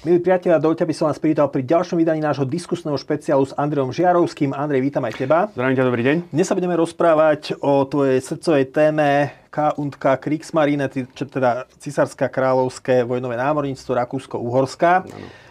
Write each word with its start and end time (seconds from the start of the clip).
Milí 0.00 0.16
priatelia, 0.16 0.56
dovolte, 0.56 0.80
aby 0.80 0.96
som 0.96 1.12
vás 1.12 1.20
privítal 1.20 1.52
pri 1.52 1.60
ďalšom 1.60 2.00
vydaní 2.00 2.24
nášho 2.24 2.48
diskusného 2.48 2.96
špeciálu 2.96 3.44
s 3.44 3.52
Andrejom 3.52 3.92
Žiarovským. 3.92 4.56
Andrej, 4.56 4.80
vítam 4.80 5.04
aj 5.04 5.12
teba. 5.12 5.52
Zdravím 5.52 5.76
ťa, 5.76 5.84
dobrý 5.84 6.02
deň. 6.08 6.16
Dnes 6.32 6.48
sa 6.48 6.56
budeme 6.56 6.72
rozprávať 6.72 7.60
o 7.60 7.84
tvojej 7.84 8.16
srdcovej 8.24 8.64
téme 8.72 9.28
K 9.52 9.76
und 9.76 10.00
K 10.00 10.16
Kriegsmarine, 10.16 10.88
teda 11.12 11.68
Cisárska 11.76 12.32
kráľovské 12.32 13.04
vojnové 13.04 13.36
námorníctvo 13.36 13.92
Rakúsko-Uhorska. 13.92 15.04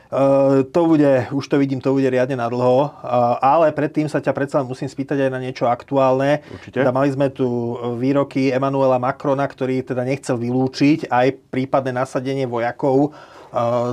Uh, 0.10 0.66
to 0.74 0.82
bude, 0.90 1.30
už 1.30 1.46
to 1.46 1.62
vidím, 1.62 1.78
to 1.78 1.94
bude 1.94 2.10
riadne 2.10 2.34
na 2.34 2.50
dlho, 2.50 2.90
uh, 2.90 3.38
ale 3.46 3.70
predtým 3.70 4.10
sa 4.10 4.18
ťa 4.18 4.34
predsa 4.34 4.66
musím 4.66 4.90
spýtať 4.90 5.30
aj 5.30 5.30
na 5.30 5.38
niečo 5.38 5.70
aktuálne. 5.70 6.42
Určite. 6.50 6.82
Teda 6.82 6.90
mali 6.90 7.14
sme 7.14 7.30
tu 7.30 7.78
výroky 8.02 8.50
Emanuela 8.50 8.98
Macrona, 8.98 9.46
ktorý 9.46 9.86
teda 9.86 10.02
nechcel 10.02 10.42
vylúčiť 10.42 11.14
aj 11.14 11.54
prípadné 11.54 11.94
nasadenie 11.94 12.50
vojakov 12.50 13.14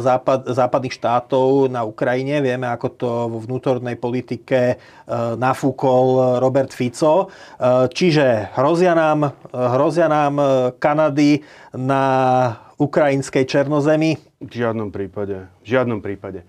západ, 0.02 0.52
západných 0.52 0.94
štátov 0.94 1.72
na 1.72 1.82
Ukrajine. 1.82 2.44
Vieme, 2.44 2.68
ako 2.68 2.88
to 2.94 3.08
vo 3.30 3.38
vnútornej 3.40 3.96
politike 3.96 4.60
e, 4.72 4.76
nafúkol 5.36 6.38
Robert 6.40 6.70
Fico. 6.72 7.26
E, 7.26 7.86
čiže 7.90 8.52
hrozia 8.56 8.92
nám, 8.92 9.32
hrozia 9.52 10.06
nám 10.06 10.34
Kanady 10.76 11.40
na 11.74 12.04
ukrajinskej 12.76 13.48
černozemi? 13.48 14.20
V 14.40 14.52
žiadnom 14.52 14.92
prípade. 14.92 15.48
V 15.64 15.66
žiadnom 15.72 16.04
prípade 16.04 16.44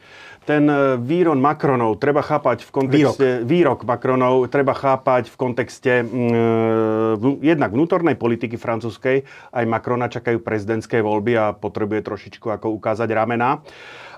ten 0.48 0.64
e, 0.72 0.96
výron 0.96 1.36
Macronov 1.44 2.00
treba 2.00 2.24
chápať 2.24 2.64
v 2.64 2.72
kontexte... 2.72 3.44
Výrok. 3.44 3.52
výrok 3.52 3.80
Macronov 3.84 4.48
treba 4.48 4.72
chápať 4.72 5.28
v 5.28 5.36
kontexte 5.36 5.94
mm, 6.08 7.20
e, 7.20 7.44
jednak 7.44 7.76
vnútornej 7.76 8.16
politiky 8.16 8.56
francúzskej. 8.56 9.28
Aj 9.52 9.66
Macrona 9.68 10.08
čakajú 10.08 10.40
prezidentské 10.40 11.04
voľby 11.04 11.36
a 11.36 11.46
potrebuje 11.52 12.00
trošičku 12.08 12.48
ako 12.48 12.72
ukázať 12.80 13.12
ramena. 13.12 13.60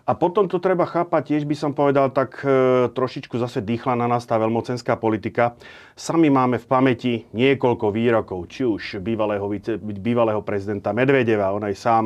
A 0.09 0.17
potom 0.17 0.49
to 0.49 0.57
treba 0.57 0.89
chápať, 0.89 1.33
tiež 1.33 1.43
by 1.45 1.55
som 1.57 1.71
povedal, 1.73 2.13
tak 2.13 2.41
e, 2.45 2.89
trošičku 2.93 3.37
zase 3.41 3.65
dýchla 3.65 3.97
na 3.97 4.05
nás 4.05 4.25
tá 4.25 4.37
veľmocenská 4.37 5.01
politika. 5.01 5.57
Sami 5.97 6.29
máme 6.29 6.61
v 6.61 6.65
pamäti 6.69 7.13
niekoľko 7.33 7.89
výrokov, 7.89 8.49
či 8.49 8.65
už 8.65 9.01
bývalého, 9.01 9.45
bývalého 9.81 10.41
prezidenta 10.45 10.93
Medvedeva, 10.93 11.53
on 11.53 11.65
aj 11.65 11.75
sám 11.77 12.05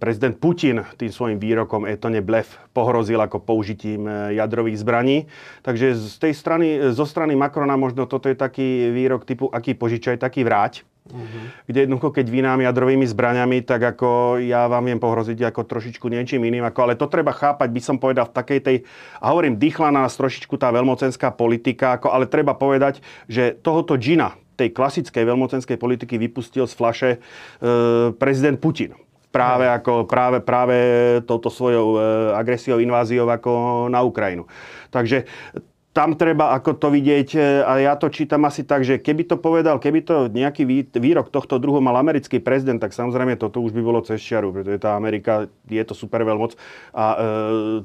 prezident 0.00 0.36
Putin 0.40 0.80
tým 0.96 1.12
svojim 1.12 1.38
výrokom 1.40 1.84
Etone 1.84 2.24
Blef 2.24 2.56
pohrozil 2.72 3.20
ako 3.20 3.40
použitím 3.40 4.08
eh, 4.08 4.40
jadrových 4.40 4.80
zbraní. 4.80 5.18
Takže 5.62 5.94
z 5.94 6.16
tej 6.18 6.32
strany, 6.34 6.66
zo 6.90 7.06
strany 7.06 7.36
Macrona 7.36 7.76
možno 7.76 8.08
toto 8.08 8.26
je 8.28 8.36
taký 8.36 8.90
výrok 8.90 9.28
typu 9.28 9.52
aký 9.52 9.76
požičaj, 9.76 10.18
taký 10.18 10.42
vráť. 10.42 10.82
Uh-huh. 11.04 11.44
Kde 11.68 11.84
jednoducho, 11.84 12.16
keď 12.16 12.26
vy 12.32 12.40
nám 12.40 12.64
jadrovými 12.64 13.04
zbraniami, 13.04 13.60
tak 13.60 13.92
ako 13.92 14.40
ja 14.40 14.64
vám 14.72 14.88
viem 14.88 14.96
pohroziť 14.96 15.52
ako 15.52 15.68
trošičku 15.68 16.08
niečím 16.08 16.48
iným. 16.48 16.64
Ako, 16.64 16.88
ale 16.88 16.96
to 16.96 17.12
treba 17.12 17.36
chápať, 17.36 17.68
by 17.68 17.80
som 17.84 18.00
povedal, 18.00 18.24
v 18.24 18.32
takej 18.32 18.60
tej, 18.64 18.76
a 19.20 19.28
hovorím, 19.28 19.60
dýchla 19.60 19.92
na 19.92 20.08
nás 20.08 20.16
trošičku 20.16 20.56
tá 20.56 20.72
veľmocenská 20.72 21.28
politika, 21.36 22.00
ako, 22.00 22.08
ale 22.08 22.24
treba 22.24 22.56
povedať, 22.56 23.04
že 23.28 23.52
tohoto 23.52 24.00
džina, 24.00 24.32
tej 24.54 24.70
klasickej 24.70 25.24
veľmocenskej 25.26 25.76
politiky 25.76 26.18
vypustil 26.18 26.64
z 26.66 26.74
flaše 26.74 27.10
e, 27.14 27.18
prezident 28.14 28.58
Putin. 28.58 28.94
Práve, 29.34 29.66
ako, 29.66 30.06
práve, 30.06 30.38
práve 30.38 30.76
touto 31.26 31.50
svojou 31.50 31.98
e, 31.98 31.98
agresiou, 32.38 32.78
inváziou 32.78 33.26
ako 33.26 33.86
na 33.90 33.98
Ukrajinu. 34.06 34.46
Takže 34.94 35.26
tam 35.94 36.18
treba 36.18 36.50
ako 36.58 36.74
to 36.74 36.90
vidieť, 36.90 37.28
e, 37.38 37.62
a 37.62 37.72
ja 37.78 37.94
to 37.94 38.10
čítam 38.10 38.42
asi 38.42 38.66
tak, 38.66 38.82
že 38.82 38.98
keby 38.98 39.30
to 39.30 39.38
povedal, 39.38 39.78
keby 39.78 40.02
to 40.02 40.26
nejaký 40.26 40.66
výrok 40.90 41.30
tohto 41.30 41.62
druhu 41.62 41.78
mal 41.78 41.94
americký 41.94 42.42
prezident, 42.42 42.82
tak 42.82 42.90
samozrejme 42.90 43.38
toto 43.38 43.62
už 43.62 43.70
by 43.70 43.78
bolo 43.78 44.02
cez 44.02 44.18
čiaru, 44.18 44.50
pretože 44.50 44.82
tá 44.82 44.98
Amerika 44.98 45.46
je 45.70 45.84
to 45.86 45.94
super 45.94 46.26
veľmoc 46.26 46.58
a 46.90 47.04
e, 47.06 47.16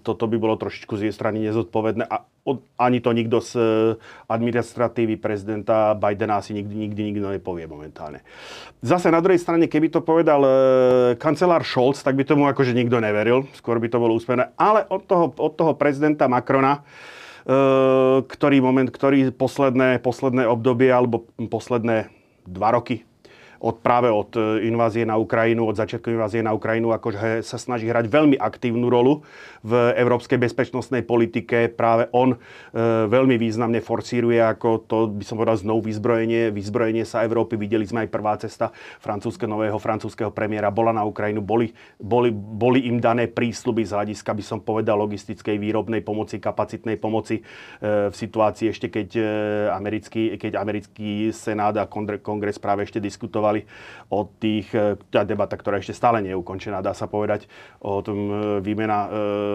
toto 0.01 0.25
by 0.25 0.41
bolo 0.41 0.57
trošičku 0.57 0.97
z 0.97 1.07
jej 1.07 1.13
strany 1.13 1.45
nezodpovedné 1.45 2.09
a 2.09 2.25
od, 2.49 2.65
ani 2.81 2.97
to 2.97 3.13
nikto 3.13 3.45
z 3.45 3.51
e, 3.53 3.61
administratívy 4.25 5.21
prezidenta 5.21 5.93
Bidena 5.93 6.41
asi 6.41 6.57
nikdy, 6.57 6.89
nikdy 6.89 7.01
nikto 7.13 7.29
nepovie 7.29 7.69
momentálne. 7.69 8.25
Zase 8.81 9.13
na 9.13 9.21
druhej 9.21 9.37
strane, 9.37 9.69
keby 9.69 9.93
to 9.93 10.01
povedal 10.01 10.41
e, 10.41 10.51
kancelár 11.21 11.61
Scholz, 11.61 12.01
tak 12.01 12.17
by 12.17 12.25
tomu 12.25 12.49
akože 12.49 12.73
nikto 12.73 12.97
neveril, 12.97 13.45
skôr 13.53 13.77
by 13.77 13.85
to 13.85 14.01
bolo 14.01 14.17
úsmevné, 14.17 14.49
ale 14.57 14.81
od 14.89 15.05
toho, 15.05 15.29
od 15.29 15.53
toho 15.53 15.77
prezidenta 15.77 16.25
Macrona, 16.25 16.81
ktorý 18.29 18.61
moment, 18.61 18.85
ktorý 18.93 19.33
posledné, 19.33 19.97
posledné 20.05 20.45
obdobie 20.45 20.93
alebo 20.93 21.25
posledné 21.49 22.13
dva 22.45 22.69
roky 22.77 23.08
od, 23.59 23.83
práve 23.83 24.07
od 24.07 24.31
e, 24.39 24.67
invázie 24.71 25.03
na 25.03 25.19
Ukrajinu, 25.19 25.67
od 25.67 25.75
začiatku 25.75 26.07
invázie 26.07 26.39
na 26.39 26.55
Ukrajinu, 26.55 26.95
akože 26.95 27.43
sa 27.43 27.59
snaží 27.59 27.91
hrať 27.91 28.07
veľmi 28.07 28.39
aktívnu 28.39 28.87
rolu 28.87 29.27
v 29.59 29.91
európskej 29.99 30.39
bezpečnostnej 30.39 31.03
politike. 31.03 31.67
Práve 31.67 32.07
on 32.15 32.35
e, 32.35 32.37
veľmi 33.07 33.35
významne 33.35 33.83
forsíruje, 33.83 34.39
ako 34.39 34.87
to 34.87 34.97
by 35.11 35.23
som 35.27 35.35
povedal 35.35 35.59
znovu 35.59 35.91
vyzbrojenie, 35.91 36.55
vyzbrojenie 36.55 37.03
sa 37.03 37.27
Európy. 37.27 37.59
Videli 37.59 37.83
sme 37.83 38.07
aj 38.07 38.09
prvá 38.09 38.39
cesta 38.39 38.71
francúzského, 39.03 39.51
nového 39.51 39.75
francúzského 39.75 40.31
premiéra 40.31 40.71
bola 40.71 40.95
na 40.95 41.03
Ukrajinu. 41.03 41.43
Boli, 41.43 41.75
boli, 41.99 42.31
boli 42.31 42.87
im 42.87 43.03
dané 43.03 43.27
prísľuby 43.27 43.83
z 43.83 43.91
hľadiska, 43.91 44.31
by 44.31 44.43
som 44.45 44.59
povedal, 44.63 44.95
logistickej, 44.95 45.59
výrobnej 45.59 45.99
pomoci, 45.99 46.39
kapacitnej 46.39 46.95
pomoci 46.95 47.43
e, 47.43 48.07
v 48.07 48.15
situácii 48.15 48.71
ešte, 48.71 48.87
keď 48.87 49.09
e, 49.19 49.23
americký, 49.75 50.39
keď 50.39 50.55
americký 50.55 51.35
senát 51.35 51.75
a 51.75 51.89
kongres 52.23 52.55
práve 52.55 52.87
ešte 52.87 53.03
diskutovali 53.03 53.48
diskutovali 53.49 53.65
o 54.09 54.25
tých, 54.25 54.73
e, 54.73 54.97
tá 55.13 55.21
debata, 55.21 55.53
ktorá 55.53 55.77
ešte 55.77 55.93
stále 55.93 56.17
nie 56.25 56.33
je 56.33 56.41
ukončená, 56.41 56.81
dá 56.81 56.97
sa 56.97 57.05
povedať, 57.05 57.45
o 57.77 58.01
tom 58.01 58.17
e, 58.17 58.33
výmena 58.65 59.05
e, 59.05 59.09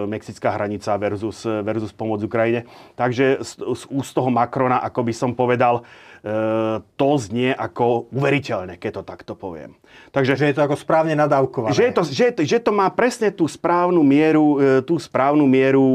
mexická 0.07 0.55
hranica 0.55 0.95
versus, 0.95 1.43
versus 1.43 1.91
pomoc 1.91 2.23
Ukrajine. 2.23 2.63
Takže 2.95 3.43
z, 3.43 3.51
z 3.59 3.83
úst 3.91 4.15
toho 4.15 4.31
Macrona, 4.31 4.79
ako 4.79 5.03
by 5.03 5.13
som 5.13 5.31
povedal, 5.35 5.83
to 6.97 7.09
znie 7.21 7.53
ako 7.53 8.09
uveriteľné, 8.09 8.81
keď 8.81 8.97
to 8.97 9.03
takto 9.05 9.33
poviem. 9.37 9.77
Takže, 10.09 10.33
že 10.33 10.49
je 10.49 10.57
to 10.57 10.65
ako 10.65 10.73
správne 10.73 11.13
nadávkované. 11.13 11.69
Že, 11.69 11.85
je 11.85 11.93
to, 11.93 12.03
že, 12.09 12.25
že 12.49 12.57
to 12.65 12.73
má 12.73 12.89
presne 12.89 13.29
tú 13.29 13.45
správnu 13.45 14.01
mieru, 14.01 14.57
tú 14.89 14.97
správnu 14.97 15.45
mieru 15.45 15.85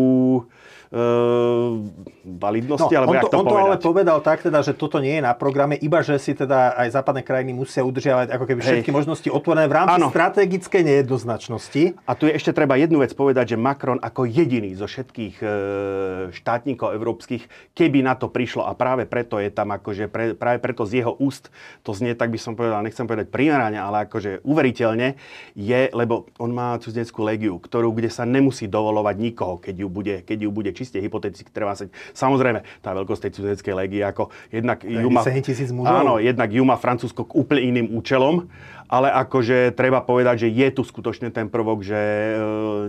validnosti, 2.27 2.91
no, 2.91 2.99
alebo 2.99 3.15
on 3.15 3.23
to, 3.23 3.31
to 3.31 3.39
on 3.39 3.47
to 3.47 3.57
ale 3.63 3.77
povedal 3.79 4.19
tak, 4.19 4.43
teda, 4.43 4.59
že 4.67 4.75
toto 4.75 4.99
nie 4.99 5.19
je 5.19 5.23
na 5.23 5.39
programe, 5.39 5.79
iba 5.79 6.03
že 6.03 6.19
si 6.19 6.35
teda 6.35 6.75
aj 6.75 6.99
západné 6.99 7.23
krajiny 7.23 7.55
musia 7.55 7.87
udržiavať 7.87 8.35
ako 8.35 8.45
keby 8.51 8.59
všetky 8.59 8.91
Hej. 8.91 8.97
možnosti 8.99 9.29
otvorené 9.31 9.71
v 9.71 9.75
rámci 9.79 10.03
ano. 10.03 10.11
strategickej 10.11 10.83
nejednoznačnosti. 10.83 11.95
A 12.03 12.13
tu 12.19 12.27
je 12.27 12.35
ešte 12.35 12.51
treba 12.51 12.75
jednu 12.75 13.07
vec 13.07 13.15
povedať, 13.15 13.55
že 13.55 13.57
Macron 13.57 14.03
ako 14.03 14.27
jediný 14.27 14.75
zo 14.75 14.91
všetkých 14.91 15.35
e, 15.39 15.47
štátnikov 16.35 16.91
európskych, 16.91 17.47
keby 17.79 18.03
na 18.03 18.19
to 18.19 18.27
prišlo 18.27 18.67
a 18.67 18.75
práve 18.75 19.07
preto 19.07 19.39
je 19.39 19.55
tam 19.55 19.71
akože, 19.71 20.11
pre, 20.11 20.35
práve 20.35 20.59
preto 20.59 20.83
z 20.91 21.07
jeho 21.07 21.15
úst, 21.23 21.55
to 21.87 21.95
znie, 21.95 22.19
tak 22.19 22.35
by 22.35 22.39
som 22.43 22.59
povedal, 22.59 22.83
nechcem 22.83 23.07
povedať 23.07 23.31
primerane, 23.31 23.79
ale 23.79 24.11
akože 24.11 24.43
uveriteľne 24.43 25.15
je, 25.55 25.81
lebo 25.95 26.27
on 26.43 26.51
má 26.51 26.75
cudzineckú 26.83 27.23
legiu, 27.23 27.63
ktorú, 27.63 27.95
kde 27.95 28.11
sa 28.11 28.27
nemusí 28.27 28.67
dovolovať 28.67 29.17
nikoho, 29.23 29.55
keď 29.63 29.87
ju 29.87 29.89
bude, 29.89 30.17
keď 30.27 30.39
ju 30.49 30.51
bude 30.51 30.80
čiste 30.81 30.97
hypoteticky 30.97 31.53
treba 31.53 31.77
sa... 31.77 31.85
Samozrejme, 32.17 32.65
tá 32.81 32.97
veľkosť 32.97 33.29
tej 33.29 33.33
cudzineckej 33.37 33.75
legie, 33.77 34.01
ako 34.01 34.33
jednak 34.49 34.81
ju 34.81 35.09
má... 35.13 35.21
Áno, 35.85 36.17
jednak 36.17 36.49
ju 36.49 36.65
má 36.65 36.81
Francúzsko 36.81 37.29
k 37.29 37.37
úplne 37.37 37.61
iným 37.69 37.87
účelom 37.93 38.49
ale 38.91 39.07
akože 39.15 39.71
treba 39.79 40.03
povedať, 40.03 40.45
že 40.45 40.49
je 40.51 40.69
tu 40.75 40.83
skutočne 40.83 41.31
ten 41.31 41.47
prvok, 41.47 41.87
že 41.87 41.95
e, 41.95 42.35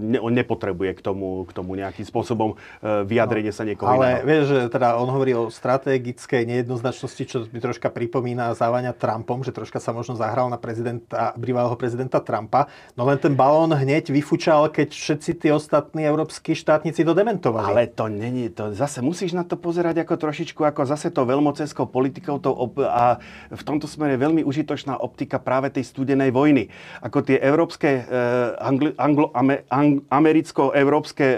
ne, 0.01 0.17
on 0.17 0.33
nepotrebuje 0.33 0.97
k 0.97 1.01
tomu, 1.05 1.45
k 1.45 1.53
tomu 1.53 1.77
nejakým 1.77 2.01
spôsobom 2.01 2.57
e, 2.57 3.05
vyjadrenie 3.05 3.53
no, 3.53 3.55
sa 3.55 3.63
niekoho 3.63 3.85
Ale 3.85 4.17
iného. 4.17 4.25
vieš, 4.25 4.43
že 4.49 4.59
teda 4.73 4.97
on 4.97 5.05
hovorí 5.13 5.37
o 5.37 5.53
strategickej 5.53 6.49
nejednoznačnosti, 6.49 7.23
čo 7.29 7.37
mi 7.45 7.61
troška 7.61 7.93
pripomína 7.93 8.57
závania 8.57 8.97
Trumpom, 8.97 9.45
že 9.45 9.53
troška 9.53 9.77
sa 9.77 9.93
možno 9.93 10.17
zahral 10.17 10.49
na 10.49 10.57
prezidenta, 10.57 11.37
bývalého 11.37 11.77
prezidenta 11.77 12.17
Trumpa, 12.17 12.65
no 12.97 13.05
len 13.05 13.21
ten 13.21 13.37
balón 13.37 13.69
hneď 13.69 14.09
vyfučal, 14.09 14.73
keď 14.73 14.97
všetci 14.97 15.31
tí 15.37 15.47
ostatní 15.53 16.01
európsky 16.09 16.57
štátnici 16.57 17.05
to 17.05 17.13
dementovali. 17.13 17.77
Ale 17.77 17.85
to 17.93 18.09
není, 18.09 18.49
to 18.49 18.73
zase 18.73 19.05
musíš 19.05 19.37
na 19.37 19.45
to 19.45 19.53
pozerať 19.53 20.01
ako 20.01 20.17
trošičku, 20.17 20.65
ako 20.65 20.89
zase 20.89 21.13
to 21.13 21.29
veľmocenskou 21.29 21.85
politikou 21.85 22.41
to 22.41 22.49
op- 22.49 22.81
a 22.81 23.21
v 23.53 23.61
tomto 23.61 23.85
smere 23.85 24.17
veľmi 24.17 24.41
užitočná 24.41 24.97
optika 24.97 25.37
práve 25.37 25.69
tej 25.69 25.90
studenej 25.91 26.31
vojny. 26.31 26.71
Ako 27.03 27.27
tie 27.27 27.35
európske, 27.43 28.07
eh, 28.07 28.63
anglo, 28.63 28.95
anglo, 28.95 29.27
ame, 29.35 29.67
ang, 29.67 29.99
americko-európske 30.07 31.25
eh, 31.27 31.37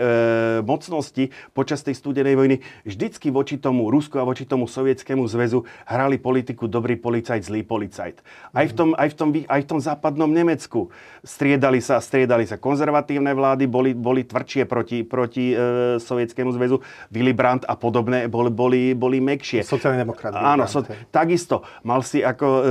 mocnosti 0.62 1.34
počas 1.58 1.82
tej 1.82 1.98
studenej 1.98 2.38
vojny 2.38 2.56
vždycky 2.86 3.34
voči 3.34 3.58
tomu 3.58 3.90
Rusku 3.90 4.22
a 4.22 4.28
voči 4.28 4.46
tomu 4.46 4.70
sovietskému 4.70 5.26
zväzu 5.26 5.66
hrali 5.90 6.22
politiku 6.22 6.70
dobrý 6.70 6.96
policajt, 7.02 7.50
zlý 7.50 7.66
policajt. 7.66 8.22
Aj 8.54 8.66
v 8.70 8.74
tom, 8.74 8.90
aj 8.94 9.10
v 9.10 9.16
tom, 9.18 9.30
aj 9.34 9.62
v 9.66 9.68
tom 9.68 9.80
západnom 9.82 10.30
Nemecku 10.30 10.94
striedali 11.24 11.80
sa, 11.80 12.04
striedali 12.04 12.44
sa 12.44 12.60
konzervatívne 12.60 13.32
vlády, 13.32 13.66
boli, 13.66 13.92
boli 13.96 14.28
tvrdšie 14.28 14.68
proti, 14.68 15.08
proti 15.08 15.56
e, 15.56 15.56
Sovietskému 15.98 16.52
zväzu. 16.52 16.84
Willy 17.10 17.32
Brandt 17.32 17.64
a 17.64 17.80
podobné 17.80 18.28
boli, 18.28 18.52
boli, 18.52 18.82
boli 18.92 19.18
mekšie. 19.24 19.64
Sociálny 19.64 20.04
demokrat. 20.04 20.36
Áno, 20.36 20.68
so, 20.68 20.84
takisto. 21.10 21.64
Mal 21.88 22.04
si 22.04 22.20
ako, 22.20 22.48
e, 22.48 22.62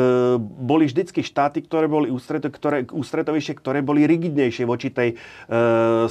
boli 0.43 0.85
vždycky 0.85 1.25
štáty, 1.25 1.65
ktoré 1.73 1.89
boli 1.89 2.13
ústreto, 2.13 2.53
ktoré, 2.53 2.85
ústretovejšie, 2.85 3.57
ktoré 3.57 3.81
boli 3.81 4.05
rigidnejšie 4.05 4.69
voči 4.69 4.93
tej 4.93 5.17
e, 5.17 5.57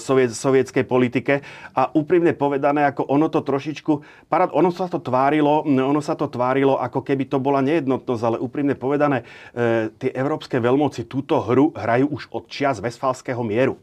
soviet, 0.02 0.34
sovietskej 0.34 0.90
politike. 0.90 1.46
A 1.78 1.94
úprimne 1.94 2.34
povedané, 2.34 2.90
ako 2.90 3.06
ono 3.06 3.30
to 3.30 3.46
trošičku, 3.46 4.26
parad, 4.26 4.50
ono 4.58 4.74
sa 4.74 4.90
to 4.90 4.98
tvárilo, 4.98 5.62
ono 5.62 6.02
sa 6.02 6.18
to 6.18 6.26
tvárilo, 6.26 6.82
ako 6.82 7.06
keby 7.06 7.30
to 7.30 7.38
bola 7.38 7.62
nejednotnosť, 7.62 8.24
ale 8.26 8.42
úprimne 8.42 8.74
povedané, 8.74 9.22
e, 9.54 9.94
tie 10.02 10.10
európske 10.18 10.58
veľmoci 10.58 11.06
túto 11.06 11.38
hru 11.46 11.70
hrajú 11.78 12.10
už 12.10 12.34
od 12.34 12.50
čias 12.50 12.82
Vesfalského 12.82 13.46
mieru. 13.46 13.78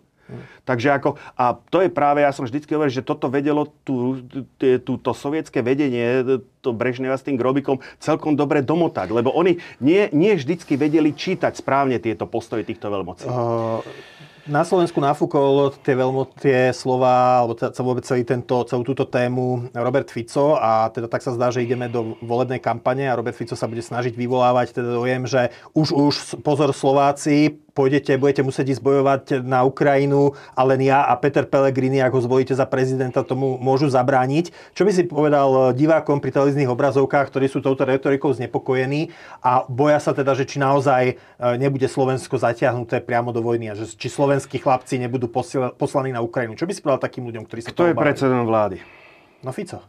Takže 0.69 0.89
ako, 0.93 1.17
a 1.35 1.57
to 1.57 1.81
je 1.81 1.91
práve, 1.91 2.21
ja 2.21 2.33
som 2.37 2.45
vždycky 2.45 2.77
hovoril, 2.77 2.93
že 2.93 3.07
toto 3.07 3.33
vedelo 3.33 3.73
tú, 3.83 4.21
sovietské 5.17 5.65
vedenie, 5.65 6.41
to 6.61 6.71
Brežneva 6.77 7.17
s 7.17 7.25
tým 7.25 7.41
Grobikom 7.41 7.81
celkom 7.97 8.37
dobre 8.37 8.61
domotať, 8.61 9.09
lebo 9.09 9.33
oni 9.33 9.57
nie, 9.81 10.13
nie 10.13 10.37
vždycky 10.37 10.77
vedeli 10.77 11.17
čítať 11.17 11.57
správne 11.57 11.97
tieto 11.97 12.29
postoje 12.29 12.69
týchto 12.69 12.93
veľmocí. 12.93 13.25
Uh 13.25 13.81
na 14.49 14.65
Slovensku 14.65 14.97
nafúkol 14.99 15.77
tie, 15.85 15.93
veľmi, 15.93 16.25
tie 16.41 16.59
slova, 16.73 17.45
alebo 17.45 17.53
sa 17.55 17.83
vôbec 17.85 18.03
celý 18.09 18.25
tento, 18.25 18.65
celú 18.65 18.81
túto 18.81 19.05
tému 19.05 19.69
Robert 19.77 20.09
Fico 20.09 20.57
a 20.57 20.89
teda 20.89 21.07
tak 21.07 21.21
sa 21.21 21.37
zdá, 21.37 21.53
že 21.53 21.63
ideme 21.63 21.87
do 21.93 22.17
volebnej 22.25 22.59
kampane 22.59 23.05
a 23.05 23.15
Robert 23.15 23.37
Fico 23.37 23.53
sa 23.53 23.69
bude 23.69 23.85
snažiť 23.85 24.17
vyvolávať 24.17 24.73
teda 24.73 24.91
dojem, 24.97 25.29
že 25.29 25.53
už 25.77 25.93
už 25.93 26.15
pozor 26.41 26.73
Slováci, 26.73 27.61
pôjdete, 27.79 28.19
budete 28.19 28.43
musieť 28.43 28.75
ísť 28.75 28.83
bojovať 28.83 29.23
na 29.47 29.63
Ukrajinu 29.63 30.35
a 30.59 30.67
len 30.67 30.83
ja 30.83 31.07
a 31.07 31.15
Peter 31.15 31.47
Pellegrini, 31.47 32.03
ako 32.03 32.19
ho 32.19 32.27
zvolíte 32.27 32.59
za 32.59 32.67
prezidenta, 32.67 33.23
tomu 33.23 33.55
môžu 33.63 33.87
zabrániť. 33.87 34.51
Čo 34.75 34.83
by 34.83 34.91
si 34.91 35.07
povedal 35.07 35.71
divákom 35.79 36.19
pri 36.19 36.35
televíznych 36.35 36.67
obrazovkách, 36.67 37.31
ktorí 37.31 37.47
sú 37.47 37.63
touto 37.63 37.87
retorikou 37.87 38.35
znepokojení 38.35 39.15
a 39.47 39.63
boja 39.71 40.03
sa 40.03 40.11
teda, 40.11 40.35
že 40.35 40.43
či 40.43 40.59
naozaj 40.59 41.03
e, 41.07 41.15
nebude 41.63 41.87
Slovensko 41.87 42.35
zatiahnuté 42.35 42.99
priamo 42.99 43.31
do 43.31 43.39
vojny 43.39 43.71
a 43.71 43.79
že 43.79 43.87
či 43.95 44.11
slovenskí 44.11 44.59
chlapci 44.59 44.99
nebudú 44.99 45.31
poslaní 45.79 46.11
na 46.11 46.19
Ukrajinu. 46.19 46.59
Čo 46.59 46.67
by 46.67 46.73
si 46.75 46.83
povedal 46.83 47.07
takým 47.07 47.31
ľuďom, 47.31 47.47
ktorí 47.47 47.61
sa 47.63 47.71
Kto 47.71 47.87
je 47.87 47.95
predsedom 47.95 48.43
vlády? 48.43 48.83
No 49.47 49.55
Fico. 49.55 49.87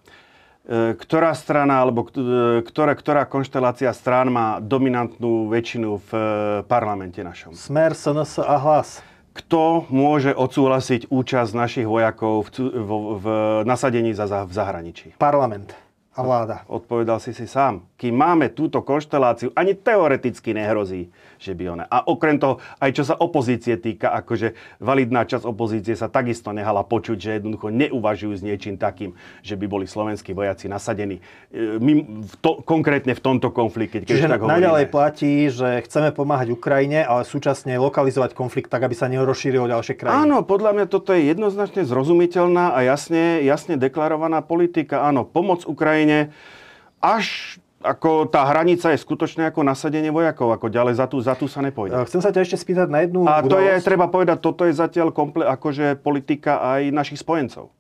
E, 0.70 0.94
ktorá 0.94 1.34
strana 1.34 1.82
alebo 1.82 2.06
e, 2.14 2.62
ktorá, 2.62 2.94
ktorá 2.94 3.26
konštelácia 3.26 3.90
strán 3.90 4.30
má 4.30 4.62
dominantnú 4.62 5.50
väčšinu 5.50 5.98
v 5.98 6.10
e, 6.14 6.22
parlamente 6.70 7.26
našom? 7.26 7.58
Smer, 7.58 7.98
SNS 7.98 8.46
a 8.46 8.56
hlas. 8.62 9.02
Kto 9.34 9.90
môže 9.90 10.30
odsúhlasiť 10.30 11.10
účasť 11.10 11.52
našich 11.58 11.88
vojakov 11.90 12.54
v, 12.54 12.70
v, 12.70 12.90
v 13.18 13.26
nasadení 13.66 14.14
za, 14.14 14.30
v 14.30 14.54
zahraničí? 14.54 15.18
Parlament 15.18 15.74
a 16.14 16.22
vláda. 16.22 16.58
Odpovedal 16.68 17.24
si 17.24 17.32
si 17.32 17.48
sám. 17.48 17.88
Kým 17.96 18.12
máme 18.12 18.52
túto 18.52 18.84
konšteláciu, 18.84 19.56
ani 19.56 19.72
teoreticky 19.74 20.52
nehrozí, 20.52 21.08
že 21.40 21.56
by 21.56 21.64
ona. 21.80 21.86
A 21.88 22.04
okrem 22.04 22.36
toho, 22.36 22.60
aj 22.84 22.92
čo 22.92 23.04
sa 23.08 23.16
opozície 23.16 23.80
týka, 23.80 24.12
akože 24.12 24.54
validná 24.84 25.24
časť 25.24 25.48
opozície 25.48 25.96
sa 25.96 26.12
takisto 26.12 26.52
nehala 26.52 26.84
počuť, 26.84 27.18
že 27.18 27.30
jednoducho 27.40 27.72
neuvažujú 27.72 28.36
s 28.36 28.44
niečím 28.44 28.76
takým, 28.76 29.16
že 29.40 29.56
by 29.56 29.66
boli 29.72 29.88
slovenskí 29.88 30.36
vojaci 30.36 30.68
nasadení. 30.68 31.24
E, 31.50 31.80
my 31.80 31.94
v 32.28 32.36
to, 32.44 32.60
konkrétne 32.68 33.16
v 33.16 33.22
tomto 33.24 33.56
konflikte. 33.56 34.04
Čiže 34.04 34.28
tak 34.28 34.44
naďalej 34.44 34.92
platí, 34.92 35.48
že 35.48 35.80
chceme 35.88 36.12
pomáhať 36.12 36.52
Ukrajine, 36.52 37.08
ale 37.08 37.24
súčasne 37.24 37.80
lokalizovať 37.80 38.36
konflikt 38.36 38.68
tak, 38.68 38.84
aby 38.84 38.94
sa 38.94 39.08
nerozšíril 39.08 39.72
ďalšie 39.72 39.96
krajiny. 39.96 40.28
Áno, 40.28 40.44
podľa 40.44 40.76
mňa 40.76 40.86
toto 40.92 41.16
je 41.16 41.32
jednoznačne 41.32 41.88
zrozumiteľná 41.88 42.76
a 42.76 42.80
jasne, 42.84 43.40
jasne 43.48 43.80
deklarovaná 43.80 44.44
politika. 44.44 45.08
Áno, 45.08 45.24
pomoc 45.24 45.64
Ukrajine 45.64 46.36
až 47.00 47.58
ako 47.80 48.28
tá 48.28 48.44
hranica 48.44 48.92
je 48.92 49.00
skutočne 49.00 49.48
ako 49.48 49.64
nasadenie 49.64 50.12
vojakov, 50.12 50.52
ako 50.52 50.68
ďalej 50.68 51.00
za 51.00 51.06
tú, 51.08 51.18
za 51.24 51.34
tú 51.40 51.48
sa 51.48 51.64
nepôjde. 51.64 51.96
Chcem 52.12 52.20
sa 52.20 52.36
ťa 52.36 52.44
ešte 52.44 52.58
spýtať 52.60 52.88
na 52.92 53.08
jednu 53.08 53.24
A 53.24 53.40
to 53.40 53.56
je, 53.60 53.80
treba 53.80 54.12
povedať, 54.12 54.44
toto 54.44 54.68
je 54.68 54.76
zatiaľ 54.76 55.16
komple, 55.16 55.48
akože 55.48 55.96
politika 56.04 56.60
aj 56.60 56.92
našich 56.92 57.24
spojencov. 57.24 57.72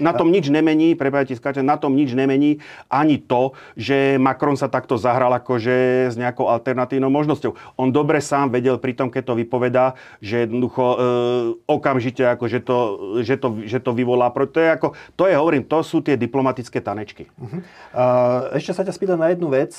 Na 0.00 0.16
tom 0.16 0.32
nič 0.32 0.48
nemení, 0.48 0.96
prepájte, 0.96 1.36
skáčem, 1.36 1.66
na 1.66 1.76
tom 1.76 1.92
nič 1.92 2.16
nemení 2.16 2.62
ani 2.88 3.20
to, 3.20 3.52
že 3.76 4.16
Macron 4.16 4.56
sa 4.56 4.72
takto 4.72 4.96
zahral 4.96 5.34
akože 5.36 6.08
s 6.12 6.16
nejakou 6.16 6.48
alternatívnou 6.48 7.12
možnosťou. 7.12 7.76
On 7.76 7.92
dobre 7.92 8.22
sám 8.24 8.48
vedel 8.54 8.80
pri 8.80 8.96
tom, 8.96 9.12
keď 9.12 9.32
to 9.32 9.38
vypovedá, 9.38 9.86
že 10.24 10.48
jednoducho 10.48 10.84
e, 10.84 10.96
okamžite 11.68 12.24
ako, 12.24 12.44
že, 12.48 12.60
to, 12.64 12.76
že, 13.20 13.36
to, 13.36 13.48
že 13.66 13.78
to 13.82 13.90
vyvolá. 13.92 14.30
To 14.32 14.58
je, 14.58 14.68
ako, 14.70 14.88
to 15.18 15.26
je, 15.26 15.34
hovorím, 15.34 15.66
to 15.66 15.82
sú 15.82 16.00
tie 16.00 16.14
diplomatické 16.14 16.78
tanečky. 16.78 17.26
Uh-huh. 17.36 17.60
Uh, 17.90 18.54
ešte 18.54 18.72
sa 18.72 18.86
ťa 18.86 18.94
spýtam 18.94 19.18
na 19.18 19.34
jednu 19.34 19.50
vec. 19.50 19.74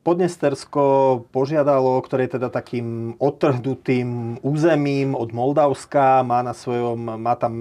Podnestersko 0.00 0.82
požiadalo, 1.30 2.00
ktoré 2.02 2.26
je 2.26 2.40
teda 2.40 2.48
takým 2.50 3.14
odtrhnutým 3.20 4.40
územím 4.40 5.12
od 5.14 5.30
Moldavska, 5.30 6.24
má 6.24 6.40
na 6.40 6.56
svojom, 6.56 7.20
má 7.20 7.36
tam 7.36 7.54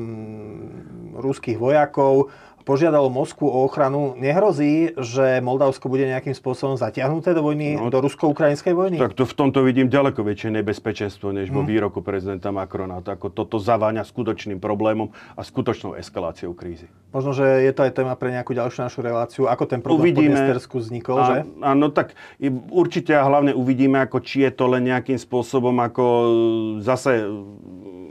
ruských 1.19 1.59
vojakov, 1.69 2.33
požiadalo 2.69 3.09
Moskvu 3.09 3.49
o 3.49 3.65
ochranu. 3.65 4.13
Nehrozí, 4.13 4.93
že 4.93 5.41
Moldavsko 5.41 5.89
bude 5.89 6.05
nejakým 6.05 6.37
spôsobom 6.37 6.77
zatiahnuté 6.77 7.33
do 7.33 7.41
vojny, 7.41 7.73
no, 7.73 7.89
do 7.89 7.97
rusko-ukrajinskej 7.97 8.77
vojny? 8.77 9.01
Tak 9.01 9.17
to 9.17 9.25
v 9.25 9.33
tomto 9.33 9.65
vidím 9.65 9.89
ďaleko 9.89 10.21
väčšie 10.21 10.53
nebezpečenstvo, 10.61 11.33
než 11.33 11.49
vo 11.49 11.65
hm. 11.65 11.67
výroku 11.69 12.05
prezidenta 12.05 12.53
Macrona. 12.53 13.01
To, 13.01 13.09
ako 13.09 13.33
toto 13.33 13.57
zaváňa 13.57 14.05
skutočným 14.05 14.61
problémom 14.61 15.09
a 15.33 15.41
skutočnou 15.41 15.97
eskaláciou 15.97 16.53
krízy. 16.53 16.85
Možno, 17.09 17.33
že 17.33 17.65
je 17.65 17.73
to 17.73 17.89
aj 17.89 17.91
téma 17.97 18.13
pre 18.13 18.29
nejakú 18.29 18.53
ďalšiu 18.53 18.85
našu 18.85 19.01
reláciu. 19.01 19.49
Ako 19.49 19.65
ten 19.65 19.81
problém 19.81 20.13
uvidíme, 20.13 20.29
v 20.29 20.45
Podnestersku 20.45 20.75
vznikol, 20.77 21.17
a, 21.17 21.25
že? 21.25 21.35
Áno, 21.65 21.89
tak 21.89 22.13
určite 22.69 23.17
a 23.17 23.25
hlavne 23.25 23.57
uvidíme, 23.57 23.97
ako 23.97 24.21
či 24.21 24.45
je 24.45 24.51
to 24.53 24.69
len 24.69 24.85
nejakým 24.85 25.17
spôsobom 25.17 25.73
ako 25.81 26.05
zase 26.85 27.25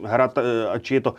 hra, 0.05 0.31
či 0.85 1.01
je 1.01 1.03
to 1.09 1.11
e, 1.15 1.17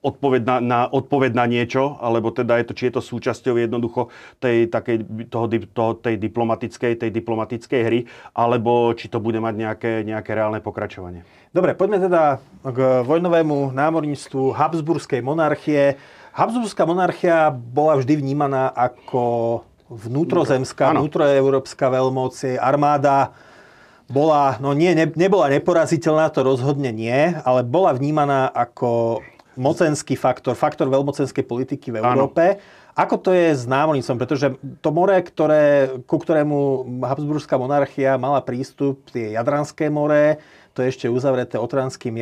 odpoveď 0.00 0.42
na, 0.46 0.56
na, 0.62 0.80
odpoveď 0.88 1.32
na 1.36 1.44
niečo, 1.44 1.98
alebo 2.00 2.32
teda 2.32 2.60
je 2.62 2.64
to, 2.68 2.72
či 2.76 2.82
je 2.88 2.92
to 2.96 3.02
súčasťou 3.02 3.60
jednoducho 3.60 4.08
tej, 4.38 4.70
takej, 4.72 5.28
toho, 5.28 5.46
toho, 5.72 5.90
tej, 5.98 6.16
diplomatickej, 6.20 6.92
tej 7.00 7.10
diplomatickej 7.10 7.80
hry, 7.82 8.00
alebo 8.32 8.94
či 8.94 9.10
to 9.10 9.20
bude 9.20 9.40
mať 9.42 9.54
nejaké, 9.56 9.92
nejaké 10.06 10.30
reálne 10.32 10.62
pokračovanie. 10.62 11.26
Dobre, 11.56 11.72
poďme 11.72 12.04
teda 12.04 12.40
k 12.60 12.78
vojnovému 13.04 13.72
námorníctvu 13.72 14.52
Habsburskej 14.52 15.24
monarchie. 15.24 15.96
Habsburská 16.36 16.84
monarchia 16.84 17.48
bola 17.48 17.96
vždy 17.96 18.20
vnímaná 18.20 18.68
ako 18.76 19.64
vnútrozemská, 19.88 20.92
vnútroeurópska 20.92 21.86
veľmoc, 21.88 22.36
armáda 22.58 23.32
bola, 24.06 24.58
no 24.62 24.70
nie, 24.72 24.94
ne, 24.94 25.10
nebola 25.10 25.50
neporaziteľná, 25.50 26.30
to 26.30 26.46
rozhodne 26.46 26.94
nie, 26.94 27.34
ale 27.42 27.66
bola 27.66 27.90
vnímaná 27.90 28.46
ako 28.46 29.22
mocenský 29.58 30.14
faktor, 30.14 30.54
faktor 30.54 30.86
veľmocenskej 30.86 31.42
politiky 31.42 31.90
v 31.90 32.04
Európe. 32.04 32.44
Áno. 32.60 32.84
Ako 32.96 33.20
to 33.20 33.36
je 33.36 33.52
s 33.52 33.68
námornicom? 33.68 34.16
Pretože 34.16 34.56
to 34.80 34.88
more, 34.88 35.20
ktoré, 35.20 35.92
ku 36.08 36.16
ktorému 36.16 36.88
Habsburská 37.04 37.60
monarchia 37.60 38.16
mala 38.16 38.40
prístup, 38.40 39.04
je 39.12 39.36
Jadranské 39.36 39.92
more, 39.92 40.40
to 40.72 40.80
je 40.80 40.92
ešte 40.92 41.06
uzavreté 41.08 41.60
Otranským, 41.60 42.16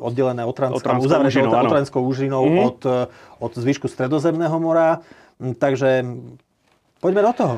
oddelené 0.00 0.44
Otranskou, 0.44 1.00
uzavreté 1.00 1.44
úžinou, 1.44 1.52
Otranskou 1.52 2.00
úžinou 2.04 2.44
mm-hmm. 2.44 2.68
od, 2.68 2.78
od 3.40 3.52
zvyšku 3.56 3.88
Stredozemného 3.88 4.56
mora. 4.60 5.00
Takže 5.40 6.04
poďme 7.00 7.20
do 7.24 7.32
toho. 7.32 7.54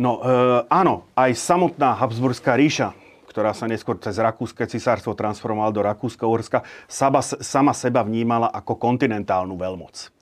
No 0.00 0.20
e, 0.20 0.28
áno, 0.68 1.08
aj 1.16 1.36
samotná 1.36 1.96
Habsburská 1.96 2.56
ríša 2.56 2.96
ktorá 3.34 3.50
sa 3.50 3.66
neskôr 3.66 3.98
cez 3.98 4.14
Rakúske 4.14 4.62
cisárstvo 4.62 5.18
transformovala 5.18 5.74
do 5.74 5.82
Rakúsko-Uhorska, 5.82 6.62
sama, 6.86 7.18
sama 7.18 7.74
seba 7.74 8.06
vnímala 8.06 8.46
ako 8.54 8.78
kontinentálnu 8.78 9.58
veľmoc. 9.58 10.14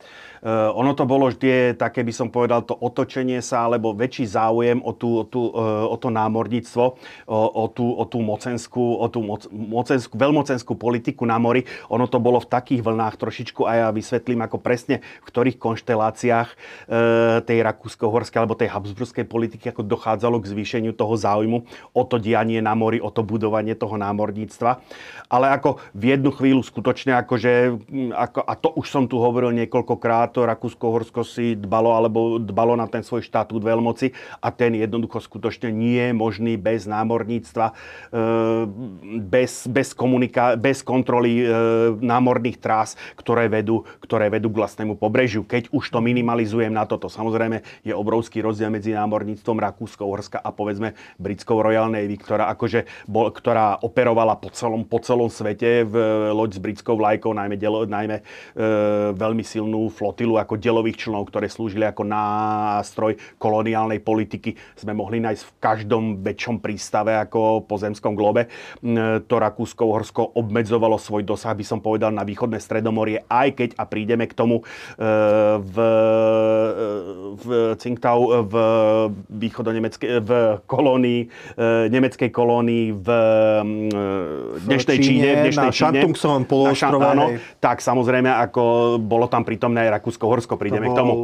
Ono 0.51 0.91
to 0.99 1.07
bolo 1.07 1.31
tie, 1.31 1.79
také 1.79 2.03
by 2.03 2.11
som 2.11 2.27
povedal, 2.27 2.67
to 2.67 2.75
otočenie 2.75 3.39
sa, 3.39 3.71
alebo 3.71 3.95
väčší 3.95 4.27
záujem 4.27 4.83
o, 4.83 4.91
tú, 4.91 5.23
o, 5.23 5.25
tú, 5.25 5.55
o 5.55 5.95
to 5.95 6.11
námorníctvo, 6.11 6.85
o, 7.31 7.39
o, 7.39 7.65
tú, 7.71 7.87
o 7.95 8.03
tú 8.03 8.19
mocenskú, 8.19 8.99
o 8.99 9.07
tú 9.07 9.23
moc, 9.23 9.47
mocenskú, 9.55 10.19
veľmocenskú 10.19 10.75
politiku 10.75 11.23
na 11.31 11.39
mori. 11.39 11.63
Ono 11.95 12.11
to 12.11 12.19
bolo 12.19 12.43
v 12.43 12.51
takých 12.51 12.83
vlnách 12.83 13.23
trošičku 13.23 13.63
a 13.71 13.87
ja 13.87 13.89
vysvetlím, 13.95 14.43
ako 14.43 14.59
presne 14.59 14.99
v 15.23 15.27
ktorých 15.31 15.63
konšteláciách 15.63 16.49
e, 16.51 16.57
tej 17.47 17.59
rakúsko-horskej 17.63 18.43
alebo 18.43 18.59
tej 18.59 18.75
habsburskej 18.75 19.31
politiky 19.31 19.71
ako 19.71 19.87
dochádzalo 19.87 20.43
k 20.43 20.51
zvýšeniu 20.51 20.91
toho 20.91 21.15
záujmu 21.15 21.63
o 21.95 22.03
to 22.03 22.19
dianie 22.19 22.59
na 22.59 22.75
mori, 22.75 22.99
o 22.99 23.15
to 23.15 23.23
budovanie 23.23 23.79
toho 23.79 23.95
námorníctva. 23.95 24.83
Ale 25.31 25.55
ako 25.55 25.79
v 25.95 26.19
jednu 26.19 26.35
chvíľu 26.35 26.67
skutočne, 26.67 27.15
akože, 27.23 27.79
ako, 28.11 28.43
a 28.43 28.53
to 28.59 28.75
už 28.75 28.87
som 28.91 29.07
tu 29.07 29.23
hovoril 29.23 29.55
niekoľkokrát, 29.55 30.32
to 30.33 30.49
Rakúsko-Horsko 30.49 31.21
si 31.29 31.53
dbalo 31.53 31.93
alebo 31.93 32.41
dbalo 32.41 32.73
na 32.73 32.89
ten 32.89 33.05
svoj 33.05 33.21
štatút 33.21 33.61
veľmoci 33.61 34.17
a 34.41 34.49
ten 34.49 34.73
jednoducho 34.73 35.21
skutočne 35.21 35.69
nie 35.69 36.01
je 36.01 36.17
možný 36.17 36.57
bez 36.57 36.89
námorníctva, 36.89 37.67
e, 37.69 37.75
bez, 39.21 39.69
bez, 39.69 39.93
komunika- 39.93 40.57
bez 40.57 40.81
kontroly 40.81 41.45
e, 41.45 41.47
námorných 42.01 42.57
trás, 42.63 42.97
ktoré 43.19 43.53
vedú, 43.53 43.85
ktoré 44.01 44.33
vedú 44.33 44.49
k 44.49 44.65
vlastnému 44.65 44.97
pobrežiu. 44.97 45.43
Keď 45.45 45.69
už 45.75 45.93
to 45.93 45.99
minimalizujem 45.99 46.73
na 46.73 46.89
toto, 46.89 47.13
samozrejme 47.13 47.83
je 47.83 47.93
obrovský 47.93 48.41
rozdiel 48.41 48.71
medzi 48.71 48.95
námorníctvom 48.95 49.59
Rakúsko-Horska 49.59 50.39
a 50.39 50.49
povedzme 50.55 50.95
britskou 51.19 51.59
Royal 51.59 51.91
Navy, 51.91 52.15
ktorá, 52.17 52.49
akože 52.55 52.87
bol, 53.11 53.35
ktorá 53.35 53.83
operovala 53.83 54.39
po 54.39 54.49
celom, 54.55 54.87
po 54.87 55.03
celom 55.03 55.27
svete 55.27 55.83
v 55.83 55.95
loď 56.31 56.57
s 56.57 56.61
britskou 56.63 56.95
vlajkou, 56.95 57.35
najmä, 57.35 57.59
delo, 57.59 57.83
najmä 57.83 58.23
e, 58.23 58.25
veľmi 59.19 59.43
silnú 59.43 59.91
flotilu 59.91 60.22
ako 60.39 60.61
delových 60.61 61.07
člnov, 61.07 61.29
ktoré 61.29 61.51
slúžili 61.51 61.83
ako 61.83 62.07
nástroj 62.07 63.19
koloniálnej 63.37 63.99
politiky. 63.99 64.55
Sme 64.79 64.95
mohli 64.95 65.19
nájsť 65.19 65.43
v 65.43 65.53
každom 65.59 66.05
väčšom 66.23 66.63
prístave 66.63 67.19
ako 67.19 67.67
po 67.67 67.77
zemskom 67.81 68.15
globe. 68.15 68.47
E, 68.47 69.21
to 69.27 69.35
Rakúsko-Horsko 69.37 70.39
obmedzovalo 70.39 70.97
svoj 70.97 71.27
dosah, 71.27 71.57
by 71.57 71.65
som 71.67 71.83
povedal, 71.83 72.15
na 72.15 72.23
východné 72.23 72.63
stredomorie, 72.63 73.27
aj 73.27 73.49
keď, 73.59 73.71
a 73.77 73.85
prídeme 73.89 74.31
k 74.31 74.35
tomu, 74.39 74.63
e, 74.63 74.65
v, 75.59 75.77
e, 75.77 76.83
v 77.37 77.47
Tsingtau, 77.77 78.47
v 78.47 78.55
východo-nemeckej, 79.29 80.09
v 80.23 80.31
kolónii, 80.65 81.21
e, 81.25 81.67
nemeckej 81.91 82.31
kolónii 82.31 82.85
v 82.97 83.09
e, 83.09 83.63
dnešnej 84.67 84.99
Číne, 85.03 85.29
v 85.33 85.39
dnešnej 85.49 85.71
na 85.71 85.75
Číne, 85.75 86.01
poloostrove. 86.47 87.03
Áno, 87.03 87.27
tak 87.59 87.81
samozrejme, 87.81 88.29
ako 88.29 88.97
bolo 89.01 89.27
tam 89.27 89.43
prítomné 89.43 89.89
aj 89.89 90.01
Rakúsko-Horsko, 90.13 90.61
prídeme 90.61 90.93
to 90.93 90.93
k 90.93 90.99
tomu. 91.01 91.15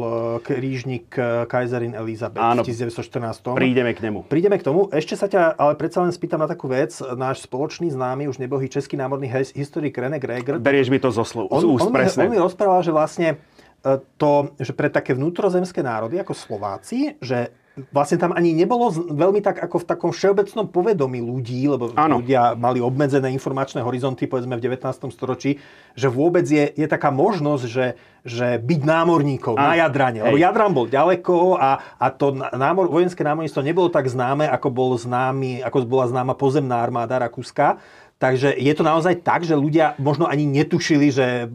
krížnik 0.41 1.13
Kaiserin 1.45 1.93
Elizabeth 1.93 2.41
áno, 2.41 2.65
v 2.65 2.73
1914. 2.73 3.53
Prídeme 3.53 3.93
k 3.93 4.01
nemu. 4.01 4.25
Prídeme 4.25 4.57
k 4.57 4.65
tomu. 4.65 4.89
Ešte 4.89 5.13
sa 5.13 5.29
ťa 5.29 5.53
ale 5.53 5.77
predsa 5.77 6.01
len 6.01 6.09
spýtam 6.09 6.41
na 6.41 6.49
takú 6.49 6.65
vec. 6.65 6.97
Náš 7.13 7.45
spoločný 7.45 7.93
známy, 7.93 8.25
už 8.25 8.41
nebohý 8.41 8.65
český 8.65 8.97
námorný 8.97 9.29
historik 9.53 9.93
René 9.93 10.17
Greger. 10.17 10.57
Berieš 10.57 10.89
mi 10.89 10.97
to 10.97 11.13
zo 11.13 11.21
slov, 11.21 11.53
on, 11.53 11.61
úst 11.69 11.85
on, 11.85 11.93
presne. 11.93 12.25
On 12.25 12.33
mi 12.33 12.41
rozprával, 12.41 12.81
že 12.81 12.89
vlastne 12.89 13.37
e, 13.85 14.01
to, 14.17 14.57
že 14.57 14.73
pre 14.73 14.89
také 14.89 15.13
vnútrozemské 15.13 15.85
národy 15.85 16.17
ako 16.17 16.33
Slováci, 16.33 17.13
že 17.21 17.53
vlastne 17.89 18.19
tam 18.19 18.35
ani 18.35 18.51
nebolo 18.51 18.91
veľmi 18.91 19.39
tak 19.39 19.61
ako 19.63 19.83
v 19.83 19.87
takom 19.87 20.11
všeobecnom 20.11 20.67
povedomí 20.67 21.23
ľudí, 21.23 21.63
lebo 21.69 21.95
ano. 21.95 22.19
ľudia 22.19 22.57
mali 22.57 22.83
obmedzené 22.83 23.31
informačné 23.31 23.79
horizonty, 23.83 24.27
povedzme 24.27 24.59
v 24.59 24.63
19. 24.67 24.83
storočí, 25.13 25.61
že 25.95 26.07
vôbec 26.11 26.43
je, 26.43 26.71
je 26.75 26.87
taká 26.89 27.13
možnosť, 27.13 27.63
že, 27.63 27.95
že 28.27 28.59
byť 28.59 28.81
námorníkov 28.83 29.55
ano. 29.55 29.63
na 29.63 29.75
Jadrane. 29.79 30.19
Lebo 30.27 30.39
Jadran 30.39 30.75
bol 30.75 30.87
ďaleko 30.91 31.55
a, 31.55 31.79
a 31.95 32.05
to 32.11 32.35
námor, 32.35 32.91
vojenské 32.91 33.23
námorníctvo 33.23 33.61
nebolo 33.63 33.87
tak 33.87 34.11
známe, 34.11 34.47
ako, 34.49 34.67
bol 34.71 34.91
známy, 34.99 35.63
ako 35.63 35.87
bola 35.87 36.09
známa 36.09 36.35
pozemná 36.35 36.83
armáda 36.83 37.21
Rakúska. 37.21 37.79
Takže 38.19 38.51
je 38.51 38.73
to 38.75 38.83
naozaj 38.83 39.23
tak, 39.23 39.47
že 39.47 39.55
ľudia 39.55 39.95
možno 39.95 40.27
ani 40.27 40.43
netušili, 40.43 41.07
že, 41.07 41.47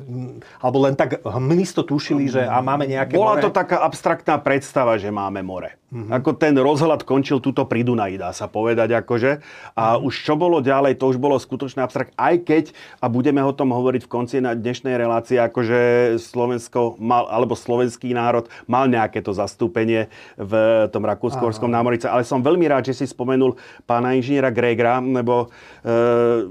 alebo 0.64 0.88
len 0.88 0.97
tak 0.97 1.21
hmlisto 1.21 1.85
tušili, 1.85 2.33
že 2.33 2.40
a 2.40 2.64
máme 2.64 2.88
nejaké 2.88 3.21
Bola 3.21 3.37
more. 3.37 3.44
to 3.44 3.52
taká 3.52 3.85
abstraktná 3.85 4.40
predstava, 4.40 4.97
že 4.97 5.12
máme 5.12 5.44
more. 5.44 5.76
Mm-hmm. 5.94 6.11
Ako 6.11 6.35
ten 6.35 6.59
rozhľad 6.59 7.06
končil 7.06 7.38
túto 7.38 7.62
pri 7.71 7.87
Dunaji, 7.87 8.18
dá 8.18 8.35
sa 8.35 8.50
povedať. 8.50 8.99
Akože. 8.99 9.44
A 9.78 9.94
mm-hmm. 9.94 10.06
už 10.11 10.14
čo 10.26 10.35
bolo 10.35 10.59
ďalej, 10.59 10.99
to 10.99 11.06
už 11.06 11.23
bolo 11.23 11.38
skutočné 11.38 11.87
abstrakt. 11.87 12.11
Aj 12.18 12.35
keď, 12.35 12.75
a 12.99 13.06
budeme 13.06 13.38
o 13.47 13.54
tom 13.54 13.71
hovoriť 13.71 14.02
v 14.02 14.11
konci 14.11 14.42
na 14.42 14.59
dnešnej 14.59 14.99
relácii, 14.99 15.38
akože 15.38 15.78
Slovensko 16.18 16.99
mal, 16.99 17.30
alebo 17.30 17.54
slovenský 17.54 18.11
národ 18.11 18.50
mal 18.66 18.90
nejaké 18.90 19.23
to 19.23 19.30
zastúpenie 19.30 20.11
v 20.35 20.52
tom 20.90 21.06
rakúsko-horskom 21.06 21.71
námorice. 21.71 22.11
Ale 22.11 22.26
som 22.26 22.42
veľmi 22.42 22.66
rád, 22.66 22.90
že 22.90 23.04
si 23.04 23.06
spomenul 23.06 23.54
pána 23.87 24.18
inžiniera 24.18 24.50
Gregra, 24.50 24.99
lebo 24.99 25.47
e, 25.87 26.50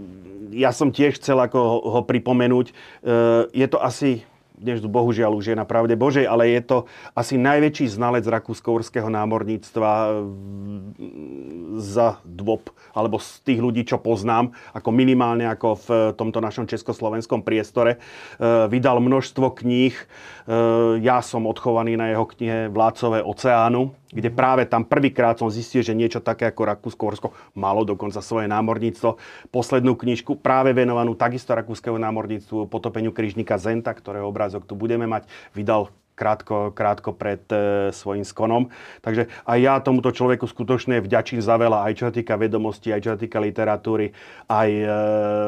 ja 0.51 0.75
som 0.75 0.91
tiež 0.91 1.21
chcel 1.21 1.39
ako 1.39 1.59
ho, 1.59 1.77
ho 2.00 2.01
pripomenúť. 2.03 2.67
E, 2.69 2.73
je 3.55 3.67
to 3.69 3.79
asi 3.79 4.27
dnes 4.53 4.79
bohužiaľ 4.79 5.35
už 5.35 5.51
je 5.51 5.55
na 5.59 5.67
pravde 5.67 5.97
Božej, 6.00 6.23
ale 6.23 6.53
je 6.55 6.62
to 6.63 6.77
asi 7.17 7.35
najväčší 7.35 7.91
znalec 7.91 8.23
rakúsko-urského 8.23 9.12
námorníctva 9.12 10.23
za 11.81 12.23
dvob, 12.23 12.71
alebo 12.95 13.19
z 13.19 13.43
tých 13.43 13.59
ľudí, 13.59 13.83
čo 13.83 14.00
poznám, 14.00 14.55
ako 14.71 14.89
minimálne 14.95 15.50
ako 15.50 15.67
v 15.83 15.88
tomto 16.15 16.39
našom 16.39 16.69
československom 16.69 17.43
priestore. 17.43 17.97
E, 17.97 18.69
vydal 18.71 19.03
množstvo 19.03 19.51
kníh. 19.57 19.95
E, 20.43 20.55
ja 21.00 21.23
som 21.23 21.47
odchovaný 21.47 21.95
na 21.95 22.12
jeho 22.12 22.27
knihe 22.27 22.67
Vládcové 22.67 23.23
oceánu, 23.23 23.95
kde 24.12 24.29
práve 24.29 24.67
tam 24.67 24.83
prvýkrát 24.83 25.39
som 25.39 25.47
zistil, 25.47 25.81
že 25.81 25.95
niečo 25.95 26.19
také 26.19 26.51
ako 26.51 26.62
Rakúsko-Horsko 26.67 27.27
malo 27.55 27.88
dokonca 27.88 28.19
svoje 28.19 28.51
námorníctvo. 28.51 29.17
Poslednú 29.50 29.95
knižku 29.95 30.38
práve 30.38 30.75
venovanú 30.75 31.15
takisto 31.15 31.55
rakúskeho 31.55 31.95
námorníctvu 31.95 32.67
potopeniu 32.67 33.15
križníka 33.15 33.55
Zenta, 33.55 33.95
ktorého 33.95 34.27
obrázok 34.27 34.67
tu 34.67 34.75
budeme 34.75 35.07
mať, 35.07 35.25
vydal 35.55 35.89
krátko, 36.13 36.72
krátko 36.72 37.12
pred 37.13 37.41
e, 37.50 37.89
svojím 37.89 38.25
skonom. 38.25 38.70
Takže 39.01 39.27
aj 39.43 39.58
ja 39.60 39.74
tomuto 39.82 40.13
človeku 40.13 40.46
skutočne 40.46 41.01
vďačím 41.01 41.41
za 41.41 41.58
veľa, 41.58 41.89
aj 41.89 41.93
čo 41.98 42.03
sa 42.10 42.13
týka 42.13 42.38
vedomostí, 42.38 42.93
aj 42.93 43.01
čo 43.01 43.10
sa 43.13 43.20
týka 43.20 43.41
literatúry, 43.41 44.13
aj 44.48 44.70
e, 44.70 44.86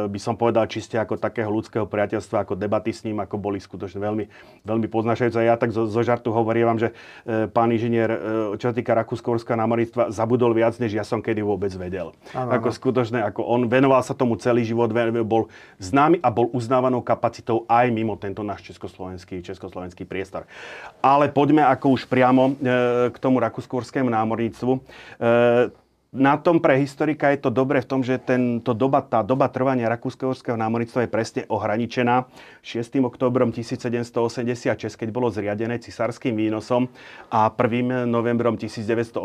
by 0.10 0.20
som 0.20 0.36
povedal 0.36 0.66
čiste 0.66 0.98
ako 0.98 1.22
takého 1.22 1.48
ľudského 1.48 1.86
priateľstva, 1.86 2.44
ako 2.44 2.54
debaty 2.58 2.92
s 2.92 3.06
ním, 3.06 3.22
ako 3.22 3.38
boli 3.38 3.62
skutočne 3.62 4.02
veľmi, 4.02 4.26
veľmi 4.66 4.88
poznašajúce. 4.90 5.46
Ja 5.46 5.56
tak 5.56 5.72
zo, 5.72 5.86
zo 5.86 6.02
žartu 6.02 6.34
hovorím 6.34 6.76
vám, 6.76 6.80
že 6.82 6.90
e, 7.24 7.46
pán 7.48 7.70
inžinier, 7.70 8.10
e, 8.10 8.20
čo 8.58 8.70
sa 8.72 8.76
týka 8.76 8.98
Rakúsko-Horska 8.98 9.54
námorníctva, 9.54 10.10
zabudol 10.10 10.58
viac, 10.58 10.76
než 10.82 10.98
ja 10.98 11.06
som 11.06 11.22
kedy 11.22 11.46
vôbec 11.46 11.72
vedel. 11.78 12.12
Ano, 12.34 12.50
ako 12.52 12.70
ano. 12.74 12.78
skutočne, 12.78 13.20
ako 13.22 13.42
on 13.46 13.70
venoval 13.70 14.02
sa 14.02 14.18
tomu 14.18 14.36
celý 14.42 14.66
život, 14.66 14.90
bol 15.26 15.48
známy 15.78 16.20
a 16.20 16.30
bol 16.34 16.50
uznávanou 16.52 17.06
kapacitou 17.06 17.64
aj 17.70 17.92
mimo 17.94 18.18
tento 18.18 18.42
náš 18.42 18.66
československý, 18.66 19.46
československý 19.46 20.08
priestor. 20.08 20.50
Ale 21.06 21.30
poďme 21.30 21.62
ako 21.62 21.96
už 21.96 22.10
priamo 22.10 22.50
e, 22.50 22.54
k 23.14 23.18
tomu 23.22 23.38
rakúskorskému 23.38 24.10
námorníctvu. 24.10 24.74
E, 26.16 26.22
na 26.22 26.40
tom 26.40 26.64
pre 26.64 26.80
historika 26.80 27.30
je 27.36 27.44
to 27.44 27.50
dobré 27.52 27.84
v 27.84 27.88
tom, 27.88 28.02
že 28.02 28.18
tento 28.18 28.72
doba, 28.72 29.04
tá 29.04 29.22
doba 29.22 29.52
trvania 29.52 29.92
rakúsko-horského 29.92 30.56
námorníctva 30.56 31.06
je 31.06 31.10
presne 31.12 31.42
ohraničená 31.52 32.26
6. 32.64 33.04
oktobrom 33.04 33.52
1786, 33.52 34.96
keď 34.96 35.10
bolo 35.12 35.30
zriadené 35.30 35.78
cisárským 35.78 36.34
výnosom 36.34 36.88
a 37.30 37.52
1. 37.52 38.08
novembrom 38.08 38.56
1918, 38.58 39.16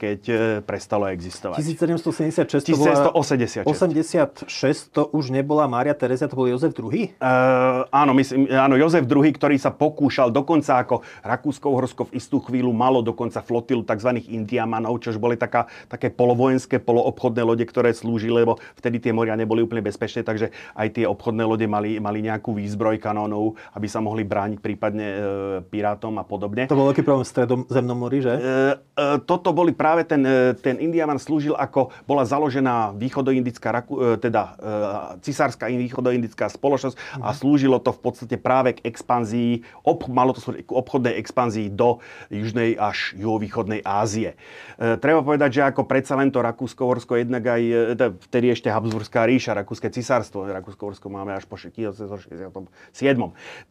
keď 0.00 0.20
e, 0.26 0.34
prestalo 0.64 1.06
existovať. 1.12 1.60
1776 1.60 2.72
1786. 2.74 3.68
86 3.68 4.94
to 4.96 5.06
už 5.12 5.30
nebola 5.30 5.68
Mária 5.68 5.92
Terezia, 5.94 6.26
to 6.26 6.34
bol 6.34 6.48
Jozef 6.48 6.72
II? 6.74 7.14
Uh, 7.20 7.86
áno, 7.92 8.12
myslím, 8.16 8.50
áno, 8.50 8.74
Jozef 8.74 9.04
II, 9.06 9.30
ktorý 9.36 9.56
sa 9.60 9.70
pokúšal 9.70 10.32
dokonca 10.32 10.82
ako 10.82 11.04
Rakúsko-Uhorsko 11.22 12.10
v 12.10 12.18
istú 12.18 12.42
chvíľu 12.42 12.72
malo 12.72 13.04
dokonca 13.04 13.42
flotilu 13.44 13.84
tzv. 13.84 14.18
indiamanov, 14.30 14.98
čož 15.02 15.20
boli 15.20 15.36
taká, 15.36 15.68
také 15.90 16.10
polo 16.10 16.29
polovojenské, 16.30 16.78
poloobchodné 16.78 17.42
lode, 17.42 17.66
ktoré 17.66 17.90
slúžili, 17.90 18.46
lebo 18.46 18.62
vtedy 18.78 19.02
tie 19.02 19.10
moria 19.10 19.34
neboli 19.34 19.66
úplne 19.66 19.82
bezpečné, 19.82 20.22
takže 20.22 20.54
aj 20.78 20.88
tie 20.94 21.04
obchodné 21.10 21.42
lode 21.42 21.66
mali, 21.66 21.98
mali 21.98 22.22
nejakú 22.22 22.54
výzbroj 22.54 23.02
kanónov, 23.02 23.58
aby 23.74 23.90
sa 23.90 23.98
mohli 23.98 24.22
brániť 24.22 24.62
prípadne 24.62 25.08
e, 25.10 25.18
pirátom 25.66 26.14
a 26.22 26.24
podobne. 26.24 26.70
To 26.70 26.78
bol 26.78 26.94
veľký 26.94 27.02
problém 27.02 27.26
v 27.26 27.32
stredozemnom 27.34 27.98
mori, 27.98 28.22
že? 28.22 28.30
E, 28.30 28.38
e, 28.38 29.18
toto 29.26 29.50
boli 29.50 29.74
práve 29.74 30.06
ten, 30.06 30.22
e, 30.22 30.54
ten 30.54 30.78
Indiaman 30.78 31.18
slúžil 31.18 31.58
ako 31.58 31.90
bola 32.06 32.22
založená 32.22 32.94
východoindická, 32.94 33.82
e, 33.82 34.22
teda 34.22 34.42
e, 34.46 35.26
cisárska 35.26 35.66
východoindická 35.66 36.46
spoločnosť 36.46 36.94
mm. 36.94 37.26
a 37.26 37.28
mhm. 37.34 37.36
slúžilo 37.42 37.82
to 37.82 37.90
v 37.90 38.00
podstate 38.06 38.36
práve 38.38 38.78
k 38.78 38.86
expanzii, 38.86 39.66
ob, 39.82 40.06
malo 40.06 40.30
to 40.30 40.38
slúžiť 40.38 40.62
k 40.62 40.70
obchodnej 40.70 41.18
expanzii 41.18 41.66
do 41.74 41.98
južnej 42.30 42.78
až 42.78 43.18
juhovýchodnej 43.18 43.82
Ázie. 43.82 44.38
E, 44.78 44.94
treba 45.02 45.26
povedať, 45.26 45.58
že 45.58 45.62
ako 45.66 45.88
predsa 45.88 46.19
len 46.20 46.28
to 46.28 46.44
Rakúsko-Horsko, 46.44 47.16
jednak 47.16 47.40
aj 47.48 47.62
e, 47.64 47.96
vtedy 48.28 48.52
ešte 48.52 48.68
Habsburská 48.68 49.24
ríša, 49.24 49.56
Rakúske 49.56 49.88
cisárstvo. 49.88 50.44
Rakúsko-Horsko 50.44 51.08
máme 51.08 51.32
až 51.32 51.48
po 51.48 51.56
1967. 51.56 52.68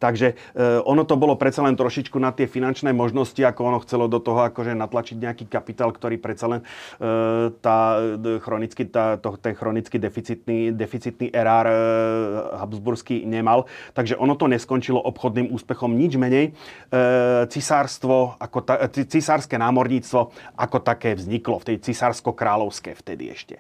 Takže 0.02 0.28
e, 0.34 0.36
ono 0.84 1.06
to 1.06 1.16
bolo 1.16 1.38
predsa 1.38 1.62
len 1.62 1.78
trošičku 1.78 2.18
na 2.18 2.34
tie 2.34 2.50
finančné 2.50 2.90
možnosti, 2.90 3.38
ako 3.38 3.62
ono 3.62 3.80
chcelo 3.86 4.10
do 4.10 4.18
toho 4.18 4.50
akože 4.50 4.74
natlačiť 4.74 5.18
nejaký 5.22 5.46
kapitál, 5.46 5.94
ktorý 5.94 6.18
predsa 6.18 6.50
len 6.50 6.62
e, 6.62 6.66
tá, 7.62 8.02
chronicky, 8.42 8.90
tá, 8.90 9.22
to, 9.22 9.38
ten 9.38 9.54
chronicky 9.54 10.02
deficitný, 10.02 10.74
deficitný 10.74 11.30
erár 11.30 11.70
Habsburský 12.58 13.24
nemal. 13.30 13.70
Takže 13.94 14.18
ono 14.18 14.34
to 14.34 14.50
neskončilo 14.50 14.98
obchodným 14.98 15.54
úspechom, 15.54 15.94
nič 15.94 16.16
menej. 16.16 16.56
Cisárstvo, 17.52 18.40
ako 18.40 18.60
ta, 18.64 18.90
cisárske 18.90 19.60
námorníctvo 19.60 20.32
ako 20.56 20.78
také 20.80 21.14
vzniklo, 21.14 21.60
v 21.60 21.76
tej 21.76 21.78
cisársko-kráľovské 22.30 22.94
vtedy 22.94 23.34
ešte. 23.34 23.56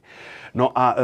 No 0.53 0.73
a 0.73 0.85
e, 0.93 0.95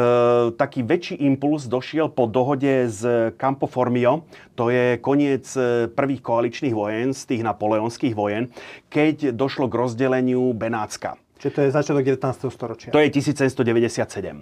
taký 0.57 0.81
väčší 0.81 1.21
impuls 1.21 1.69
došiel 1.69 2.09
po 2.09 2.25
dohode 2.25 2.89
z 2.89 3.33
Campo 3.37 3.69
Formio, 3.69 4.25
to 4.57 4.69
je 4.73 4.97
koniec 5.01 5.45
e, 5.57 5.89
prvých 5.89 6.21
koaličných 6.21 6.73
vojen, 6.73 7.13
z 7.13 7.21
tých 7.25 7.41
napoleonských 7.45 8.13
vojen, 8.17 8.49
keď 8.89 9.33
došlo 9.33 9.69
k 9.69 9.75
rozdeleniu 9.77 10.53
Benátska. 10.53 11.17
Čiže 11.37 11.51
to 11.51 11.59
je 11.61 11.69
začiatok 11.69 12.03
19. 12.05 12.49
storočia. 12.49 12.89
To 12.89 13.01
je 13.01 13.09
1797. 13.11 14.41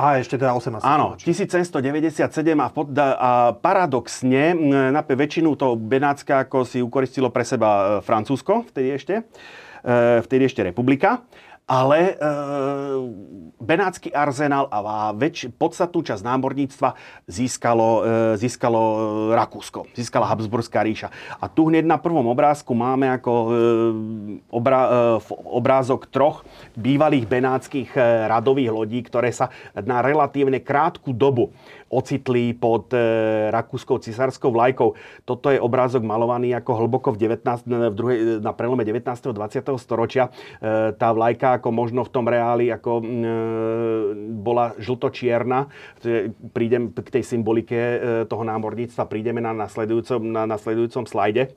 A 0.00 0.22
ešte 0.22 0.38
teda 0.40 0.56
18. 0.56 0.80
Áno, 0.80 1.18
1797 1.18 2.32
a, 2.56 2.66
pod, 2.72 2.88
a 2.96 3.52
paradoxne 3.58 4.56
na 4.88 5.02
väčšinu 5.04 5.58
toho 5.58 5.76
Benátska 5.76 6.48
ako 6.48 6.64
si 6.64 6.80
ukoristilo 6.80 7.28
pre 7.28 7.44
seba 7.44 7.68
e, 7.68 7.84
Francúzsko, 8.00 8.64
vtedy 8.72 8.96
ešte, 8.96 9.14
e, 9.84 10.22
vtedy 10.24 10.48
ešte 10.48 10.64
republika 10.64 11.20
ale 11.70 12.18
e, 12.18 13.40
Benátsky 13.60 14.08
arzenál 14.10 14.66
a 14.72 15.12
väč, 15.12 15.46
podstatnú 15.52 16.00
časť 16.00 16.24
námorníctva 16.24 16.96
získalo, 17.28 17.88
e, 18.34 18.40
získalo 18.40 18.80
Rakúsko, 19.36 19.84
získala 19.92 20.26
Habsburská 20.26 20.80
ríša. 20.80 21.12
A 21.38 21.46
tu 21.46 21.70
hneď 21.70 21.84
na 21.84 22.00
prvom 22.00 22.24
obrázku 22.24 22.72
máme 22.72 23.12
ako 23.12 23.32
e, 23.36 23.48
obra, 24.48 24.80
e, 24.88 25.22
obrázok 25.44 26.08
troch 26.08 26.42
bývalých 26.72 27.28
benátskych 27.28 27.94
radových 28.32 28.72
lodí, 28.72 29.04
ktoré 29.04 29.28
sa 29.28 29.52
na 29.76 30.00
relatívne 30.00 30.58
krátku 30.58 31.12
dobu 31.12 31.52
ocitli 31.90 32.54
pod 32.54 32.94
e, 32.94 33.02
rakúskou 33.50 33.98
cisárskou 33.98 34.54
vlajkou. 34.54 34.94
Toto 35.26 35.50
je 35.50 35.58
obrázok 35.58 36.06
malovaný 36.06 36.54
ako 36.54 36.86
hlboko 36.86 37.08
v 37.18 37.26
19, 37.26 37.66
v 37.66 37.94
druhej, 37.94 38.18
na 38.38 38.54
prelome 38.54 38.86
19. 38.86 39.10
a 39.10 39.32
20. 39.34 39.74
storočia. 39.76 40.30
E, 40.62 40.94
tá 40.94 41.10
vlajka 41.10 41.58
ako 41.58 41.68
možno 41.74 42.06
v 42.06 42.10
tom 42.14 42.30
reáli 42.30 42.70
ako 42.70 43.02
e, 43.02 43.04
bola 44.38 44.78
žlto-čierna. 44.78 45.66
Prídem 46.54 46.94
k 46.94 47.08
tej 47.10 47.26
symbolike 47.26 47.74
e, 47.74 47.96
toho 48.30 48.46
námorníctva, 48.46 49.10
prídeme 49.10 49.42
na 49.42 49.50
nasledujúcom, 49.50 50.22
na 50.22 50.46
nasledujúcom 50.46 51.10
slajde. 51.10 51.50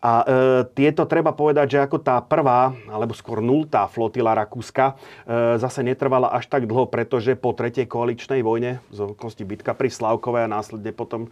A 0.00 0.24
e, 0.24 0.24
tieto 0.72 1.04
treba 1.04 1.36
povedať, 1.36 1.76
že 1.76 1.84
ako 1.84 2.00
tá 2.00 2.24
prvá, 2.24 2.72
alebo 2.88 3.12
skôr 3.12 3.44
nultá 3.44 3.84
flotila 3.84 4.32
Rakúska 4.32 4.96
e, 5.28 5.60
zase 5.60 5.84
netrvala 5.84 6.32
až 6.32 6.48
tak 6.48 6.64
dlho, 6.64 6.88
pretože 6.88 7.36
po 7.36 7.52
tretej 7.52 7.84
koaličnej 7.84 8.40
vojne, 8.40 8.80
z 8.88 8.98
okolností 9.04 9.44
bitka 9.44 9.76
pri 9.76 9.92
Slavkové 9.92 10.48
a 10.48 10.48
následne 10.48 10.96
potom 10.96 11.28
e, 11.28 11.30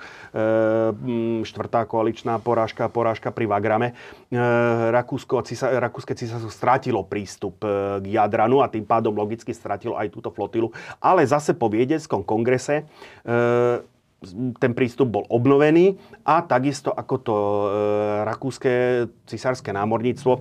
štvrtá 1.49 1.89
koaličná 1.89 2.37
porážka, 2.45 2.93
porážka 2.93 3.33
pri 3.33 3.49
Vagrame, 3.49 3.97
e, 4.29 4.45
Rakúsko, 4.93 5.41
cisa, 5.49 5.73
Rakúske 5.81 6.13
císarstvo 6.13 6.53
strátilo 6.53 7.09
prístup 7.09 7.65
e, 7.65 8.05
k 8.05 8.21
Jadranu 8.21 8.61
a 8.61 8.69
tým 8.69 8.85
pádom 8.85 9.17
logicky 9.17 9.57
stratilo 9.57 9.97
aj 9.97 10.13
túto 10.13 10.29
flotilu. 10.29 10.69
Ale 11.01 11.25
zase 11.25 11.57
po 11.57 11.73
Viedeckom 11.73 12.21
kongrese 12.21 12.85
e, 13.25 13.97
ten 14.59 14.75
prístup 14.75 15.15
bol 15.15 15.25
obnovený 15.31 15.95
a 16.27 16.43
takisto 16.43 16.91
ako 16.91 17.15
to 17.23 17.37
e, 17.39 17.67
rakúske 18.27 18.73
cisárske 19.31 19.71
námorníctvo 19.71 20.33
e, 20.35 20.41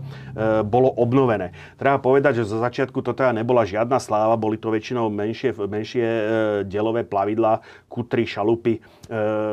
bolo 0.66 0.90
obnovené. 0.98 1.54
Treba 1.78 2.02
povedať, 2.02 2.42
že 2.42 2.50
zo 2.50 2.58
začiatku 2.58 3.06
toto 3.06 3.22
nebola 3.30 3.70
žiadna 3.70 4.02
sláva, 4.02 4.34
boli 4.34 4.58
to 4.58 4.74
väčšinou 4.74 5.14
menšie, 5.14 5.54
menšie 5.54 6.06
e, 6.10 6.22
delové 6.66 7.06
plavidlá, 7.06 7.62
kutry, 7.86 8.26
šalupy, 8.26 8.82
e, 8.82 8.82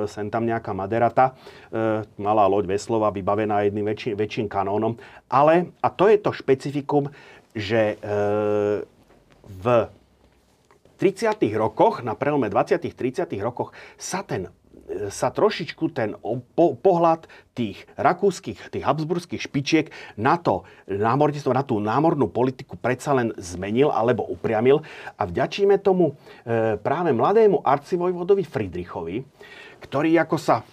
sem 0.08 0.32
tam 0.32 0.48
nejaká 0.48 0.72
maderata, 0.72 1.36
e, 1.68 2.08
malá 2.16 2.48
loď 2.48 2.64
Veslova 2.64 3.12
vybavená 3.12 3.68
jedným 3.68 3.92
väčší, 3.92 4.16
väčším 4.16 4.48
kanónom. 4.48 4.96
Ale, 5.28 5.76
a 5.84 5.92
to 5.92 6.08
je 6.08 6.16
to 6.16 6.32
špecifikum, 6.32 7.12
že 7.52 8.00
e, 8.00 8.06
v 9.44 9.64
30. 10.96 11.42
rokoch, 11.58 12.00
na 12.06 12.14
prelome 12.14 12.46
20. 12.46 12.78
30. 12.78 13.26
rokoch 13.42 13.74
sa 13.98 14.22
ten 14.22 14.46
e, 14.46 15.10
sa 15.10 15.34
trošičku 15.34 15.90
ten 15.90 16.14
po, 16.54 16.78
pohľad 16.78 17.26
tých 17.52 17.82
rakúskych, 17.98 18.70
tých 18.70 18.84
habsburských 18.84 19.42
špičiek 19.42 19.86
na 20.14 20.38
to 20.38 20.62
námorníctvo, 20.86 21.50
na 21.50 21.66
tú 21.66 21.82
námornú 21.82 22.30
politiku 22.30 22.78
predsa 22.78 23.14
len 23.14 23.34
zmenil 23.40 23.90
alebo 23.90 24.26
upriamil 24.26 24.82
a 25.18 25.22
vďačíme 25.26 25.82
tomu 25.82 26.14
e, 26.46 26.78
práve 26.78 27.10
mladému 27.10 27.62
arcivojvodovi 27.62 28.44
Friedrichovi, 28.46 29.26
ktorý 29.82 30.14
ako 30.22 30.36
sa 30.38 30.62
e, 30.62 30.64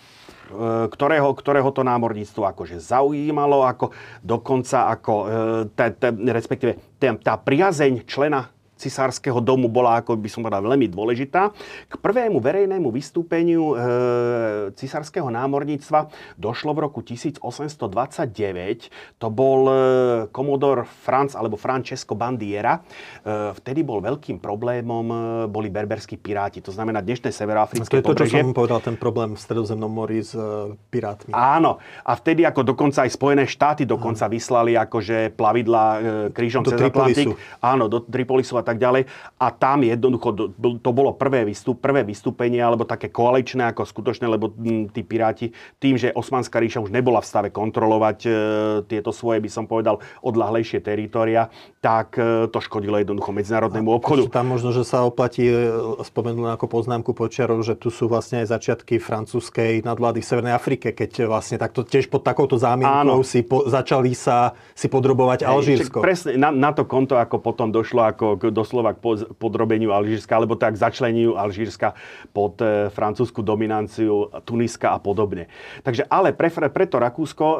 ktorého, 0.87 1.33
ktorého 1.33 1.69
to 1.73 1.81
námorníctvo 1.81 2.45
akože 2.45 2.77
zaujímalo, 2.77 3.65
ako 3.65 3.89
dokonca 4.21 4.91
ako, 4.93 5.13
e, 5.25 5.27
te, 5.73 5.85
te, 5.97 6.09
respektíve 6.13 6.73
te, 7.01 7.09
tá 7.19 7.35
priazeň 7.41 8.05
člena 8.05 8.60
cisárskeho 8.81 9.37
domu 9.37 9.69
bola, 9.69 10.01
ako 10.01 10.17
by 10.17 10.25
som 10.25 10.41
povedal, 10.41 10.65
veľmi 10.65 10.89
dôležitá. 10.89 11.53
K 11.85 11.93
prvému 12.01 12.41
verejnému 12.41 12.89
vystúpeniu 12.89 13.77
e, 13.77 14.73
cisárskeho 14.73 15.29
námorníctva 15.29 16.09
došlo 16.41 16.73
v 16.73 16.89
roku 16.89 17.05
1829. 17.05 19.21
To 19.21 19.29
bol 19.29 19.69
e, 19.69 19.73
komodor 20.33 20.89
Franz 20.89 21.37
alebo 21.37 21.61
Francesco 21.61 22.17
Bandiera. 22.17 22.81
E, 23.21 23.53
vtedy 23.61 23.85
bol 23.85 24.01
veľkým 24.01 24.41
problémom, 24.41 25.05
e, 25.11 25.15
boli 25.51 25.69
berberskí 25.69 26.17
piráti. 26.17 26.63
To 26.65 26.73
znamená 26.73 27.03
dnešné 27.03 27.29
severoafrické 27.29 27.91
To 27.91 27.99
je 27.99 28.05
to, 28.07 28.15
čo 28.25 28.31
som 28.31 28.55
povedal, 28.55 28.79
ten 28.81 28.97
problém 28.97 29.35
v 29.35 29.39
Stredozemnom 29.39 29.91
mori 29.91 30.23
s 30.23 30.33
e, 30.33 30.73
pirátmi. 30.89 31.35
Áno. 31.35 31.77
A 32.07 32.15
vtedy 32.15 32.47
ako 32.47 32.63
dokonca 32.63 33.03
aj 33.03 33.11
Spojené 33.11 33.43
štáty 33.45 33.83
dokonca 33.83 34.25
Áno. 34.25 34.33
vyslali 34.33 34.73
akože 34.79 35.35
plavidla 35.35 35.83
e, 35.83 35.99
krížom 36.31 36.63
do 36.63 36.71
cez 36.71 36.79
Atlantik. 36.79 37.35
Áno, 37.59 37.91
do 37.91 37.99
Tripolisu 37.99 38.55
a 38.55 38.63
tak 38.63 38.70
ďalej. 38.77 39.03
A 39.39 39.47
tam 39.51 39.83
jednoducho 39.83 40.53
to 40.79 40.91
bolo 40.93 41.15
prvé, 41.15 41.43
vystup, 41.47 41.81
prvé 41.81 42.05
vystúpenie, 42.05 42.61
alebo 42.61 42.87
také 42.87 43.09
koaličné 43.09 43.73
ako 43.73 43.87
skutočné, 43.87 44.29
lebo 44.29 44.51
tí 44.91 45.01
piráti 45.01 45.51
tým, 45.81 45.97
že 45.97 46.13
Osmanská 46.13 46.61
ríša 46.61 46.83
už 46.83 46.93
nebola 46.93 47.23
v 47.23 47.27
stave 47.27 47.49
kontrolovať 47.49 48.19
e, 48.25 48.29
tieto 48.85 49.09
svoje, 49.15 49.41
by 49.41 49.49
som 49.49 49.65
povedal, 49.65 49.99
odlahlejšie 50.21 50.83
teritoria, 50.83 51.49
tak 51.81 52.15
e, 52.19 52.47
to 52.47 52.59
škodilo 52.61 53.01
jednoducho 53.01 53.33
medzinárodnému 53.33 53.89
obchodu. 53.97 54.29
Tam 54.29 54.51
možno, 54.51 54.69
že 54.75 54.85
sa 54.85 55.03
oplatí 55.03 55.49
e, 55.49 55.55
spomenúť 56.03 56.59
ako 56.59 56.65
poznámku 56.69 57.11
počiarov, 57.17 57.65
že 57.65 57.73
tu 57.73 57.89
sú 57.89 58.05
vlastne 58.05 58.43
aj 58.45 58.53
začiatky 58.53 59.01
francúzskej 59.01 59.81
nadvlády 59.81 60.21
v 60.21 60.27
Severnej 60.27 60.53
Afrike, 60.55 60.93
keď 60.93 61.25
vlastne 61.25 61.57
takto 61.57 61.81
tiež 61.81 62.11
pod 62.11 62.21
takouto 62.21 62.59
zámienkou 62.59 63.23
si 63.25 63.41
po, 63.41 63.65
začali 63.65 64.13
sa 64.13 64.53
si 64.75 64.91
podrobovať 64.91 65.43
Alžírsko. 65.47 66.03
Presne, 66.03 66.37
na, 66.37 66.49
na 66.53 66.71
to 66.75 66.85
konto, 66.85 67.17
ako 67.17 67.41
potom 67.41 67.71
došlo 67.71 68.07
ako 68.11 68.25
k 68.37 68.43
doslova 68.61 68.93
k 68.93 69.25
podrobeniu 69.35 69.89
Alžírska, 69.89 70.37
alebo 70.37 70.53
tak 70.53 70.77
začleniu 70.77 71.35
Alžírska 71.35 71.97
pod 72.31 72.61
e, 72.61 72.93
francúzsku 72.93 73.41
dominanciu 73.41 74.29
Tuniska 74.45 74.93
a 74.93 74.99
podobne. 75.01 75.49
Takže 75.81 76.05
ale 76.05 76.31
pre, 76.37 76.53
preto, 76.69 77.01
Rakúsko, 77.01 77.45
e, 77.45 77.57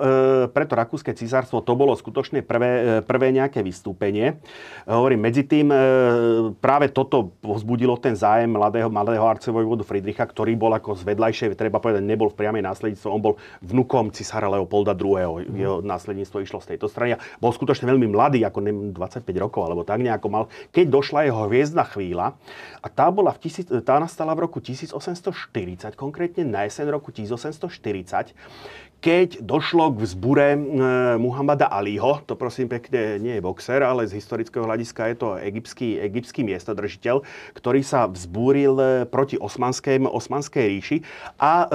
preto 0.54 0.78
Rakúske 0.78 1.12
císarstvo 1.18 1.66
to 1.66 1.74
bolo 1.74 1.98
skutočne 1.98 2.46
prvé, 2.46 2.72
e, 2.72 2.84
prvé 3.02 3.34
nejaké 3.34 3.66
vystúpenie. 3.66 4.38
Hovorím, 4.86 5.26
medzi 5.26 5.44
tým 5.46 5.74
práve 6.60 6.92
toto 6.94 7.34
vzbudilo 7.42 7.98
ten 7.98 8.14
zájem 8.14 8.52
mladého, 8.52 8.92
mladého 8.92 9.24
arcevojvodu 9.26 9.82
Friedricha, 9.88 10.28
ktorý 10.28 10.54
bol 10.54 10.74
ako 10.76 11.00
z 11.00 11.08
treba 11.56 11.78
povedať, 11.82 12.04
nebol 12.04 12.30
v 12.30 12.38
priamej 12.38 12.64
následníctve, 12.66 13.08
on 13.08 13.22
bol 13.24 13.34
vnukom 13.64 14.14
cisára 14.14 14.52
Leopolda 14.52 14.94
II. 14.94 15.48
Mm. 15.48 15.56
Jeho 15.58 15.78
následníctvo 15.82 16.38
išlo 16.44 16.60
z 16.62 16.76
tejto 16.76 16.92
strany. 16.92 17.18
Bol 17.40 17.56
skutočne 17.56 17.88
veľmi 17.88 18.12
mladý, 18.12 18.44
ako 18.46 18.60
25 18.94 19.26
rokov 19.40 19.62
alebo 19.66 19.82
tak 19.88 20.04
nejako 20.04 20.28
mal. 20.28 20.44
Keď 20.70 20.86
došla 20.92 21.32
jeho 21.32 21.48
hviezdna 21.48 21.88
chvíľa 21.88 22.36
a 22.84 22.88
tá, 22.92 23.08
bola 23.08 23.32
v 23.32 23.48
tisíc, 23.48 23.72
tá 23.88 23.96
nastala 23.98 24.36
v 24.36 24.52
roku 24.52 24.60
1840, 24.60 25.96
konkrétne 25.96 26.44
na 26.44 26.68
jeseň 26.68 26.92
roku 26.92 27.16
1840, 27.16 28.36
keď 29.02 29.42
došlo 29.42 29.98
k 29.98 30.06
vzbure 30.06 30.50
e, 30.54 30.60
Muhammada 31.18 31.66
Aliho, 31.66 32.22
to 32.30 32.38
prosím 32.38 32.70
pekne 32.70 33.18
nie 33.18 33.34
je 33.34 33.42
boxer, 33.42 33.82
ale 33.82 34.06
z 34.06 34.22
historického 34.22 34.62
hľadiska 34.62 35.10
je 35.10 35.16
to 35.18 35.28
egyptský, 35.42 35.98
egyptský 36.06 36.46
miestodržiteľ, 36.46 37.26
ktorý 37.58 37.82
sa 37.82 38.06
vzbúril 38.06 38.78
e, 38.78 38.86
proti 39.10 39.42
osmanskej, 39.42 40.06
osmanskej 40.06 40.66
ríši 40.78 40.98
a 41.42 41.66
e, 41.66 41.68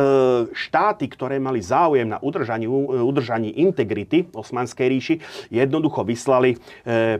štáty, 0.54 1.10
ktoré 1.10 1.42
mali 1.42 1.58
záujem 1.58 2.06
na 2.06 2.22
udržaní, 2.22 2.70
udržaní 3.02 3.58
integrity 3.58 4.30
osmanskej 4.30 4.86
ríši, 4.86 5.14
jednoducho 5.50 6.06
vyslali 6.06 6.54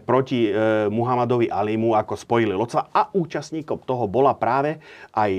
proti 0.07 0.53
Muhammadovi 0.93 1.51
Alimu 1.51 1.99
ako 1.99 2.15
spojili 2.15 2.55
lodca 2.55 2.87
a 2.95 3.11
účastníkom 3.11 3.83
toho 3.83 4.07
bola 4.07 4.39
práve 4.39 4.79
aj, 5.11 5.33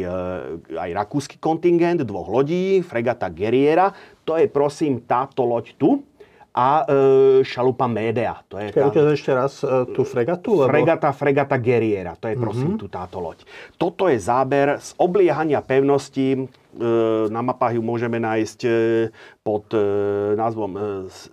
aj 0.76 0.90
rakúsky 0.92 1.40
kontingent 1.40 2.04
dvoch 2.04 2.28
lodí, 2.28 2.84
fregata 2.84 3.32
Guerriera, 3.32 3.94
to 4.28 4.36
je 4.36 4.52
prosím 4.52 5.00
táto 5.08 5.48
loď 5.48 5.72
tu 5.80 6.04
a 6.58 6.84
e, 6.84 6.86
šalupa 7.46 7.86
Médea. 7.86 8.42
To 8.50 8.58
je 8.58 8.74
tá... 8.74 8.90
ešte 9.14 9.32
raz 9.32 9.62
e, 9.62 9.94
tú 9.94 10.02
fregatu? 10.02 10.58
Lebo... 10.58 10.74
Fregata, 10.74 11.14
fregata 11.14 11.56
Guerriera. 11.62 12.18
To 12.18 12.28
je 12.28 12.36
prosím 12.36 12.76
mm-hmm. 12.76 12.82
tu 12.82 12.88
táto 12.90 13.22
loď. 13.22 13.46
Toto 13.78 14.10
je 14.10 14.18
záber 14.18 14.82
z 14.82 14.98
obliehania 14.98 15.62
pevnosti. 15.62 16.34
E, 16.34 16.44
na 17.30 17.46
mapách 17.46 17.78
ju 17.78 17.86
môžeme 17.86 18.18
nájsť 18.18 18.60
e, 18.66 18.70
pod 19.46 19.70
e, 19.70 19.80
názvom 20.34 20.72
e, 20.74 20.80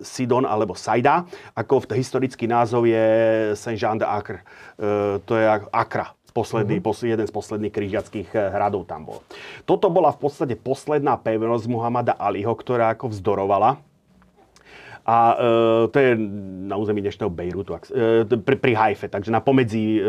Sidon 0.05 0.45
alebo 0.45 0.77
Saida. 0.77 1.25
Ako 1.57 1.89
v 1.89 1.97
historický 1.97 2.45
názov 2.45 2.85
je 2.85 3.05
Saint-Jean 3.57 3.97
de 3.97 4.05
Acre. 4.05 4.45
E, 4.77 5.19
to 5.25 5.33
je 5.41 5.45
Akra 5.73 6.13
posledný, 6.35 6.83
mm-hmm. 6.83 6.89
posledný, 6.91 7.11
jeden 7.15 7.27
z 7.31 7.33
posledných 7.33 7.73
križiackých 7.73 8.29
eh, 8.35 8.51
hradov 8.51 8.83
tam 8.83 9.07
bol. 9.07 9.23
Toto 9.63 9.87
bola 9.87 10.11
v 10.11 10.19
podstate 10.19 10.59
posledná 10.59 11.15
pevnosť 11.15 11.65
Muhammada 11.71 12.19
Aliho, 12.19 12.51
ktorá 12.51 12.91
ako 12.91 13.15
vzdorovala 13.15 13.79
a 15.05 15.37
e, 15.37 15.93
to 15.93 15.97
je 16.01 16.17
na 16.65 16.81
území 16.81 16.97
dnešného 16.97 17.29
Bejrutu, 17.29 17.77
e, 17.77 18.25
pri, 18.25 18.57
pri 18.57 18.73
Haife, 18.73 19.05
takže 19.05 19.29
na 19.29 19.37
pomedzi 19.37 19.97
e, 19.97 19.99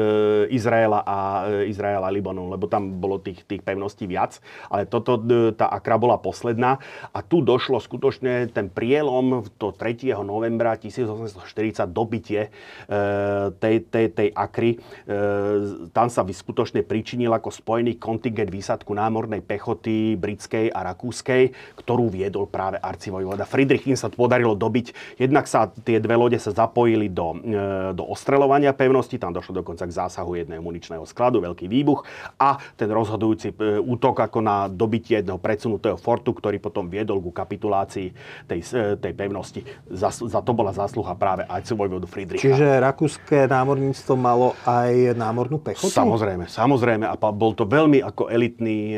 Izraela 0.49 1.05
a 1.05 1.45
e, 1.53 1.69
Izraela 1.69 2.09
a 2.09 2.15
Libanon, 2.15 2.49
lebo 2.49 2.65
tam 2.65 2.97
bolo 2.97 3.21
tých, 3.21 3.45
tých 3.45 3.61
pevností 3.61 4.09
viac. 4.09 4.41
Ale 4.73 4.89
toto, 4.89 5.21
e, 5.21 5.53
tá 5.53 5.69
Akra 5.69 6.01
bola 6.01 6.17
posledná 6.17 6.81
a 7.13 7.21
tu 7.21 7.45
došlo 7.45 7.77
skutočne 7.77 8.49
ten 8.49 8.73
prielom 8.73 9.45
to 9.61 9.77
3. 9.77 10.17
novembra 10.25 10.81
1840 10.81 11.93
dobitie 11.93 12.49
e, 12.49 12.51
tej, 13.53 13.77
tej, 13.93 14.07
tej 14.17 14.29
Akry. 14.33 14.81
E, 15.05 15.13
tam 15.93 16.09
sa 16.09 16.25
skutočne 16.25 16.81
pričinil 16.81 17.37
ako 17.37 17.53
spojený 17.53 18.01
kontingent 18.01 18.49
výsadku 18.49 18.97
námornej 18.97 19.45
pechoty 19.45 20.17
britskej 20.17 20.73
a 20.73 20.89
rakúskej, 20.89 21.53
ktorú 21.77 22.09
viedol 22.09 22.49
práve 22.49 22.81
arcivojvoda 22.81 23.45
Friedrich. 23.45 23.85
Im 23.85 24.01
sa 24.01 24.09
podarilo 24.09 24.57
dobiť 24.57 24.86
robiť. 24.87 25.19
Jednak 25.19 25.45
sa 25.51 25.67
tie 25.71 25.99
dve 25.99 26.15
lode 26.15 26.39
sa 26.39 26.53
zapojili 26.55 27.11
do, 27.11 27.35
e, 27.43 27.93
do 27.95 28.05
ostreľovania 28.07 28.73
pevnosti, 28.77 29.19
tam 29.19 29.35
došlo 29.35 29.63
dokonca 29.63 29.87
k 29.87 29.93
zásahu 29.93 30.39
jedného 30.39 30.63
muničného 30.63 31.03
skladu, 31.07 31.43
veľký 31.43 31.67
výbuch 31.67 32.07
a 32.39 32.59
ten 32.79 32.91
rozhodujúci 32.91 33.55
e, 33.57 33.83
útok 33.83 34.23
ako 34.23 34.39
na 34.43 34.71
dobitie 34.71 35.19
jedného 35.21 35.41
predsunutého 35.41 35.99
fortu, 35.99 36.37
ktorý 36.37 36.61
potom 36.63 36.87
viedol 36.87 37.19
ku 37.19 37.35
kapitulácii 37.35 38.13
tej, 38.47 38.61
e, 38.75 38.95
tej 39.01 39.13
pevnosti. 39.17 39.61
Za, 39.91 40.13
za 40.13 40.41
to 40.43 40.53
bola 40.55 40.71
zásluha 40.71 41.17
práve 41.19 41.43
aj 41.49 41.69
vojvodu 41.77 42.07
Friedricha. 42.07 42.47
Čiže 42.47 42.79
rakúske 42.81 43.51
námorníctvo 43.51 44.15
malo 44.17 44.55
aj 44.65 45.13
námornú 45.19 45.59
pechotu? 45.61 45.93
Samozrejme, 45.93 46.47
samozrejme. 46.49 47.05
A 47.05 47.15
bol 47.19 47.53
to 47.53 47.67
veľmi 47.67 48.01
ako 48.01 48.31
elitný, 48.31 48.97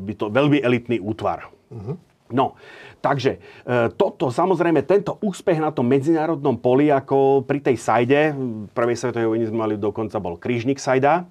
by 0.00 0.12
to 0.16 0.26
veľmi 0.32 0.58
elitný 0.58 0.98
útvar. 0.98 1.52
Uh-huh. 1.70 1.94
No, 2.32 2.56
Takže 3.04 3.36
e, 3.36 3.38
toto, 4.00 4.32
samozrejme, 4.32 4.80
tento 4.88 5.20
úspech 5.20 5.60
na 5.60 5.68
tom 5.68 5.84
medzinárodnom 5.84 6.56
poli, 6.56 6.88
ako 6.88 7.44
pri 7.44 7.60
tej 7.60 7.76
sajde, 7.76 8.32
v 8.32 8.72
prvej 8.72 8.96
svetovej 8.96 9.28
vojne 9.28 9.44
sme 9.44 9.60
mali 9.60 9.74
dokonca, 9.76 10.16
bol 10.16 10.40
krížnik 10.40 10.80
sajda, 10.80 11.28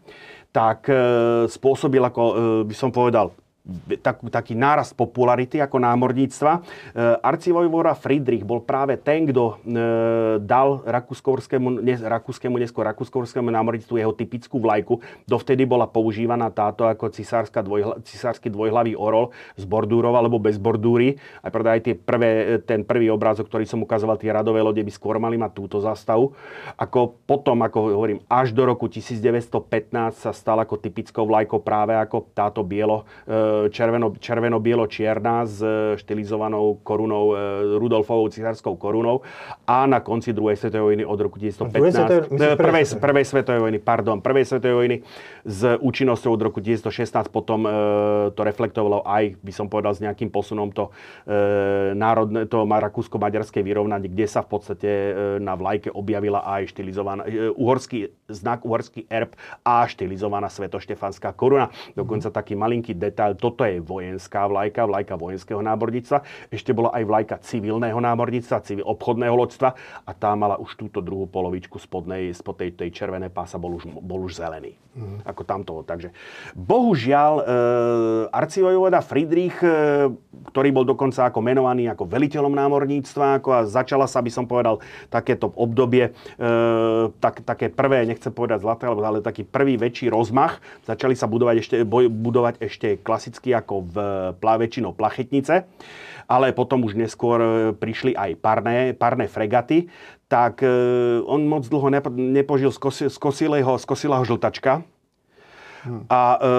tak 0.53 0.85
e, 0.85 0.93
spôsobil, 1.49 1.97
ako 2.05 2.21
e, 2.21 2.33
by 2.69 2.75
som 2.77 2.93
povedal, 2.93 3.33
tak, 4.03 4.19
taký 4.27 4.59
nárast 4.59 4.91
popularity 4.91 5.63
ako 5.63 5.79
námorníctva. 5.79 6.51
E, 6.51 6.61
arcivojvora 7.23 7.95
Friedrich 7.95 8.43
bol 8.43 8.59
práve 8.59 8.99
ten, 8.99 9.23
kto 9.23 9.43
e, 9.47 9.53
dal 10.43 10.83
rakúskovskému, 10.83 11.79
ne, 11.79 11.95
rakúskému, 11.95 12.59
neskôr 12.59 12.83
rakúskovskému 12.91 13.47
námorníctvu 13.47 13.95
jeho 13.95 14.11
typickú 14.11 14.59
vlajku. 14.59 14.99
Dovtedy 15.23 15.63
bola 15.63 15.87
používaná 15.87 16.51
táto 16.51 16.83
ako 16.83 17.15
cisárska 17.15 17.63
dvojhla, 17.63 18.03
cisársky 18.03 18.51
dvojhlavý 18.51 18.99
orol 18.99 19.31
z 19.55 19.63
bordúrov 19.63 20.11
alebo 20.11 20.43
bez 20.43 20.59
bordúry. 20.59 21.15
Aj 21.39 21.47
preto 21.47 21.71
aj 21.71 21.81
tie 21.87 21.95
prvé, 21.95 22.59
ten 22.67 22.83
prvý 22.83 23.07
obrázok, 23.07 23.47
ktorý 23.47 23.63
som 23.63 23.79
ukazoval, 23.79 24.19
tie 24.19 24.35
radové 24.35 24.59
lode 24.59 24.83
by 24.83 24.91
skôr 24.91 25.15
mali 25.23 25.39
mať 25.39 25.55
túto 25.55 25.79
zastavu. 25.79 26.35
Ako 26.75 27.15
potom, 27.23 27.63
ako 27.63 27.95
hovorím, 27.95 28.19
až 28.27 28.51
do 28.51 28.67
roku 28.67 28.91
1915 28.91 30.19
sa 30.19 30.35
stal 30.35 30.59
ako 30.59 30.83
typickou 30.83 31.23
vlajkou 31.23 31.63
práve 31.63 31.95
ako 31.95 32.27
táto 32.35 32.59
bielo 32.67 33.07
e, 33.23 33.52
červeno, 33.71 34.13
červeno-bielo-čierna 34.19 35.45
s 35.45 35.59
štilizovanou 35.99 36.83
korunou, 36.83 37.33
e, 37.33 37.37
Rudolfovou 37.79 38.29
cisárskou 38.29 38.75
korunou 38.75 39.25
a 39.67 39.87
na 39.87 39.99
konci 39.99 40.33
druhej 40.33 40.55
svetovej 40.55 40.83
vojny 40.83 41.03
od 41.05 41.19
roku 41.19 41.39
1915, 41.39 42.29
e, 42.29 42.55
prvej, 42.55 42.85
prvej 42.99 43.25
svetovej 43.25 43.61
vojny, 43.61 43.79
pardon, 43.79 44.21
prvej 44.21 44.45
svetovej 44.45 44.75
vojny 44.75 44.97
s 45.43 45.61
účinnosťou 45.81 46.31
od 46.35 46.41
roku 46.41 46.59
1916 46.61 47.33
potom 47.33 47.65
e, 47.65 47.69
to 48.37 48.41
reflektovalo 48.43 49.01
aj, 49.07 49.39
by 49.41 49.51
som 49.55 49.67
povedal, 49.67 49.95
s 49.95 50.03
nejakým 50.03 50.29
posunom 50.29 50.69
to 50.69 50.93
e, 51.25 51.93
národné, 51.97 52.45
to 52.45 52.63
rakúsko-maďarské 52.63 53.63
vyrovnanie, 53.63 54.11
kde 54.11 54.27
sa 54.27 54.43
v 54.43 54.49
podstate 54.57 54.89
e, 54.89 55.11
na 55.39 55.55
vlajke 55.55 55.89
objavila 55.93 56.43
aj 56.43 56.75
štilizovaná 56.75 57.23
e, 57.25 57.49
uhorský 57.53 58.11
znak, 58.27 58.67
uhorský 58.67 59.07
erb 59.07 59.33
a 59.63 59.85
štilizovaná 59.87 60.51
svetoštefanská 60.51 61.31
koruna. 61.37 61.71
Dokonca 61.93 62.33
taký 62.33 62.57
malinký 62.57 62.97
detail, 62.97 63.37
toto 63.43 63.67
je 63.67 63.83
vojenská 63.83 64.47
vlajka, 64.47 64.87
vlajka 64.87 65.19
vojenského 65.19 65.59
námorníctva. 65.59 66.23
Ešte 66.47 66.71
bola 66.71 66.95
aj 66.95 67.03
vlajka 67.03 67.35
civilného 67.43 67.99
námorníctva, 67.99 68.63
civil, 68.63 68.87
obchodného 68.87 69.35
loďstva 69.35 69.69
a 70.07 70.11
tá 70.15 70.31
mala 70.39 70.55
už 70.63 70.79
túto 70.79 71.03
druhú 71.03 71.27
polovičku 71.27 71.75
spodnej, 71.75 72.31
spod 72.31 72.63
tej, 72.63 72.71
tej 72.71 72.95
červenej 72.95 73.35
pása 73.35 73.59
bol 73.59 73.75
už, 73.75 73.83
bol 73.99 74.23
už 74.23 74.39
zelený. 74.39 74.79
Mm. 74.93 75.25
Ako 75.25 75.41
tamto. 75.41 75.81
Takže 75.81 76.13
bohužiaľ 76.53 77.33
e, 77.41 77.43
arcivojvoda 78.29 79.01
Friedrich, 79.01 79.57
e, 79.65 80.13
ktorý 80.53 80.69
bol 80.69 80.85
dokonca 80.85 81.33
ako 81.33 81.41
menovaný 81.41 81.89
ako 81.89 82.05
veliteľom 82.05 82.53
námorníctva, 82.53 83.41
ako 83.41 83.49
a 83.57 83.59
začala 83.65 84.05
sa, 84.05 84.21
by 84.21 84.29
som 84.29 84.45
povedal, 84.45 84.77
takéto 85.09 85.49
obdobie, 85.57 86.13
e, 86.13 86.51
tak, 87.17 87.41
také 87.41 87.73
prvé, 87.73 88.05
nechcem 88.05 88.29
povedať 88.29 88.61
zlaté, 88.61 88.85
ale 88.85 89.25
taký 89.25 89.41
prvý 89.41 89.81
väčší 89.81 90.13
rozmach. 90.13 90.61
Začali 90.85 91.17
sa 91.17 91.25
budovať 91.25 91.55
ešte, 91.57 91.75
boj, 91.81 92.13
budovať 92.13 92.61
ešte 92.61 93.01
klasické 93.01 93.32
klasicky 93.33 93.49
ako 93.57 93.89
v 93.89 93.97
väčšinou 94.37 94.93
plachetnice, 94.93 95.65
ale 96.29 96.53
potom 96.53 96.85
už 96.85 96.93
neskôr 96.93 97.41
e, 97.41 97.49
prišli 97.73 98.13
aj 98.13 98.37
parné, 98.37 98.93
parné 98.93 99.25
fregaty, 99.25 99.89
tak 100.29 100.61
e, 100.61 100.69
on 101.25 101.49
moc 101.49 101.65
dlho 101.65 101.89
nepožil 102.13 102.69
z, 102.69 103.17
kosilého, 103.17 103.73
z 103.81 103.85
kosilého 103.89 104.21
žltačka. 104.21 104.85
Hmm. 105.83 106.05
A 106.13 106.21
e, 106.37 106.51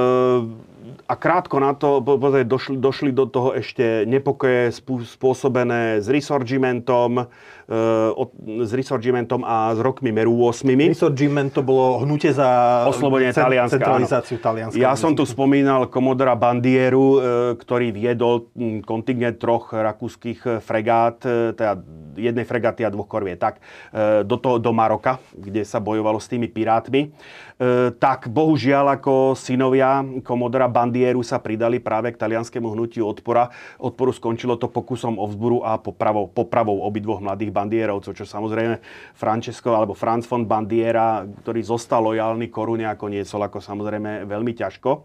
a 1.08 1.14
krátko 1.16 1.60
na 1.60 1.72
to 1.72 2.04
došli, 2.44 2.76
došli 2.76 3.10
do 3.12 3.24
toho 3.24 3.56
ešte 3.56 4.04
nepokoje 4.04 4.72
spôsobené 5.16 6.04
s 6.04 6.12
Risorgimentom, 6.12 7.24
e, 7.64 8.64
s 8.64 8.70
Risorgimentom 8.76 9.44
a 9.48 9.72
s 9.72 9.80
rokmi 9.80 10.12
Meru 10.12 10.36
8. 10.36 10.68
Risorgiment 10.76 11.50
to 11.56 11.64
bolo 11.64 12.04
hnutie 12.04 12.36
za 12.36 12.84
Oslobodenie 12.88 13.32
Talianska, 13.32 13.80
centralizáciu 13.80 14.36
Talianska. 14.36 14.76
Ja 14.76 14.92
som 14.96 15.16
tu 15.16 15.24
spomínal 15.24 15.88
komodora 15.88 16.36
Bandieru, 16.36 17.06
e, 17.16 17.18
ktorý 17.56 17.88
viedol 17.88 18.52
kontingent 18.84 19.40
troch 19.40 19.72
rakúskych 19.72 20.60
fregát, 20.60 21.24
e, 21.24 21.56
teda 21.56 21.80
jednej 22.16 22.46
fregaty 22.46 22.86
a 22.86 22.90
dvoch 22.90 23.10
korviet, 23.10 23.42
tak 23.42 23.58
e, 23.90 24.22
do, 24.22 24.38
toho, 24.38 24.62
do 24.62 24.70
Maroka, 24.70 25.18
kde 25.34 25.66
sa 25.66 25.82
bojovalo 25.82 26.22
s 26.22 26.30
tými 26.30 26.46
pirátmi. 26.46 27.10
E, 27.54 27.90
tak 27.98 28.30
bohužiaľ 28.30 28.98
ako 28.98 29.34
synovia 29.34 30.02
komodora 30.22 30.70
Bandieru 30.74 31.22
sa 31.22 31.38
pridali 31.38 31.78
práve 31.78 32.10
k 32.10 32.18
talianskému 32.18 32.74
hnutiu 32.74 33.06
odpora. 33.06 33.54
Odporu 33.78 34.10
skončilo 34.10 34.58
to 34.58 34.66
pokusom 34.66 35.22
o 35.22 35.30
vzburu 35.30 35.62
a 35.62 35.78
popravou, 35.78 36.26
popravou 36.26 36.82
obidvoch 36.82 37.22
mladých 37.22 37.54
bandierovcov, 37.54 38.10
čo 38.10 38.26
samozrejme 38.26 38.82
Francesco 39.14 39.70
alebo 39.70 39.94
Franz 39.94 40.26
von 40.26 40.42
Bandiera, 40.42 41.22
ktorý 41.22 41.62
zostal 41.62 42.02
lojálny 42.10 42.50
korune 42.50 42.90
ako 42.90 43.06
niesol 43.06 43.46
ako 43.46 43.62
samozrejme 43.62 44.26
veľmi 44.26 44.52
ťažko. 44.58 44.90
E, 44.90 44.98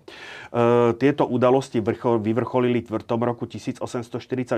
tieto 0.97 1.29
udalosti 1.29 1.77
vrchol, 1.85 2.17
vyvrcholili 2.17 2.81
v 2.81 3.05
tom 3.05 3.21
roku 3.21 3.45
1848. 3.45 4.57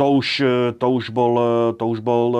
To 0.00 0.06
už, 0.16 0.28
e, 0.40 0.72
to 0.72 0.86
už 0.88 1.12
bol, 1.12 1.34
to 1.76 1.84
už 1.84 2.00
bol 2.00 2.32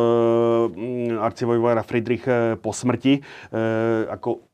arcivojvojara 1.19 1.83
Friedrich 1.85 2.25
po 2.63 2.71
smrti. 2.71 3.21
Ako 4.09 4.48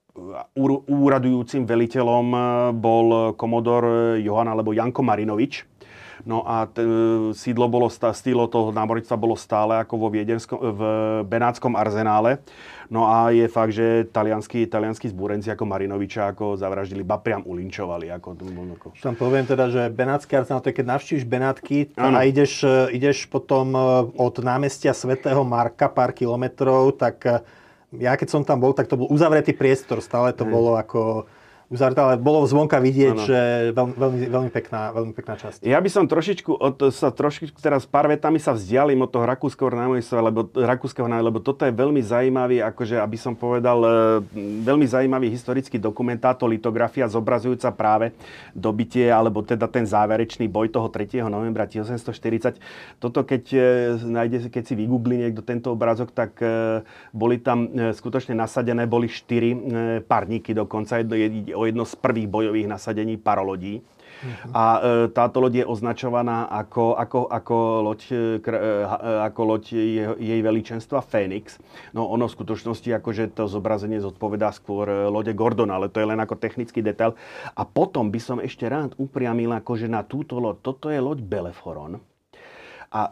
úradujúcim 0.89 1.67
veliteľom 1.67 2.27
eh, 2.33 2.43
bol 2.75 3.07
komodor 3.35 4.17
Johan 4.19 4.49
alebo 4.49 4.71
Janko 4.73 5.03
Marinovič. 5.03 5.67
No 6.25 6.41
a 6.47 6.65
t- 6.65 6.81
sídlo 7.37 7.69
bolo, 7.69 7.93
sídlo 7.93 8.49
toho 8.49 8.73
námornictva 8.73 9.19
bolo 9.19 9.37
stále 9.37 9.77
ako 9.77 9.95
vo 10.01 10.09
Viedenskom, 10.09 10.57
v 10.57 10.83
Benátskom 11.29 11.77
arzenále. 11.77 12.41
No 12.89 13.09
a 13.09 13.29
je 13.33 13.45
fakt, 13.49 13.77
že 13.77 14.09
talianskí, 14.09 14.65
talianskí 14.69 15.13
zbúrenci 15.13 15.53
ako 15.53 15.69
Marinoviča 15.69 16.33
ako 16.33 16.57
zavraždili, 16.57 17.05
ba 17.05 17.21
priam 17.21 17.45
ulinčovali. 17.45 18.09
Ako, 18.15 18.41
ako. 18.79 18.87
Tam 19.01 19.17
poviem 19.17 19.45
teda, 19.45 19.69
že 19.69 19.83
Benátsky 19.93 20.33
arzenál, 20.37 20.65
to 20.65 20.73
je 20.73 20.79
keď 20.81 20.87
navštíviš 20.97 21.25
Benátky 21.29 21.79
a 21.97 22.25
ideš, 22.25 22.65
e, 22.65 22.97
ideš 22.97 23.29
potom 23.29 23.73
e, 23.77 23.81
od 24.17 24.35
námestia 24.41 24.97
svätého 24.97 25.45
Marka 25.45 25.93
pár 25.93 26.13
kilometrov, 26.17 26.97
tak 26.97 27.17
e, 27.25 27.41
ja 27.99 28.15
keď 28.19 28.29
som 28.31 28.43
tam 28.43 28.59
bol, 28.63 28.73
tak 28.73 28.91
to 28.91 28.99
bol 28.99 29.09
uzavretý 29.11 29.55
priestor, 29.55 30.03
stále 30.03 30.35
to 30.35 30.47
bolo 30.47 30.79
ako 30.79 31.29
uzavretá, 31.73 32.05
ale 32.05 32.21
bolo 32.21 32.45
zvonka 32.45 32.77
vidieť, 32.77 33.17
ano. 33.17 33.25
že 33.25 33.39
veľmi, 33.73 33.95
veľmi, 33.97 34.19
veľmi, 34.29 34.51
pekná, 34.53 34.93
veľmi 34.93 35.13
pekná 35.17 35.35
časť. 35.41 35.65
Ja 35.65 35.81
by 35.81 35.89
som 35.89 36.05
trošičku, 36.05 36.53
od, 36.53 36.93
sa 36.93 37.09
trošičku 37.09 37.57
teraz 37.65 37.89
pár 37.89 38.13
vetami 38.13 38.37
sa 38.37 38.53
vzdialím 38.53 39.09
od 39.09 39.11
toho 39.11 39.25
rakúskeho 39.25 39.73
námojstva, 39.73 40.19
lebo, 40.21 40.41
rakúskeho 40.53 41.09
námojstva, 41.09 41.31
lebo 41.33 41.41
toto 41.41 41.65
je 41.65 41.73
veľmi 41.73 42.01
zaujímavý, 42.05 42.61
akože 42.61 43.01
aby 43.01 43.17
som 43.17 43.33
povedal, 43.33 43.81
e, 43.81 43.89
veľmi 44.61 44.85
zaujímavý 44.85 45.33
historický 45.33 45.81
dokument, 45.81 46.21
táto 46.21 46.45
litografia 46.45 47.09
zobrazujúca 47.09 47.73
práve 47.73 48.13
dobitie, 48.53 49.09
alebo 49.09 49.41
teda 49.41 49.65
ten 49.65 49.89
záverečný 49.89 50.45
boj 50.47 50.69
toho 50.69 50.93
3. 50.93 51.25
novembra 51.33 51.65
1840. 51.65 52.61
Toto 53.01 53.25
keď, 53.25 53.45
e, 53.57 53.65
nájde, 54.05 54.53
keď 54.53 54.63
si 54.69 54.75
vygooglí 54.77 55.17
niekto 55.17 55.41
tento 55.41 55.73
obrázok, 55.73 56.13
tak 56.13 56.37
e, 56.45 56.85
boli 57.17 57.41
tam 57.41 57.67
skutočne 57.75 58.37
nasadené, 58.37 58.85
boli 58.85 59.09
štyri 59.09 59.57
parníky 60.05 60.53
dokonca, 60.53 61.01
o 61.55 61.65
jedno 61.65 61.87
z 61.87 61.95
prvých 61.97 62.29
bojových 62.29 62.69
nasadení 62.69 63.17
parolodí. 63.17 63.81
Uh-huh. 64.25 64.51
A 64.55 64.65
e, 64.79 64.81
táto 65.11 65.43
loď 65.43 65.65
je 65.65 65.67
označovaná 65.67 66.47
ako, 66.49 66.97
ako, 66.97 67.21
ako 67.29 67.57
loď, 67.83 68.01
e, 68.09 68.23
kr, 68.41 68.55
e, 68.57 68.61
ako 69.27 69.41
loď 69.45 69.65
je, 69.75 70.05
jej 70.17 70.41
veličenstva 70.41 71.03
Fénix. 71.03 71.59
No 71.93 72.09
ono 72.09 72.31
v 72.31 72.37
skutočnosti 72.37 72.89
akože 72.95 73.37
to 73.37 73.51
zobrazenie 73.51 74.01
zodpovedá 74.01 74.55
skôr 74.55 74.87
e, 74.89 74.97
lode 75.11 75.35
Gordon, 75.37 75.69
ale 75.69 75.91
to 75.91 76.01
je 76.01 76.09
len 76.09 76.21
ako 76.23 76.41
technický 76.41 76.81
detail. 76.81 77.13
A 77.53 77.63
potom 77.69 78.09
by 78.09 78.21
som 78.23 78.39
ešte 78.41 78.65
rád 78.65 78.97
upriamil 78.97 79.51
akože 79.61 79.91
na 79.91 80.07
túto 80.07 80.41
loď. 80.41 80.57
Toto 80.63 80.89
je 80.89 81.01
loď 81.03 81.21
Beleforon. 81.21 82.01
A 82.95 83.11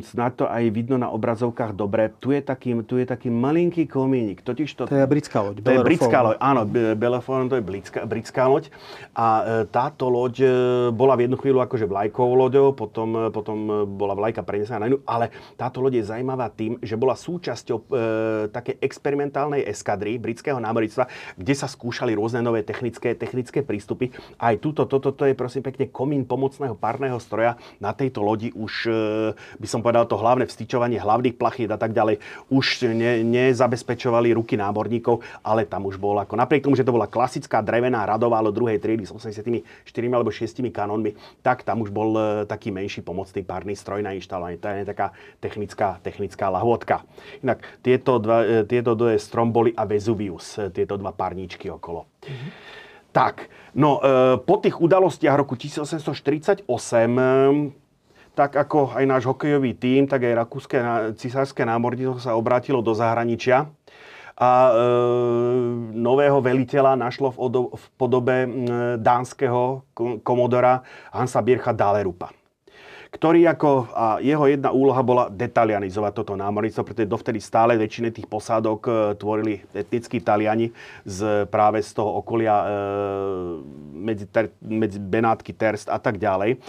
snad 0.00 0.38
to 0.38 0.46
aj 0.48 0.62
vidno 0.72 0.96
na 0.96 1.12
obrazovkách 1.12 1.76
dobre. 1.76 2.08
Tu 2.22 2.32
je 2.32 2.40
taký, 2.40 2.80
tu 2.86 2.96
je 2.96 3.04
taký 3.04 3.28
malinký 3.28 3.84
komínik. 3.84 4.40
Totiž 4.40 4.72
to, 4.78 4.86
to 4.86 4.96
je 4.96 5.04
britská 5.04 5.42
loď. 5.42 5.60
To 5.60 5.70
je 5.74 5.80
britská 5.84 6.18
loď, 6.22 6.36
áno. 6.40 6.62
Belleforon 6.96 7.50
to 7.50 7.58
je 7.60 7.64
britská, 7.64 8.06
britská 8.06 8.46
loď. 8.48 8.72
A 9.12 9.26
e, 9.26 9.68
táto 9.68 10.08
loď 10.08 10.34
e, 10.40 10.48
bola 10.94 11.18
v 11.18 11.28
jednu 11.28 11.36
chvíľu 11.36 11.60
akože 11.66 11.84
vlajkovou 11.84 12.34
loďou, 12.38 12.66
potom, 12.72 13.08
e, 13.16 13.22
potom 13.28 13.56
bola 13.98 14.16
vlajka 14.16 14.46
prenesená 14.46 14.80
na 14.80 14.88
inú, 14.88 15.02
ale 15.04 15.28
táto 15.58 15.82
loď 15.84 16.00
je 16.00 16.08
zaujímavá 16.08 16.48
tým, 16.54 16.80
že 16.80 16.96
bola 16.96 17.18
súčasťou 17.18 17.78
e, 17.78 17.84
také 18.54 18.80
experimentálnej 18.80 19.66
eskadry 19.66 20.16
britského 20.16 20.56
námornictva, 20.56 21.10
kde 21.36 21.54
sa 21.58 21.68
skúšali 21.68 22.16
rôzne 22.16 22.40
nové 22.40 22.64
technické, 22.64 23.12
technické 23.12 23.60
prístupy. 23.60 24.14
Aj 24.40 24.56
túto, 24.56 24.88
toto 24.88 25.12
to 25.12 25.28
je 25.28 25.36
prosím 25.36 25.66
pekne 25.66 25.90
komín 25.92 26.24
pomocného 26.24 26.78
párneho 26.78 27.20
stroja. 27.20 27.60
Na 27.82 27.92
tejto 27.92 28.24
lodi 28.24 28.54
už 28.54 28.88
by 29.62 29.68
som 29.70 29.80
povedal, 29.80 30.10
to 30.10 30.18
hlavné 30.18 30.50
vstyčovanie 30.50 30.98
hlavných 30.98 31.38
plachít 31.38 31.70
a 31.70 31.78
tak 31.78 31.94
ďalej 31.94 32.18
už 32.50 32.90
ne, 32.90 33.22
nezabezpečovali 33.22 34.34
ruky 34.34 34.58
námorníkov, 34.58 35.22
ale 35.46 35.64
tam 35.64 35.86
už 35.86 35.96
bol 35.96 36.18
ako, 36.18 36.34
napriek 36.34 36.66
tomu, 36.66 36.74
že 36.74 36.82
to 36.82 36.96
bola 36.96 37.06
klasická 37.06 37.62
drevená 37.62 38.02
radová 38.02 38.40
ale 38.40 38.56
druhej 38.56 38.80
triedy 38.80 39.04
s 39.04 39.12
84 39.12 39.62
alebo 40.08 40.32
6 40.32 40.64
kanónmi, 40.72 41.12
tak 41.44 41.62
tam 41.62 41.84
už 41.84 41.92
bol 41.92 42.16
e, 42.16 42.48
taký 42.48 42.72
menší 42.72 43.04
pomocný 43.04 43.44
párny 43.44 43.76
stroj 43.76 44.00
na 44.00 44.16
inštalovanie. 44.16 44.56
To 44.56 44.72
je 44.72 44.88
taká 44.88 45.12
technická, 45.38 46.00
technická 46.00 46.48
lahôdka. 46.48 47.04
Inak 47.44 47.60
tieto, 47.84 48.16
dva, 48.16 48.42
e, 48.42 48.64
tieto 48.64 48.96
dve 48.96 49.20
Stromboli 49.20 49.76
a 49.76 49.84
Vesuvius, 49.84 50.56
e, 50.56 50.72
tieto 50.72 50.96
dva 50.96 51.12
párničky 51.12 51.68
okolo. 51.68 52.08
Tak, 53.10 53.50
no 53.74 53.98
po 54.46 54.62
tých 54.62 54.78
udalostiach 54.78 55.34
roku 55.34 55.58
1848 55.58 56.62
tak 58.40 58.56
ako 58.56 58.96
aj 58.96 59.04
náš 59.04 59.28
hokejový 59.28 59.76
tím, 59.76 60.08
tak 60.08 60.24
aj 60.24 60.48
rakúske 60.48 60.80
cisárske 61.20 61.60
námorníctvo 61.60 62.24
sa 62.24 62.32
obrátilo 62.40 62.80
do 62.80 62.96
zahraničia 62.96 63.68
a 64.40 64.50
e, 64.64 64.72
nového 65.92 66.40
veliteľa 66.40 66.96
našlo 66.96 67.36
v, 67.36 67.38
odo, 67.44 67.60
v 67.76 67.84
podobe 68.00 68.36
e, 68.40 68.48
dánskeho 68.96 69.84
komodora 70.24 70.80
Hansa 71.12 71.44
Bircha 71.44 71.76
Dalerupa 71.76 72.32
ktorý 73.10 73.42
ako, 73.50 73.90
a 73.90 74.22
jeho 74.22 74.46
jedna 74.46 74.70
úloha 74.70 75.02
bola 75.02 75.26
detalianizovať 75.26 76.12
toto 76.14 76.38
námorníctvo, 76.38 76.86
pretože 76.86 77.10
dovtedy 77.10 77.42
stále 77.42 77.74
väčšine 77.74 78.14
tých 78.14 78.30
posádok 78.30 78.80
e, 78.86 78.90
tvorili 79.18 79.66
etnickí 79.74 80.22
Taliani 80.22 80.70
z, 81.02 81.50
práve 81.50 81.82
z 81.82 81.90
toho 81.90 82.22
okolia 82.22 82.54
e, 82.54 82.66
medzi, 83.98 84.30
ter, 84.30 84.54
medzi 84.62 85.02
Benátky, 85.02 85.50
Terst 85.58 85.90
a 85.90 85.98
tak 85.98 86.22
ďalej 86.22 86.62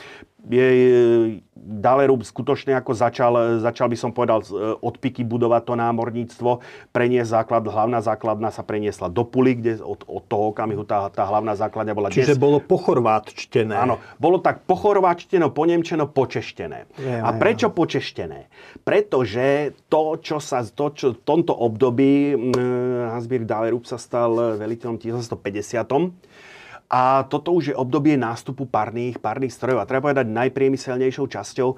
Dalerub 1.61 2.25
skutočne 2.25 2.73
ako 2.73 2.97
začal, 2.97 3.61
začal 3.61 3.87
by 3.93 3.97
som 3.97 4.09
povedal, 4.09 4.41
odpiky 4.81 5.21
budovať 5.21 5.61
to 5.69 5.73
námorníctvo, 5.77 6.51
preniesť 6.89 7.29
základ, 7.29 7.61
hlavná 7.69 8.01
základna 8.01 8.49
sa 8.49 8.65
preniesla 8.65 9.13
do 9.13 9.21
Puli, 9.21 9.53
kde 9.53 9.77
od, 9.85 10.01
od 10.09 10.23
toho 10.25 10.49
okamihu 10.49 10.81
tá, 10.81 11.13
tá 11.13 11.29
hlavná 11.29 11.53
základňa 11.53 11.93
bola... 11.93 12.09
Čiže 12.09 12.33
dnes... 12.33 12.41
bolo 12.41 12.57
pochorváčtené. 12.57 13.77
Áno, 13.77 14.01
bolo 14.17 14.41
tak 14.41 14.65
pochorváčteno, 14.65 15.53
ponemčeno, 15.53 16.09
počeštené. 16.09 16.89
Je, 16.97 17.21
A 17.21 17.29
prečo 17.37 17.69
je. 17.69 17.77
počeštené? 17.77 18.39
Pretože 18.81 19.77
to, 19.93 20.17
čo 20.17 20.41
sa 20.41 20.65
to, 20.65 20.89
čo 20.97 21.13
v 21.13 21.21
tomto 21.21 21.53
období 21.53 22.33
Hansbír 23.13 23.45
Dalerub 23.45 23.85
sa 23.85 24.01
stal 24.01 24.57
veliteľom 24.57 24.97
1950 24.97 26.49
a 26.91 27.23
toto 27.23 27.55
už 27.55 27.71
je 27.71 27.75
obdobie 27.79 28.19
nástupu 28.19 28.67
parných, 28.67 29.15
parných 29.15 29.55
strojov. 29.55 29.79
A 29.79 29.87
treba 29.87 30.11
povedať, 30.11 30.27
najpriemyselnejšou 30.27 31.23
časťou 31.23 31.69
e, 31.71 31.75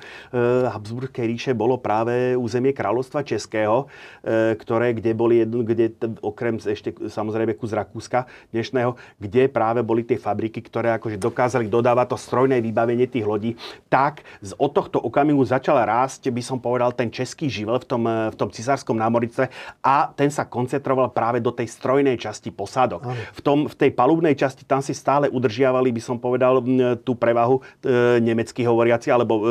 Habsburskej 0.74 1.30
ríše 1.30 1.52
bolo 1.54 1.78
práve 1.78 2.34
územie 2.34 2.74
kráľovstva 2.74 3.22
Českého, 3.22 3.86
e, 4.26 4.58
ktoré, 4.58 4.98
kde 4.98 5.14
boli 5.14 5.46
jedno, 5.46 5.62
kde 5.62 5.94
okrem 6.18 6.58
ešte 6.58 6.98
samozrejme 6.98 7.54
kus 7.54 7.78
Rakúska 7.78 8.26
dnešného, 8.50 8.98
kde 9.22 9.54
práve 9.54 9.86
boli 9.86 10.02
tie 10.02 10.18
fabriky, 10.18 10.66
ktoré 10.66 10.98
akože 10.98 11.22
dokázali 11.22 11.70
dodávať 11.70 12.10
to 12.10 12.18
strojné 12.18 12.58
vybavenie 12.66 13.06
tých 13.06 13.30
lodí. 13.30 13.54
Tak 13.94 14.26
z, 14.42 14.58
od 14.58 14.74
tohto 14.74 14.98
okamihu 14.98 15.46
začal 15.46 15.78
rásť, 15.86 16.34
by 16.34 16.42
som 16.42 16.58
povedal, 16.58 16.90
ten 16.90 17.14
český 17.14 17.54
živel 17.54 17.78
v 17.78 17.86
tom, 17.86 18.04
v 18.10 18.34
tom 18.34 18.50
cisárskom 18.50 18.98
námornictve 18.98 19.46
a 19.86 20.10
ten 20.10 20.34
sa 20.34 20.50
koncentroval 20.50 21.14
práve 21.14 21.38
do 21.38 21.54
tej 21.54 21.70
strojnej 21.70 22.18
časti 22.18 22.50
posádok. 22.50 23.06
V, 23.38 23.42
tom, 23.46 23.70
v 23.70 23.76
tej 23.78 23.94
palubnej 23.94 24.34
časti 24.34 24.66
tam 24.66 24.82
si 24.82 25.03
stále 25.04 25.28
udržiavali, 25.28 25.92
by 25.92 26.00
som 26.00 26.16
povedal, 26.16 26.64
tú 27.04 27.20
prevahu 27.20 27.60
e, 27.60 28.24
nemeckí 28.24 28.64
hovoriaci 28.64 29.12
alebo 29.12 29.34
e, 29.36 29.44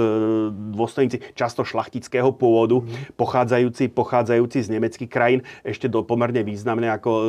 dôstojníci 0.73 1.37
často 1.37 1.61
šlachtického 1.61 2.33
pôvodu, 2.33 2.81
mm. 2.81 3.21
pochádzajúci, 3.21 3.93
pochádzajúci 3.93 4.65
z 4.65 4.69
nemeckých 4.73 5.13
krajín, 5.13 5.45
ešte 5.61 5.93
do 5.93 6.01
pomerne 6.01 6.41
významné, 6.41 6.89
ako 6.89 7.11
e, 7.13 7.25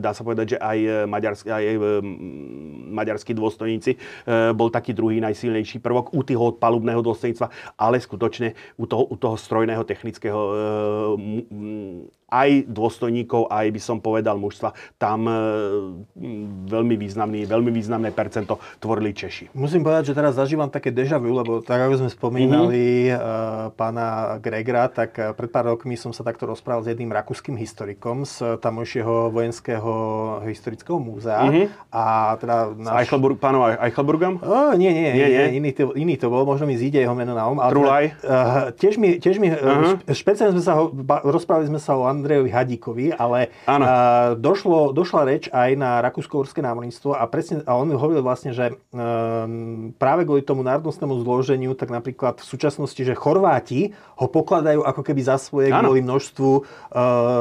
dá 0.00 0.16
sa 0.16 0.24
povedať, 0.24 0.56
že 0.56 0.58
aj, 0.58 0.78
maďarsk, 1.04 1.44
aj 1.52 1.64
maďarskí 2.90 3.36
dôstojníci 3.36 4.00
bol 4.56 4.72
taký 4.72 4.96
druhý 4.96 5.20
najsilnejší 5.20 5.82
prvok 5.84 6.16
u 6.16 6.24
toho 6.24 6.56
palubného 6.56 7.04
dôstojníctva, 7.04 7.76
ale 7.76 8.00
skutočne 8.00 8.56
u 8.80 8.88
toho, 8.88 9.04
u 9.10 9.16
toho 9.20 9.36
strojného 9.36 9.84
technického 9.84 10.40
aj 12.30 12.70
dôstojníkov, 12.70 13.50
aj 13.50 13.66
by 13.74 13.80
som 13.82 13.98
povedal 13.98 14.38
mužstva, 14.38 14.72
tam 14.96 15.26
e, 15.26 15.34
veľmi, 16.70 16.94
významný, 16.94 17.44
veľmi 17.44 17.70
významné 17.74 18.14
percento 18.14 18.62
tvorili 18.78 19.10
Češi. 19.10 19.52
Musím 19.58 19.82
povedať, 19.82 20.14
že 20.14 20.16
teraz 20.16 20.38
zažívam 20.38 20.70
také 20.70 20.94
deja 20.94 21.18
vu, 21.18 21.34
lebo 21.34 21.58
tak 21.60 21.82
ako 21.82 22.06
sme 22.06 22.10
spomínali 22.10 23.10
mm-hmm. 23.10 23.74
pána 23.74 24.38
Gregra, 24.38 24.86
tak 24.86 25.18
e, 25.18 25.34
pred 25.34 25.50
pár 25.50 25.74
rokmi 25.74 25.98
som 25.98 26.14
sa 26.14 26.22
takto 26.22 26.46
rozprával 26.46 26.86
s 26.86 26.90
jedným 26.94 27.10
rakúskym 27.10 27.58
historikom 27.58 28.22
z 28.22 28.56
tamojšieho 28.62 29.34
vojenského 29.34 29.92
historického 30.46 31.02
múzea. 31.02 31.42
Mm-hmm. 31.42 31.66
A 31.90 32.04
teda 32.38 32.56
náš... 32.78 32.94
S 32.94 33.10
Eichelburg, 33.10 33.36
pánom 33.42 33.66
Eichelburgom? 33.66 34.38
Oh, 34.40 34.72
nie, 34.78 34.94
nie, 34.94 35.10
nie, 35.10 35.26
nie, 35.26 35.44
iný, 35.58 35.70
to, 35.74 35.90
iný 35.98 36.14
to 36.14 36.30
bol, 36.30 36.46
možno 36.46 36.70
mi 36.70 36.78
zíde 36.78 37.02
jeho 37.02 37.14
meno 37.18 37.34
na 37.34 37.50
um. 37.50 37.58
Trulaj? 37.58 38.14
Teda, 38.22 38.30
uh, 38.30 38.64
tiež 38.78 38.94
mi, 39.00 39.18
tiež 39.18 39.42
mi 39.42 39.50
uh-huh. 39.50 40.06
špeciálne 40.06 40.54
sme 40.54 40.64
sa 40.64 40.78
ho, 40.78 40.94
rozprávali 41.26 41.66
sme 41.66 41.80
sa 41.82 41.98
o 41.98 42.06
Andrejovi 42.20 42.50
Hadíkovi, 42.52 43.06
ale 43.16 43.48
uh, 43.64 44.36
došlo, 44.36 44.92
došla 44.92 45.22
reč 45.24 45.48
aj 45.48 45.70
na 45.74 46.04
rakúsko-horské 46.04 46.60
námorníctvo 46.60 47.16
a, 47.16 47.24
presne, 47.26 47.64
a 47.64 47.74
on 47.74 47.88
hovoril 47.90 48.20
vlastne, 48.20 48.52
že 48.52 48.76
um, 48.92 49.96
práve 49.96 50.28
kvôli 50.28 50.44
tomu 50.44 50.60
národnostnému 50.60 51.16
zloženiu, 51.24 51.72
tak 51.72 51.88
napríklad 51.88 52.38
v 52.38 52.46
súčasnosti, 52.46 53.00
že 53.00 53.16
Chorváti 53.16 53.96
ho 54.20 54.26
pokladajú 54.28 54.84
ako 54.84 55.00
keby 55.00 55.20
za 55.24 55.40
svoje 55.40 55.72
ano. 55.72 55.88
kvôli 55.88 56.04
množstvu 56.04 56.50
uh, 56.52 56.62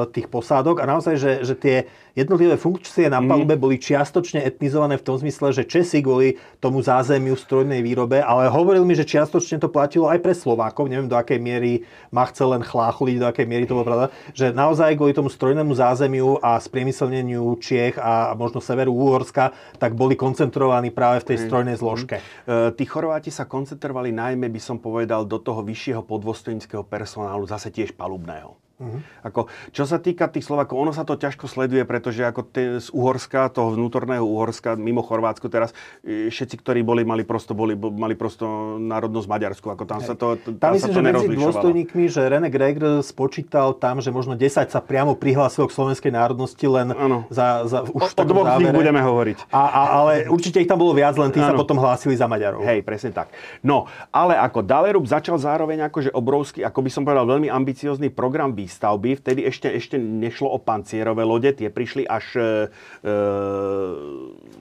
tých 0.10 0.32
posádok 0.32 0.80
a 0.80 0.86
naozaj, 0.88 1.16
že, 1.20 1.32
že 1.44 1.56
tie 1.60 1.78
jednotlivé 2.20 2.60
funkcie 2.60 3.08
na 3.08 3.24
mhm. 3.24 3.28
palube 3.32 3.56
boli 3.56 3.80
čiastočne 3.80 4.44
etnizované 4.44 5.00
v 5.00 5.06
tom 5.08 5.16
zmysle, 5.16 5.56
že 5.56 5.64
Česi 5.64 6.04
kvôli 6.04 6.36
tomu 6.60 6.84
zázemiu 6.84 7.40
v 7.40 7.42
strojnej 7.42 7.82
výrobe, 7.82 8.20
ale 8.20 8.52
hovoril 8.52 8.84
mi, 8.84 8.94
že 8.94 9.08
čiastočne 9.08 9.64
to 9.64 9.72
platilo 9.72 10.12
aj 10.12 10.20
pre 10.20 10.36
Slovákov, 10.36 10.92
neviem 10.92 11.08
do 11.08 11.16
akej 11.16 11.40
miery 11.40 11.88
ma 12.12 12.28
chcel 12.28 12.60
len 12.60 12.64
chláchuliť, 12.64 13.16
do 13.24 13.28
akej 13.32 13.48
miery 13.48 13.64
to 13.64 13.80
bolo 13.80 13.88
pravda, 13.88 14.06
že 14.36 14.52
naozaj 14.52 15.00
kvôli 15.00 15.16
tomu 15.16 15.32
strojnému 15.32 15.72
zázemiu 15.72 16.38
a 16.44 16.60
spriemyselneniu 16.60 17.56
Čiech 17.64 17.96
a 17.96 18.36
možno 18.36 18.60
severu 18.60 18.92
Úhorska, 18.92 19.56
tak 19.80 19.96
boli 19.96 20.20
koncentrovaní 20.20 20.92
práve 20.92 21.24
v 21.24 21.34
tej 21.34 21.38
strojnej 21.48 21.80
zložke. 21.80 22.20
Mm. 22.46 22.76
Tí 22.76 22.84
Chorváti 22.84 23.32
sa 23.32 23.48
koncentrovali 23.48 24.12
najmä, 24.12 24.52
by 24.52 24.62
som 24.62 24.78
povedal, 24.82 25.24
do 25.24 25.40
toho 25.40 25.64
vyššieho 25.64 26.04
podvostníckého 26.04 26.84
personálu, 26.84 27.48
zase 27.48 27.72
tiež 27.72 27.96
palubného. 27.96 28.69
Uh-huh. 28.80 29.04
Ako, 29.28 29.52
čo 29.76 29.84
sa 29.84 30.00
týka 30.00 30.32
tých 30.32 30.48
Slovákov, 30.48 30.80
ono 30.80 30.96
sa 30.96 31.04
to 31.04 31.20
ťažko 31.20 31.52
sleduje, 31.52 31.84
pretože 31.84 32.24
ako 32.24 32.42
te, 32.48 32.80
z 32.80 32.88
Uhorska, 32.96 33.52
toho 33.52 33.76
vnútorného 33.76 34.24
Uhorska, 34.24 34.80
mimo 34.80 35.04
Chorvátsko 35.04 35.52
teraz, 35.52 35.76
e, 36.00 36.32
všetci, 36.32 36.56
ktorí 36.64 36.80
boli, 36.80 37.04
mali 37.04 37.28
prosto, 37.28 37.52
boli, 37.52 37.76
mali 37.76 38.16
prosto 38.16 38.80
národnosť 38.80 39.28
Maďarsku. 39.28 39.68
Ako 39.68 39.84
tam 39.84 40.00
sa 40.00 40.16
to, 40.16 40.40
tam, 40.40 40.56
tam 40.56 40.72
myslím, 40.80 40.92
sa 40.92 40.96
to 40.96 41.02
že 41.04 41.08
medzi 41.12 41.28
dôstojníkmi, 41.36 42.04
že 42.08 42.22
René 42.24 42.48
Gregor 42.48 43.04
spočítal 43.04 43.76
tam, 43.76 44.00
že 44.00 44.16
možno 44.16 44.40
10 44.40 44.72
sa 44.72 44.80
priamo 44.80 45.12
prihlásilo 45.20 45.68
k 45.68 45.76
slovenskej 45.76 46.16
národnosti 46.16 46.64
len 46.64 46.96
ano. 46.96 47.28
za, 47.28 47.68
za 47.68 47.84
už 47.84 48.02
o, 48.02 48.08
o 48.16 48.24
dvoch 48.24 48.48
z 48.48 48.64
nich 48.64 48.72
budeme 48.72 49.04
hovoriť. 49.04 49.52
A, 49.52 49.60
a, 49.60 49.82
ale 50.00 50.14
určite 50.32 50.64
ich 50.64 50.70
tam 50.72 50.80
bolo 50.80 50.96
viac, 50.96 51.20
len 51.20 51.36
tí 51.36 51.44
ano. 51.44 51.52
sa 51.52 51.54
potom 51.54 51.76
hlásili 51.76 52.16
za 52.16 52.32
Maďarov. 52.32 52.64
Hej, 52.64 52.80
presne 52.88 53.12
tak. 53.12 53.28
No, 53.60 53.92
ale 54.16 54.40
ako 54.40 54.64
Dalerub 54.64 55.04
začal 55.04 55.36
zároveň 55.36 55.92
akože 55.92 56.16
obrovský, 56.16 56.64
ako 56.64 56.80
by 56.80 56.90
som 56.90 57.04
povedal, 57.04 57.28
veľmi 57.28 57.52
ambiciózny 57.52 58.08
program 58.08 58.56
výstavby. 58.70 59.18
Vtedy 59.18 59.50
ešte, 59.50 59.66
ešte 59.74 59.98
nešlo 59.98 60.54
o 60.54 60.62
pancierové 60.62 61.26
lode, 61.26 61.50
tie 61.58 61.74
prišli 61.74 62.06
až 62.06 62.26
e, 62.38 62.42
e, 62.46 62.46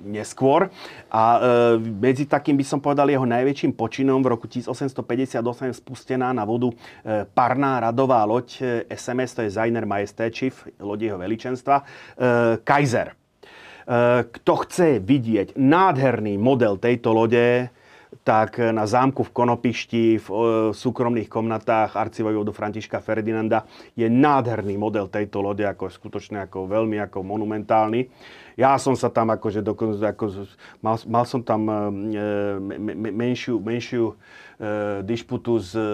neskôr. 0.09 0.73
A 1.13 1.25
e, 1.37 1.39
medzi 1.77 2.25
takým 2.25 2.57
by 2.57 2.65
som 2.65 2.81
povedal 2.81 3.13
jeho 3.13 3.29
najväčším 3.29 3.77
počinom 3.77 4.25
v 4.25 4.33
roku 4.33 4.49
1858 4.49 5.45
spustená 5.77 6.33
na 6.33 6.49
vodu 6.49 6.73
e, 6.73 7.29
parná 7.29 7.85
radová 7.85 8.25
loď 8.25 8.49
e, 8.65 8.65
SMS, 8.89 9.37
to 9.37 9.45
je 9.45 9.53
Zainer 9.53 9.85
Chief, 10.33 10.65
loď 10.81 11.13
jeho 11.13 11.19
veličenstva, 11.21 11.77
e, 11.77 11.85
Kaiser. 12.65 13.13
E, 13.13 13.15
kto 14.25 14.53
chce 14.65 14.89
vidieť 15.05 15.61
nádherný 15.61 16.41
model 16.41 16.81
tejto 16.81 17.13
lode, 17.13 17.69
tak 18.25 18.61
na 18.73 18.89
zámku 18.89 19.21
v 19.25 19.35
Konopišti, 19.37 20.05
v 20.17 20.29
súkromných 20.73 21.29
komnatách 21.29 21.97
arcivojvodu 21.97 22.53
Františka 22.57 23.05
Ferdinanda 23.05 23.69
je 23.93 24.09
nádherný 24.09 24.81
model 24.81 25.13
tejto 25.13 25.45
lode, 25.45 25.65
ako 25.65 25.93
skutočne 25.93 26.45
ako 26.49 26.69
veľmi 26.69 26.97
ako 27.05 27.21
monumentálny. 27.21 28.09
Ja 28.59 28.75
som 28.81 28.99
sa 28.99 29.13
tam 29.13 29.31
akože 29.31 29.63
dokonca, 29.63 30.17
ako, 30.17 30.49
mal, 30.83 30.97
mal 31.07 31.25
som 31.29 31.45
tam 31.45 31.69
e, 31.69 31.79
me, 32.59 33.13
menšiu, 33.13 33.63
menšiu 33.63 34.19
dišputu 35.07 35.63
s 35.63 35.71
e, 35.71 35.87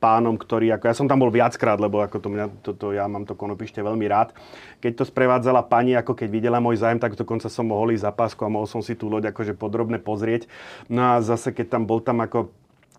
pánom, 0.00 0.40
ktorý, 0.40 0.72
ako 0.72 0.84
ja 0.88 0.96
som 0.96 1.04
tam 1.04 1.20
bol 1.20 1.28
viackrát, 1.28 1.76
lebo 1.76 2.00
ako 2.00 2.24
to, 2.24 2.28
mňa, 2.32 2.46
to, 2.64 2.70
to, 2.72 2.96
ja 2.96 3.04
mám 3.04 3.28
to 3.28 3.36
konopište 3.36 3.84
veľmi 3.84 4.08
rád. 4.08 4.32
Keď 4.80 4.92
to 4.96 5.04
sprevádzala 5.04 5.60
pani, 5.68 5.92
ako 5.92 6.16
keď 6.16 6.28
videla 6.32 6.56
môj 6.56 6.80
zájem, 6.80 6.96
tak 6.96 7.20
dokonca 7.20 7.52
som 7.52 7.68
mohol 7.68 7.92
ísť 7.92 8.08
za 8.08 8.12
pásku 8.16 8.40
a 8.40 8.48
mohol 8.48 8.64
som 8.64 8.80
si 8.80 8.96
tú 8.96 9.12
loď 9.12 9.28
akože 9.28 9.52
podrobne 9.52 10.00
pozrieť. 10.00 10.48
No 10.88 11.16
a 11.16 11.20
zase, 11.20 11.52
keď 11.52 11.76
tam 11.76 11.82
bol 11.84 12.00
tam 12.00 12.24
ako 12.24 12.48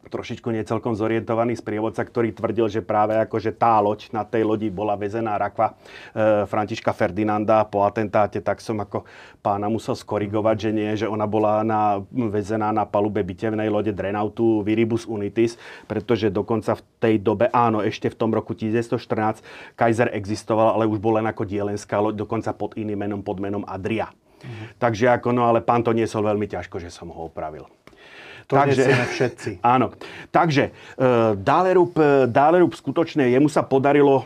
trošičku 0.09 0.49
necelkom 0.49 0.95
zorientovaný 0.95 1.55
sprievodca, 1.59 2.03
ktorý 2.03 2.33
tvrdil, 2.33 2.67
že 2.67 2.81
práve 2.81 3.15
akože 3.19 3.55
tá 3.55 3.77
loď 3.79 4.09
na 4.11 4.23
tej 4.23 4.47
lodi 4.47 4.71
bola 4.71 4.97
vezená 4.97 5.35
rakva 5.35 5.75
e, 6.15 6.43
Františka 6.47 6.91
Ferdinanda 6.91 7.63
po 7.67 7.83
atentáte, 7.83 8.39
tak 8.39 8.63
som 8.63 8.79
ako 8.81 9.05
pána 9.39 9.67
musel 9.71 9.95
skorigovať, 9.95 10.55
že 10.57 10.71
nie, 10.71 10.89
že 10.95 11.07
ona 11.07 11.29
bola 11.29 11.61
na, 11.61 12.01
vezená 12.11 12.73
na 12.75 12.83
palube 12.83 13.23
bitevnej 13.23 13.71
lode 13.71 13.91
Drenautu 13.91 14.65
Viribus 14.65 15.07
Unitis, 15.07 15.55
pretože 15.85 16.33
dokonca 16.33 16.75
v 16.75 16.83
tej 16.99 17.15
dobe, 17.21 17.47
áno, 17.53 17.79
ešte 17.79 18.11
v 18.11 18.17
tom 18.17 18.31
roku 18.33 18.57
1914 18.57 19.43
Kaiser 19.77 20.09
existoval, 20.11 20.75
ale 20.75 20.89
už 20.89 20.99
bol 20.99 21.21
len 21.21 21.27
ako 21.29 21.47
dielenská 21.47 22.01
loď, 22.01 22.23
dokonca 22.23 22.51
pod 22.55 22.75
iným 22.75 22.99
menom, 23.07 23.21
pod 23.21 23.39
menom 23.39 23.63
Adria. 23.63 24.11
Mhm. 24.43 24.77
Takže 24.77 25.05
ako, 25.17 25.33
no 25.33 25.49
ale 25.49 25.65
pán 25.65 25.81
to 25.81 25.95
niesol 25.95 26.21
veľmi 26.21 26.45
ťažko, 26.45 26.77
že 26.77 26.93
som 26.93 27.09
ho 27.09 27.29
opravil. 27.29 27.65
To 28.47 28.55
Takže, 28.55 28.83
všetci. 29.11 29.51
Áno. 29.75 29.91
Takže 30.31 30.71
uh, 30.71 31.35
Dálerub, 31.35 31.91
Dálerub 32.31 32.71
skutočne, 32.71 33.27
jemu 33.27 33.51
sa 33.51 33.67
podarilo 33.67 34.23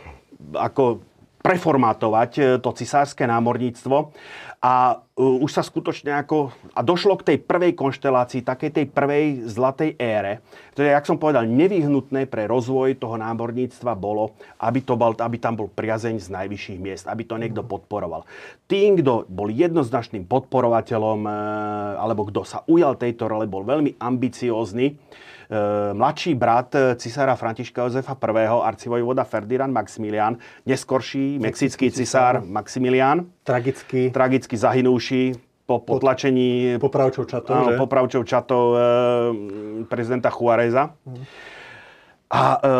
ako 0.53 1.01
preformátovať 1.41 2.31
e, 2.37 2.41
to 2.61 2.69
cisárske 2.71 3.25
námorníctvo 3.25 4.13
a 4.61 5.01
už 5.21 5.51
sa 5.53 5.61
skutočne 5.61 6.09
ako... 6.17 6.49
A 6.73 6.81
došlo 6.81 7.13
k 7.21 7.33
tej 7.33 7.37
prvej 7.45 7.77
konštelácii, 7.77 8.41
takej 8.41 8.71
tej 8.73 8.85
prvej 8.89 9.45
zlatej 9.45 9.93
ére. 10.01 10.41
Je, 10.73 10.89
jak 10.89 11.05
som 11.05 11.21
povedal, 11.21 11.45
nevyhnutné 11.45 12.25
pre 12.25 12.49
rozvoj 12.49 12.97
toho 12.97 13.21
námorníctva 13.21 13.93
bolo, 13.93 14.33
aby, 14.57 14.81
to 14.81 14.97
bol, 14.97 15.13
aby 15.13 15.37
tam 15.37 15.53
bol 15.53 15.69
priazeň 15.69 16.17
z 16.17 16.27
najvyšších 16.33 16.79
miest, 16.81 17.05
aby 17.05 17.21
to 17.27 17.37
niekto 17.37 17.61
podporoval. 17.61 18.25
Tým, 18.65 18.97
kto 18.97 19.29
bol 19.29 19.53
jednoznačným 19.53 20.25
podporovateľom, 20.25 21.19
uh, 21.27 22.01
alebo 22.01 22.25
kto 22.25 22.41
sa 22.41 22.65
ujal 22.65 22.97
tejto 22.97 23.29
role, 23.29 23.45
bol 23.45 23.61
veľmi 23.61 24.01
ambiciózny, 24.01 24.97
mladší 25.93 26.35
brat 26.35 26.75
cisára 26.95 27.35
Františka 27.35 27.83
Jozefa 27.83 28.15
I., 28.15 28.47
arcivojvoda 28.63 29.23
Ferdinand 29.23 29.73
Maximilian, 29.73 30.37
neskorší 30.65 31.39
mexický 31.39 31.91
cisár 31.91 32.41
Maximilian. 32.45 33.25
Tragicky. 33.43 34.09
Tragicky 34.11 34.57
zahynúši 34.57 35.33
po 35.65 35.79
potlačení 35.79 36.75
popravčou 36.83 37.23
čatou, 37.23 37.53
áno, 37.53 37.79
popravčou 37.79 38.23
čatou 38.27 38.75
e, 38.75 38.79
prezidenta 39.87 40.27
Juareza. 40.27 40.91
Mm. 41.05 41.23
A 42.31 42.43
e, 42.59 42.71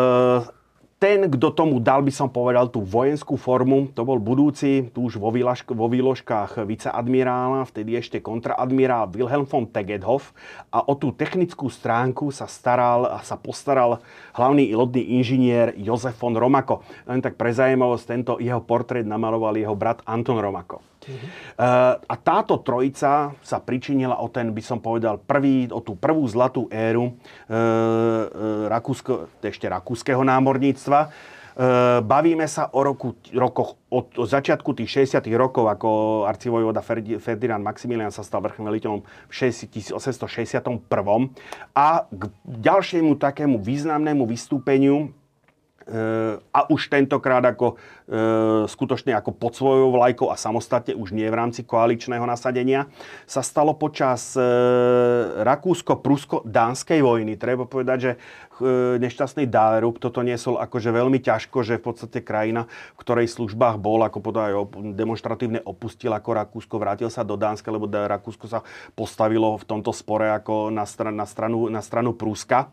ten, 1.02 1.26
kto 1.26 1.50
tomu 1.50 1.82
dal, 1.82 1.98
by 1.98 2.14
som 2.14 2.30
povedal, 2.30 2.70
tú 2.70 2.78
vojenskú 2.78 3.34
formu, 3.34 3.90
to 3.90 4.06
bol 4.06 4.22
budúci, 4.22 4.86
tu 4.94 5.10
už 5.10 5.18
vo, 5.18 5.34
výlažk, 5.34 5.74
vo 5.74 5.90
výložkách 5.90 6.62
viceadmirála, 6.62 7.66
vtedy 7.66 7.98
ešte 7.98 8.22
kontraadmirál 8.22 9.10
Wilhelm 9.10 9.42
von 9.50 9.66
Tegedhoff 9.66 10.30
a 10.70 10.86
o 10.86 10.94
tú 10.94 11.10
technickú 11.10 11.66
stránku 11.66 12.30
sa 12.30 12.46
staral 12.46 13.10
a 13.10 13.18
sa 13.26 13.34
postaral 13.34 13.98
hlavný 14.38 14.70
lodný 14.78 15.18
inžinier 15.18 15.74
Jozef 15.74 16.14
von 16.22 16.38
Romako. 16.38 16.86
Len 17.10 17.18
tak 17.18 17.34
pre 17.34 17.50
zaujímavosť, 17.50 18.04
tento 18.06 18.32
jeho 18.38 18.62
portrét 18.62 19.02
namaloval 19.02 19.58
jeho 19.58 19.74
brat 19.74 20.06
Anton 20.06 20.38
Romako. 20.38 20.91
Uh-huh. 21.02 21.28
A 21.98 22.14
táto 22.14 22.62
trojica 22.62 23.34
sa 23.42 23.58
pričinila 23.58 24.22
o 24.22 24.30
ten, 24.30 24.54
by 24.54 24.62
som 24.62 24.78
povedal, 24.78 25.18
prvý, 25.18 25.66
o 25.70 25.82
tú 25.82 25.98
prvú 25.98 26.22
zlatú 26.30 26.70
éru 26.70 27.10
e, 27.10 27.12
e, 27.12 27.56
rakúsko, 28.70 29.26
ešte 29.42 29.66
rakúskeho 29.66 30.22
námorníctva. 30.22 31.10
Bavíme 32.00 32.48
sa 32.48 32.72
o 32.72 32.80
roku, 32.80 33.12
rokoch 33.36 33.76
od, 33.92 34.16
začiatku 34.24 34.72
tých 34.72 35.04
60 35.04 35.20
rokov, 35.36 35.68
ako 35.68 36.24
arcivojvoda 36.24 36.80
Ferdinand 37.20 37.60
Maximilian 37.60 38.08
sa 38.08 38.24
stal 38.24 38.40
vrchným 38.40 38.72
veliteľom 38.72 39.04
v 39.04 39.32
1861. 39.36 40.80
A 41.76 42.08
k 42.08 42.22
ďalšiemu 42.48 43.20
takému 43.20 43.60
významnému 43.60 44.24
vystúpeniu 44.24 45.12
a 46.52 46.60
už 46.70 46.88
tentokrát 46.88 47.42
ako 47.42 47.74
e, 47.74 47.76
skutočne 48.68 49.16
ako 49.16 49.32
pod 49.32 49.56
svojou 49.56 49.88
vlajkou 49.94 50.28
a 50.28 50.36
samostatne, 50.36 50.92
už 50.92 51.16
nie 51.16 51.24
v 51.24 51.38
rámci 51.38 51.64
koaličného 51.64 52.28
nasadenia, 52.28 52.92
sa 53.24 53.40
stalo 53.40 53.72
počas 53.72 54.36
e, 54.36 54.44
Rakúsko-Prusko-Dánskej 55.40 57.00
vojny. 57.00 57.40
Treba 57.40 57.64
povedať, 57.64 57.98
že 57.98 58.12
e, 58.12 58.18
nešťastný 59.00 59.48
Dálerub 59.48 59.96
toto 59.96 60.20
niesol 60.20 60.60
akože 60.60 60.92
veľmi 60.92 61.24
ťažko, 61.24 61.64
že 61.64 61.80
v 61.80 61.84
podstate 61.88 62.20
krajina, 62.20 62.68
v 62.68 63.00
ktorej 63.00 63.32
službách 63.32 63.80
bol, 63.80 64.04
ako 64.04 64.18
povedal, 64.20 64.68
demonstratívne 64.92 65.64
opustil 65.64 66.12
ako 66.12 66.36
Rakúsko, 66.36 66.76
vrátil 66.76 67.08
sa 67.08 67.24
do 67.24 67.40
Dánska, 67.40 67.72
lebo 67.72 67.88
Rakúsko 67.88 68.44
sa 68.44 68.60
postavilo 68.92 69.56
v 69.56 69.64
tomto 69.64 69.94
spore 69.96 70.28
ako 70.36 70.68
na, 70.68 70.84
stran, 70.84 71.16
na, 71.16 71.24
stranu, 71.24 71.72
na 71.72 71.80
stranu 71.80 72.12
Pruska. 72.12 72.68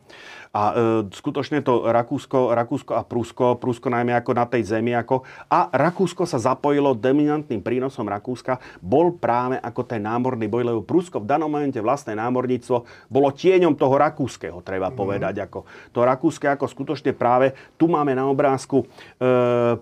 A 0.50 0.62
e, 0.74 1.14
skutočne 1.14 1.62
to 1.62 1.86
Rakúsko, 1.86 2.58
Rakúsko 2.58 2.92
a 2.98 3.06
Prusko, 3.06 3.62
Prusko 3.62 3.88
najmä 3.94 4.18
ako 4.18 4.32
na 4.34 4.50
tej 4.50 4.66
zemi, 4.66 4.98
ako, 4.98 5.22
a 5.50 5.70
Rakúsko 5.70 6.26
sa 6.26 6.38
zapojilo 6.38 6.94
dominantným 6.98 7.62
prínosom 7.62 8.06
Rakúska, 8.06 8.62
bol 8.80 9.18
práve 9.18 9.58
ako 9.60 9.82
ten 9.86 10.02
námorný 10.06 10.46
boj, 10.46 10.64
lebo 10.66 10.82
Prusko 10.86 11.22
v 11.22 11.30
danom 11.30 11.50
momente 11.50 11.82
vlastné 11.82 12.14
námorníctvo 12.14 12.78
bolo 13.10 13.30
tieňom 13.34 13.74
toho 13.74 13.96
rakúskeho, 13.98 14.62
treba 14.62 14.94
mm. 14.94 14.96
povedať. 14.96 15.36
Ako, 15.50 15.66
to 15.92 16.06
rakúske 16.06 16.46
ako 16.46 16.70
skutočne 16.70 17.18
práve, 17.18 17.58
tu 17.76 17.90
máme 17.90 18.14
na 18.14 18.30
obrázku 18.30 18.84
e, 18.84 18.86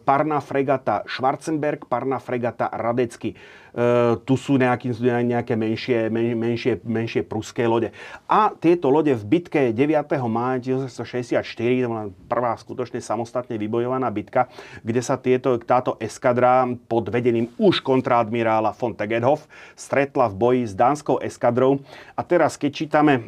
parná 0.01 0.39
fregata 0.39 1.03
Schwarzenberg, 1.05 1.85
parná 1.85 2.17
fregata 2.17 2.71
Radecky. 2.71 3.35
Uh, 3.75 4.17
tu 4.23 4.39
sú 4.39 4.55
nejaký, 4.55 4.95
nejaké 5.03 5.53
menšie, 5.53 6.07
men, 6.09 6.33
menšie, 6.39 6.79
menšie 6.81 7.21
pruské 7.23 7.67
lode. 7.67 7.91
A 8.25 8.53
tieto 8.55 8.87
lode 8.89 9.11
v 9.13 9.23
bitke 9.27 9.75
9. 9.75 10.07
mája 10.27 10.79
1964, 10.79 11.83
to 11.83 11.87
bola 11.87 12.03
prvá 12.27 12.53
skutočne 12.55 12.99
samostatne 13.03 13.59
vybojovaná 13.59 14.07
bitka, 14.09 14.47
kde 14.81 15.01
sa 15.03 15.19
tieto, 15.19 15.59
táto 15.59 15.99
eskadra 15.99 16.67
pod 16.87 17.11
vedením 17.11 17.51
už 17.59 17.83
kontraadmirála 17.83 18.73
von 18.75 18.95
Tegethoff 18.95 19.45
stretla 19.75 20.27
v 20.31 20.35
boji 20.35 20.63
s 20.67 20.73
dánskou 20.73 21.19
eskadrou. 21.23 21.79
A 22.17 22.21
teraz, 22.25 22.55
keď 22.59 22.71
čítame, 22.73 23.13
e, 23.17 23.21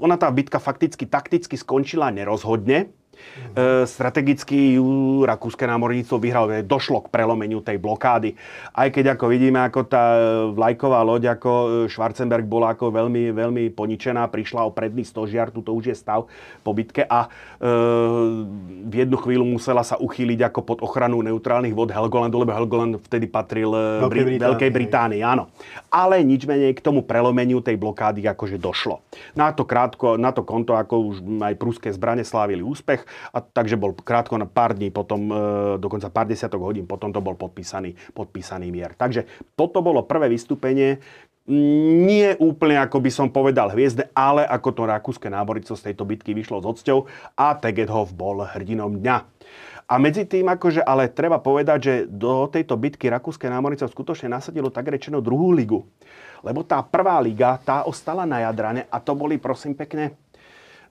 ona 0.00 0.16
tá 0.16 0.30
bitka 0.30 0.58
fakticky 0.62 1.04
takticky 1.04 1.54
skončila 1.54 2.10
nerozhodne, 2.10 2.90
E, 3.54 3.86
strategicky 3.86 4.78
rakúske 5.24 5.64
námorníctvo 5.64 6.16
vyhralo, 6.18 6.48
došlo 6.66 7.06
k 7.06 7.12
prelomeniu 7.12 7.62
tej 7.62 7.78
blokády. 7.78 8.34
Aj 8.74 8.88
keď 8.90 9.14
ako 9.14 9.30
vidíme, 9.30 9.62
ako 9.62 9.80
tá 9.86 10.04
vlajková 10.50 11.00
loď, 11.06 11.38
ako 11.38 11.50
e, 11.50 11.66
Schwarzenberg 11.90 12.46
bola 12.46 12.74
ako 12.74 12.90
veľmi, 12.90 13.30
veľmi 13.30 13.64
poničená, 13.72 14.26
prišla 14.28 14.66
o 14.66 14.74
predný 14.74 15.06
stožiar, 15.06 15.54
tu 15.54 15.62
už 15.62 15.90
je 15.90 15.96
stav 15.96 16.26
po 16.66 16.70
bitke 16.74 17.06
a 17.06 17.26
e, 17.26 17.28
v 18.84 18.94
jednu 18.94 19.16
chvíľu 19.20 19.44
musela 19.46 19.86
sa 19.86 19.94
uchýliť 20.00 20.50
ako 20.50 20.60
pod 20.66 20.78
ochranu 20.82 21.22
neutrálnych 21.22 21.72
vod 21.72 21.94
Helgolandu, 21.94 22.42
lebo 22.42 22.52
Helgoland 22.52 22.98
vtedy 23.06 23.30
patril 23.30 23.70
e, 23.70 24.04
Veľkej 24.04 24.24
Británii. 24.24 24.48
Veľkej 24.50 24.70
Británii, 24.70 25.22
áno. 25.22 25.52
Ale 25.88 26.20
nič 26.26 26.44
menej 26.48 26.74
k 26.74 26.84
tomu 26.84 27.06
prelomeniu 27.06 27.62
tej 27.62 27.78
blokády 27.78 28.26
akože 28.26 28.58
došlo. 28.58 29.04
Na 29.38 29.54
to 29.54 29.62
krátko, 29.62 30.18
na 30.18 30.34
to 30.34 30.42
konto, 30.42 30.74
ako 30.74 31.14
už 31.14 31.16
aj 31.40 31.54
pruské 31.54 31.88
zbrane 31.94 32.26
slávili 32.26 32.64
úspech, 32.64 33.03
a 33.32 33.38
takže 33.40 33.78
bol 33.78 33.94
krátko 33.94 34.36
na 34.36 34.48
pár 34.48 34.74
dní 34.74 34.90
potom, 34.90 35.30
e, 35.30 35.36
dokonca 35.78 36.10
pár 36.10 36.26
desiatok 36.28 36.60
hodín 36.62 36.88
potom 36.88 37.14
to 37.14 37.20
bol 37.22 37.38
podpísaný, 37.38 37.94
podpísaný 38.12 38.68
mier. 38.68 38.92
Takže 38.96 39.24
toto 39.54 39.80
bolo 39.80 40.04
prvé 40.04 40.28
vystúpenie, 40.28 40.98
nie 41.44 42.32
úplne, 42.40 42.80
ako 42.80 43.04
by 43.04 43.10
som 43.12 43.28
povedal, 43.28 43.68
hviezde, 43.68 44.08
ale 44.16 44.48
ako 44.48 44.68
to 44.72 44.82
rakúske 44.88 45.28
námornictvo 45.28 45.76
z 45.76 45.92
tejto 45.92 46.08
bitky 46.08 46.32
vyšlo 46.32 46.64
s 46.64 46.68
odsťou 46.72 47.04
a 47.36 47.52
Tegethoff 47.60 48.16
bol 48.16 48.48
hrdinom 48.48 48.96
dňa. 48.96 49.16
A 49.84 50.00
medzi 50.00 50.24
tým, 50.24 50.48
akože, 50.48 50.80
ale 50.80 51.12
treba 51.12 51.36
povedať, 51.36 51.78
že 51.84 51.94
do 52.08 52.48
tejto 52.48 52.80
bitky 52.80 53.12
rakúske 53.12 53.44
námornictvo 53.52 53.92
skutočne 53.92 54.32
nasadilo 54.32 54.72
tak 54.72 54.88
rečeno 54.88 55.20
druhú 55.20 55.52
ligu. 55.52 55.84
Lebo 56.40 56.64
tá 56.64 56.80
prvá 56.80 57.20
liga, 57.20 57.60
tá 57.60 57.84
ostala 57.84 58.24
na 58.24 58.40
Jadrane 58.48 58.88
a 58.88 58.96
to 58.96 59.12
boli, 59.12 59.36
prosím 59.36 59.76
pekne, 59.76 60.16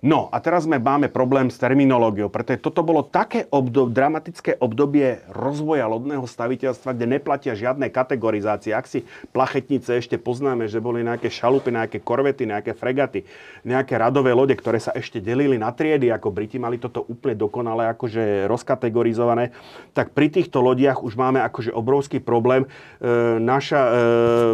No 0.04 0.28
a 0.36 0.43
teraz 0.43 0.68
sme 0.68 0.84
máme 0.84 1.08
problém 1.08 1.47
s 1.47 1.56
terminológiou, 1.56 2.28
pretože 2.28 2.60
toto 2.60 2.84
bolo 2.84 3.08
také 3.08 3.47
obdob, 3.47 3.95
dramatické 3.95 4.60
obdobie 4.60 5.24
rozvoja 5.32 5.88
lodného 5.88 6.28
staviteľstva, 6.28 6.91
kde 6.91 7.08
neplatia 7.16 7.56
žiadne 7.56 7.88
kategorizácie. 7.88 8.76
Ak 8.76 8.84
si 8.84 9.08
plachetnice 9.32 9.95
ešte 9.95 10.20
poznáme, 10.20 10.68
že 10.68 10.84
boli 10.84 11.08
nejaké 11.08 11.32
šalupy, 11.32 11.72
nejaké 11.72 12.04
korvety, 12.04 12.43
nejaké 12.43 12.76
fregaty, 12.76 13.24
nejaké 13.64 13.95
radové 13.95 14.36
lode, 14.36 14.60
ktoré 14.60 14.84
sa 14.84 14.91
ešte 14.91 15.24
delili 15.24 15.56
na 15.56 15.72
triedy, 15.72 16.12
ako 16.12 16.36
Briti 16.36 16.60
mali 16.60 16.84
toto 16.84 17.08
úplne 17.08 17.39
dokonale 17.39 17.88
akože 17.95 18.51
rozkategorizované, 18.51 19.56
tak 19.95 20.12
pri 20.12 20.28
týchto 20.28 20.60
lodiach 20.60 20.99
už 20.99 21.16
máme 21.16 21.39
akože 21.47 21.72
obrovský 21.72 22.20
problém. 22.20 22.68
E, 22.68 23.39
naša, 23.39 23.82
e, 23.88 23.91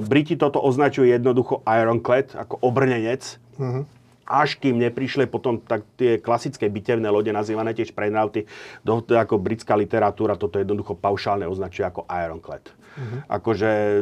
Briti 0.05 0.37
toto 0.37 0.61
označujú 0.61 1.09
jednoducho 1.09 1.65
ironclad, 1.65 2.37
ako 2.37 2.61
obrnenec. 2.61 3.41
Mm-hmm 3.57 3.98
až 4.29 4.61
kým 4.61 4.77
neprišli 4.77 5.25
potom 5.25 5.57
tak 5.57 5.81
tie 5.97 6.21
klasické 6.21 6.69
bitevné 6.69 7.09
lode, 7.09 7.33
nazývané 7.33 7.73
tiež 7.73 7.97
prenauty, 7.97 8.45
do, 8.85 9.01
ako 9.01 9.41
britská 9.41 9.73
literatúra 9.73 10.37
toto 10.37 10.61
jednoducho 10.61 10.93
paušálne 10.93 11.49
označuje 11.49 11.89
ako 11.89 12.05
ironclad. 12.05 12.69
Uh-huh. 12.69 13.19
Akože 13.25 14.01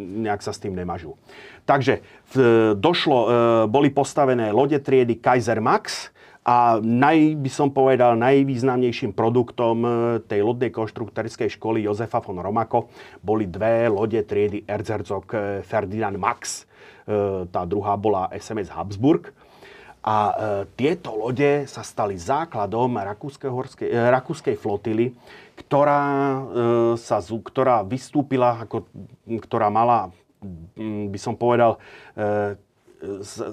nejak 0.00 0.40
sa 0.40 0.56
s 0.56 0.62
tým 0.64 0.72
nemažú. 0.72 1.20
Takže 1.68 2.00
v, 2.32 2.34
došlo, 2.78 3.18
e, 3.20 3.28
boli 3.68 3.92
postavené 3.92 4.54
lode 4.54 4.80
triedy 4.80 5.20
Kaiser 5.20 5.60
Max, 5.60 6.14
a 6.46 6.78
naj, 6.78 7.42
by 7.42 7.50
som 7.50 7.74
povedal, 7.74 8.14
najvýznamnejším 8.22 9.18
produktom 9.18 9.82
e, 9.82 9.90
tej 10.30 10.46
lodnej 10.46 10.70
konštruktorskej 10.70 11.58
školy 11.58 11.82
Jozefa 11.82 12.22
von 12.22 12.38
Romako 12.38 12.86
boli 13.18 13.50
dve 13.50 13.90
lode 13.90 14.22
triedy 14.22 14.62
Erzherzog 14.62 15.26
e, 15.34 15.66
Ferdinand 15.66 16.14
Max. 16.16 16.64
Tá 17.54 17.62
druhá 17.62 17.94
bola 17.94 18.26
SMS 18.34 18.66
Habsburg 18.66 19.30
a 20.06 20.18
e, 20.22 20.32
tieto 20.78 21.10
lode 21.18 21.66
sa 21.66 21.82
stali 21.82 22.14
základom 22.14 22.94
rakúskej, 22.94 23.50
e, 23.90 23.90
rakúskej 23.90 24.54
flotily, 24.54 25.10
ktorá, 25.58 26.02
e, 26.06 26.40
sa, 26.94 27.18
ktorá 27.18 27.82
vystúpila, 27.82 28.62
ako, 28.62 28.86
ktorá 29.42 29.66
mala, 29.66 30.14
by 31.10 31.18
som 31.18 31.34
povedal, 31.34 31.82
e, 32.14 32.54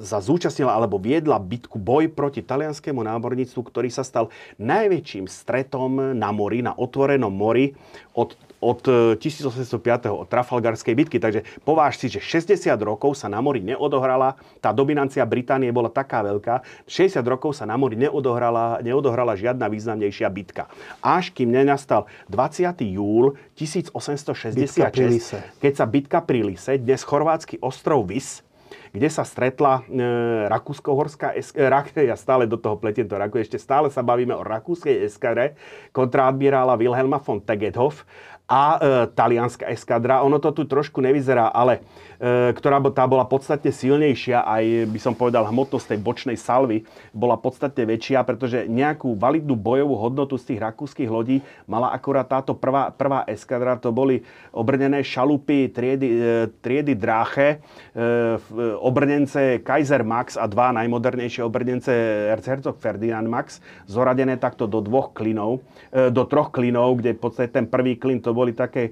sa 0.04 0.20
zúčastnila 0.24 0.72
alebo 0.72 0.96
viedla 0.96 1.36
bitku 1.36 1.76
boj 1.76 2.08
proti 2.12 2.40
talianskému 2.40 3.04
námorníctvu, 3.04 3.60
ktorý 3.60 3.92
sa 3.92 4.08
stal 4.08 4.32
najväčším 4.56 5.28
stretom 5.28 6.16
na 6.16 6.30
mori, 6.32 6.64
na 6.64 6.72
otvorenom 6.72 7.32
mori 7.32 7.76
od 8.16 8.34
od 8.64 8.80
1805. 9.20 10.08
E, 10.08 10.10
od 10.10 10.28
Trafalgarskej 10.32 10.96
bitky. 10.96 11.20
Takže 11.20 11.44
pováž 11.68 12.00
si, 12.00 12.08
že 12.08 12.24
60 12.24 12.72
rokov 12.80 13.20
sa 13.20 13.28
na 13.28 13.44
mori 13.44 13.60
neodohrala, 13.60 14.40
tá 14.64 14.72
dominancia 14.72 15.28
Británie 15.28 15.68
bola 15.76 15.92
taká 15.92 16.24
veľká, 16.24 16.64
60 16.88 17.20
rokov 17.28 17.60
sa 17.60 17.68
na 17.68 17.76
mori 17.76 18.00
neodohrala, 18.00 18.80
neodohrala 18.80 19.36
žiadna 19.36 19.68
významnejšia 19.68 20.32
bitka. 20.32 20.72
Až 21.04 21.36
kým 21.36 21.52
nenastal 21.52 22.08
20. 22.32 22.72
júl 22.96 23.36
1866, 23.60 24.56
keď 25.60 25.74
sa 25.76 25.86
bitka 25.86 26.24
pri 26.24 26.48
Lise, 26.48 26.80
dnes 26.80 27.04
chorvátsky 27.04 27.60
ostrov 27.60 28.08
Vis, 28.08 28.40
kde 28.94 29.10
sa 29.10 29.26
stretla 29.26 29.82
e, 29.82 30.06
Rakúsko-Horská 30.54 31.34
eskadra, 31.34 31.82
ja 32.14 32.14
stále 32.14 32.46
do 32.46 32.62
toho 32.62 32.78
pletiem 32.78 33.10
to 33.10 33.18
Raku, 33.18 33.42
ešte 33.42 33.58
stále 33.58 33.90
sa 33.90 34.06
bavíme 34.06 34.38
o 34.38 34.46
rakúskej 34.46 35.10
eskadre 35.10 35.58
kontra 35.90 36.30
admirála 36.30 36.78
Wilhelma 36.78 37.18
von 37.18 37.42
Tegethoff 37.42 38.06
a 38.44 38.76
e, 38.76 38.80
talianská 39.16 39.72
eskadra. 39.72 40.20
Ono 40.28 40.36
to 40.36 40.52
tu 40.52 40.68
trošku 40.68 41.00
nevyzerá, 41.00 41.48
ale 41.48 41.80
e, 42.20 42.52
ktorá 42.52 42.84
tá 42.92 43.08
bola 43.08 43.24
podstatne 43.24 43.72
silnejšia, 43.72 44.44
aj 44.44 44.64
by 44.92 45.00
som 45.00 45.16
povedal 45.16 45.48
hmotnosť 45.48 45.96
tej 45.96 46.00
bočnej 46.04 46.36
salvy 46.36 46.84
bola 47.16 47.40
podstatne 47.40 47.88
väčšia, 47.88 48.20
pretože 48.28 48.68
nejakú 48.68 49.16
validnú 49.16 49.56
bojovú 49.56 49.96
hodnotu 49.96 50.36
z 50.36 50.54
tých 50.54 50.60
rakúskych 50.60 51.08
lodí 51.08 51.40
mala 51.72 51.96
akurát 51.96 52.28
táto 52.28 52.52
prvá, 52.52 52.92
prvá 52.92 53.24
eskadra. 53.32 53.80
To 53.80 53.96
boli 53.96 54.28
obrnené 54.52 55.08
šalupy 55.08 55.72
triedy, 55.72 56.08
e, 56.12 56.22
triedy 56.60 57.00
Dráche, 57.00 57.64
e, 57.96 58.38
obrnence 58.76 59.64
Kaiser 59.64 60.04
Max 60.04 60.36
a 60.36 60.52
dva 60.52 60.76
najmodernejšie 60.76 61.48
obrnence 61.48 61.96
Erzherzog 62.28 62.76
Ferdinand 62.76 63.26
Max, 63.32 63.64
zoradené 63.88 64.36
takto 64.36 64.68
do 64.68 64.84
dvoch 64.84 65.16
klinov, 65.16 65.64
e, 65.96 66.12
do 66.12 66.28
troch 66.28 66.52
klinov, 66.52 67.00
kde 67.00 67.16
v 67.16 67.22
podstate 67.24 67.56
ten 67.56 67.72
prvý 67.72 67.96
klin 67.96 68.20
to 68.20 68.33
boli 68.34 68.52
také 68.52 68.90
e, 68.90 68.92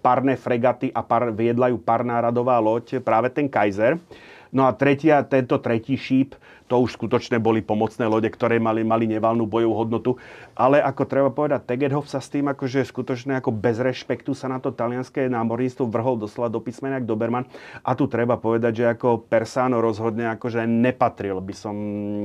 parné 0.00 0.34
fregaty 0.34 0.88
a 0.90 1.04
par, 1.04 1.30
viedla 1.30 1.70
parná 1.78 2.18
radová 2.18 2.56
loď, 2.58 2.98
práve 3.04 3.30
ten 3.30 3.46
Kaiser. 3.46 4.00
No 4.50 4.66
a 4.66 4.74
tretia, 4.74 5.22
tento 5.22 5.62
tretí 5.62 5.94
šíp, 5.94 6.34
to 6.66 6.78
už 6.82 6.98
skutočne 6.98 7.38
boli 7.42 7.62
pomocné 7.62 8.06
lode, 8.06 8.30
ktoré 8.30 8.62
mali, 8.62 8.86
mali 8.86 9.06
nevalnú 9.06 9.46
bojovú 9.46 9.74
hodnotu. 9.74 10.10
Ale 10.54 10.82
ako 10.82 11.02
treba 11.06 11.30
povedať, 11.30 11.66
Tegethoff 11.66 12.10
sa 12.10 12.22
s 12.22 12.30
tým 12.30 12.50
akože 12.50 12.86
skutočne 12.86 13.38
ako 13.38 13.54
bez 13.54 13.78
rešpektu 13.78 14.34
sa 14.34 14.50
na 14.50 14.62
to 14.62 14.74
talianské 14.74 15.26
námorníctvo 15.30 15.86
vrhol 15.90 16.18
doslova 16.18 16.50
do 16.50 16.62
písmena 16.62 16.98
ako 16.98 17.10
Doberman. 17.10 17.46
A 17.82 17.94
tu 17.94 18.06
treba 18.06 18.38
povedať, 18.38 18.82
že 18.82 18.86
ako 18.90 19.26
Persano 19.26 19.82
rozhodne 19.82 20.30
akože 20.34 20.66
nepatril 20.66 21.42
by 21.42 21.54
som 21.54 21.74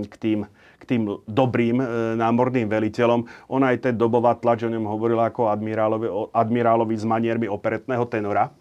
k 0.06 0.14
tým 0.18 0.40
tým 0.84 1.24
dobrým 1.24 1.80
e, 1.80 1.86
námorným 2.20 2.68
veliteľom. 2.68 3.24
On 3.48 3.62
aj 3.64 3.88
ten 3.88 3.96
dobová 3.96 4.36
tlač 4.36 4.68
o 4.68 4.70
ňom 4.70 4.84
hovorila 4.86 5.32
ako 5.32 5.48
admirálovi, 5.48 6.08
admirálovi 6.36 6.96
s 7.00 7.08
maniermi 7.08 7.48
operetného 7.48 8.04
tenora. 8.12 8.52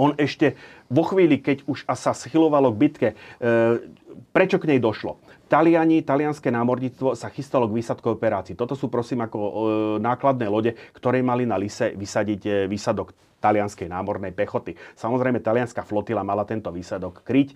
On 0.00 0.16
ešte 0.16 0.56
vo 0.88 1.04
chvíli, 1.04 1.40
keď 1.40 1.68
už 1.68 1.84
sa 1.92 2.16
schylovalo 2.16 2.72
k 2.72 2.80
bitke, 2.80 3.08
e, 3.12 3.16
prečo 4.32 4.56
k 4.56 4.68
nej 4.72 4.80
došlo? 4.80 5.20
Taliani, 5.52 6.00
talianské 6.00 6.48
námorníctvo 6.48 7.12
sa 7.12 7.28
chystalo 7.28 7.68
k 7.68 7.76
výsadkovej 7.76 8.16
operácii. 8.16 8.56
Toto 8.56 8.72
sú 8.72 8.88
prosím 8.88 9.20
ako 9.20 9.38
nákladné 10.00 10.48
lode, 10.48 10.72
ktoré 10.96 11.20
mali 11.20 11.44
na 11.44 11.60
Lise 11.60 11.92
vysadiť 11.92 12.40
e, 12.48 12.50
výsadok 12.64 13.12
talianskej 13.36 13.84
námornej 13.84 14.32
pechoty. 14.32 14.80
Samozrejme, 14.96 15.44
talianská 15.44 15.84
flotila 15.84 16.24
mala 16.24 16.48
tento 16.48 16.72
výsadok 16.72 17.20
kryť. 17.20 17.52
E, 17.52 17.54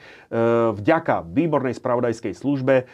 vďaka 0.77 1.25
výbornej 1.25 1.73
spravodajskej 1.73 2.37
službe 2.37 2.75
e, 2.77 2.85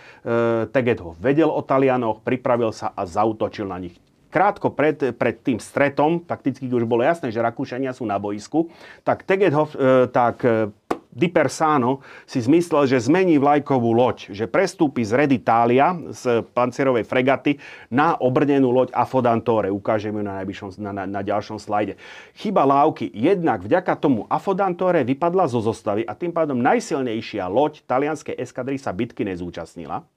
Teget 0.70 1.02
ho 1.02 1.18
vedel 1.18 1.50
o 1.50 1.66
Talianoch, 1.66 2.22
pripravil 2.22 2.70
sa 2.70 2.94
a 2.94 3.02
zautočil 3.02 3.66
na 3.66 3.82
nich 3.82 3.98
krátko 4.32 4.72
pred, 4.72 5.12
pred 5.12 5.36
tým 5.44 5.60
stretom, 5.60 6.24
fakticky 6.24 6.64
už 6.72 6.88
bolo 6.88 7.04
jasné, 7.04 7.28
že 7.28 7.44
Rakúšania 7.44 7.92
sú 7.92 8.08
na 8.08 8.16
boisku, 8.16 8.72
tak 9.04 9.28
Tegethoff, 9.28 9.76
e, 9.76 10.08
tak 10.08 10.40
e, 10.42 10.72
Di 11.12 11.28
Persano 11.28 12.00
si 12.24 12.40
zmyslel, 12.40 12.88
že 12.88 12.96
zmení 12.96 13.36
vlajkovú 13.36 13.92
loď, 13.92 14.32
že 14.32 14.48
prestúpi 14.48 15.04
z 15.04 15.12
Red 15.12 15.30
Italia, 15.36 15.92
z 16.08 16.40
pancierovej 16.56 17.04
fregaty, 17.04 17.60
na 17.92 18.16
obrnenú 18.16 18.72
loď 18.72 18.96
Afodantore. 18.96 19.68
Ukážem 19.68 20.16
ju 20.16 20.24
na, 20.24 20.40
na, 20.40 20.90
na, 20.96 21.04
na 21.04 21.20
ďalšom 21.20 21.60
slajde. 21.60 22.00
Chyba 22.32 22.64
lávky. 22.64 23.12
Jednak 23.12 23.60
vďaka 23.60 23.92
tomu 24.00 24.24
Afodantore 24.32 25.04
vypadla 25.04 25.52
zo 25.52 25.60
zostavy 25.60 26.00
a 26.08 26.16
tým 26.16 26.32
pádom 26.32 26.56
najsilnejšia 26.56 27.44
loď 27.44 27.84
talianskej 27.84 28.40
eskadry 28.40 28.80
sa 28.80 28.96
bitky 28.96 29.20
nezúčastnila. 29.28 30.08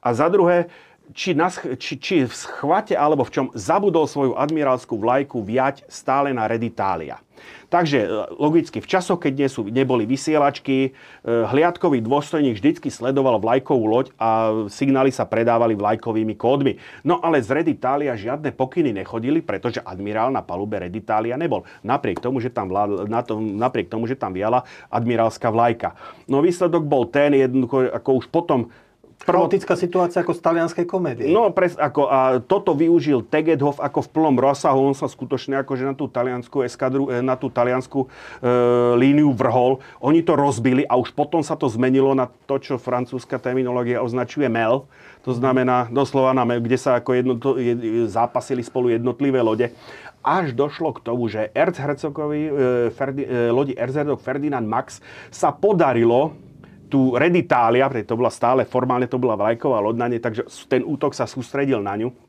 A 0.00 0.08
za 0.16 0.32
druhé, 0.32 0.72
či, 1.12 1.36
na, 1.36 1.52
či, 1.52 2.00
či 2.00 2.24
v 2.24 2.32
schvate 2.32 2.96
alebo 2.96 3.24
v 3.24 3.32
čom 3.36 3.46
zabudol 3.52 4.08
svoju 4.08 4.32
admirálskú 4.32 4.96
vlajku 4.96 5.44
viať 5.44 5.84
stále 5.92 6.32
na 6.32 6.48
Reditalia. 6.48 7.20
Takže 7.68 7.98
e, 8.04 8.08
logicky 8.36 8.80
v 8.80 8.90
časoch, 8.90 9.20
keď 9.20 9.32
nie 9.34 9.48
neboli 9.72 10.04
vysielačky, 10.08 10.76
e, 10.86 10.90
hliadkový 11.24 12.00
dôstojník 12.00 12.56
vždycky 12.56 12.88
sledoval 12.88 13.40
vlajkovú 13.40 13.84
loď 13.84 14.06
a 14.16 14.52
signály 14.72 15.12
sa 15.12 15.28
predávali 15.28 15.76
vlajkovými 15.76 16.34
kódmi. 16.34 16.80
No 17.04 17.20
ale 17.20 17.44
z 17.44 17.52
Reditalia 17.52 18.16
žiadne 18.16 18.50
pokyny 18.54 18.96
nechodili, 18.96 19.44
pretože 19.44 19.84
admirál 19.84 20.32
na 20.32 20.40
palube 20.40 20.80
Reditalia 20.80 21.36
nebol. 21.36 21.64
Napriek 21.84 22.22
tomu, 22.24 22.40
že 22.40 22.48
tam, 22.48 22.72
vlád, 22.72 23.04
na 23.08 23.20
to, 23.20 23.38
napriek 23.38 23.92
tomu, 23.92 24.08
že 24.08 24.16
tam 24.16 24.32
viala 24.32 24.64
admirálska 24.88 25.52
vlajka. 25.52 25.94
No 26.26 26.40
výsledok 26.40 26.84
bol 26.84 27.08
ten, 27.08 27.36
jednoducho, 27.36 27.92
ako 27.92 28.10
už 28.24 28.26
potom 28.32 28.72
Chaotická 29.18 29.74
situácia 29.74 30.22
ako 30.22 30.30
z 30.30 30.40
talianskej 30.40 30.86
komédie. 30.86 31.26
No, 31.28 31.50
pres, 31.50 31.74
ako, 31.74 32.06
a 32.06 32.38
toto 32.38 32.72
využil 32.72 33.26
Tegedhoff 33.26 33.82
ako 33.82 34.06
v 34.06 34.08
plnom 34.14 34.36
rozsahu. 34.38 34.78
On 34.78 34.94
sa 34.94 35.10
skutočne 35.10 35.58
akože 35.66 35.90
na 35.90 35.94
tú 35.98 36.06
taliansku 36.06 36.62
eskadru, 36.62 37.10
e, 37.10 37.18
na 37.18 37.34
tú 37.34 37.50
taliansku 37.50 38.06
e, 38.06 38.08
líniu 38.94 39.34
vrhol. 39.34 39.82
Oni 39.98 40.22
to 40.22 40.38
rozbili 40.38 40.86
a 40.86 40.94
už 40.94 41.12
potom 41.12 41.42
sa 41.42 41.58
to 41.58 41.66
zmenilo 41.66 42.14
na 42.14 42.30
to, 42.46 42.62
čo 42.62 42.78
francúzska 42.78 43.42
terminológia 43.42 44.00
označuje 44.00 44.46
MEL. 44.46 44.86
To 45.26 45.34
znamená 45.34 45.90
doslova 45.90 46.30
na 46.30 46.46
MEL, 46.46 46.62
kde 46.62 46.78
sa 46.78 46.96
ako 46.96 47.10
jedno, 47.12 47.34
je, 47.58 47.74
zápasili 48.06 48.62
spolu 48.62 48.94
jednotlivé 48.94 49.42
lode 49.42 49.74
až 50.22 50.52
došlo 50.52 50.92
k 50.98 51.02
tomu, 51.04 51.30
že 51.30 51.48
e, 51.48 52.90
Ferdi, 52.92 53.24
e, 53.24 53.48
lodi 53.48 53.72
Erzherzog 53.72 54.20
Ferdinand 54.20 54.66
Max 54.66 55.00
sa 55.30 55.54
podarilo 55.54 56.34
tu 56.88 57.14
Reditália, 57.14 57.86
pretože 57.86 58.08
to 58.08 58.18
bola 58.18 58.32
stále, 58.32 58.64
formálne 58.64 59.06
to 59.06 59.20
bola 59.20 59.36
vlajková 59.36 59.78
loď 59.78 59.96
takže 60.18 60.48
ten 60.66 60.82
útok 60.82 61.12
sa 61.12 61.28
sústredil 61.28 61.84
na 61.84 61.94
ňu 61.94 62.27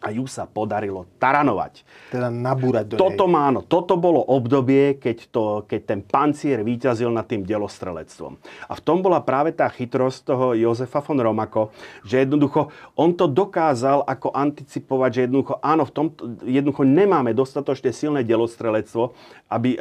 a 0.00 0.08
ju 0.16 0.24
sa 0.24 0.48
podarilo 0.48 1.04
taranovať. 1.20 1.84
Teda 2.08 2.32
nabúrať 2.32 2.84
do 2.88 2.96
toto 2.96 3.28
nej. 3.28 3.36
Máno, 3.36 3.60
toto 3.60 4.00
bolo 4.00 4.24
obdobie, 4.24 4.96
keď, 4.96 5.28
to, 5.28 5.44
keď 5.68 5.80
ten 5.84 6.00
pancier 6.00 6.64
výťazil 6.64 7.12
nad 7.12 7.28
tým 7.28 7.44
delostrelectvom. 7.44 8.40
A 8.68 8.72
v 8.72 8.80
tom 8.80 9.04
bola 9.04 9.20
práve 9.20 9.52
tá 9.52 9.68
chytrosť 9.68 10.18
toho 10.24 10.46
Jozefa 10.56 11.04
von 11.04 11.20
Romako, 11.20 11.68
že 12.08 12.24
jednoducho 12.24 12.72
on 12.96 13.12
to 13.12 13.28
dokázal 13.28 14.00
ako 14.08 14.32
anticipovať, 14.32 15.10
že 15.12 15.20
jednoducho 15.28 15.60
áno, 15.60 15.84
v 15.84 15.92
tom 15.92 16.06
jednoducho 16.48 16.82
nemáme 16.88 17.36
dostatočne 17.36 17.92
silné 17.92 18.24
delostrelectvo, 18.24 19.12
aby 19.52 19.76
e, 19.76 19.78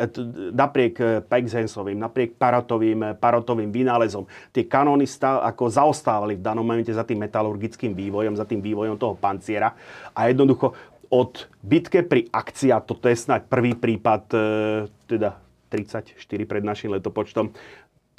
napriek 0.51 0.93
e, 0.99 1.03
Pexhensovým, 1.24 1.95
napriek 1.95 2.36
Parotovým, 2.36 2.99
e, 3.01 3.09
Parotovým 3.15 3.72
vynálezom 3.72 4.28
tie 4.51 4.67
kanóny 4.67 5.07
stá, 5.07 5.39
ako 5.47 5.72
zaostávali 5.72 6.36
v 6.36 6.43
danom 6.43 6.67
momente 6.67 6.91
za 6.91 7.07
tým 7.07 7.24
metalurgickým 7.24 7.95
vývojom, 7.95 8.36
za 8.36 8.43
tým 8.43 8.59
vývojom 8.59 8.99
toho 8.99 9.15
panciera 9.15 9.72
a 10.14 10.30
jednoducho 10.30 10.78
od 11.10 11.49
bitke 11.66 12.05
pri 12.05 12.30
akcia, 12.30 12.86
toto 12.86 13.10
je 13.10 13.18
snáď 13.18 13.49
prvý 13.49 13.74
prípad, 13.74 14.24
e, 14.34 14.39
teda 15.10 15.41
34 15.74 16.14
pred 16.45 16.62
našim 16.62 16.93
letopočtom, 16.93 17.49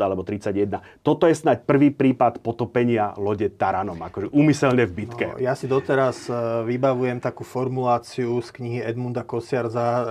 alebo 0.01 0.24
31. 0.24 0.80
Toto 1.05 1.28
je 1.28 1.36
snáď 1.36 1.62
prvý 1.68 1.93
prípad 1.93 2.41
potopenia 2.41 3.12
lode 3.20 3.53
Taranom, 3.53 4.01
akože 4.01 4.32
úmyselne 4.32 4.88
v 4.88 5.05
bitke. 5.05 5.26
No, 5.28 5.38
ja 5.38 5.53
si 5.53 5.68
doteraz 5.68 6.26
e, 6.26 6.34
vybavujem 6.66 7.20
takú 7.20 7.45
formuláciu 7.45 8.41
z 8.41 8.49
knihy 8.57 8.78
Edmunda 8.80 9.22
Kosiarza 9.22 9.86
e, 9.86 10.05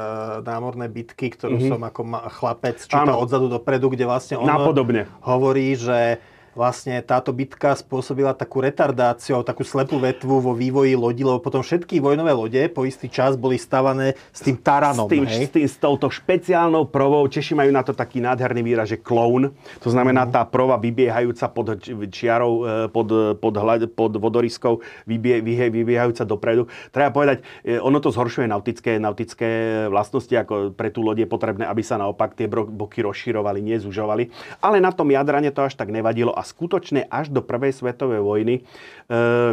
Námorné 0.45 0.87
bitky, 0.87 1.33
ktorú 1.33 1.57
mm-hmm. 1.57 1.71
som 1.73 1.81
ako 1.81 2.01
chlapec 2.37 2.77
čítal 2.85 3.17
odzadu 3.17 3.49
dopredu, 3.49 3.89
kde 3.91 4.05
vlastne 4.05 4.37
on 4.37 4.47
Napodobne. 4.47 5.09
hovorí, 5.25 5.73
že 5.73 6.21
vlastne 6.53 7.01
táto 7.05 7.33
bitka 7.35 7.75
spôsobila 7.75 8.33
takú 8.33 8.61
retardáciu, 8.63 9.41
takú 9.45 9.65
slepú 9.65 9.97
vetvu 10.01 10.41
vo 10.41 10.53
vývoji 10.53 10.93
lodi, 10.97 11.23
lebo 11.25 11.41
potom 11.41 11.61
všetky 11.61 12.01
vojnové 12.01 12.33
lode 12.33 12.61
po 12.71 12.85
istý 12.85 13.09
čas 13.11 13.35
boli 13.35 13.59
stavané 13.59 14.15
s 14.33 14.41
tým 14.41 14.57
taranom. 14.57 15.05
S, 15.07 15.11
tým, 15.11 15.25
hej? 15.25 15.45
s, 15.45 15.49
tým, 15.51 15.67
s 15.67 15.75
touto 15.77 16.07
špeciálnou 16.09 16.87
provou. 16.89 17.25
Češi 17.27 17.53
majú 17.53 17.71
na 17.73 17.85
to 17.85 17.93
taký 17.93 18.23
nádherný 18.23 18.61
výraz, 18.63 18.89
že 18.89 18.97
kloun. 18.97 19.51
To 19.83 19.89
znamená 19.89 20.25
mm. 20.25 20.31
tá 20.31 20.41
prova 20.47 20.79
vybiehajúca 20.79 21.45
pod 21.51 21.67
čiarou, 22.09 22.53
e, 22.63 22.87
pod, 22.89 23.37
pod, 23.37 23.53
pod 23.93 24.11
vodoryskou, 24.17 24.81
vybie, 25.05 25.41
vybiehajúca 25.43 26.23
dopredu. 26.25 26.65
Treba 26.89 27.13
povedať, 27.13 27.45
e, 27.67 27.77
ono 27.77 27.99
to 27.99 28.09
zhoršuje 28.09 28.47
nautické, 28.47 28.97
nautické 28.97 29.49
vlastnosti, 29.91 30.31
ako 30.31 30.73
pre 30.73 30.89
tú 30.89 31.03
loď 31.03 31.25
je 31.25 31.29
potrebné, 31.29 31.63
aby 31.67 31.83
sa 31.83 31.99
naopak 31.99 32.33
tie 32.33 32.47
boky 32.49 33.03
rozširovali, 33.03 33.59
nie 33.59 33.77
zužovali. 33.77 34.31
Ale 34.63 34.79
na 34.79 34.89
tom 34.95 35.09
jadrane 35.11 35.51
to 35.51 35.65
až 35.65 35.75
tak 35.75 35.91
nevadilo 35.91 36.33
a 36.39 36.41
skutočne 36.41 37.03
až 37.11 37.35
do 37.35 37.43
prvej 37.43 37.75
svetovej 37.75 38.23
vojny 38.23 38.55
e, 38.55 38.61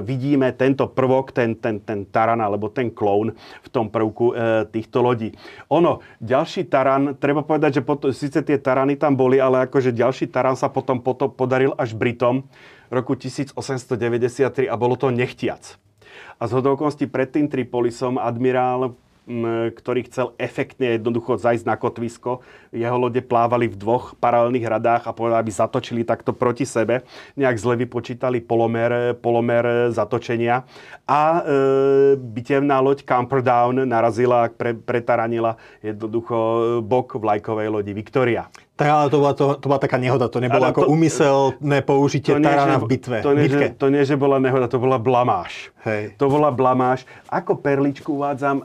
vidíme 0.06 0.54
tento 0.54 0.86
prvok, 0.86 1.34
ten, 1.34 1.58
ten, 1.58 1.82
ten 1.82 2.06
taran 2.06 2.38
alebo 2.38 2.70
ten 2.70 2.94
kloun 2.94 3.34
v 3.34 3.68
tom 3.74 3.90
prvku 3.90 4.30
e, 4.30 4.34
týchto 4.70 5.02
lodí. 5.02 5.34
Ono, 5.74 5.98
ďalší 6.22 6.70
taran, 6.70 7.18
treba 7.18 7.42
povedať, 7.42 7.82
že 7.82 7.82
potom, 7.82 8.14
síce 8.14 8.38
tie 8.46 8.62
tarany 8.62 8.94
tam 8.94 9.18
boli, 9.18 9.42
ale 9.42 9.66
akože 9.66 9.90
ďalší 9.90 10.30
taran 10.30 10.54
sa 10.54 10.70
potom, 10.70 11.02
potom 11.02 11.26
podaril 11.26 11.74
až 11.74 11.98
Britom 11.98 12.46
roku 12.86 13.18
1893 13.18 14.70
a 14.70 14.74
bolo 14.78 14.94
to 14.94 15.10
nechtiac. 15.10 15.74
A 16.38 16.46
z 16.46 16.52
hodovokosti 16.54 17.10
pred 17.10 17.32
tým 17.32 17.50
Tripolisom 17.50 18.20
admirál 18.20 18.94
ktorý 19.74 20.06
chcel 20.06 20.38
efektne 20.38 20.94
jednoducho 20.94 21.34
zajsť 21.34 21.66
na 21.66 21.74
kotvisko. 21.74 22.46
Jeho 22.70 22.94
lode 22.94 23.18
plávali 23.26 23.66
v 23.66 23.74
dvoch 23.74 24.14
paralelných 24.22 24.66
radách 24.70 25.02
a 25.10 25.16
povedali, 25.16 25.42
aby 25.42 25.52
zatočili 25.52 26.02
takto 26.06 26.30
proti 26.30 26.62
sebe. 26.62 27.02
Nejak 27.34 27.58
zle 27.58 27.74
vypočítali 27.74 28.38
polomer, 28.38 29.18
polomer 29.18 29.90
zatočenia 29.90 30.62
a 31.10 31.22
e, 31.22 31.40
bitevná 32.14 32.78
loď 32.78 33.02
Camperdown 33.02 33.82
narazila, 33.82 34.46
pre, 34.54 34.78
pretaranila 34.78 35.58
jednoducho 35.82 36.38
bok 36.86 37.18
vlajkovej 37.18 37.68
lodi 37.70 37.90
Victoria. 37.90 38.46
Tak 38.76 38.88
ale 38.92 39.08
to 39.08 39.16
bola, 39.24 39.32
to, 39.32 39.56
to 39.56 39.66
bola 39.72 39.80
taká 39.80 39.96
nehoda, 39.96 40.28
to 40.28 40.36
nebolo 40.36 40.68
ale 40.68 40.76
ako 40.76 40.84
to, 40.84 40.92
úmyselné 40.92 41.80
použitie 41.80 42.36
to 42.36 42.40
nie, 42.40 42.44
tarana 42.44 42.76
v 42.76 42.84
bitve. 42.84 43.24
To 43.24 43.32
nie, 43.32 43.48
že, 43.48 43.72
to 43.72 43.86
nie, 43.88 44.04
že 44.04 44.20
bola 44.20 44.36
nehoda, 44.36 44.68
to 44.68 44.76
bola 44.76 45.00
blamáž. 45.00 45.72
Hej. 45.88 46.12
To 46.20 46.28
bola 46.28 46.52
blamáž. 46.52 47.08
Ako 47.32 47.56
perličku 47.56 48.20
uvádzam, 48.20 48.60
e, 48.60 48.64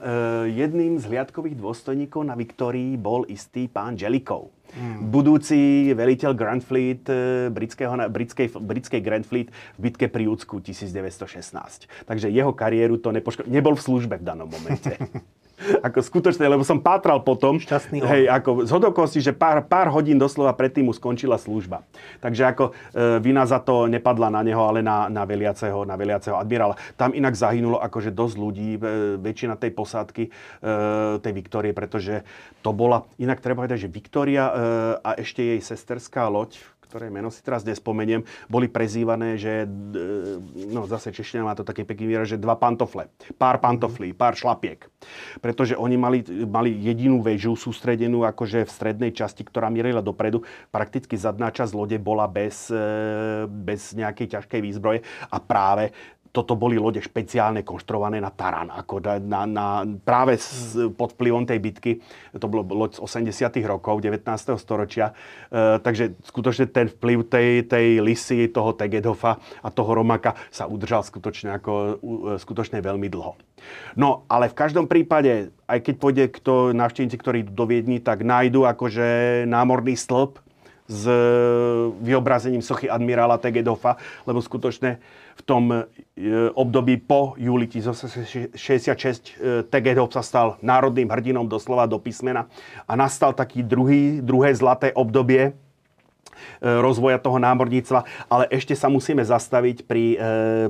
jedným 0.52 1.00
z 1.00 1.08
hliadkových 1.08 1.56
dôstojníkov 1.56 2.28
na 2.28 2.36
Viktórii 2.36 3.00
bol 3.00 3.24
istý 3.32 3.72
pán 3.72 3.96
Jellikov. 3.96 4.52
Hmm. 4.76 5.12
Budúci 5.12 5.92
veliteľ 5.96 6.32
Grand 6.36 6.64
Fleet, 6.64 7.08
e, 7.08 7.48
britského, 7.48 7.96
britskej, 8.12 8.52
britskej 8.52 9.00
Grand 9.00 9.24
Fleet 9.24 9.48
v 9.76 9.80
bitke 9.80 10.12
pri 10.12 10.28
Úcku 10.28 10.60
1916. 10.60 11.88
Takže 12.04 12.28
jeho 12.28 12.52
kariéru 12.52 13.00
to 13.00 13.16
nepoškodilo. 13.16 13.52
Nebol 13.52 13.80
v 13.80 13.84
službe 13.84 14.20
v 14.20 14.24
danom 14.28 14.52
momente. 14.52 15.00
ako 15.82 16.00
skutočne, 16.02 16.46
lebo 16.50 16.66
som 16.66 16.82
pátral 16.82 17.22
potom. 17.22 17.62
Šťastný 17.62 18.02
hej, 18.02 18.24
ako 18.28 18.66
z 18.66 18.72
hodokosti, 18.72 19.20
že 19.22 19.34
pár, 19.36 19.64
pár 19.66 19.94
hodín 19.94 20.18
doslova 20.18 20.54
predtým 20.58 20.90
mu 20.90 20.94
skončila 20.94 21.38
služba. 21.38 21.86
Takže 22.20 22.44
ako 22.50 22.64
e, 22.70 22.72
vina 23.22 23.46
za 23.46 23.62
to 23.62 23.86
nepadla 23.86 24.34
na 24.34 24.42
neho, 24.42 24.62
ale 24.62 24.82
na, 24.82 25.08
na, 25.08 25.24
veliaceho, 25.24 25.86
na 25.86 25.96
veliaceho 25.96 26.36
admirála. 26.38 26.78
Tam 26.98 27.14
inak 27.14 27.38
zahynulo 27.38 27.78
akože 27.80 28.12
dosť 28.12 28.36
ľudí, 28.38 28.70
e, 28.76 28.80
väčšina 29.22 29.56
tej 29.58 29.72
posádky 29.74 30.24
e, 30.28 30.30
tej 31.22 31.34
Viktórie, 31.34 31.72
pretože 31.72 32.26
to 32.62 32.74
bola, 32.74 33.06
inak 33.18 33.42
treba 33.42 33.64
povedať, 33.64 33.88
že 33.88 33.94
Viktória 33.94 34.44
e, 34.50 34.54
a 35.02 35.12
ešte 35.18 35.42
jej 35.42 35.62
sesterská 35.62 36.28
loď, 36.30 36.58
ktoré 36.92 37.08
meno 37.08 37.32
si 37.32 37.40
teraz 37.40 37.64
nespomeniem, 37.64 38.28
boli 38.52 38.68
prezývané, 38.68 39.40
že, 39.40 39.64
e, 39.64 40.68
no 40.68 40.84
zase 40.92 41.16
čeština 41.16 41.48
má 41.48 41.56
to 41.56 41.64
taký 41.64 41.88
pekný 41.88 42.12
výraz, 42.12 42.28
že 42.28 42.36
dva 42.36 42.60
pantofle, 42.60 43.08
pár 43.40 43.64
pantoflí, 43.64 44.12
pár 44.12 44.36
šlapiek. 44.36 44.84
Pretože 45.40 45.80
oni 45.80 45.96
mali, 45.96 46.20
mali 46.44 46.76
jedinú 46.76 47.24
väžu 47.24 47.56
sústredenú 47.56 48.28
akože 48.28 48.68
v 48.68 48.72
strednej 48.76 49.12
časti, 49.16 49.48
ktorá 49.48 49.72
mierila 49.72 50.04
dopredu. 50.04 50.44
Prakticky 50.68 51.16
zadná 51.16 51.48
časť 51.48 51.72
lode 51.72 51.96
bola 51.96 52.28
bez, 52.28 52.68
e, 52.68 53.48
bez 53.48 53.96
nejakej 53.96 54.36
ťažkej 54.36 54.60
výzbroje 54.60 55.00
a 55.32 55.38
práve 55.40 55.96
toto 56.32 56.56
boli 56.56 56.80
lode 56.80 57.04
špeciálne 57.04 57.68
konštruované 57.68 58.24
na 58.24 58.32
taran, 58.32 58.72
ako 58.72 59.04
na, 59.20 59.44
na, 59.44 59.84
práve 59.84 60.40
s, 60.40 60.80
pod 60.96 61.12
vplyvom 61.20 61.44
tej 61.44 61.60
bitky. 61.60 61.92
To 62.40 62.48
bolo 62.48 62.64
loď 62.64 62.98
z 62.98 63.28
80. 63.28 63.60
rokov 63.68 64.00
19. 64.00 64.24
storočia. 64.56 65.12
E, 65.52 65.84
takže 65.84 66.16
skutočne 66.24 66.72
ten 66.72 66.88
vplyv 66.88 67.28
tej, 67.28 67.68
tej 67.68 68.00
lisy, 68.00 68.48
toho 68.48 68.72
Tegedhofa 68.72 69.44
a 69.60 69.68
toho 69.68 69.92
Romaka 69.92 70.40
sa 70.48 70.72
udržal 70.72 71.04
skutočne, 71.04 71.60
ako, 71.60 72.00
e, 72.00 72.40
skutočne 72.40 72.80
veľmi 72.80 73.12
dlho. 73.12 73.36
No, 74.00 74.24
ale 74.32 74.48
v 74.48 74.56
každom 74.56 74.88
prípade, 74.88 75.52
aj 75.68 75.80
keď 75.84 75.96
pôjde 76.00 76.26
kto, 76.32 76.72
návštevníci, 76.72 77.18
ktorí 77.20 77.40
do 77.44 77.68
Viedni, 77.68 78.00
tak 78.00 78.24
nájdu 78.24 78.64
akože 78.66 79.44
námorný 79.46 80.00
stĺp 80.00 80.51
s 80.92 81.08
vyobrazením 82.04 82.60
sochy 82.60 82.92
admirála 82.92 83.40
Tegedhofa, 83.40 83.96
lebo 84.28 84.44
skutočne 84.44 85.00
v 85.40 85.42
tom 85.48 85.72
e, 85.72 85.80
období 86.52 87.00
po 87.00 87.40
júli 87.40 87.72
1966 87.72 88.52
e, 88.60 89.64
Tegedov 89.72 90.12
sa 90.12 90.20
stal 90.20 90.60
národným 90.60 91.08
hrdinom 91.08 91.48
doslova 91.48 91.88
do 91.88 91.96
písmena 91.96 92.52
a 92.84 92.94
nastal 93.00 93.32
taký 93.32 93.64
druhý, 93.64 94.20
druhé 94.20 94.52
zlaté 94.52 94.92
obdobie 94.92 95.56
rozvoja 96.62 97.22
toho 97.22 97.38
námorníctva, 97.38 98.06
ale 98.26 98.50
ešte 98.50 98.74
sa 98.74 98.90
musíme 98.90 99.22
zastaviť 99.22 99.86
pri, 99.86 100.06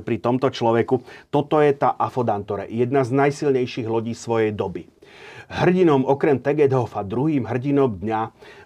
pri 0.04 0.16
tomto 0.20 0.52
človeku. 0.52 1.00
Toto 1.32 1.64
je 1.64 1.72
tá 1.72 1.96
Afodantore, 1.96 2.68
jedna 2.68 3.04
z 3.04 3.16
najsilnejších 3.16 3.88
lodí 3.88 4.12
svojej 4.12 4.52
doby. 4.52 4.84
Hrdinom 5.50 6.06
okrem 6.06 6.38
Tegedhofa, 6.38 7.02
druhým 7.02 7.48
hrdinom 7.48 7.98
dňa 7.98 8.20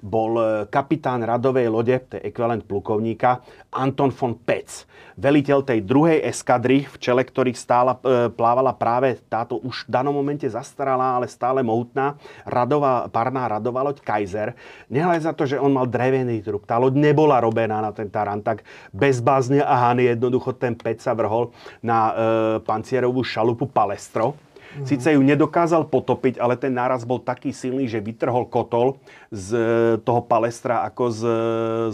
bol 0.05 0.33
e, 0.37 0.45
kapitán 0.69 1.25
radovej 1.25 1.67
lode, 1.73 1.97
to 2.11 2.21
je 2.21 2.27
ekvivalent 2.29 2.69
plukovníka, 2.69 3.41
Anton 3.73 4.13
von 4.13 4.37
Pec. 4.37 4.85
Veliteľ 5.17 5.65
tej 5.65 5.81
druhej 5.81 6.21
eskadry, 6.29 6.85
v 6.85 6.97
čele 7.01 7.25
ktorých 7.25 7.57
stála, 7.57 7.97
e, 7.97 8.29
plávala 8.29 8.77
práve 8.77 9.17
táto 9.27 9.57
už 9.61 9.89
v 9.89 9.93
danom 9.93 10.13
momente 10.13 10.45
zastaralá, 10.45 11.17
ale 11.17 11.27
stále 11.33 11.65
mohutná 11.65 12.21
radová, 12.45 13.09
parná 13.09 13.49
radová 13.49 13.81
loď 13.81 14.05
Kaiser. 14.05 14.53
Nehľadaj 14.93 15.23
za 15.25 15.33
to, 15.33 15.49
že 15.49 15.61
on 15.61 15.73
mal 15.73 15.89
drevený 15.89 16.45
trup. 16.45 16.69
Tá 16.69 16.77
loď 16.77 17.01
nebola 17.01 17.41
robená 17.41 17.81
na 17.81 17.91
ten 17.97 18.13
tarantak. 18.13 18.63
Bezbázne 18.93 19.65
a 19.65 19.91
hany 19.91 20.13
jednoducho 20.13 20.53
ten 20.57 20.77
Pec 20.77 21.01
sa 21.01 21.17
vrhol 21.17 21.51
na 21.81 21.99
e, 21.99 22.13
pancierovú 22.61 23.25
šalupu 23.25 23.65
Palestro 23.73 24.46
Sice 24.85 25.17
ju 25.17 25.23
nedokázal 25.25 25.89
potopiť, 25.89 26.37
ale 26.37 26.59
ten 26.61 26.75
náraz 26.75 27.07
bol 27.09 27.23
taký 27.23 27.55
silný, 27.55 27.89
že 27.89 28.03
vytrhol 28.03 28.51
kotol 28.51 29.01
z 29.33 29.49
e, 29.57 29.65
toho 30.03 30.21
palestra 30.27 30.85
ako 30.85 31.05
z, 31.09 31.21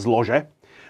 z 0.01 0.05
lože. 0.09 0.39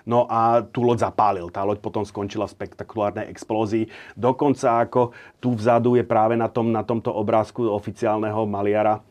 No 0.03 0.27
a 0.27 0.63
tú 0.67 0.83
loď 0.83 1.07
zapálil. 1.11 1.47
Tá 1.51 1.63
loď 1.63 1.79
potom 1.79 2.03
skončila 2.03 2.51
v 2.51 2.55
spektakulárnej 2.59 3.31
explózii. 3.31 3.87
Dokonca 4.19 4.83
ako 4.83 5.15
tu 5.39 5.55
vzadu 5.55 5.95
je 5.95 6.03
práve 6.03 6.35
na, 6.35 6.51
tom, 6.51 6.75
na 6.75 6.83
tomto 6.83 7.15
obrázku 7.15 7.71
oficiálneho 7.71 8.43
maliara 8.47 8.99
e, 8.99 9.03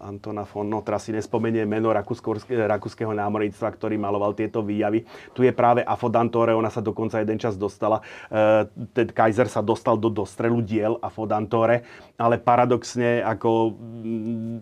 Antona 0.00 0.48
von, 0.48 0.64
no 0.64 0.80
teraz 0.80 1.04
si 1.04 1.12
nespomeniem 1.12 1.68
meno 1.68 1.92
rakúskeho 1.92 3.12
námorníctva, 3.12 3.68
ktorý 3.76 4.00
maloval 4.00 4.32
tieto 4.32 4.64
výjavy. 4.64 5.04
Tu 5.36 5.44
je 5.44 5.52
práve 5.52 5.84
Afodantore, 5.84 6.56
ona 6.56 6.72
sa 6.72 6.80
dokonca 6.80 7.20
jeden 7.20 7.36
čas 7.36 7.60
dostala, 7.60 8.00
e, 8.32 9.12
Kaiser 9.12 9.52
sa 9.52 9.60
dostal 9.60 10.00
do 10.00 10.08
dostrelu 10.08 10.64
diel 10.64 10.96
Afodantore, 11.04 11.84
ale 12.16 12.40
paradoxne 12.40 13.20
ako 13.20 13.76
mm, 13.76 14.58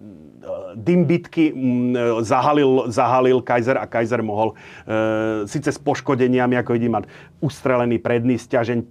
dym 0.82 1.06
bitky 1.06 1.54
mm, 1.54 2.26
zahalil, 2.26 2.90
zahalil 2.90 3.38
Kaiser 3.42 3.78
a 3.78 3.86
Kaiser 3.86 4.20
mohol 4.26 4.58
e, 4.84 5.46
síce 5.46 5.70
s 5.70 5.78
poškodeniami, 5.78 6.58
ako 6.58 6.74
vidím, 6.74 6.98
mať 6.98 7.06
ustrelený 7.38 8.02
predný 8.02 8.34
stiažeň 8.34 8.78
e, 8.82 8.86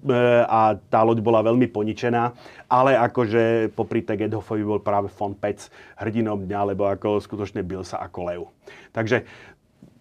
a 0.48 0.80
tá 0.80 1.04
loď 1.04 1.20
bola 1.20 1.43
veľmi 1.43 1.68
poničená, 1.68 2.32
ale 2.72 2.95
akože 2.95 3.76
popri 3.76 4.04
Tegedhofovi 4.04 4.64
bol 4.64 4.80
práve 4.80 5.12
von 5.12 5.36
Pec 5.36 5.68
hrdinom 6.00 6.48
dňa, 6.48 6.62
lebo 6.72 6.88
ako 6.88 7.20
skutočne 7.20 7.64
bil 7.64 7.84
sa 7.84 8.00
ako 8.00 8.20
lev. 8.32 8.41
Takže 8.95 9.28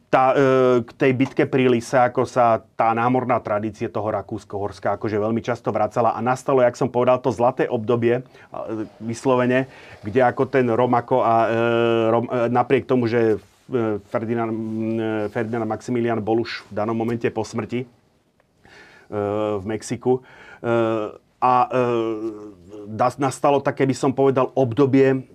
tá, 0.06 0.30
e, 0.30 0.86
k 0.86 0.90
tej 0.94 1.12
bitke 1.18 1.44
pri 1.50 1.66
Lise, 1.66 1.98
ako 1.98 2.22
sa 2.22 2.62
tá 2.78 2.94
námorná 2.94 3.42
tradície 3.42 3.90
toho 3.90 4.14
Rakúsko-Horska 4.14 4.94
akože 4.94 5.18
veľmi 5.18 5.42
často 5.42 5.74
vracala 5.74 6.14
a 6.14 6.22
nastalo, 6.22 6.62
jak 6.62 6.78
som 6.78 6.86
povedal, 6.86 7.18
to 7.18 7.34
zlaté 7.34 7.66
obdobie, 7.66 8.22
e, 8.22 8.86
vyslovene, 9.02 9.66
kde 10.06 10.22
ako 10.22 10.46
ten 10.46 10.70
Romako 10.70 11.26
a 11.26 11.34
Rom, 12.14 12.30
napriek 12.30 12.86
tomu, 12.86 13.10
že 13.10 13.42
Ferdinand, 14.06 14.54
Ferdinand 15.34 15.66
Maximilian 15.66 16.22
bol 16.22 16.46
už 16.46 16.62
v 16.70 16.72
danom 16.78 16.94
momente 16.94 17.26
po 17.34 17.42
smrti 17.42 18.05
v 19.58 19.64
Mexiku, 19.64 20.22
a 21.36 21.54
nastalo 23.18 23.60
také, 23.60 23.86
by 23.86 23.94
som 23.94 24.10
povedal, 24.10 24.50
obdobie 24.56 25.26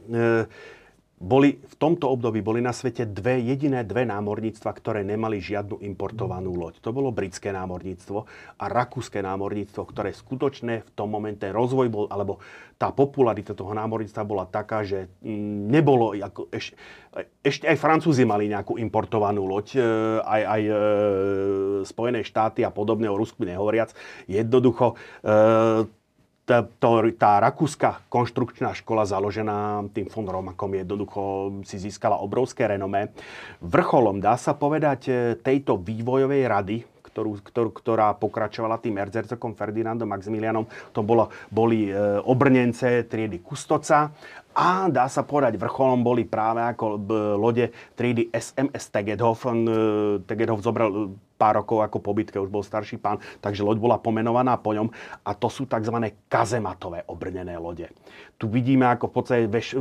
boli, 1.21 1.61
v 1.61 1.75
tomto 1.77 2.09
období 2.09 2.41
boli 2.41 2.65
na 2.65 2.73
svete 2.73 3.05
dve, 3.05 3.37
jediné 3.45 3.85
dve 3.85 4.09
námorníctva, 4.09 4.73
ktoré 4.73 5.05
nemali 5.05 5.37
žiadnu 5.37 5.77
importovanú 5.85 6.57
loď. 6.57 6.81
To 6.81 6.89
bolo 6.89 7.13
britské 7.13 7.53
námorníctvo 7.53 8.25
a 8.57 8.65
rakúske 8.65 9.21
námorníctvo, 9.21 9.85
ktoré 9.85 10.17
skutočne 10.17 10.81
v 10.81 10.89
tom 10.97 11.13
momente 11.13 11.45
rozvoj 11.45 11.87
bol, 11.93 12.05
alebo 12.09 12.41
tá 12.81 12.89
popularita 12.89 13.53
toho 13.53 13.77
námorníctva 13.77 14.25
bola 14.25 14.49
taká, 14.49 14.81
že 14.81 15.13
mm, 15.21 15.69
nebolo, 15.69 16.17
ako, 16.17 16.49
eš, 16.49 16.73
ešte 17.45 17.69
aj 17.69 17.77
Francúzi 17.77 18.25
mali 18.25 18.49
nejakú 18.49 18.81
importovanú 18.81 19.45
loď, 19.45 19.77
e, 19.77 19.81
aj, 20.25 20.41
aj 20.41 20.61
e, 20.65 20.73
Spojené 21.85 22.25
štáty 22.25 22.65
a 22.65 22.73
podobne, 22.73 23.05
o 23.05 23.19
Rusku 23.21 23.45
nehovoriac. 23.45 23.93
Jednoducho 24.25 24.97
e, 25.21 26.00
tá, 26.51 26.91
tá 27.15 27.31
rakúska 27.39 28.03
konštrukčná 28.11 28.75
škola 28.75 29.07
založená 29.07 29.87
tým 29.95 30.11
von 30.11 30.27
Romakom 30.27 30.75
jednoducho 30.75 31.21
si 31.63 31.79
získala 31.79 32.19
obrovské 32.19 32.67
renomé. 32.67 33.15
Vrcholom, 33.63 34.19
dá 34.19 34.35
sa 34.35 34.51
povedať, 34.51 35.01
e, 35.07 35.11
tejto 35.39 35.79
vývojovej 35.79 36.43
rady, 36.51 36.77
ktorú, 37.11 37.39
ktorú, 37.39 37.69
ktorá 37.71 38.11
pokračovala 38.19 38.83
tým 38.83 38.99
erzercokom 38.99 39.55
Ferdinandom 39.55 40.11
Maximilianom. 40.11 40.67
To 40.91 40.99
bolo, 40.99 41.31
boli 41.47 41.87
e, 41.87 41.95
obrnence 42.27 43.07
triedy 43.07 43.39
Kustoca 43.39 44.11
a 44.51 44.91
dá 44.91 45.07
sa 45.07 45.23
povedať, 45.23 45.55
vrcholom 45.55 46.03
boli 46.03 46.27
práve 46.27 46.59
ako 46.59 46.99
b, 46.99 47.09
lode 47.39 47.71
triedy 47.95 48.27
SMS 48.31 48.91
Tegedhof. 48.91 49.47
E, 49.47 49.51
Tegedhof 50.27 50.59
zobral 50.59 51.15
pár 51.41 51.57
rokov 51.57 51.81
ako 51.81 51.97
pobytke, 51.97 52.37
už 52.37 52.53
bol 52.53 52.61
starší 52.61 53.01
pán, 53.01 53.17
takže 53.41 53.65
loď 53.65 53.81
bola 53.81 53.97
pomenovaná 53.97 54.61
po 54.61 54.77
ňom 54.77 54.93
a 55.25 55.33
to 55.33 55.49
sú 55.49 55.65
tzv. 55.65 56.13
kazematové 56.29 57.01
obrnené 57.09 57.57
lode. 57.57 57.89
Tu 58.37 58.45
vidíme, 58.45 58.85
ako 58.85 59.09
v 59.09 59.13
podstate 59.13 59.43
veš, 59.49 59.73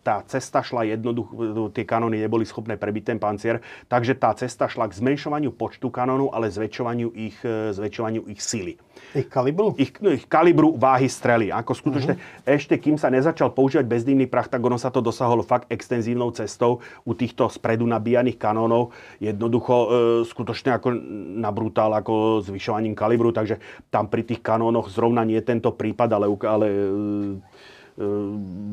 tá 0.00 0.24
cesta 0.24 0.64
šla 0.64 0.96
jednoducho, 0.96 1.68
tie 1.76 1.84
kanóny 1.84 2.24
neboli 2.24 2.48
schopné 2.48 2.80
prebiť 2.80 3.12
ten 3.12 3.18
pancier, 3.20 3.60
takže 3.92 4.16
tá 4.16 4.32
cesta 4.32 4.64
šla 4.64 4.88
k 4.88 4.96
zmenšovaniu 4.96 5.52
počtu 5.52 5.92
kanónov, 5.92 6.32
ale 6.32 6.48
zväčšovaniu 6.48 7.12
ich, 7.12 7.36
zväčšovaniu 7.44 8.24
ich 8.32 8.40
síly. 8.40 8.80
Ich 9.14 9.26
kalibru? 9.26 9.74
Ich, 9.74 9.90
no, 9.98 10.14
ich 10.14 10.26
kalibru 10.30 10.74
váhy 10.78 11.10
strely. 11.10 11.50
Ako 11.50 11.74
skutočne, 11.74 12.14
uh-huh. 12.14 12.54
ešte 12.56 12.78
kým 12.78 12.94
sa 12.94 13.10
nezačal 13.10 13.50
používať 13.50 13.86
bezdýmny 13.90 14.30
prach, 14.30 14.46
tak 14.46 14.62
ono 14.62 14.78
sa 14.78 14.90
to 14.90 15.02
dosaholo 15.02 15.42
fakt 15.42 15.66
extenzívnou 15.70 16.30
cestou 16.30 16.78
u 17.02 17.12
týchto 17.14 17.50
spredu 17.50 17.86
nabíjaných 17.90 18.38
kanónov. 18.38 18.94
Jednoducho, 19.18 19.74
e, 19.74 19.86
skutočne 20.28 20.78
ako 20.78 20.93
na 21.40 21.50
brutál 21.50 21.92
ako 21.94 22.44
zvyšovaním 22.46 22.94
kalibru, 22.96 23.34
takže 23.34 23.60
tam 23.90 24.06
pri 24.06 24.22
tých 24.24 24.40
kanónoch 24.40 24.88
zrovna 24.88 25.26
nie 25.26 25.38
tento 25.42 25.74
prípad, 25.74 26.08
ale, 26.14 26.26
ale 26.46 26.66
e, 26.66 26.76
e, 26.76 28.06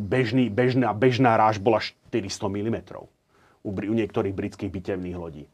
bežný, 0.07 0.47
bežná, 0.53 0.93
bežná 0.95 1.35
ráž 1.35 1.59
bola 1.59 1.81
400 1.81 2.47
mm 2.47 2.77
u, 3.61 3.69
u 3.69 3.93
niektorých 3.93 4.33
britských 4.33 4.71
bitevných 4.71 5.17
lodí. 5.17 5.45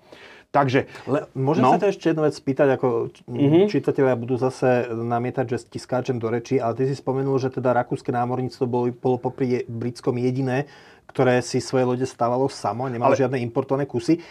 Takže... 0.48 0.88
Le, 1.06 1.28
môžem 1.36 1.64
no? 1.68 1.76
sa 1.76 1.82
ťa 1.84 1.92
ešte 1.92 2.06
jednu 2.16 2.24
vec 2.24 2.34
spýtať, 2.34 2.68
ako 2.80 3.12
mm-hmm. 3.28 3.68
čitatelia 3.68 4.16
budú 4.16 4.40
zase 4.40 4.88
namietať, 4.90 5.46
že 5.46 5.58
ti 5.68 5.80
skáčem 5.80 6.18
do 6.18 6.32
reči, 6.32 6.56
ale 6.56 6.74
ty 6.80 6.88
si 6.88 6.96
spomenul, 6.96 7.36
že 7.36 7.52
teda 7.52 7.76
rakúske 7.76 8.16
námorníctvo 8.16 8.64
bolo, 8.64 8.88
bolo 8.96 9.18
popri 9.20 9.68
britskom 9.68 10.16
jediné, 10.16 10.66
ktoré 11.08 11.40
si 11.40 11.64
svoje 11.64 11.88
lode 11.88 12.06
stávalo 12.06 12.52
samo, 12.52 12.92
nemalo 12.92 13.16
Ale... 13.16 13.22
žiadne 13.24 13.40
importované 13.40 13.88
kusy. 13.88 14.20
E, 14.20 14.22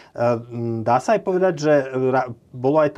dá 0.85 1.01
sa 1.01 1.17
aj 1.17 1.21
povedať, 1.25 1.55
že 1.57 1.73
bolo 2.53 2.85
aj 2.85 2.95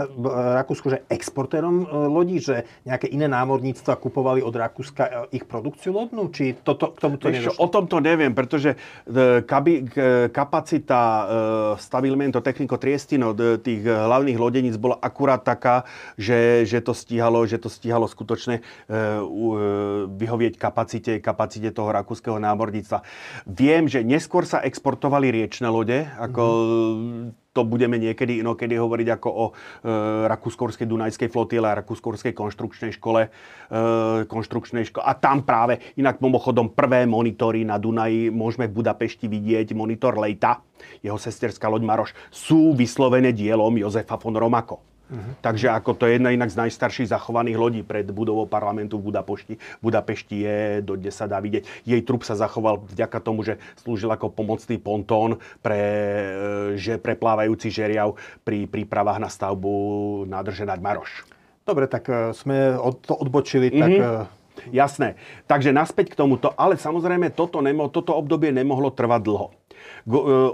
Rakúsko 0.61 0.93
že 0.93 0.99
exportérom 1.09 1.83
e, 1.83 1.87
lodí, 2.11 2.43
že 2.43 2.66
nejaké 2.83 3.07
iné 3.09 3.31
námorníctva 3.31 3.97
kupovali 3.97 4.43
od 4.43 4.53
Rakúska 4.53 5.31
e, 5.31 5.41
ich 5.41 5.47
produkciu 5.47 5.95
lodnú? 5.95 6.29
Či 6.29 6.59
toto, 6.61 6.93
k 6.93 6.99
tomuto 6.99 7.31
nedošlo? 7.31 7.62
O 7.62 7.70
tom 7.70 7.87
to 7.87 8.03
neviem, 8.03 8.35
pretože 8.35 8.74
kabi, 9.47 9.87
kapacita 10.35 11.01
stabilmento 11.79 12.43
technico 12.43 12.76
triestino 12.76 13.33
tých 13.37 13.85
hlavných 13.87 14.39
lodeníc 14.39 14.76
bola 14.76 14.99
akurát 15.01 15.41
taká, 15.41 15.87
že, 16.18 16.66
že 16.66 16.83
to 16.83 16.93
stíhalo, 16.93 17.47
že 17.47 17.57
to 17.57 17.70
stíhalo 17.70 18.11
skutočne 18.11 18.61
vyhovieť 20.09 20.55
kapacite, 20.59 21.12
kapacite 21.22 21.70
toho 21.70 21.89
rakúskeho 21.95 22.37
námorníctva. 22.41 23.05
Vie 23.49 23.68
Viem, 23.69 23.85
že 23.85 24.01
neskôr 24.01 24.49
sa 24.49 24.64
exportovali 24.64 25.29
riečne 25.29 25.69
lode, 25.69 26.09
ako 26.16 26.41
mm-hmm. 26.41 27.53
to 27.53 27.69
budeme 27.69 28.01
niekedy 28.01 28.41
inokedy 28.41 28.81
hovoriť 28.81 29.09
ako 29.21 29.29
o 29.29 29.45
e, 29.45 29.53
Rakúskorskej 30.25 30.89
Dunajskej 30.89 31.29
flotile 31.29 31.69
a 31.69 31.77
Rakúskorskej 31.77 32.33
konštrukčnej 32.33 32.97
škole. 32.97 33.29
E, 33.29 34.25
konštrukčnej 34.25 34.89
škole. 34.89 35.05
A 35.05 35.12
tam 35.12 35.45
práve, 35.45 35.85
inak 36.01 36.16
mimochodom, 36.25 36.73
prvé 36.73 37.05
monitory 37.05 37.69
na 37.69 37.77
Dunaji 37.77 38.33
môžeme 38.33 38.73
v 38.73 38.81
Budapešti 38.81 39.29
vidieť, 39.29 39.77
monitor 39.77 40.16
Lejta, 40.16 40.64
jeho 41.05 41.21
sesterská 41.21 41.69
loď 41.69 41.85
Maroš, 41.85 42.16
sú 42.33 42.73
vyslovené 42.73 43.37
dielom 43.37 43.77
Jozefa 43.77 44.16
von 44.16 44.33
Romako. 44.33 44.81
Uh-huh. 45.09 45.32
Takže 45.40 45.72
ako 45.72 45.96
to 45.96 46.04
je 46.04 46.20
jedna 46.20 46.36
inak 46.36 46.52
z 46.52 46.61
najstarších 46.68 47.09
zachovaných 47.09 47.56
lodí 47.56 47.80
pred 47.80 48.04
budovou 48.12 48.44
parlamentu 48.44 49.00
v 49.00 49.09
Budapešti. 49.09 49.54
Budapešti 49.80 50.36
je, 50.44 50.59
dodnes 50.84 51.16
sa 51.16 51.24
dá 51.24 51.40
vidieť. 51.40 51.64
Jej 51.88 52.04
trup 52.04 52.28
sa 52.28 52.36
zachoval 52.36 52.84
vďaka 52.92 53.18
tomu, 53.24 53.40
že 53.40 53.56
slúžil 53.80 54.12
ako 54.12 54.28
pomocný 54.28 54.76
pontón 54.76 55.40
pre, 55.64 55.80
e, 55.80 56.30
že 56.76 57.00
preplávajúci 57.00 57.72
žeriav 57.72 58.20
pri 58.44 58.68
prípravách 58.68 59.16
na 59.16 59.32
stavbu 59.32 59.72
nádrže 60.28 60.68
nad 60.68 60.76
Maroš. 60.76 61.24
Dobre, 61.64 61.88
tak 61.88 62.04
e, 62.12 62.36
sme 62.36 62.76
od, 62.76 63.00
to 63.00 63.16
odbočili, 63.16 63.72
mm-hmm. 63.72 63.80
tak 63.80 63.92
e, 63.96 64.36
Jasné. 64.74 65.14
Takže 65.46 65.70
naspäť 65.70 66.12
k 66.12 66.18
tomuto. 66.18 66.50
Ale 66.59 66.74
samozrejme, 66.74 67.30
toto, 67.30 67.62
nemo, 67.62 67.86
toto 67.86 68.11
obdobie 68.18 68.50
nemohlo 68.50 68.90
trvať 68.90 69.20
dlho. 69.22 69.48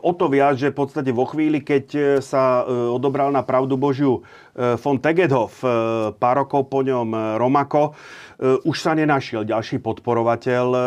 O 0.02 0.12
to 0.18 0.26
viac, 0.26 0.58
že 0.58 0.74
v 0.74 0.78
podstate 0.82 1.14
vo 1.14 1.30
chvíli, 1.30 1.62
keď 1.62 2.18
sa 2.18 2.66
odobral 2.66 3.30
na 3.30 3.46
pravdu 3.46 3.78
Božiu 3.78 4.26
von 4.54 4.98
Tegedhoff, 4.98 5.62
pár 6.18 6.36
rokov 6.42 6.70
po 6.70 6.82
ňom 6.82 7.38
Romako, 7.38 7.94
E, 8.34 8.58
už 8.66 8.82
sa 8.82 8.98
nenašiel 8.98 9.46
ďalší 9.46 9.78
podporovateľ, 9.78 10.66
e, 10.74 10.78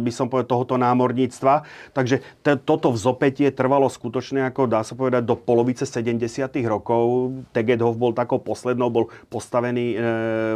by 0.00 0.12
som 0.12 0.32
povedal, 0.32 0.48
tohoto 0.48 0.80
námorníctva. 0.80 1.62
Takže 1.92 2.24
t- 2.40 2.56
toto 2.64 2.88
vzopetie 2.88 3.52
trvalo 3.52 3.92
skutočne, 3.92 4.48
ako 4.48 4.66
dá 4.66 4.80
sa 4.80 4.96
povedať, 4.96 5.28
do 5.28 5.36
polovice 5.36 5.84
70. 5.84 6.64
rokov. 6.64 7.36
Tegedhoff 7.52 8.00
bol 8.00 8.16
takou 8.16 8.40
poslednou, 8.40 8.88
bol 8.88 9.12
postavený, 9.28 9.86
e, 9.94 9.96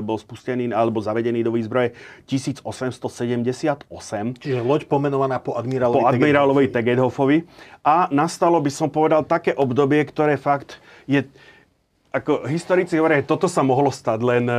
bol 0.00 0.16
spustený 0.16 0.72
alebo 0.72 1.04
zavedený 1.04 1.44
do 1.44 1.52
výzbroje 1.52 1.92
1878. 2.24 4.40
Čiže 4.40 4.64
loď 4.64 4.88
pomenovaná 4.88 5.36
po 5.38 5.60
admirálovi 5.60 6.00
Po 6.00 6.08
admirálovi 6.08 6.72
Tegedhoffovi. 6.72 7.11
A 7.84 8.08
nastalo 8.08 8.56
by 8.58 8.72
som 8.72 8.88
povedal 8.88 9.22
také 9.28 9.52
obdobie, 9.52 10.00
ktoré 10.08 10.40
fakt 10.40 10.80
je 11.04 11.20
ako 12.12 12.44
historici 12.44 13.00
hovoria, 13.00 13.24
toto 13.24 13.48
sa 13.48 13.64
mohlo 13.64 13.88
stať 13.88 14.20
len 14.20 14.44
e, 14.44 14.54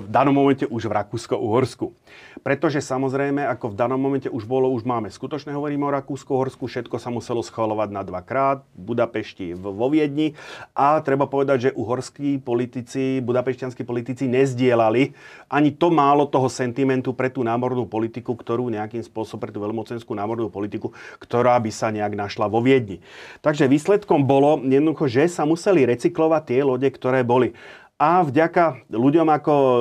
v 0.00 0.06
danom 0.08 0.32
momente 0.32 0.64
už 0.64 0.88
v 0.88 0.96
Rakúsko-Uhorsku. 0.96 1.92
Pretože 2.40 2.80
samozrejme, 2.80 3.44
ako 3.44 3.76
v 3.76 3.78
danom 3.78 4.00
momente 4.00 4.32
už 4.32 4.48
bolo, 4.48 4.72
už 4.72 4.88
máme 4.88 5.12
skutočne, 5.12 5.52
hovoríme 5.52 5.84
o 5.84 5.92
Rakúsko-Horsku, 5.92 6.64
všetko 6.64 6.96
sa 6.96 7.12
muselo 7.12 7.44
schvalovať 7.44 7.88
na 7.92 8.00
dvakrát, 8.00 8.64
v 8.72 8.96
Budapešti, 8.96 9.52
vo 9.52 9.92
Viedni 9.92 10.32
a 10.72 10.96
treba 11.04 11.28
povedať, 11.28 11.68
že 11.68 11.76
uhorskí 11.76 12.40
politici, 12.40 13.20
budapešťanskí 13.20 13.84
politici 13.84 14.24
nezdielali 14.24 15.12
ani 15.52 15.74
to 15.74 15.92
málo 15.92 16.30
toho 16.30 16.46
sentimentu 16.46 17.12
pre 17.12 17.28
tú 17.28 17.42
námornú 17.42 17.84
politiku, 17.84 18.32
ktorú 18.38 18.70
nejakým 18.72 19.02
spôsobom, 19.02 19.42
pre 19.42 19.50
tú 19.50 19.58
veľmocenskú 19.58 20.14
námornú 20.14 20.46
politiku, 20.48 20.94
ktorá 21.18 21.58
by 21.58 21.68
sa 21.74 21.90
nejak 21.92 22.14
našla 22.14 22.46
vo 22.46 22.62
Viedni. 22.64 23.02
Takže 23.42 23.66
výsledkom 23.66 24.24
bolo 24.24 24.62
jednoducho, 24.62 25.10
že 25.10 25.26
sa 25.26 25.42
museli 25.42 25.84
recyklovať 25.84 26.42
tie 26.46 26.58
lode, 26.76 26.88
ktoré 26.88 27.26
boli. 27.26 27.54
A 28.00 28.24
vďaka 28.24 28.88
ľuďom 28.88 29.28
ako 29.28 29.52
e, 29.52 29.80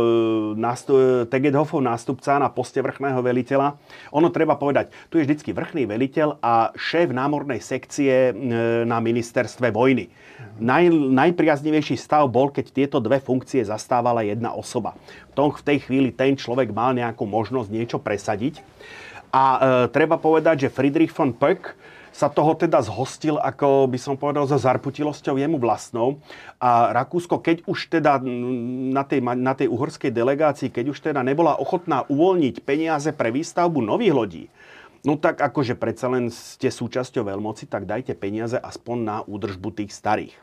nastu- 0.59 1.23
Tegedhoffov 1.31 1.79
nástupca 1.79 2.35
na 2.35 2.51
poste 2.51 2.83
vrchného 2.83 3.23
veliteľa, 3.23 3.79
ono 4.11 4.27
treba 4.27 4.59
povedať, 4.59 4.91
tu 5.07 5.15
je 5.15 5.23
vždycky 5.23 5.55
vrchný 5.55 5.87
veliteľ 5.87 6.35
a 6.43 6.75
šéf 6.75 7.15
námornej 7.15 7.63
sekcie 7.63 8.11
e, 8.11 8.31
na 8.83 8.99
ministerstve 8.99 9.71
vojny. 9.71 10.11
Naj, 10.59 10.91
najpriaznivejší 11.15 11.95
stav 11.95 12.27
bol, 12.27 12.51
keď 12.51 12.75
tieto 12.75 12.99
dve 12.99 13.23
funkcie 13.23 13.63
zastávala 13.63 14.27
jedna 14.27 14.51
osoba. 14.51 14.99
V, 15.31 15.33
tom, 15.39 15.55
v 15.55 15.63
tej 15.63 15.87
chvíli 15.87 16.11
ten 16.11 16.35
človek 16.35 16.75
mal 16.75 16.91
nejakú 16.91 17.23
možnosť 17.23 17.71
niečo 17.71 18.03
presadiť. 18.03 18.59
A 19.31 19.43
e, 19.47 19.57
treba 19.95 20.19
povedať, 20.19 20.67
že 20.67 20.75
Friedrich 20.75 21.15
von 21.15 21.31
Pöck 21.31 21.71
sa 22.19 22.27
toho 22.27 22.51
teda 22.51 22.83
zhostil, 22.83 23.39
ako 23.39 23.87
by 23.87 23.95
som 23.95 24.19
povedal, 24.19 24.43
so 24.43 24.59
zarputilosťou 24.59 25.39
jemu 25.39 25.55
vlastnou. 25.55 26.19
A 26.59 26.91
Rakúsko, 26.91 27.39
keď 27.39 27.63
už 27.63 27.87
teda 27.87 28.19
na 28.91 29.07
tej, 29.07 29.23
na 29.23 29.55
tej 29.55 29.71
uhorskej 29.71 30.11
delegácii, 30.11 30.67
keď 30.67 30.85
už 30.91 30.99
teda 30.99 31.23
nebola 31.23 31.55
ochotná 31.55 32.03
uvoľniť 32.11 32.55
peniaze 32.67 33.15
pre 33.15 33.31
výstavbu 33.31 33.79
nových 33.79 34.11
lodí, 34.11 34.43
No 35.07 35.15
tak 35.15 35.39
akože 35.39 35.79
predsa 35.79 36.11
len 36.11 36.27
ste 36.27 36.67
súčasťou 36.67 37.23
veľmoci, 37.23 37.71
tak 37.71 37.87
dajte 37.87 38.11
peniaze 38.19 38.59
aspoň 38.59 38.97
na 38.99 39.17
údržbu 39.23 39.71
tých 39.71 39.95
starých. 39.95 40.35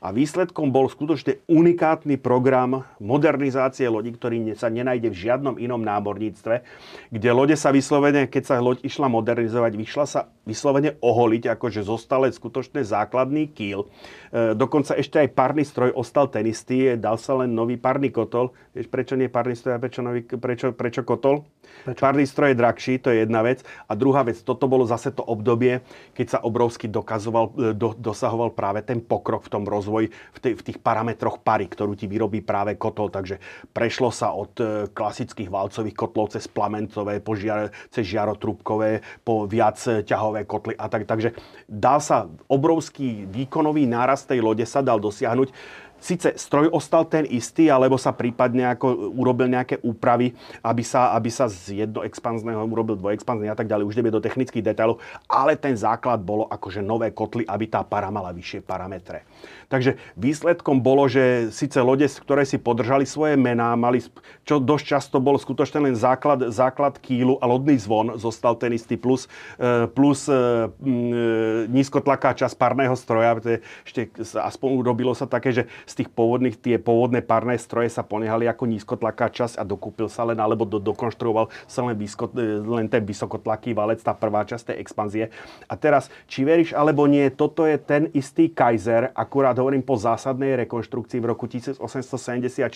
A 0.00 0.14
výsledkom 0.14 0.72
bol 0.72 0.88
skutočne 0.88 1.44
unikátny 1.44 2.16
program 2.16 2.88
modernizácie 3.02 3.84
lodí, 3.90 4.16
ktorý 4.16 4.56
sa 4.56 4.72
nenajde 4.72 5.12
v 5.12 5.20
žiadnom 5.28 5.60
inom 5.60 5.82
námorníctve, 5.84 6.64
kde 7.12 7.30
lode 7.34 7.56
sa 7.58 7.68
vyslovene, 7.68 8.30
keď 8.30 8.42
sa 8.48 8.54
loď 8.64 8.80
išla 8.86 9.12
modernizovať, 9.12 9.72
vyšla 9.76 10.06
sa 10.08 10.20
vyslovene 10.48 10.96
oholiť, 11.04 11.52
akože 11.52 11.84
zostal 11.84 12.24
skutočne 12.24 12.80
základný 12.80 13.52
kýl. 13.52 13.86
E, 14.32 14.56
dokonca 14.56 14.96
ešte 14.96 15.20
aj 15.20 15.28
párny 15.36 15.62
stroj 15.62 15.92
ostal 15.92 16.32
ten 16.32 16.48
istý, 16.48 16.96
dal 16.96 17.20
sa 17.20 17.36
len 17.44 17.52
nový 17.52 17.76
párny 17.76 18.08
kotol. 18.08 18.56
Vieš, 18.72 18.88
prečo 18.88 19.14
nie 19.14 19.28
párny 19.28 19.54
stroj 19.54 19.76
a 19.76 19.82
prečo, 19.82 20.00
nový, 20.00 20.24
prečo, 20.24 20.72
prečo 20.72 21.04
kotol? 21.04 21.44
Prečo? 21.84 22.00
Párny 22.00 22.24
stroj 22.24 22.56
je 22.56 22.58
drahší, 22.58 22.94
to 22.98 23.12
je 23.12 23.28
jedna 23.28 23.44
vec. 23.44 23.62
A 23.86 23.92
druhá 23.98 24.22
vec, 24.22 24.38
toto 24.46 24.70
bolo 24.70 24.86
zase 24.86 25.10
to 25.10 25.26
obdobie, 25.26 25.82
keď 26.14 26.26
sa 26.30 26.42
obrovsky 26.46 26.86
dokazoval, 26.86 27.50
e, 27.58 27.74
do, 27.74 27.98
dosahoval 27.98 28.54
práve 28.54 28.86
ten 28.86 29.02
pokrok 29.02 29.42
v 29.42 29.50
tom 29.50 29.64
rozvoji, 29.66 30.08
v, 30.08 30.38
tej, 30.38 30.52
v 30.54 30.62
tých 30.62 30.78
parametroch 30.78 31.42
pary, 31.42 31.66
ktorú 31.66 31.98
ti 31.98 32.06
vyrobí 32.06 32.40
práve 32.40 32.78
kotol. 32.78 33.10
Takže 33.10 33.42
prešlo 33.74 34.14
sa 34.14 34.30
od 34.30 34.54
e, 34.62 34.86
klasických 34.94 35.50
valcových 35.50 35.98
kotlov 35.98 36.30
cez 36.38 36.46
plamencové, 36.46 37.18
po 37.18 37.34
žiar, 37.34 37.74
cez 37.90 38.06
žiarotrúbkové, 38.06 39.02
po 39.26 39.50
viac 39.50 39.76
e, 39.90 40.06
ťahové 40.06 40.46
kotly 40.46 40.78
a 40.78 40.86
tak. 40.86 41.10
Takže 41.10 41.34
dal 41.66 41.98
sa 41.98 42.30
obrovský 42.46 43.26
výkonový 43.26 43.90
nárast 43.90 44.30
tej 44.30 44.38
lode 44.38 44.62
sa 44.62 44.80
dal 44.80 45.02
dosiahnuť 45.02 45.50
Sice 45.98 46.38
stroj 46.38 46.70
ostal 46.70 47.04
ten 47.10 47.26
istý, 47.26 47.66
alebo 47.68 47.98
sa 47.98 48.14
prípadne 48.14 48.70
ako 48.70 49.12
urobil 49.18 49.50
nejaké 49.50 49.82
úpravy, 49.82 50.30
aby 50.62 50.82
sa, 50.86 51.12
aby 51.18 51.26
sa 51.26 51.50
z 51.50 51.84
jednoexpanzného 51.84 52.62
urobil 52.62 52.94
dvojexpanzný 52.94 53.50
a 53.50 53.58
tak 53.58 53.66
ďalej. 53.66 53.86
Už 53.86 53.94
ideme 53.98 54.14
do 54.14 54.22
technických 54.22 54.62
detailov, 54.62 55.02
ale 55.26 55.58
ten 55.58 55.74
základ 55.74 56.22
bolo 56.22 56.46
akože 56.46 56.80
nové 56.80 57.10
kotly, 57.10 57.42
aby 57.42 57.66
tá 57.66 57.82
para 57.82 58.08
mala 58.14 58.30
vyššie 58.30 58.62
parametre. 58.62 59.26
Takže 59.68 60.00
výsledkom 60.16 60.80
bolo, 60.80 61.04
že 61.12 61.52
síce 61.52 61.76
lode, 61.84 62.08
ktoré 62.08 62.48
si 62.48 62.56
podržali 62.56 63.04
svoje 63.04 63.36
mená, 63.36 63.76
mali, 63.76 64.00
čo 64.48 64.56
dosť 64.56 64.84
často 64.96 65.16
bol 65.20 65.36
skutočne 65.36 65.84
len 65.84 65.92
základ, 65.92 66.48
základ 66.48 66.96
kýlu 66.96 67.36
a 67.36 67.44
lodný 67.44 67.76
zvon 67.76 68.16
zostal 68.16 68.56
ten 68.56 68.72
istý 68.72 68.96
plus, 68.96 69.28
e, 69.60 69.84
plus 69.92 70.24
e, 70.24 70.32
e, 70.32 71.68
nízkotlaká 71.68 72.32
časť 72.32 72.56
párneho 72.56 72.96
stroja. 72.96 73.60
Ešte 73.84 74.08
aspoň 74.40 74.68
urobilo 74.72 75.12
sa 75.12 75.28
také, 75.28 75.52
že 75.52 75.68
z 75.84 76.00
tých 76.00 76.08
pôvodných, 76.16 76.56
tie 76.56 76.80
pôvodné 76.80 77.20
párne 77.20 77.60
stroje 77.60 77.92
sa 77.92 78.00
ponehali 78.00 78.48
ako 78.48 78.64
nízkotlaká 78.72 79.28
časť 79.28 79.60
a 79.60 79.68
dokúpil 79.68 80.08
sa 80.08 80.24
len, 80.24 80.40
alebo 80.40 80.64
do, 80.64 80.80
dokonštruoval 80.80 81.52
sa 81.68 81.84
len, 81.84 81.92
výsko, 81.92 82.32
len 82.72 82.88
ten 82.88 83.04
vysokotlaký 83.04 83.76
valec, 83.76 84.00
tá 84.00 84.16
prvá 84.16 84.48
časť 84.48 84.72
tej 84.72 84.76
expanzie. 84.80 85.24
A 85.68 85.76
teraz, 85.76 86.08
či 86.24 86.48
veríš 86.48 86.72
alebo 86.72 87.04
nie, 87.04 87.28
toto 87.28 87.68
je 87.68 87.76
ten 87.76 88.08
istý 88.16 88.48
Kaiser, 88.48 89.12
akurát 89.12 89.57
hovorím 89.58 89.82
po 89.82 89.98
zásadnej 89.98 90.56
rekonštrukcii 90.64 91.18
v 91.20 91.26
roku 91.26 91.50
1874, 91.50 92.70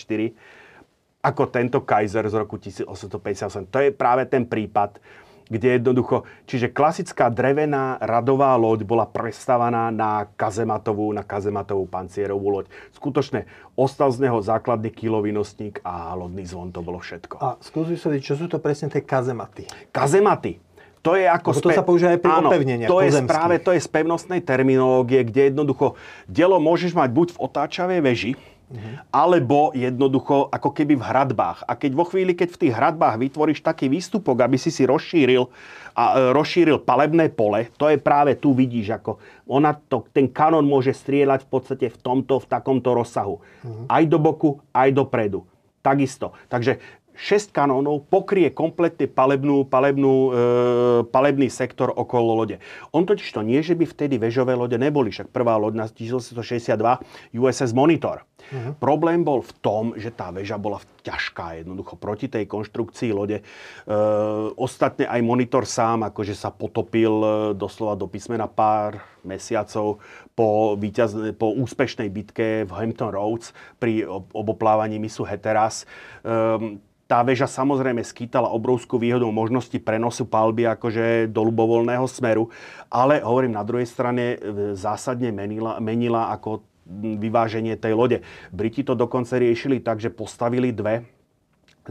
ako 1.23 1.43
tento 1.47 1.79
Kaiser 1.87 2.27
z 2.27 2.35
roku 2.35 2.59
1858. 2.59 3.71
To 3.71 3.77
je 3.79 3.89
práve 3.95 4.27
ten 4.27 4.43
prípad, 4.43 4.99
kde 5.47 5.79
jednoducho, 5.79 6.23
čiže 6.47 6.71
klasická 6.71 7.27
drevená 7.27 7.99
radová 7.99 8.55
loď 8.55 8.87
bola 8.87 9.03
prestavaná 9.03 9.91
na 9.91 10.27
kazematovú, 10.39 11.11
na 11.11 11.23
kazematovú 11.23 11.83
pancierovú 11.87 12.47
loď. 12.59 12.65
Skutočne 12.95 13.45
ostal 13.75 14.11
z 14.15 14.27
neho 14.27 14.39
základný 14.39 14.89
kilový 14.91 15.35
nosník 15.35 15.83
a 15.83 16.15
lodný 16.15 16.47
zvon, 16.47 16.71
to 16.71 16.79
bolo 16.79 16.99
všetko. 16.99 17.35
A 17.43 17.59
skús 17.59 17.91
vysvetliť, 17.91 18.21
čo 18.23 18.35
sú 18.39 18.47
to 18.47 18.59
presne 18.63 18.87
tie 18.87 19.03
kazematy? 19.03 19.67
Kazematy. 19.91 20.72
To 21.03 21.19
je 21.19 21.27
ako... 21.27 21.49
Spe... 21.51 21.63
to 21.67 21.69
sa 21.75 21.83
používa 21.83 22.15
aj 22.15 22.21
pri 22.23 22.31
Áno, 22.31 22.49
to 22.87 22.97
je 23.03 23.11
práve 23.27 23.59
to 23.59 23.75
je 23.75 23.83
z 23.83 23.89
pevnostnej 23.91 24.39
terminológie, 24.39 25.27
kde 25.27 25.51
jednoducho 25.51 25.99
dielo 26.31 26.57
môžeš 26.63 26.95
mať 26.95 27.09
buď 27.11 27.27
v 27.35 27.37
otáčavej 27.43 27.99
veži, 27.99 28.33
Uh-huh. 28.73 28.97
Alebo 29.13 29.69
jednoducho 29.77 30.49
ako 30.49 30.73
keby 30.73 30.97
v 30.97 31.05
hradbách. 31.05 31.61
A 31.69 31.77
keď 31.77 31.93
vo 31.93 32.09
chvíli, 32.09 32.33
keď 32.33 32.57
v 32.57 32.61
tých 32.65 32.73
hradbách 32.73 33.21
vytvoríš 33.21 33.61
taký 33.61 33.85
výstupok, 33.85 34.41
aby 34.41 34.57
si 34.57 34.73
si 34.73 34.89
rozšíril 34.89 35.45
a 35.93 36.03
e, 36.17 36.33
rozšíril 36.33 36.81
palebné 36.81 37.29
pole, 37.29 37.69
to 37.77 37.85
je 37.91 38.01
práve 38.01 38.33
tu 38.33 38.57
vidíš, 38.57 38.97
ako 38.97 39.21
ona 39.45 39.77
to, 39.77 40.09
ten 40.09 40.25
kanón 40.25 40.65
môže 40.65 40.89
strieľať 40.89 41.45
v 41.45 41.49
podstate 41.53 41.85
v 41.93 41.97
tomto, 42.01 42.41
v 42.41 42.49
takomto 42.49 42.97
rozsahu. 42.97 43.37
Uh-huh. 43.37 43.85
Aj 43.85 44.01
do 44.09 44.17
boku, 44.17 44.57
aj 44.73 44.89
dopredu. 44.89 45.45
Takisto. 45.83 46.33
Takže 46.49 47.02
6 47.13 47.53
kanónov 47.53 48.09
pokrie 48.09 48.49
kompletne 48.49 49.05
palebnú, 49.05 49.69
palebnú, 49.69 50.13
e, 50.13 50.31
palebný 51.07 51.47
sektor 51.47 51.93
okolo 51.93 52.43
lode. 52.43 52.57
On 52.89 53.05
totiž 53.05 53.29
to 53.29 53.41
nie, 53.45 53.61
že 53.61 53.77
by 53.77 53.85
vtedy 53.85 54.17
vežové 54.17 54.57
lode 54.57 54.75
neboli, 54.75 55.13
však 55.13 55.29
prvá 55.29 55.55
loď 55.55 55.73
na 55.77 55.85
1862 55.85 56.73
USS 57.37 57.71
Monitor. 57.71 58.25
Uh-huh. 58.51 58.75
Problém 58.75 59.23
bol 59.23 59.39
v 59.39 59.53
tom, 59.63 59.83
že 59.95 60.11
tá 60.11 60.33
väža 60.33 60.59
bola 60.59 60.83
ťažká 61.05 61.63
jednoducho 61.63 61.95
proti 61.95 62.27
tej 62.27 62.43
konštrukcii 62.49 63.11
lode. 63.15 63.39
E, 63.39 63.43
ostatne 64.59 65.07
aj 65.07 65.21
Monitor 65.23 65.63
sám 65.63 66.03
akože 66.11 66.35
sa 66.35 66.51
potopil 66.51 67.13
e, 67.23 67.29
doslova 67.55 67.95
do 67.95 68.09
písmena 68.09 68.49
pár 68.49 68.99
mesiacov 69.23 70.03
po, 70.35 70.75
víťaz, 70.75 71.35
po 71.39 71.55
úspešnej 71.55 72.11
bitke 72.11 72.67
v 72.67 72.71
Hampton 72.73 73.13
Roads 73.13 73.55
pri 73.79 74.03
oboplávaní 74.11 74.99
misu 74.99 75.23
Heteras. 75.23 75.87
E, 76.23 76.91
tá 77.07 77.19
väža 77.21 77.45
samozrejme 77.45 78.01
skýtala 78.01 78.49
obrovskú 78.49 78.95
výhodu 78.97 79.27
možnosti 79.27 79.75
prenosu 79.83 80.23
palby 80.23 80.65
akože 80.65 81.27
do 81.29 81.41
ľubovoľného 81.45 82.07
smeru, 82.07 82.47
ale 82.87 83.19
hovorím 83.19 83.53
na 83.53 83.63
druhej 83.65 83.85
strane 83.85 84.35
e, 84.35 84.37
zásadne 84.73 85.29
menila, 85.35 85.77
menila 85.83 86.31
ako 86.31 86.63
vyváženie 87.19 87.79
tej 87.79 87.93
lode. 87.95 88.17
Briti 88.51 88.83
to 88.83 88.95
dokonca 88.95 89.39
riešili 89.39 89.79
tak, 89.79 90.03
že 90.03 90.11
postavili 90.11 90.75
dve 90.75 91.07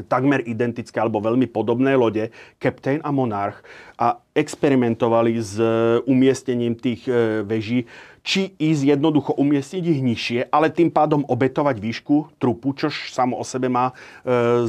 takmer 0.09 0.41
identické 0.49 0.97
alebo 0.97 1.21
veľmi 1.21 1.45
podobné 1.53 1.93
lode, 1.93 2.33
Captain 2.57 2.97
a 3.05 3.13
Monarch, 3.13 3.61
a 4.01 4.17
experimentovali 4.33 5.37
s 5.37 5.61
e, 5.61 6.01
umiestnením 6.09 6.73
tých 6.81 7.05
e, 7.05 7.45
veží, 7.45 7.85
či 8.23 8.55
ísť 8.55 8.97
jednoducho 8.97 9.35
umiestniť 9.35 9.85
ich 9.85 10.01
nižšie, 10.01 10.41
ale 10.55 10.71
tým 10.71 10.95
pádom 10.95 11.27
obetovať 11.27 11.77
výšku 11.83 12.39
trupu, 12.39 12.71
čož 12.75 13.11
samo 13.11 13.35
o 13.39 13.45
sebe 13.45 13.67
má 13.67 13.91
e, 13.91 13.95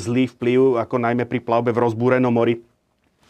zlý 0.02 0.26
vplyv, 0.26 0.82
ako 0.82 0.96
najmä 0.98 1.30
pri 1.30 1.40
plavbe 1.42 1.70
v 1.70 1.82
rozbúrenom 1.82 2.34
mori 2.34 2.66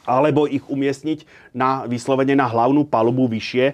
alebo 0.03 0.47
ich 0.51 0.63
umiestniť 0.67 1.24
na, 1.55 1.88
vyslovene 1.88 2.36
na 2.36 2.47
hlavnú 2.47 2.84
palubu 2.84 3.28
vyššie 3.32 3.65
e, 3.71 3.74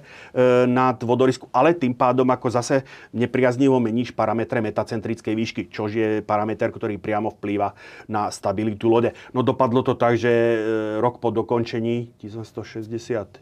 nad 0.70 1.02
vodorisku, 1.02 1.50
ale 1.50 1.74
tým 1.74 1.94
pádom 1.98 2.30
ako 2.30 2.48
zase 2.54 2.86
nepriaznivo 3.10 3.82
meníš 3.82 4.14
parametre 4.14 4.62
metacentrickej 4.62 5.34
výšky, 5.34 5.62
čo 5.74 5.90
je 5.90 6.22
parameter, 6.22 6.70
ktorý 6.70 7.02
priamo 7.02 7.34
vplýva 7.34 7.74
na 8.06 8.30
stabilitu 8.30 8.86
lode. 8.90 9.18
No 9.34 9.42
dopadlo 9.42 9.82
to 9.82 9.98
tak, 9.98 10.22
že 10.22 10.30
e, 10.30 10.58
rok 11.02 11.18
po 11.18 11.34
dokončení 11.34 12.14
1961 12.22 13.42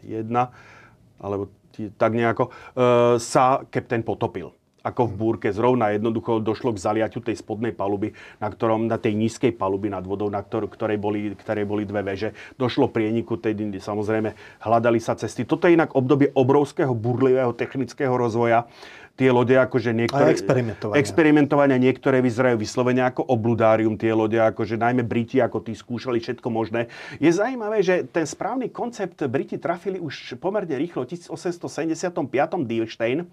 alebo 1.18 1.52
tak 1.94 2.12
nejako, 2.14 2.48
e, 2.48 2.52
sa 3.22 3.62
kapten 3.70 4.02
potopil 4.02 4.58
ako 4.88 5.10
v 5.10 5.14
búrke. 5.18 5.48
Zrovna 5.52 5.92
jednoducho 5.92 6.40
došlo 6.40 6.72
k 6.72 6.80
zaliaťu 6.80 7.20
tej 7.20 7.36
spodnej 7.36 7.76
paluby, 7.76 8.14
na, 8.40 8.48
ktorom, 8.48 8.88
na 8.88 8.96
tej 8.96 9.18
nízkej 9.18 9.52
paluby 9.58 9.92
nad 9.92 10.06
vodou, 10.06 10.32
na 10.32 10.40
ktor- 10.40 10.70
ktorej 10.70 10.96
boli, 10.96 11.36
ktorej 11.36 11.66
boli 11.68 11.84
dve 11.84 12.00
veže. 12.00 12.32
Došlo 12.56 12.88
prieniku 12.88 13.36
tej 13.36 13.58
dindy. 13.58 13.82
Samozrejme, 13.82 14.32
hľadali 14.64 15.02
sa 15.02 15.18
cesty. 15.18 15.44
Toto 15.44 15.68
je 15.68 15.76
inak 15.76 15.92
obdobie 15.92 16.32
obrovského 16.32 16.94
burlivého 16.96 17.52
technického 17.52 18.14
rozvoja 18.14 18.64
tie 19.18 19.34
lode 19.34 19.58
akože 19.58 19.90
niektoré... 19.90 20.30
experimentovania. 20.30 20.96
Experimentovania 21.02 21.78
niektoré 21.82 22.22
vyzerajú 22.22 22.62
vyslovene 22.62 23.02
ako 23.02 23.26
obludárium 23.26 23.98
tie 23.98 24.14
lode, 24.14 24.38
akože 24.38 24.78
najmä 24.78 25.02
Briti 25.02 25.42
ako 25.42 25.66
tí 25.66 25.74
skúšali 25.74 26.22
všetko 26.22 26.46
možné. 26.46 26.86
Je 27.18 27.26
zaujímavé, 27.26 27.82
že 27.82 28.06
ten 28.06 28.22
správny 28.22 28.70
koncept 28.70 29.18
Briti 29.26 29.58
trafili 29.58 29.98
už 29.98 30.38
pomerne 30.38 30.78
rýchlo 30.78 31.02
v 31.02 31.18
1875. 31.18 32.30
Dielstein, 32.62 33.26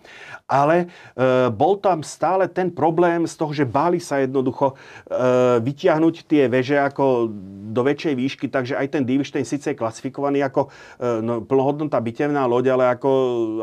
ale 0.50 0.90
e, 1.14 1.54
bol 1.54 1.78
tam 1.78 2.02
stále 2.02 2.50
ten 2.50 2.74
problém 2.74 3.30
z 3.30 3.38
toho, 3.38 3.54
že 3.54 3.70
báli 3.70 4.02
sa 4.02 4.26
jednoducho 4.26 4.74
e, 4.74 5.62
vytiahnuť 5.62 6.16
tie 6.26 6.50
veže 6.50 6.82
ako 6.82 7.30
do 7.76 7.82
väčšej 7.86 8.14
výšky, 8.18 8.46
takže 8.50 8.74
aj 8.74 8.88
ten 8.90 9.04
Dielstein 9.06 9.46
síce 9.46 9.76
je 9.76 9.78
klasifikovaný 9.78 10.42
ako 10.42 10.66
e, 10.66 10.70
no, 11.22 11.46
plnohodnotná 11.46 12.02
bitevná 12.02 12.50
loď, 12.50 12.74
ale 12.74 12.90
ako 12.90 13.10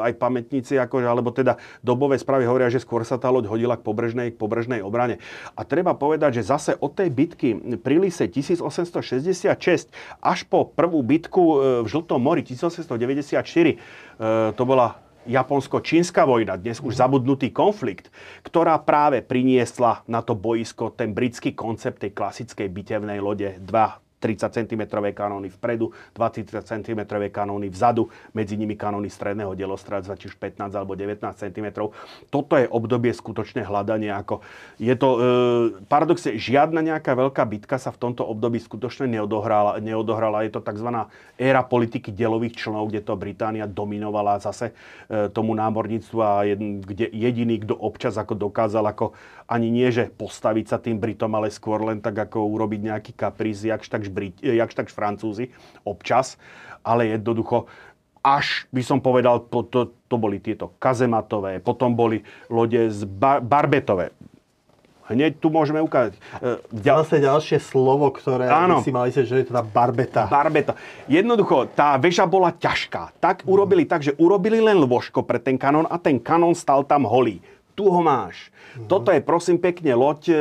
aj 0.04 0.12
pamätníci, 0.20 0.78
akože, 0.78 1.06
alebo 1.08 1.32
teda 1.32 1.58
dobové 1.80 2.11
nové 2.12 2.20
správy 2.20 2.44
hovoria, 2.44 2.68
že 2.68 2.84
skôr 2.84 3.08
sa 3.08 3.16
tá 3.16 3.32
loď 3.32 3.48
hodila 3.48 3.80
k 3.80 3.88
pobrežnej, 3.88 4.36
k 4.36 4.36
pobrežnej 4.36 4.84
obrane. 4.84 5.16
A 5.56 5.64
treba 5.64 5.96
povedať, 5.96 6.44
že 6.44 6.52
zase 6.52 6.76
od 6.76 6.92
tej 6.92 7.08
bitky 7.08 7.80
pri 7.80 7.96
Lise 7.96 8.28
1866 8.28 9.48
až 10.20 10.38
po 10.44 10.68
prvú 10.68 11.00
bitku 11.00 11.40
e, 11.40 11.54
v 11.80 11.88
Žltom 11.88 12.20
mori 12.20 12.44
1894, 12.44 13.40
e, 13.48 13.76
to 14.52 14.62
bola 14.68 15.00
Japonsko-čínska 15.24 16.28
vojna, 16.28 16.60
dnes 16.60 16.84
už 16.84 16.98
zabudnutý 17.00 17.48
konflikt, 17.48 18.12
ktorá 18.44 18.76
práve 18.76 19.24
priniesla 19.24 20.04
na 20.04 20.20
to 20.20 20.36
boisko 20.36 20.92
ten 20.92 21.16
britský 21.16 21.56
koncept 21.56 22.04
tej 22.04 22.12
klasickej 22.12 22.68
bitevnej 22.68 23.22
lode, 23.24 23.56
dva 23.62 24.01
30 24.22 24.54
cm 24.62 24.82
kanóny 25.10 25.50
vpredu, 25.50 25.90
20 26.14 26.46
cm 26.62 27.00
kanóny 27.34 27.66
vzadu, 27.66 28.06
medzi 28.30 28.54
nimi 28.54 28.78
kanóny 28.78 29.10
stredného 29.10 29.58
delostradca, 29.58 30.14
či 30.14 30.30
už 30.30 30.38
15 30.38 30.70
alebo 30.78 30.94
19 30.94 31.18
cm. 31.34 31.66
Toto 32.30 32.54
je 32.54 32.70
obdobie 32.70 33.10
skutočne 33.10 33.66
hľadania. 33.66 34.22
Ako 34.22 34.46
je 34.78 34.94
to, 34.94 35.08
e, 35.10 35.18
paradoxne, 35.90 36.38
žiadna 36.38 36.78
nejaká 36.86 37.18
veľká 37.18 37.42
bitka 37.50 37.82
sa 37.82 37.90
v 37.90 37.98
tomto 37.98 38.22
období 38.22 38.62
skutočne 38.62 39.10
neodohrala. 39.10 39.82
neodohrala. 39.82 40.46
Je 40.46 40.54
to 40.54 40.62
tzv. 40.62 40.88
éra 41.34 41.62
politiky 41.66 42.14
delových 42.14 42.54
členov, 42.54 42.86
kde 42.92 43.02
to 43.02 43.18
Británia 43.18 43.66
dominovala 43.66 44.38
zase 44.38 44.70
e, 45.10 45.26
tomu 45.32 45.58
námorníctvu 45.58 46.18
a 46.22 46.46
jedn, 46.46 46.78
kde 46.84 47.10
jediný, 47.10 47.58
kto 47.58 47.74
občas 47.74 48.14
ako 48.14 48.38
dokázal 48.38 48.84
ako 48.86 49.16
ani 49.50 49.68
nie, 49.68 49.88
že 49.90 50.08
postaviť 50.08 50.66
sa 50.68 50.78
tým 50.78 50.96
Britom, 50.96 51.32
ale 51.34 51.52
skôr 51.52 51.82
len 51.82 51.98
tak 51.98 52.16
ako 52.16 52.46
urobiť 52.46 52.80
nejaký 52.92 53.12
kapríz, 53.12 53.60
jakž 53.64 53.90
tak 53.90 54.06
Brit, 54.12 54.36
jakž 54.44 54.76
tak 54.76 54.92
Francúzi 54.92 55.48
občas, 55.82 56.36
ale 56.84 57.08
jednoducho 57.16 57.66
až 58.22 58.70
by 58.70 58.82
som 58.86 59.02
povedal, 59.02 59.50
to, 59.50 59.66
to, 59.66 59.80
to 60.06 60.14
boli 60.14 60.38
tieto 60.38 60.78
kazematové, 60.78 61.58
potom 61.58 61.98
boli 61.98 62.22
lode 62.46 62.78
z 62.94 63.02
bar, 63.02 63.42
barbetové. 63.42 64.14
Hneď 65.10 65.42
tu 65.42 65.50
môžeme 65.50 65.82
ukázať. 65.82 66.14
E, 66.38 66.62
Zase 66.70 67.18
ďalšie 67.18 67.58
slovo, 67.58 68.06
ktoré 68.14 68.46
Áno. 68.46 68.80
si 68.80 68.94
mali 68.94 69.10
že 69.10 69.26
je 69.26 69.50
teda 69.50 69.60
barbeta. 69.60 70.30
Barbeta. 70.30 70.78
Jednoducho, 71.10 71.68
tá 71.74 71.98
väža 71.98 72.24
bola 72.24 72.54
ťažká. 72.54 73.18
Tak 73.18 73.42
urobili 73.44 73.84
tak, 73.84 74.06
že 74.06 74.14
urobili 74.16 74.62
len 74.62 74.78
lôžko 74.78 75.26
pre 75.26 75.42
ten 75.42 75.58
kanón 75.58 75.90
a 75.90 75.98
ten 75.98 76.22
kanón 76.22 76.54
stal 76.54 76.86
tam 76.86 77.04
holý. 77.04 77.42
Tu 77.72 77.88
ho 77.88 78.00
máš. 78.04 78.52
Mm-hmm. 78.52 78.88
Toto 78.88 79.08
je 79.12 79.20
prosím 79.24 79.56
pekne 79.56 79.96
loď 79.96 80.20
eh, 80.28 80.36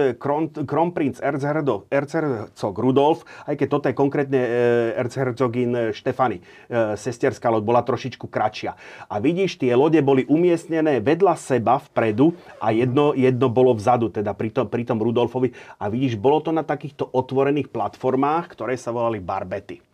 Kronprinz 0.68 1.24
Erzherzog 1.24 2.76
Rudolf, 2.76 3.24
aj 3.48 3.56
keď 3.56 3.68
toto 3.72 3.86
je 3.88 3.96
konkrétne 3.96 4.42
eh, 4.42 5.00
Erzherzogin 5.00 5.72
eh, 5.76 5.84
Štefany. 5.96 6.44
Sesterská 6.72 7.52
loď 7.52 7.64
bola 7.68 7.82
trošičku 7.84 8.32
kratšia. 8.32 8.76
A 9.12 9.20
vidíš, 9.20 9.60
tie 9.60 9.76
lode 9.76 10.00
boli 10.00 10.24
umiestnené 10.28 11.04
vedľa 11.04 11.36
seba 11.36 11.80
vpredu 11.80 12.36
a 12.64 12.72
jedno, 12.72 13.12
jedno 13.12 13.52
bolo 13.52 13.76
vzadu, 13.76 14.08
teda 14.12 14.32
pri 14.32 14.50
tom, 14.52 14.68
pri 14.72 14.84
tom 14.88 15.00
Rudolfovi. 15.00 15.52
A 15.80 15.92
vidíš, 15.92 16.16
bolo 16.16 16.40
to 16.40 16.56
na 16.56 16.64
takýchto 16.64 17.12
otvorených 17.12 17.72
platformách, 17.72 18.56
ktoré 18.56 18.80
sa 18.80 18.96
volali 18.96 19.20
barbety. 19.20 19.91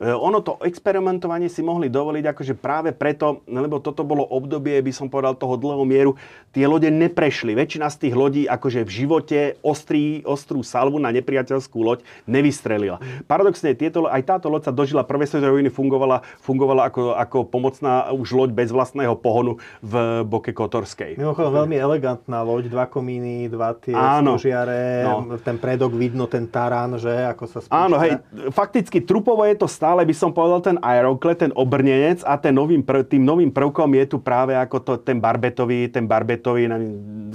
Ono 0.00 0.38
to 0.40 0.60
experimentovanie 0.64 1.48
si 1.52 1.60
mohli 1.60 1.92
dovoliť 1.92 2.24
akože 2.30 2.54
práve 2.56 2.90
preto, 2.94 3.44
lebo 3.48 3.80
toto 3.80 4.04
bolo 4.06 4.24
obdobie, 4.24 4.80
by 4.80 4.92
som 4.92 5.06
povedal, 5.08 5.36
toho 5.36 5.56
dlhého 5.60 5.84
mieru, 5.84 6.12
tie 6.50 6.66
lode 6.66 6.88
neprešli. 6.90 7.54
Väčšina 7.54 7.88
z 7.90 7.96
tých 8.06 8.14
lodí 8.14 8.42
akože 8.48 8.82
v 8.82 8.90
živote 8.90 9.38
ostrý, 9.62 10.24
ostrú 10.26 10.60
salvu 10.64 10.98
na 10.98 11.14
nepriateľskú 11.14 11.78
loď 11.80 12.04
nevystrelila. 12.26 12.98
Paradoxne, 13.26 13.74
tieto, 13.78 14.06
aj 14.10 14.22
táto 14.26 14.50
loď 14.50 14.70
sa 14.70 14.72
dožila 14.74 15.06
prvej 15.06 15.30
svetovej 15.30 15.62
vojny, 15.62 15.70
fungovala, 15.70 16.22
fungovala 16.42 16.90
ako, 16.90 17.14
ako 17.14 17.38
pomocná 17.46 18.10
už 18.10 18.34
loď 18.34 18.50
bez 18.54 18.68
vlastného 18.74 19.14
pohonu 19.18 19.58
v 19.80 20.24
Boke 20.26 20.50
Kotorskej. 20.50 21.18
Mimochodom 21.18 21.64
veľmi 21.64 21.76
elegantná 21.78 22.42
loď, 22.42 22.70
dva 22.70 22.86
komíny, 22.90 23.46
dva 23.50 23.74
tie 23.78 23.94
Áno. 23.94 24.36
Smožiare, 24.36 25.06
no. 25.06 25.38
ten 25.40 25.56
predok 25.56 25.94
vidno, 25.94 26.26
ten 26.26 26.46
tarán, 26.46 26.98
že 26.98 27.10
ako 27.10 27.44
sa 27.46 27.58
spúšťa. 27.62 27.80
Áno, 27.86 27.96
hej, 28.02 28.18
fakticky 28.50 29.02
trupovo 29.02 29.46
je 29.46 29.49
to 29.56 29.70
stále, 29.70 30.02
by 30.02 30.14
som 30.14 30.34
povedal, 30.34 30.60
ten 30.60 30.78
aerokle, 30.82 31.32
ten 31.38 31.52
obrnenec 31.54 32.20
a 32.26 32.36
ten 32.36 32.52
novým, 32.52 32.82
tým 32.84 33.22
novým 33.22 33.50
prvkom 33.54 33.90
je 33.96 34.04
tu 34.10 34.16
práve 34.20 34.52
ako 34.58 34.76
to, 34.82 34.92
ten 35.00 35.18
barbetový, 35.22 35.88
ten 35.88 36.04
barbetový 36.04 36.68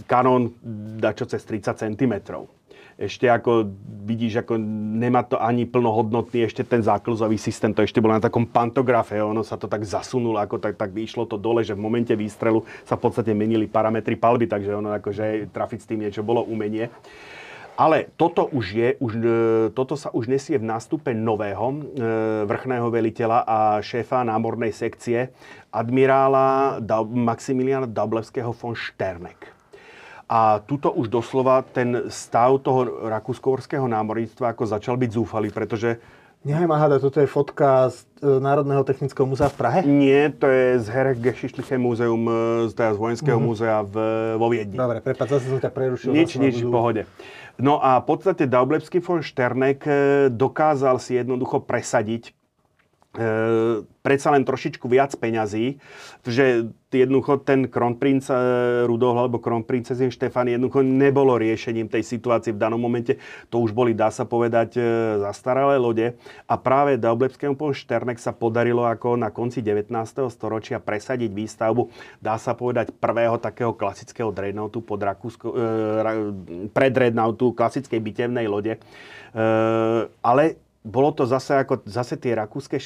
kanón 0.06 0.26
kanón 0.26 0.58
dačo 0.98 1.30
cez 1.30 1.46
30 1.46 1.78
cm. 1.78 2.14
Ešte 2.96 3.28
ako 3.28 3.68
vidíš, 4.08 4.48
ako 4.48 4.56
nemá 4.96 5.28
to 5.28 5.36
ani 5.36 5.68
plnohodnotný 5.68 6.48
ešte 6.48 6.64
ten 6.64 6.80
záklzový 6.80 7.36
systém, 7.36 7.76
to 7.76 7.84
ešte 7.84 8.00
bolo 8.00 8.16
na 8.16 8.24
takom 8.24 8.48
pantografe, 8.48 9.20
ono 9.20 9.44
sa 9.44 9.60
to 9.60 9.68
tak 9.68 9.84
zasunulo, 9.84 10.40
ako 10.40 10.64
tak, 10.64 10.80
tak 10.80 10.96
vyšlo 10.96 11.28
to 11.28 11.36
dole, 11.36 11.60
že 11.60 11.76
v 11.76 11.84
momente 11.84 12.16
výstrelu 12.16 12.64
sa 12.88 12.96
v 12.96 13.04
podstate 13.04 13.36
menili 13.36 13.68
parametry 13.68 14.16
palby, 14.16 14.48
takže 14.48 14.80
ono 14.80 14.96
akože 14.96 15.52
trafiť 15.52 15.80
s 15.84 15.90
tým 15.92 16.08
niečo 16.08 16.24
bolo 16.24 16.48
umenie. 16.48 16.88
Ale 17.76 18.08
toto 18.16 18.48
už 18.48 18.66
je, 18.72 18.90
už, 19.04 19.12
e, 19.20 19.28
toto 19.76 20.00
sa 20.00 20.08
už 20.16 20.32
nesie 20.32 20.56
v 20.56 20.64
nástupe 20.64 21.12
nového 21.12 21.76
e, 21.76 21.78
vrchného 22.48 22.88
veliteľa 22.88 23.44
a 23.44 23.58
šéfa 23.84 24.24
námornej 24.24 24.72
sekcie 24.72 25.36
admirála 25.76 26.80
Maximiliana 27.04 27.84
Dablevského 27.84 28.56
von 28.56 28.80
Šternek. 28.80 29.52
A 30.32 30.64
tuto 30.64 30.90
už 30.96 31.12
doslova 31.12 31.68
ten 31.68 32.08
stav 32.08 32.64
toho 32.64 33.12
rakúsko 33.12 33.60
námorníctva 33.68 34.56
ako 34.56 34.64
začal 34.66 34.96
byť 34.96 35.12
zúfalý, 35.12 35.52
pretože 35.52 36.00
Nechaj 36.46 36.70
ma 36.70 36.78
hádať, 36.78 37.02
toto 37.02 37.18
je 37.18 37.26
fotka 37.26 37.90
z 37.90 38.06
e, 38.22 38.38
Národného 38.38 38.86
technického 38.86 39.26
múzea 39.26 39.50
v 39.50 39.58
Prahe? 39.58 39.80
Nie, 39.82 40.30
to 40.30 40.46
je 40.46 40.78
z 40.78 40.88
Herek 40.94 41.18
Geschichtliche 41.18 41.74
múzeum, 41.74 42.30
z, 42.70 42.72
teda 42.78 42.94
z 42.94 43.02
Vojenského 43.02 43.42
mm-hmm. 43.42 43.50
múzea 43.50 43.82
v, 43.82 43.96
vo 44.38 44.48
Viedni. 44.54 44.78
Dobre, 44.78 45.02
prepáč, 45.02 45.42
zase 45.42 45.50
som 45.50 45.58
ťa 45.58 45.74
prerušil. 45.74 46.14
Nič, 46.14 46.38
nič, 46.38 46.62
v 46.62 46.70
pohode. 46.70 47.02
No 47.56 47.80
a 47.80 48.04
v 48.04 48.06
podstate 48.12 48.52
Daublebský 48.52 49.00
von 49.00 49.24
Šternek 49.24 49.80
e, 49.88 49.92
dokázal 50.28 51.00
si 51.00 51.16
jednoducho 51.16 51.64
presadiť 51.64 52.36
predsa 54.06 54.30
len 54.30 54.46
trošičku 54.46 54.86
viac 54.86 55.16
peňazí, 55.18 55.82
že 56.28 56.70
jednoducho 56.96 57.44
ten 57.44 57.68
kronprinc 57.68 58.30
e, 58.32 58.36
Rudolf 58.88 59.18
alebo 59.20 59.42
kronprincezin 59.44 60.14
Štefan 60.14 60.48
jednoducho 60.48 60.86
nebolo 60.86 61.36
riešením 61.36 61.92
tej 61.92 62.06
situácie 62.06 62.56
v 62.56 62.62
danom 62.62 62.80
momente. 62.80 63.20
To 63.52 63.60
už 63.60 63.76
boli, 63.76 63.92
dá 63.92 64.08
sa 64.14 64.24
povedať, 64.24 64.80
e, 64.80 64.82
zastaralé 65.26 65.76
lode. 65.76 66.16
A 66.48 66.56
práve 66.56 66.96
Daublebskému 66.96 67.60
pol 67.60 67.76
Šternek 67.76 68.22
sa 68.22 68.32
podarilo 68.32 68.88
ako 68.88 69.20
na 69.20 69.34
konci 69.34 69.60
19. 69.60 69.92
storočia 70.32 70.80
presadiť 70.80 71.32
výstavbu, 71.34 71.92
dá 72.24 72.40
sa 72.40 72.56
povedať, 72.56 72.96
prvého 72.96 73.36
takého 73.42 73.76
klasického 73.76 74.32
dreadnoughtu 74.32 74.80
pod 74.80 75.04
Rakúsko, 75.04 75.48
e, 75.52 76.70
pred 76.72 76.94
klasickej 77.56 78.00
bitevnej 78.00 78.48
lode. 78.48 78.76
E, 78.76 78.80
ale 80.24 80.65
bolo 80.86 81.10
to 81.18 81.26
zase 81.26 81.58
ako 81.66 81.82
zase 81.90 82.22
tie 82.22 82.38
rakúske 82.38 82.78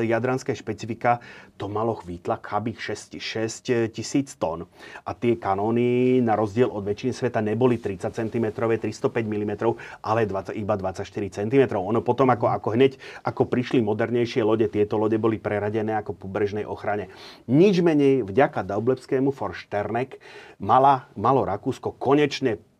jadranské 0.00 0.56
špecifika, 0.56 1.20
to 1.60 1.68
malo 1.68 2.00
výtlak 2.00 2.48
chabých 2.48 2.96
6, 2.96 3.20
6 3.20 3.92
tisíc 3.92 4.32
tón. 4.40 4.64
A 5.04 5.12
tie 5.12 5.36
kanóny 5.36 6.18
na 6.24 6.32
rozdiel 6.32 6.72
od 6.72 6.80
väčšiny 6.80 7.12
sveta 7.12 7.44
neboli 7.44 7.76
30 7.76 8.08
cm, 8.08 8.46
305 8.56 8.80
mm, 9.12 9.52
ale 10.00 10.24
20, 10.24 10.56
iba 10.56 10.74
24 10.80 11.04
cm. 11.28 11.62
Ono 11.76 12.00
potom 12.00 12.32
ako, 12.32 12.48
ako 12.48 12.68
hneď, 12.72 12.96
ako 13.28 13.44
prišli 13.44 13.84
modernejšie 13.84 14.40
lode, 14.40 14.72
tieto 14.72 14.96
lode 14.96 15.20
boli 15.20 15.36
preradené 15.36 15.92
ako 16.00 16.16
pobrežnej 16.16 16.64
ochrane. 16.64 17.12
Nič 17.52 17.84
menej, 17.84 18.24
vďaka 18.24 18.64
Daublebskému 18.64 19.28
Forsternek 19.28 20.16
mala, 20.56 21.12
malo 21.20 21.44
Rakúsko 21.44 21.92
konečne 22.00 22.71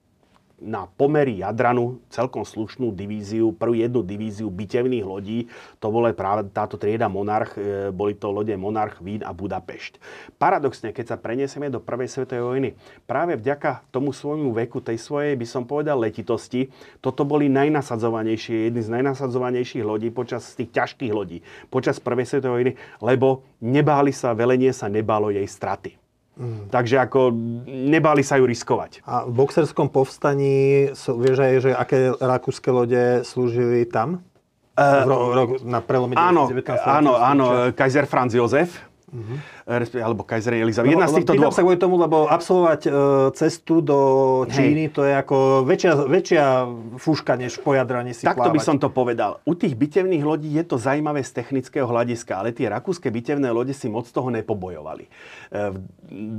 na 0.62 0.86
pomery 0.86 1.42
Jadranu 1.42 1.98
celkom 2.06 2.46
slušnú 2.46 2.94
divíziu, 2.94 3.50
prvú 3.50 3.74
jednu 3.74 4.06
divíziu 4.06 4.46
bitevných 4.48 5.02
lodí. 5.02 5.50
To 5.82 5.90
bola 5.90 6.14
práve 6.14 6.46
táto 6.54 6.78
trieda 6.78 7.10
Monarch, 7.10 7.58
e, 7.58 7.90
boli 7.90 8.14
to 8.14 8.30
lode 8.30 8.54
Monarch, 8.54 9.02
Vín 9.02 9.26
a 9.26 9.34
Budapešť. 9.34 9.98
Paradoxne, 10.38 10.94
keď 10.94 11.14
sa 11.14 11.16
preniesieme 11.18 11.66
do 11.68 11.82
Prvej 11.82 12.08
svetovej 12.10 12.44
vojny, 12.46 12.68
práve 13.04 13.34
vďaka 13.34 13.82
tomu 13.90 14.14
svojmu 14.14 14.54
veku, 14.54 14.78
tej 14.78 15.02
svojej, 15.02 15.34
by 15.34 15.46
som 15.46 15.66
povedal, 15.66 15.98
letitosti, 15.98 16.70
toto 17.02 17.26
boli 17.26 17.50
najnasadzovanejšie, 17.50 18.70
jedny 18.70 18.82
z 18.82 18.90
najnasadzovanejších 19.00 19.84
lodí 19.84 20.14
počas 20.14 20.54
tých 20.54 20.70
ťažkých 20.70 21.12
lodí, 21.12 21.42
počas 21.68 21.98
Prvej 21.98 22.30
svetovej 22.30 22.54
vojny, 22.54 22.72
lebo 23.02 23.42
nebáli 23.58 24.14
sa, 24.14 24.34
velenie 24.34 24.70
sa 24.70 24.86
nebálo 24.86 25.34
jej 25.34 25.46
straty. 25.46 26.01
Mm. 26.32 26.72
Takže 26.72 26.96
ako 26.96 27.28
nebali 27.68 28.24
sa 28.24 28.40
ju 28.40 28.48
riskovať. 28.48 29.04
A 29.04 29.28
v 29.28 29.32
boxerskom 29.36 29.92
povstaní 29.92 30.88
vieš 30.96 31.38
aj, 31.38 31.54
že 31.60 31.70
aké 31.76 31.98
rakúske 32.16 32.72
lode 32.72 33.20
slúžili 33.28 33.84
tam? 33.84 34.24
Uh, 34.72 35.04
ro, 35.04 35.16
ro, 35.36 35.44
na 35.68 35.84
prelome 35.84 36.16
áno, 36.16 36.48
19. 36.48 36.64
Áno, 36.88 37.20
áno, 37.20 37.68
Kaiser 37.76 38.08
Franz 38.08 38.32
Josef. 38.32 38.80
Uh-huh 39.12 39.36
alebo 39.66 40.26
Kaiser 40.26 40.58
Elizabeth. 40.58 40.90
Jedna 40.90 41.06
z 41.06 41.22
týchto 41.22 41.38
dvoch. 41.38 41.54
sa 41.54 41.62
kvôli 41.62 41.78
tomu, 41.78 41.94
lebo 41.94 42.26
absolvovať 42.26 42.80
e, 42.86 42.90
cestu 43.38 43.78
do 43.78 43.98
Číny, 44.50 44.90
Hej. 44.90 44.94
to 44.94 45.00
je 45.06 45.14
ako 45.14 45.36
väčšia, 45.62 45.92
väčšia 46.10 46.44
fúška, 46.98 47.38
než 47.38 47.62
po 47.62 47.78
jadrani 47.78 48.10
si 48.10 48.26
Takto 48.26 48.50
plávať. 48.50 48.54
by 48.58 48.60
som 48.60 48.76
to 48.82 48.90
povedal. 48.90 49.38
U 49.46 49.54
tých 49.54 49.78
bitevných 49.78 50.22
lodí 50.26 50.50
je 50.50 50.64
to 50.66 50.76
zaujímavé 50.82 51.22
z 51.22 51.30
technického 51.30 51.86
hľadiska, 51.86 52.32
ale 52.42 52.50
tie 52.50 52.66
rakúske 52.66 53.06
bitevné 53.06 53.54
lode 53.54 53.70
si 53.70 53.86
moc 53.86 54.10
toho 54.10 54.34
nepobojovali. 54.34 55.06
E, 55.06 55.60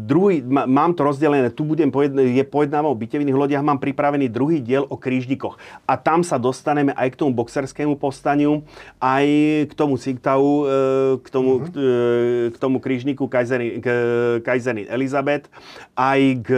druhý, 0.03 0.43
mám 0.43 0.91
to 0.91 1.07
rozdelené, 1.07 1.47
tu 1.55 1.63
budem 1.63 1.87
pojedn- 1.87 2.27
je 2.27 2.43
pojednávať 2.43 2.89
o 2.91 2.97
bitevných 2.99 3.37
lodiach, 3.37 3.63
mám 3.63 3.79
pripravený 3.79 4.27
druhý 4.27 4.59
diel 4.59 4.83
o 4.83 4.99
krížnikoch. 4.99 5.55
A 5.87 5.95
tam 5.95 6.27
sa 6.27 6.35
dostaneme 6.35 6.91
aj 6.99 7.15
k 7.15 7.19
tomu 7.23 7.31
boxerskému 7.31 7.95
povstaniu, 7.95 8.67
aj 8.99 9.25
k 9.69 9.73
tomu 9.79 9.95
Sigtau, 9.95 10.43
e, 10.43 11.21
k 11.23 11.27
tomu, 11.31 11.51
mm-hmm. 11.63 11.71
k, 11.71 11.77
k 12.51 12.57
tomu 12.59 12.83
krížniku 12.83 13.12
pamätníku 13.13 13.29
Kajzerin 14.43 14.87
Elizabeth, 14.89 15.47
aj 15.93 16.21
k, 16.41 16.49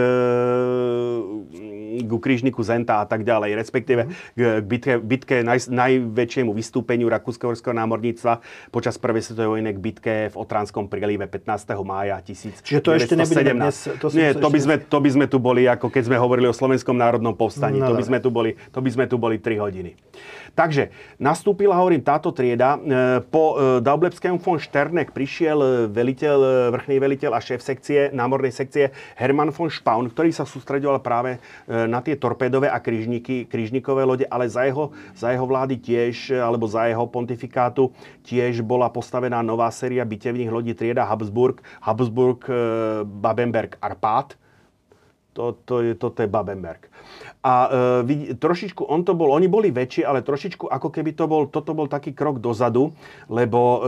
k 2.00 2.12
krížniku 2.16 2.64
Zenta 2.64 3.04
a 3.04 3.06
tak 3.06 3.22
ďalej, 3.22 3.56
respektíve 3.56 4.08
k 4.34 4.64
bitke, 4.64 4.98
bitke 4.98 5.36
naj, 5.44 5.68
najväčšiemu 5.68 6.50
vystúpeniu 6.52 7.12
Rakúsko-Horského 7.12 7.76
námorníctva 7.76 8.40
počas 8.72 8.96
prvej 8.96 9.22
svetovej 9.28 9.48
vojny 9.60 9.70
k 9.76 9.80
bitke 9.80 10.14
v 10.32 10.36
Otránskom 10.36 10.88
prílive 10.88 11.28
15. 11.28 11.76
mája 11.84 12.20
1917. 12.24 12.64
Čiže 12.64 12.80
to 12.80 12.90
ešte 12.96 13.14
nebude 13.14 13.42
dnes... 13.52 13.76
To 14.00 14.06
Nie, 14.12 14.32
to 14.32 14.48
by, 14.48 14.58
sme, 14.60 14.74
to 14.80 14.98
by 14.98 15.10
sme 15.12 15.26
tu 15.28 15.38
boli, 15.38 15.68
ako 15.68 15.92
keď 15.92 16.02
sme 16.08 16.16
hovorili 16.16 16.48
o 16.48 16.54
Slovenskom 16.56 16.96
národnom 16.96 17.36
povstaní. 17.36 17.78
No, 17.78 17.92
to, 17.92 17.94
by 17.98 18.04
sme 18.04 18.18
tu 18.22 18.32
boli, 18.32 18.56
to 18.72 18.80
by 18.80 18.90
sme 18.90 19.04
tu 19.04 19.16
boli 19.20 19.36
3 19.38 19.60
hodiny. 19.60 19.92
Takže 20.56 20.88
nastúpila, 21.20 21.76
hovorím, 21.76 22.00
táto 22.00 22.32
trieda. 22.32 22.80
E, 22.80 23.20
po 23.28 23.60
e, 23.60 23.84
Daublebskému 23.84 24.40
von 24.40 24.56
Šternek 24.56 25.12
prišiel 25.12 25.58
e, 25.60 25.68
veliteľ, 25.92 26.72
vrchný 26.72 26.96
veliteľ 26.96 27.36
a 27.36 27.44
šéf 27.44 27.60
sekcie, 27.60 28.08
námornej 28.08 28.56
sekcie 28.56 28.88
Hermann 29.20 29.52
von 29.52 29.68
Spaun, 29.68 30.08
ktorý 30.08 30.32
sa 30.32 30.48
sústredoval 30.48 31.04
práve 31.04 31.36
na 31.68 32.00
tie 32.00 32.16
torpédové 32.16 32.72
a 32.72 32.80
krížniky, 32.80 33.44
krížnikové 33.44 34.08
lode, 34.08 34.24
ale 34.32 34.48
za 34.48 34.64
jeho, 34.64 34.96
za 35.12 35.28
jeho 35.28 35.44
vlády 35.44 35.76
tiež, 35.76 36.32
alebo 36.32 36.64
za 36.64 36.88
jeho 36.88 37.04
pontifikátu 37.04 37.92
tiež 38.24 38.64
bola 38.64 38.88
postavená 38.88 39.44
nová 39.44 39.68
séria 39.68 40.08
bitevných 40.08 40.48
lodí 40.48 40.72
trieda 40.72 41.04
Habsburg, 41.04 41.60
Habsburg, 41.84 42.40
Babenberg, 43.04 43.76
Arpát. 43.84 44.32
To, 45.36 45.52
to 45.52 45.84
je, 45.84 45.92
toto 46.00 46.24
je 46.24 46.28
Babenberg. 46.32 46.88
A 47.46 47.54
e, 48.02 48.34
trošičku, 48.34 48.82
on 48.90 49.06
to 49.06 49.14
bol, 49.14 49.30
oni 49.30 49.46
boli 49.46 49.70
väčší, 49.70 50.02
ale 50.02 50.26
trošičku 50.26 50.66
ako 50.66 50.88
keby 50.90 51.14
to 51.14 51.30
bol, 51.30 51.46
toto 51.46 51.78
bol 51.78 51.86
taký 51.86 52.10
krok 52.10 52.42
dozadu, 52.42 52.90
lebo 53.30 53.60
e, 53.60 53.78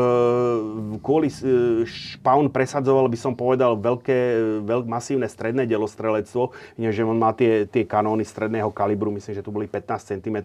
kvôli 1.02 1.26
e, 1.26 1.82
Špaun 1.82 2.54
presadzoval, 2.54 3.10
by 3.10 3.18
som 3.18 3.34
povedal, 3.34 3.74
veľké, 3.74 4.18
veľk, 4.62 4.86
masívne 4.86 5.26
stredné 5.26 5.66
delostrelectvo, 5.66 6.54
že 6.76 7.02
on 7.02 7.18
má 7.18 7.34
tie, 7.34 7.66
tie 7.66 7.82
kanóny 7.82 8.22
stredného 8.22 8.70
kalibru, 8.70 9.10
myslím, 9.10 9.34
že 9.34 9.42
tu 9.42 9.50
boli 9.50 9.66
15 9.66 10.14
cm. 10.14 10.38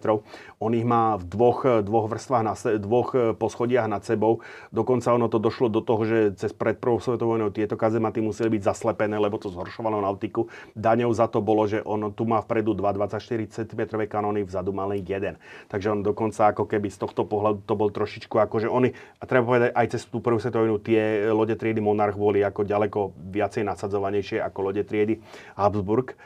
On 0.58 0.72
ich 0.74 0.82
má 0.82 1.14
v 1.14 1.24
dvoch, 1.28 1.86
dvoch 1.86 2.10
vrstvách, 2.10 2.42
na 2.42 2.58
se, 2.58 2.82
dvoch 2.82 3.14
e, 3.14 3.30
poschodiach 3.36 3.86
nad 3.86 4.02
sebou. 4.02 4.42
Dokonca 4.74 5.14
ono 5.14 5.30
to 5.30 5.38
došlo 5.38 5.70
do 5.70 5.84
toho, 5.84 6.02
že 6.02 6.18
cez 6.34 6.50
pred 6.50 6.82
prvou 6.82 6.98
svetovou 6.98 7.34
vojnou 7.34 7.50
tieto 7.50 7.74
kazematy 7.74 8.22
museli 8.22 8.58
byť 8.58 8.62
zaslepené, 8.62 9.18
lebo 9.18 9.42
to 9.42 9.50
zhoršovalo 9.50 9.98
nautiku. 9.98 10.46
Daňou 10.78 11.10
za 11.10 11.26
to 11.26 11.42
bolo, 11.42 11.66
že 11.66 11.82
on 11.82 12.14
tu 12.14 12.22
má 12.22 12.38
vpredu 12.38 12.74
2 12.78 13.03
24 13.04 13.68
cm 13.68 13.82
kanóny, 14.08 14.48
vzadu 14.48 14.72
mal 14.72 14.88
len 14.88 15.04
jeden. 15.04 15.36
Takže 15.68 15.92
on 15.92 16.00
dokonca 16.00 16.56
ako 16.56 16.64
keby 16.64 16.88
z 16.88 16.98
tohto 17.04 17.28
pohľadu 17.28 17.62
to 17.68 17.74
bol 17.76 17.92
trošičku 17.92 18.40
ako, 18.40 18.56
že 18.64 18.68
oni, 18.72 18.90
a 18.92 19.24
treba 19.28 19.44
povedať, 19.44 19.70
aj 19.76 19.86
cez 19.92 20.02
tú 20.08 20.24
prvú 20.24 20.40
svetovú 20.40 20.80
tie 20.80 21.28
lode 21.28 21.54
triedy 21.54 21.84
Monarch 21.84 22.16
boli 22.16 22.40
ako 22.40 22.64
ďaleko 22.64 23.12
viacej 23.30 23.62
nasadzovanejšie 23.68 24.40
ako 24.40 24.58
lode 24.72 24.82
triedy 24.82 25.20
Habsburg. 25.54 26.16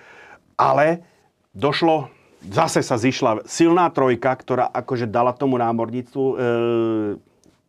Ale 0.59 1.03
došlo, 1.55 2.11
zase 2.43 2.83
sa 2.83 2.99
zišla 2.99 3.47
silná 3.47 3.91
trojka, 3.91 4.35
ktorá 4.35 4.71
akože 4.71 5.11
dala 5.11 5.35
tomu 5.35 5.59
námorníctvu 5.59 6.25
e, 6.25 6.35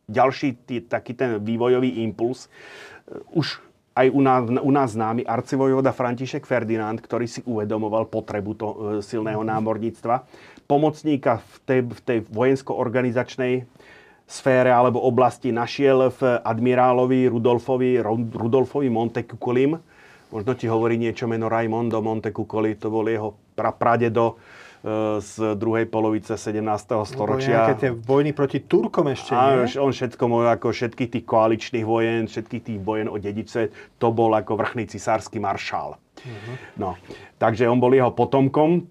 ďalší 0.10 0.50
tý, 0.66 0.76
taký 0.86 1.14
ten 1.14 1.38
vývojový 1.42 2.02
impuls. 2.06 2.46
E, 2.46 2.50
už 3.34 3.62
aj 4.00 4.08
u 4.16 4.22
nás, 4.24 4.42
u 4.48 4.72
nás 4.72 4.96
známy 4.96 5.28
arcivojvoda 5.28 5.92
František 5.92 6.48
Ferdinand, 6.48 6.96
ktorý 6.96 7.28
si 7.28 7.44
uvedomoval 7.44 8.08
potrebu 8.08 8.52
to, 8.56 8.68
e, 8.68 8.76
silného 9.04 9.44
námorníctva, 9.44 10.24
pomocníka 10.64 11.44
v 11.44 11.56
tej, 11.68 11.80
v 11.84 12.02
tej 12.08 12.20
vojensko-organizačnej 12.32 13.68
sfére 14.30 14.72
alebo 14.72 15.04
oblasti 15.04 15.52
našiel 15.52 16.14
v 16.16 16.40
admirálovi 16.46 17.28
Rudolfovi, 17.28 18.00
Rudolfovi 18.32 18.88
Montecucolim. 18.88 19.76
Možno 20.30 20.52
ti 20.54 20.70
hovorí 20.70 20.96
niečo 21.02 21.26
meno 21.26 21.50
Raimondo 21.50 22.00
Montecuccoli, 22.00 22.78
to 22.78 22.94
bol 22.94 23.10
jeho 23.10 23.34
pra, 23.58 23.74
pradedo 23.74 24.38
z 25.20 25.60
druhej 25.60 25.92
polovice 25.92 26.40
17. 26.40 26.64
storočia. 27.04 27.68
Nejaké 27.68 27.76
tie 27.76 27.92
vojny 27.92 28.32
proti 28.32 28.64
Turkom 28.64 29.12
ešte, 29.12 29.36
nie? 29.36 29.68
A 29.68 29.84
on 29.84 29.92
všetko, 29.92 30.24
ako 30.24 30.72
všetkých 30.72 31.10
tých 31.20 31.26
koaličných 31.28 31.84
vojen, 31.84 32.32
všetkých 32.32 32.64
tých 32.64 32.80
vojen 32.80 33.12
o 33.12 33.20
dedice, 33.20 33.68
to 34.00 34.08
bol 34.16 34.32
ako 34.32 34.56
vrchný 34.56 34.88
cisársky 34.88 35.36
maršál. 35.44 36.00
Uh-huh. 36.00 36.56
No, 36.80 36.90
takže 37.36 37.68
on 37.68 37.84
bol 37.84 37.92
jeho 37.92 38.16
potomkom. 38.16 38.88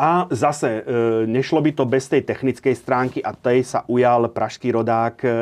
A 0.00 0.24
zase, 0.32 0.80
e, 0.80 0.82
nešlo 1.28 1.60
by 1.60 1.76
to 1.76 1.84
bez 1.84 2.08
tej 2.08 2.24
technickej 2.24 2.72
stránky 2.72 3.20
a 3.20 3.36
tej 3.36 3.68
sa 3.68 3.84
ujal 3.84 4.32
pražský 4.32 4.72
rodák, 4.72 5.16
e, 5.20 5.28
e, 5.28 5.32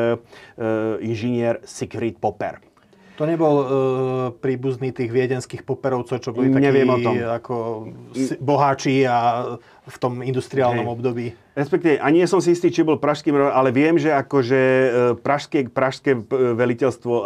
inžinier 1.06 1.62
Siegfried 1.62 2.18
Popper. 2.18 2.58
To 3.18 3.26
nebol 3.26 3.54
uh, 3.58 3.66
príbuzný 4.38 4.94
tých 4.94 5.10
viedenských 5.10 5.66
poperovcov, 5.66 6.22
čo 6.22 6.30
boli 6.30 6.54
takí 6.54 6.70
Neviem 6.70 6.86
o 6.86 6.98
tom. 7.02 7.14
ako 7.18 7.54
boháči 8.38 9.02
a 9.02 9.42
v 9.88 9.96
tom 9.96 10.20
industriálnom 10.20 10.84
Hej. 10.84 10.94
období. 10.94 11.26
Respektíve, 11.58 11.98
ani 11.98 12.22
nie 12.22 12.28
som 12.30 12.38
si 12.38 12.54
istý, 12.54 12.70
či 12.70 12.86
bol 12.86 13.02
pražským, 13.02 13.34
ale 13.34 13.74
viem, 13.74 13.98
že 13.98 14.14
akože 14.14 14.60
e, 14.62 14.88
pražské, 15.18 15.66
pražské 15.66 16.14
e, 16.14 16.20
veliteľstvo 16.54 17.14
uh, 17.18 17.24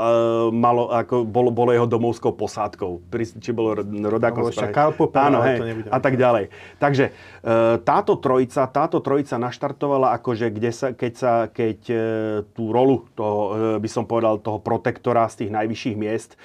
malo, 0.48 0.88
ako 0.88 1.28
bolo, 1.28 1.52
bolo 1.52 1.68
jeho 1.68 1.84
domovskou 1.84 2.32
posádkou. 2.32 3.04
Či 3.12 3.50
bolo 3.52 3.76
rodákom 3.84 4.48
z 4.48 4.56
Prahy. 4.56 4.72
Áno, 5.20 5.44
hej, 5.44 5.84
a 5.92 5.98
tak 6.00 6.16
ďalej. 6.16 6.48
Takže 6.80 7.12
táto 7.82 8.16
trojica, 8.18 8.64
táto 8.70 9.02
trojica 9.02 9.36
naštartovala 9.36 10.14
akože, 10.20 10.46
kde 10.54 10.70
sa, 10.70 10.88
keď, 10.94 11.12
sa, 11.12 11.32
keď 11.50 11.78
tú 12.54 12.70
rolu 12.70 13.04
toho, 13.12 13.40
by 13.82 13.88
som 13.90 14.06
povedal, 14.06 14.38
toho 14.40 14.62
protektora 14.62 15.26
z 15.28 15.44
tých 15.44 15.50
najvyšších 15.52 15.96
miest 15.98 16.38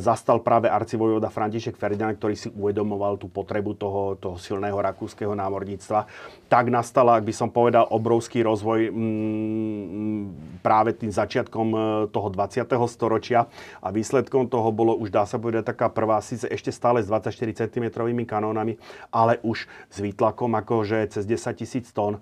zastal 0.00 0.42
práve 0.42 0.66
arcivojvoda 0.66 1.28
František 1.28 1.76
Ferdinand, 1.76 2.16
ktorý 2.16 2.34
si 2.34 2.48
uvedomoval 2.50 3.20
tú 3.20 3.28
potrebu 3.28 3.76
toho, 3.76 4.16
toho 4.16 4.36
silného 4.40 4.76
rakúskeho 4.76 5.36
námorníctva, 5.50 6.06
tak 6.46 6.70
nastala 6.70 7.20
tak 7.20 7.28
by 7.28 7.34
som 7.36 7.52
povedal, 7.52 7.84
obrovský 7.90 8.40
rozvoj 8.40 8.88
mm, 8.88 10.22
práve 10.64 10.96
tým 10.96 11.12
začiatkom 11.12 11.66
e, 11.68 11.78
toho 12.08 12.28
20. 12.32 12.64
storočia 12.88 13.44
a 13.84 13.92
výsledkom 13.92 14.48
toho 14.48 14.72
bolo 14.72 14.96
už, 14.96 15.12
dá 15.12 15.28
sa 15.28 15.36
povedať, 15.36 15.76
taká 15.76 15.92
prvá, 15.92 16.16
síce 16.24 16.48
ešte 16.48 16.72
stále 16.72 17.04
s 17.04 17.12
24 17.12 17.68
cm 17.68 17.92
kanónami, 18.24 18.80
ale 19.12 19.36
už 19.44 19.68
s 19.68 19.96
výtlakom 20.00 20.56
akože 20.64 21.12
cez 21.12 21.28
10 21.28 21.60
tisíc 21.60 21.92
tón 21.92 22.16
e, 22.16 22.20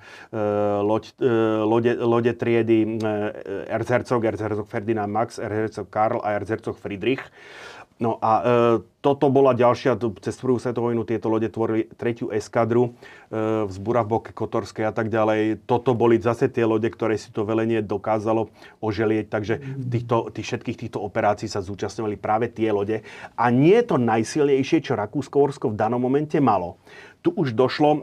loď, 0.82 1.14
e, 1.22 1.30
lode, 1.62 1.92
lode 1.94 2.32
triedy 2.34 2.98
Erzherzog, 3.70 4.26
Erzherzog 4.26 4.66
Ferdinand 4.66 5.14
Max, 5.14 5.38
Erzherzog 5.38 5.86
Karl 5.94 6.18
a 6.26 6.34
Erzherzog 6.34 6.74
Friedrich. 6.74 7.22
No 7.98 8.14
a 8.22 8.32
e, 8.38 8.42
toto 9.02 9.26
bola 9.26 9.58
ďalšia, 9.58 9.98
cez 10.22 10.38
prvú 10.38 10.62
svetovú 10.62 10.94
vojnu 10.94 11.02
tieto 11.02 11.26
lode 11.26 11.50
tvorili 11.50 11.90
tretiu 11.98 12.30
eskadru, 12.30 12.94
e, 13.26 13.66
v 13.66 13.76
boke 14.06 14.30
Kotorskej 14.30 14.86
a 14.86 14.94
tak 14.94 15.10
ďalej. 15.10 15.66
Toto 15.66 15.98
boli 15.98 16.22
zase 16.22 16.46
tie 16.46 16.62
lode, 16.62 16.86
ktoré 16.86 17.18
si 17.18 17.34
to 17.34 17.42
velenie 17.42 17.82
dokázalo 17.82 18.54
oželieť, 18.78 19.26
takže 19.26 19.54
v 19.58 19.86
týchto, 19.90 20.30
tých 20.30 20.46
všetkých 20.46 20.78
týchto 20.86 20.98
operácií 21.02 21.50
sa 21.50 21.58
zúčastňovali 21.58 22.14
práve 22.22 22.46
tie 22.54 22.70
lode. 22.70 23.02
A 23.34 23.44
nie 23.50 23.74
je 23.82 23.90
to 23.90 23.96
najsilnejšie, 23.98 24.78
čo 24.78 24.94
Rakúsko-Horsko 24.94 25.74
v 25.74 25.78
danom 25.78 25.98
momente 25.98 26.38
malo. 26.38 26.78
Tu 27.26 27.34
už 27.34 27.50
došlo, 27.50 27.98
e, 27.98 28.00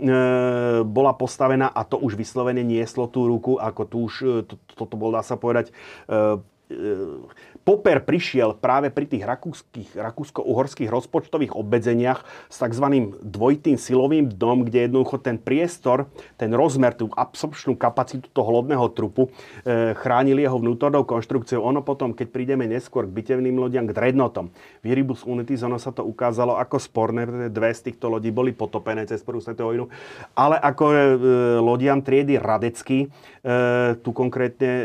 bola 0.84 1.16
postavená 1.16 1.72
a 1.72 1.88
to 1.88 1.96
už 1.96 2.20
vyslovene 2.20 2.68
nieslo 2.68 3.08
tú 3.08 3.32
ruku, 3.32 3.56
ako 3.56 3.82
tu 3.88 3.98
už, 4.12 4.14
e, 4.28 4.44
to, 4.44 4.60
toto 4.76 5.00
bol, 5.00 5.16
dá 5.16 5.24
sa 5.24 5.40
povedať, 5.40 5.72
e, 5.72 6.44
e 6.68 7.16
Poper 7.66 7.98
prišiel 8.06 8.54
práve 8.62 8.94
pri 8.94 9.10
tých 9.10 9.26
rakúsko-uhorských 9.98 10.86
rozpočtových 10.86 11.58
obmedzeniach 11.58 12.22
s 12.46 12.62
tzv. 12.62 13.10
dvojitým 13.26 13.82
silovým 13.82 14.30
dom, 14.30 14.62
kde 14.62 14.86
jednoducho 14.86 15.18
ten 15.18 15.42
priestor, 15.42 16.06
ten 16.38 16.54
rozmer, 16.54 16.94
tú 16.94 17.10
absorpčnú 17.10 17.74
kapacitu 17.74 18.30
toho 18.30 18.62
lodného 18.62 18.86
trupu 18.94 19.34
e, 19.66 19.98
chránili 19.98 20.46
jeho 20.46 20.62
vnútornou 20.62 21.10
konštrukciou. 21.10 21.66
Ono 21.66 21.82
potom, 21.82 22.14
keď 22.14 22.28
prídeme 22.30 22.70
neskôr 22.70 23.10
k 23.10 23.18
bitevným 23.18 23.58
lodiam, 23.58 23.90
k 23.90 23.98
dreadnotom, 23.98 24.54
Viribus 24.86 25.26
Unitis, 25.26 25.66
ono 25.66 25.82
sa 25.82 25.90
to 25.90 26.06
ukázalo 26.06 26.62
ako 26.62 26.78
sporné, 26.78 27.26
pretože 27.26 27.50
dve 27.50 27.74
z 27.74 27.82
týchto 27.90 28.14
lodí 28.14 28.30
boli 28.30 28.54
potopené 28.54 29.10
cez 29.10 29.26
prvú 29.26 29.42
svetovú 29.42 29.74
vojnu, 29.74 29.86
ale 30.38 30.62
ako 30.62 30.86
e, 30.94 30.98
lodiam 31.66 31.98
triedy 32.06 32.38
Radecký, 32.38 33.10
e, 33.10 33.58
tu 34.06 34.14
konkrétne 34.14 34.70
e, 34.70 34.84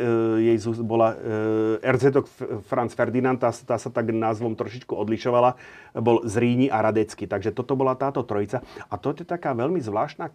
jej 0.48 0.56
bola 0.80 1.12
e, 1.12 1.84
RZ 1.84 2.24
Franz 2.70 2.94
Ferdinand, 2.94 3.34
tá, 3.34 3.50
tá 3.50 3.74
sa 3.74 3.90
tak 3.90 4.14
názvom 4.14 4.54
trošičku 4.54 4.94
odlišovala, 4.94 5.58
bol 5.98 6.22
z 6.22 6.34
Ríni 6.38 6.70
a 6.70 6.78
Radecky. 6.78 7.26
Takže 7.26 7.50
toto 7.50 7.74
bola 7.74 7.98
táto 7.98 8.22
trojica. 8.22 8.62
A 8.86 8.94
to 8.94 9.10
je 9.10 9.26
taká 9.26 9.50
veľmi 9.50 9.82
zvláštna 9.82 10.30
e, 10.30 10.32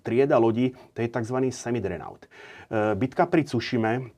trieda 0.00 0.40
lodí, 0.40 0.72
to 0.96 1.04
je 1.04 1.12
tzv. 1.12 1.38
semidrenaut. 1.52 2.24
E, 2.24 2.96
bitka 2.96 3.28
pri 3.28 3.44
Cušime, 3.44 4.08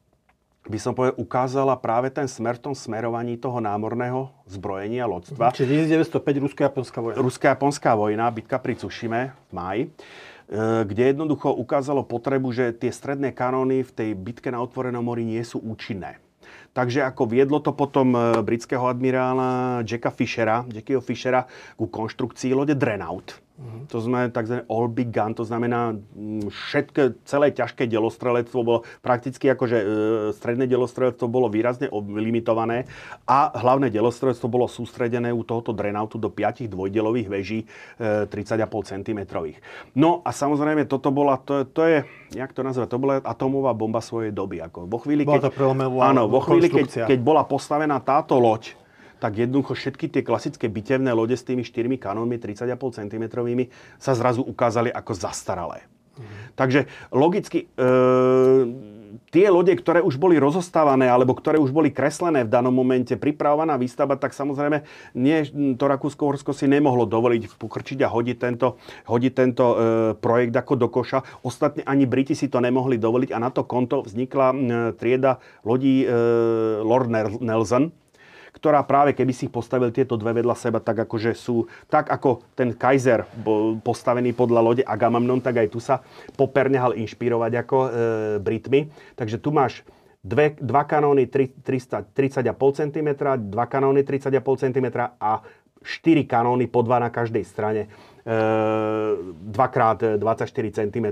by 0.66 0.78
som 0.82 0.92
povedal, 0.92 1.16
ukázala 1.18 1.74
práve 1.78 2.10
ten 2.10 2.26
smer 2.26 2.58
v 2.58 2.70
tom 2.70 2.74
smerovaní 2.74 3.38
toho 3.38 3.62
námorného 3.62 4.30
zbrojenia 4.50 5.06
lodstva. 5.06 5.54
Čiže 5.54 5.94
1905 5.94 6.44
Rusko-Japonská 6.50 6.98
vojna. 6.98 7.16
Rusko-Japonská 7.22 7.90
vojna, 7.94 8.26
bitka 8.34 8.58
pri 8.58 8.74
Cušime 8.74 9.34
v 9.50 9.52
máji 9.54 9.82
e, 9.86 9.88
kde 10.86 11.14
jednoducho 11.14 11.54
ukázalo 11.54 12.02
potrebu, 12.02 12.50
že 12.50 12.74
tie 12.74 12.90
stredné 12.90 13.30
kanóny 13.30 13.86
v 13.86 13.90
tej 13.94 14.10
bitke 14.18 14.50
na 14.50 14.58
otvorenom 14.58 15.02
mori 15.02 15.22
nie 15.22 15.42
sú 15.46 15.62
účinné. 15.62 16.25
Takže 16.76 17.00
ako 17.06 17.24
viedlo 17.24 17.62
to 17.64 17.72
potom 17.72 18.12
e, 18.12 18.42
britského 18.44 18.84
admirála 18.84 19.80
Jacka 19.80 20.12
Fishera, 20.12 20.68
Jackieho 20.68 21.00
Fishera 21.00 21.48
ku 21.78 21.88
konštrukcii 21.88 22.52
lode 22.52 22.76
Drenaut 22.76 23.45
Uh-huh. 23.56 23.88
To 23.88 24.04
znamená 24.04 24.28
tzv. 24.28 24.68
all 24.68 24.84
big 24.92 25.08
gun, 25.08 25.32
to 25.32 25.40
znamená 25.40 25.96
mm, 25.96 26.52
všetko, 26.52 27.24
celé 27.24 27.56
ťažké 27.56 27.88
delostrelectvo 27.88 28.60
bolo 28.60 28.80
prakticky 29.00 29.48
akože 29.48 29.78
e, 29.80 29.86
stredné 30.36 30.68
delostrelectvo 30.68 31.24
bolo 31.24 31.48
výrazne 31.48 31.88
limitované 32.04 32.84
a 33.24 33.56
hlavné 33.56 33.88
delostrelectvo 33.88 34.44
bolo 34.52 34.68
sústredené 34.68 35.32
u 35.32 35.40
tohoto 35.40 35.72
drenautu 35.72 36.20
do 36.20 36.28
5 36.28 36.68
dvojdelových 36.68 37.28
veží 37.32 37.64
e, 37.96 38.28
30,5 38.28 38.92
cm. 38.92 39.20
No 39.96 40.20
a 40.20 40.36
samozrejme 40.36 40.84
toto 40.84 41.08
bola, 41.08 41.40
to, 41.40 41.64
to 41.64 41.88
je, 41.88 41.98
jak 42.36 42.52
to 42.52 42.60
nazvať, 42.60 42.92
to 42.92 43.00
bola 43.00 43.24
atomová 43.24 43.72
bomba 43.72 44.04
svojej 44.04 44.36
doby. 44.36 44.60
Ako 44.60 44.84
vo 44.84 45.00
chvíli, 45.00 45.24
keď, 45.24 45.48
áno, 46.04 46.28
vo 46.28 46.44
chvíli, 46.44 46.68
keď, 46.68 47.08
keď 47.08 47.18
bola 47.24 47.40
postavená 47.48 48.04
táto 48.04 48.36
loď, 48.36 48.85
tak 49.18 49.40
jednoducho 49.40 49.72
všetky 49.74 50.12
tie 50.12 50.22
klasické 50.22 50.68
bitevné 50.68 51.12
lode 51.12 51.36
s 51.36 51.44
tými 51.44 51.64
4 51.64 51.86
kanónmi 51.96 52.36
30,5 52.36 53.00
cm 53.00 53.24
sa 53.96 54.12
zrazu 54.12 54.44
ukázali 54.44 54.92
ako 54.92 55.12
zastaralé. 55.16 55.84
Mhm. 56.16 56.36
Takže 56.56 56.80
logicky, 57.12 57.68
e, 57.68 58.96
tie 59.30 59.46
lode, 59.52 59.72
ktoré 59.76 60.00
už 60.00 60.16
boli 60.16 60.40
rozostávané 60.40 61.08
alebo 61.08 61.36
ktoré 61.36 61.60
už 61.60 61.72
boli 61.72 61.92
kreslené 61.92 62.44
v 62.44 62.52
danom 62.52 62.72
momente, 62.72 63.12
pripravovaná 63.16 63.76
výstava, 63.76 64.16
tak 64.16 64.32
samozrejme 64.32 64.84
nie, 65.12 65.44
to 65.76 65.84
Rakúsko-Horsko 65.84 66.56
si 66.56 66.64
nemohlo 66.68 67.04
dovoliť 67.04 67.56
pokrčiť 67.56 67.98
a 68.04 68.08
hodiť 68.08 68.36
tento, 68.36 68.80
hodiť 69.04 69.32
tento 69.32 69.64
e, 69.64 69.76
projekt 70.16 70.56
ako 70.56 70.74
do 70.76 70.88
koša. 70.88 71.44
Ostatne 71.44 71.84
ani 71.84 72.08
Briti 72.08 72.32
si 72.32 72.48
to 72.48 72.64
nemohli 72.64 72.96
dovoliť 72.96 73.30
a 73.36 73.38
na 73.40 73.52
to 73.52 73.68
konto 73.68 74.00
vznikla 74.04 74.48
e, 74.52 74.56
trieda 74.96 75.36
lodí 75.68 76.04
e, 76.04 76.06
Lord 76.80 77.12
Nelson, 77.44 77.92
ktorá 78.56 78.80
práve 78.88 79.12
keby 79.12 79.36
si 79.36 79.52
postavil 79.52 79.92
tieto 79.92 80.16
dve 80.16 80.40
vedľa 80.40 80.56
seba, 80.56 80.80
tak 80.80 81.04
akože 81.04 81.36
sú, 81.36 81.68
tak 81.92 82.08
ako 82.08 82.40
ten 82.56 82.72
Kaiser 82.72 83.28
bol 83.36 83.76
postavený 83.76 84.32
podľa 84.32 84.60
lode 84.64 84.82
Agamemnon, 84.82 85.44
tak 85.44 85.60
aj 85.60 85.68
tu 85.68 85.76
sa 85.76 86.00
Popper 86.32 86.72
nehal 86.72 86.96
inšpirovať 86.96 87.52
ako 87.60 87.76
e, 87.84 87.88
Britmi. 88.40 88.88
Takže 89.12 89.36
tu 89.36 89.52
máš 89.52 89.84
dve, 90.24 90.56
dva 90.56 90.88
kanóny 90.88 91.28
30,5 91.28 92.08
cm, 92.56 93.08
dva 93.52 93.64
kanóny 93.68 94.00
30,5 94.02 94.64
cm 94.64 94.86
a 95.20 95.44
4 95.86 96.26
kanóny 96.26 96.66
po 96.66 96.82
dva 96.82 96.98
na 96.98 97.12
každej 97.12 97.44
strane, 97.46 97.86
e, 98.24 98.34
2x24 99.52 100.66
cm. 100.82 101.06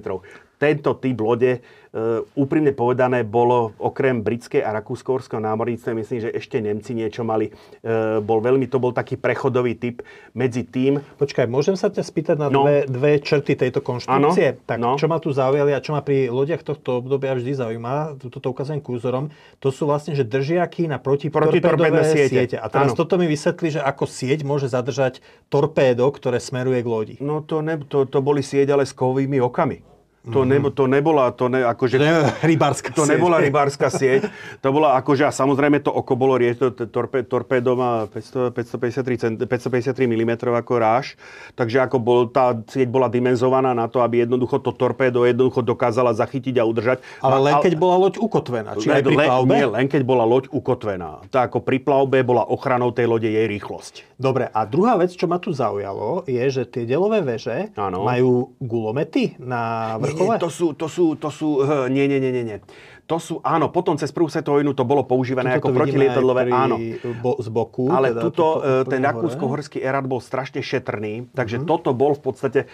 Tento 0.59 0.97
typ 0.97 1.19
lode 1.21 1.61
E, 1.95 2.27
úprimne 2.35 2.75
povedané, 2.75 3.23
bolo 3.23 3.71
okrem 3.79 4.19
britskej 4.19 4.67
a 4.67 4.75
rakúsko 4.75 5.15
námorníctva, 5.39 5.95
myslím, 5.95 6.27
že 6.27 6.35
ešte 6.35 6.59
Nemci 6.59 6.91
niečo 6.91 7.23
mali. 7.23 7.55
E, 7.87 8.19
bol 8.19 8.43
veľmi, 8.43 8.67
to 8.67 8.83
bol 8.83 8.91
taký 8.91 9.15
prechodový 9.15 9.79
typ 9.79 10.03
medzi 10.35 10.67
tým. 10.67 10.99
Počkaj, 10.99 11.47
môžem 11.47 11.79
sa 11.79 11.95
ťa 11.95 12.03
spýtať 12.03 12.37
na 12.43 12.51
no. 12.51 12.67
dve, 12.67 12.91
dve 12.91 13.23
črty 13.23 13.55
tejto 13.55 13.79
konštrukcie? 13.79 14.59
Ano. 14.59 14.67
Tak 14.67 14.79
no. 14.83 14.99
čo 14.99 15.07
ma 15.07 15.23
tu 15.23 15.31
zaujali 15.31 15.71
a 15.71 15.79
čo 15.79 15.95
ma 15.95 16.03
pri 16.03 16.35
lodiach 16.35 16.67
tohto 16.67 16.99
obdobia 16.99 17.39
vždy 17.39 17.63
zaujíma, 17.63 18.19
toto 18.27 18.51
ukazujem 18.51 18.83
kúzorom, 18.83 19.31
to 19.63 19.71
sú 19.71 19.87
vlastne, 19.87 20.19
že 20.19 20.27
držiaky 20.27 20.91
na 20.91 20.99
protitorpédové 20.99 22.11
siete. 22.11 22.43
siete. 22.43 22.57
A 22.59 22.67
teraz 22.67 22.91
ano. 22.91 22.99
toto 22.99 23.23
mi 23.23 23.31
vysvetlí, 23.31 23.79
že 23.79 23.79
ako 23.79 24.11
sieť 24.11 24.43
môže 24.43 24.67
zadržať 24.67 25.23
torpédo, 25.47 26.11
ktoré 26.11 26.43
smeruje 26.43 26.83
k 26.83 26.89
lodi. 26.91 27.15
No 27.23 27.39
to, 27.39 27.63
ne, 27.63 27.79
to, 27.87 28.03
to 28.03 28.19
boli 28.19 28.43
sieť, 28.43 28.75
ale 28.75 28.83
s 28.83 28.91
kovými 28.91 29.39
okami. 29.39 29.94
To, 30.25 30.49
ne, 30.49 30.57
to 30.73 30.89
nebola, 30.89 31.29
to 31.37 31.53
ne, 31.53 31.61
akože... 31.69 32.01
rybárska 32.49 32.97
to 32.97 33.05
sieť. 33.05 33.13
nebola 33.13 33.37
rybárska 33.45 33.93
sieť. 33.93 34.33
To 34.65 34.73
bola 34.73 34.97
akože, 34.97 35.29
a 35.29 35.33
samozrejme 35.33 35.85
to 35.85 35.93
oko 35.93 36.17
bolo 36.17 36.41
rieť, 36.41 36.73
to 36.73 36.89
torpe, 36.89 37.29
torpédo 37.29 37.77
má 37.77 38.09
500, 38.09 39.45
553, 39.45 39.45
553 39.45 39.93
mm 40.09 40.33
ako 40.49 40.73
ráž. 40.81 41.21
Takže 41.53 41.85
ako 41.85 41.97
bol, 42.01 42.21
tá 42.33 42.57
sieť 42.57 42.89
bola 42.89 43.13
dimenzovaná 43.13 43.77
na 43.77 43.85
to, 43.85 44.01
aby 44.01 44.25
jednoducho 44.25 44.65
to 44.65 44.73
torpédo 44.73 45.29
jednoducho 45.29 45.61
dokázala 45.61 46.17
zachytiť 46.17 46.57
a 46.57 46.65
udržať. 46.65 47.05
Ale 47.21 47.45
len 47.45 47.61
keď 47.61 47.77
bola 47.77 48.01
loď 48.01 48.17
ukotvená, 48.17 48.81
či 48.81 48.89
aj 48.89 49.05
pri 49.05 49.17
plavbe? 49.29 49.53
Nie, 49.53 49.69
len 49.69 49.87
keď 49.93 50.03
bola 50.09 50.25
loď 50.25 50.49
ukotvená. 50.49 51.21
Tak 51.29 51.53
ako 51.53 51.61
pri 51.61 51.85
plavbe 51.85 52.25
bola 52.25 52.49
ochranou 52.49 52.97
tej 52.97 53.13
lode 53.13 53.29
jej 53.29 53.45
rýchlosť. 53.45 54.17
Dobre, 54.17 54.49
a 54.49 54.65
druhá 54.65 54.97
vec, 54.97 55.13
čo 55.13 55.29
ma 55.29 55.37
tu 55.37 55.53
zaujalo, 55.53 56.25
je, 56.25 56.41
že 56.49 56.65
tie 56.65 56.89
delové 56.89 57.21
veže 57.21 57.77
ano. 57.77 58.09
majú 58.09 58.57
gulomety 58.57 59.37
na 59.37 60.01
vrch 60.15 60.39
nie, 60.39 60.41
to 60.41 60.51
sú, 60.51 60.67
to 60.79 60.87
sú, 60.87 61.05
to 61.19 61.29
sú, 61.29 61.49
nie, 61.91 62.07
nie, 62.07 62.23
nie, 62.23 62.33
nie. 62.33 62.59
To 63.05 63.21
sú, 63.21 63.37
áno, 63.45 63.69
potom 63.69 64.01
cez 64.01 64.09
prvú 64.17 64.33
svetovú 64.33 64.65
vojnu 64.65 64.73
to 64.73 64.89
bolo 64.89 65.05
používané 65.05 65.61
ako 65.61 65.77
protilietadlové, 65.77 66.49
áno. 66.49 66.81
Bo, 67.21 67.37
z 67.37 67.53
boku. 67.53 67.93
Ale 67.93 68.17
teda, 68.17 68.21
tuto, 68.25 68.47
tuto, 68.65 68.89
ten 68.89 69.05
Rakúsko-horský 69.05 69.85
Erat 69.85 70.09
bol 70.09 70.25
strašne 70.25 70.65
šetrný, 70.65 71.29
takže 71.37 71.61
uh-huh. 71.61 71.69
toto 71.69 71.93
bol 71.93 72.17
v 72.17 72.23
podstate, 72.25 72.61
e, 72.65 72.67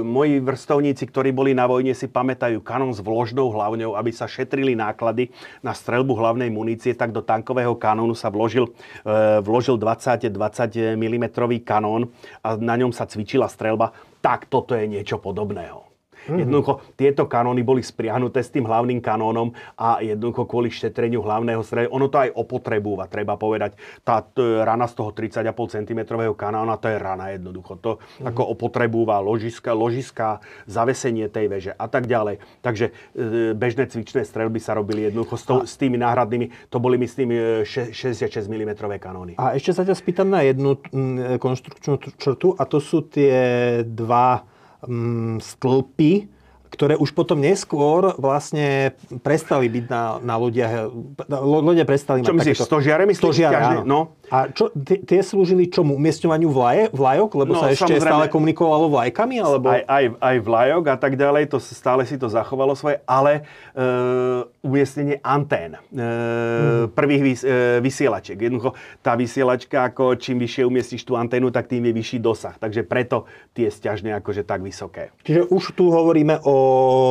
moji 0.00 0.40
vrstovníci, 0.40 1.04
ktorí 1.12 1.28
boli 1.28 1.52
na 1.52 1.68
vojne, 1.68 1.92
si 1.92 2.08
pamätajú 2.08 2.64
kanón 2.64 2.96
s 2.96 3.04
vložnou 3.04 3.52
hlavňou, 3.52 4.00
aby 4.00 4.10
sa 4.16 4.24
šetrili 4.24 4.72
náklady 4.72 5.28
na 5.60 5.76
strelbu 5.76 6.16
hlavnej 6.16 6.48
munície, 6.48 6.96
tak 6.96 7.12
do 7.12 7.20
tankového 7.20 7.76
kanónu 7.76 8.16
sa 8.16 8.32
vložil, 8.32 8.72
e, 9.04 9.44
vložil 9.44 9.76
20-20 9.76 10.96
mm 10.96 11.24
kanón 11.68 12.08
a 12.40 12.56
na 12.56 12.80
ňom 12.80 12.96
sa 12.96 13.04
cvičila 13.04 13.44
strelba. 13.52 13.92
Tak 14.24 14.48
toto 14.48 14.72
je 14.72 14.88
niečo 14.88 15.20
podobného. 15.20 15.91
Mm-hmm. 16.22 16.40
Jednoducho 16.46 16.72
tieto 16.94 17.26
kanóny 17.26 17.66
boli 17.66 17.82
spriahnuté 17.82 18.42
s 18.42 18.54
tým 18.54 18.66
hlavným 18.66 19.02
kanónom 19.02 19.50
a 19.74 19.98
jednoducho 19.98 20.46
kvôli 20.46 20.70
šetreniu 20.70 21.22
hlavného 21.22 21.62
stredu, 21.66 21.90
ono 21.90 22.06
to 22.06 22.22
aj 22.22 22.30
opotrebúva, 22.34 23.10
treba 23.10 23.34
povedať. 23.34 23.74
Tá 24.06 24.22
t- 24.22 24.62
rana 24.62 24.86
z 24.86 24.94
toho 24.98 25.10
30,5 25.10 25.82
cm 25.82 26.00
kanóna, 26.38 26.78
to 26.78 26.86
je 26.86 26.96
rana 26.98 27.34
jednoducho. 27.34 27.78
To 27.82 27.90
mm-hmm. 27.98 28.28
ako 28.30 28.42
opotrebúva 28.54 29.18
ložiska, 29.18 29.74
ložiska, 29.74 30.42
zavesenie 30.70 31.26
tej 31.26 31.46
veže 31.50 31.72
a 31.74 31.86
tak 31.90 32.06
ďalej. 32.06 32.38
Takže 32.62 32.90
e, 32.90 33.52
bežné 33.56 33.90
cvičné 33.90 34.22
strelby 34.22 34.62
sa 34.62 34.78
robili 34.78 35.10
jednoducho 35.10 35.34
s, 35.34 35.44
to, 35.44 35.54
a... 35.62 35.66
s 35.66 35.74
tými 35.78 35.98
náhradnými, 35.98 36.70
to 36.70 36.78
boli 36.78 36.98
myslím 37.00 37.62
66 37.66 38.46
mm 38.46 38.72
kanóny. 38.98 39.34
A 39.38 39.58
ešte 39.58 39.74
sa 39.74 39.82
ťa 39.82 39.94
spýtam 39.98 40.28
na 40.30 40.44
jednu 40.46 40.78
konštrukčnú 41.38 41.98
črtu 42.16 42.54
a 42.56 42.62
to 42.68 42.78
sú 42.78 43.04
tie 43.06 43.32
dva 43.86 44.51
mm, 44.86 45.42
stĺpy, 45.42 46.12
ktoré 46.72 46.96
už 46.96 47.12
potom 47.12 47.36
neskôr 47.36 48.16
vlastne 48.16 48.96
prestali 49.20 49.68
byť 49.68 49.84
na, 49.92 50.04
na 50.24 50.34
lodiach. 50.40 50.88
Lodia 51.28 51.84
prestali 51.84 52.24
Čo 52.24 52.32
mať 52.32 52.38
myslíš, 52.40 52.56
takéto... 52.56 52.70
stožiare 52.72 53.04
myslíš? 53.04 53.20
Stožiare, 53.20 53.56
áno. 53.60 53.80
No. 53.84 54.00
A 54.32 54.48
čo, 54.48 54.72
tie 54.80 55.20
slúžili 55.20 55.68
čomu? 55.68 56.00
Umiestňovaniu 56.00 56.48
vlaje, 56.48 56.88
vlajok? 56.96 57.30
Lebo 57.36 57.52
no, 57.52 57.60
sa 57.60 57.68
ešte 57.68 58.00
stále 58.00 58.32
komunikovalo 58.32 58.88
vlajkami? 58.88 59.36
Alebo... 59.36 59.68
Aj, 59.68 59.84
aj, 59.84 60.04
aj 60.16 60.36
vlajok 60.40 60.84
a 60.88 60.96
tak 60.96 61.20
ďalej, 61.20 61.52
to 61.52 61.60
stále 61.60 62.00
si 62.08 62.16
to 62.16 62.32
zachovalo 62.32 62.72
svoje, 62.72 63.04
ale 63.04 63.44
e, 63.76 63.82
umiestnenie 64.64 65.20
antén, 65.20 65.76
e, 65.76 65.80
mm. 66.00 66.96
prvých 66.96 67.22
vys, 67.28 67.40
e, 67.44 67.84
vysielačiek. 67.84 68.40
Jednoducho, 68.40 68.72
tá 69.04 69.20
vysielačka, 69.20 69.92
ako 69.92 70.16
čím 70.16 70.40
vyššie 70.40 70.64
umiestniš 70.64 71.04
tú 71.04 71.12
anténu, 71.12 71.52
tak 71.52 71.68
tým 71.68 71.84
je 71.84 71.92
vyšší 71.92 72.18
dosah. 72.24 72.56
Takže 72.56 72.88
preto 72.88 73.28
tie 73.52 73.68
stiažne 73.68 74.16
akože 74.16 74.48
tak 74.48 74.64
vysoké. 74.64 75.12
Čiže 75.28 75.52
už 75.52 75.76
tu 75.76 75.92
hovoríme 75.92 76.40
o 76.48 76.56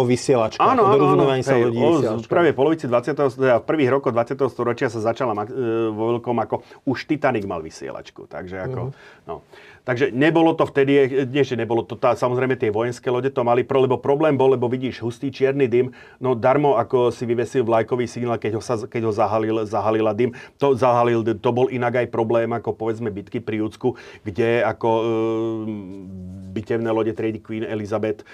vysielačkách, 0.10 0.58
áno, 0.58 0.90
o 0.90 0.98
áno. 0.98 1.38
sa 1.46 1.54
lodí 1.54 1.78
V 1.78 2.26
prvej 2.26 2.58
polovici 2.58 2.90
20. 2.90 3.14
teda 3.14 3.62
v 3.62 3.66
prvých 3.70 3.94
rokoch 3.94 4.10
20. 4.10 4.42
storočia 4.50 4.90
sa 4.90 4.98
začala 4.98 5.38
e, 5.46 5.94
vo 5.94 6.18
veľkom 6.18 6.38
ako 6.50 6.66
už 6.90 7.11
Titanic 7.12 7.44
mal 7.44 7.60
vysielačku. 7.60 8.24
Takže 8.32 8.56
ako, 8.72 8.82
uh-huh. 8.88 9.28
no. 9.28 9.44
Takže 9.82 10.14
nebolo 10.14 10.54
to 10.54 10.70
vtedy, 10.70 11.26
nie, 11.26 11.42
že 11.42 11.58
nebolo 11.58 11.82
to, 11.82 11.98
tá, 11.98 12.14
samozrejme 12.14 12.54
tie 12.54 12.70
vojenské 12.70 13.10
lode 13.10 13.34
to 13.34 13.42
mali, 13.42 13.66
lebo 13.66 13.98
problém 13.98 14.38
bol, 14.38 14.54
lebo 14.54 14.70
vidíš 14.70 15.02
hustý 15.02 15.34
čierny 15.34 15.66
dym, 15.66 15.90
no 16.22 16.38
darmo 16.38 16.78
ako 16.78 17.10
si 17.10 17.26
vyvesil 17.26 17.66
vlajkový 17.66 18.06
signál, 18.06 18.38
keď 18.38 18.62
ho, 18.62 18.62
sa, 18.62 18.78
keď 18.78 19.10
ho 19.10 19.14
zahalil, 19.14 19.66
zahalila 19.66 20.14
dym, 20.14 20.38
to 20.62 20.78
zahalil, 20.78 21.26
to 21.26 21.50
bol 21.50 21.66
inak 21.66 22.06
aj 22.06 22.08
problém, 22.14 22.54
ako 22.54 22.78
povedzme 22.78 23.10
bitky 23.10 23.42
pri 23.42 23.66
Júcku, 23.66 23.98
kde 24.22 24.62
ako 24.62 24.90
e, 24.90 25.04
bitevné 26.54 26.90
lode 26.94 27.18
triedy 27.18 27.42
Queen 27.42 27.66
Elizabeth 27.66 28.22
e, 28.22 28.26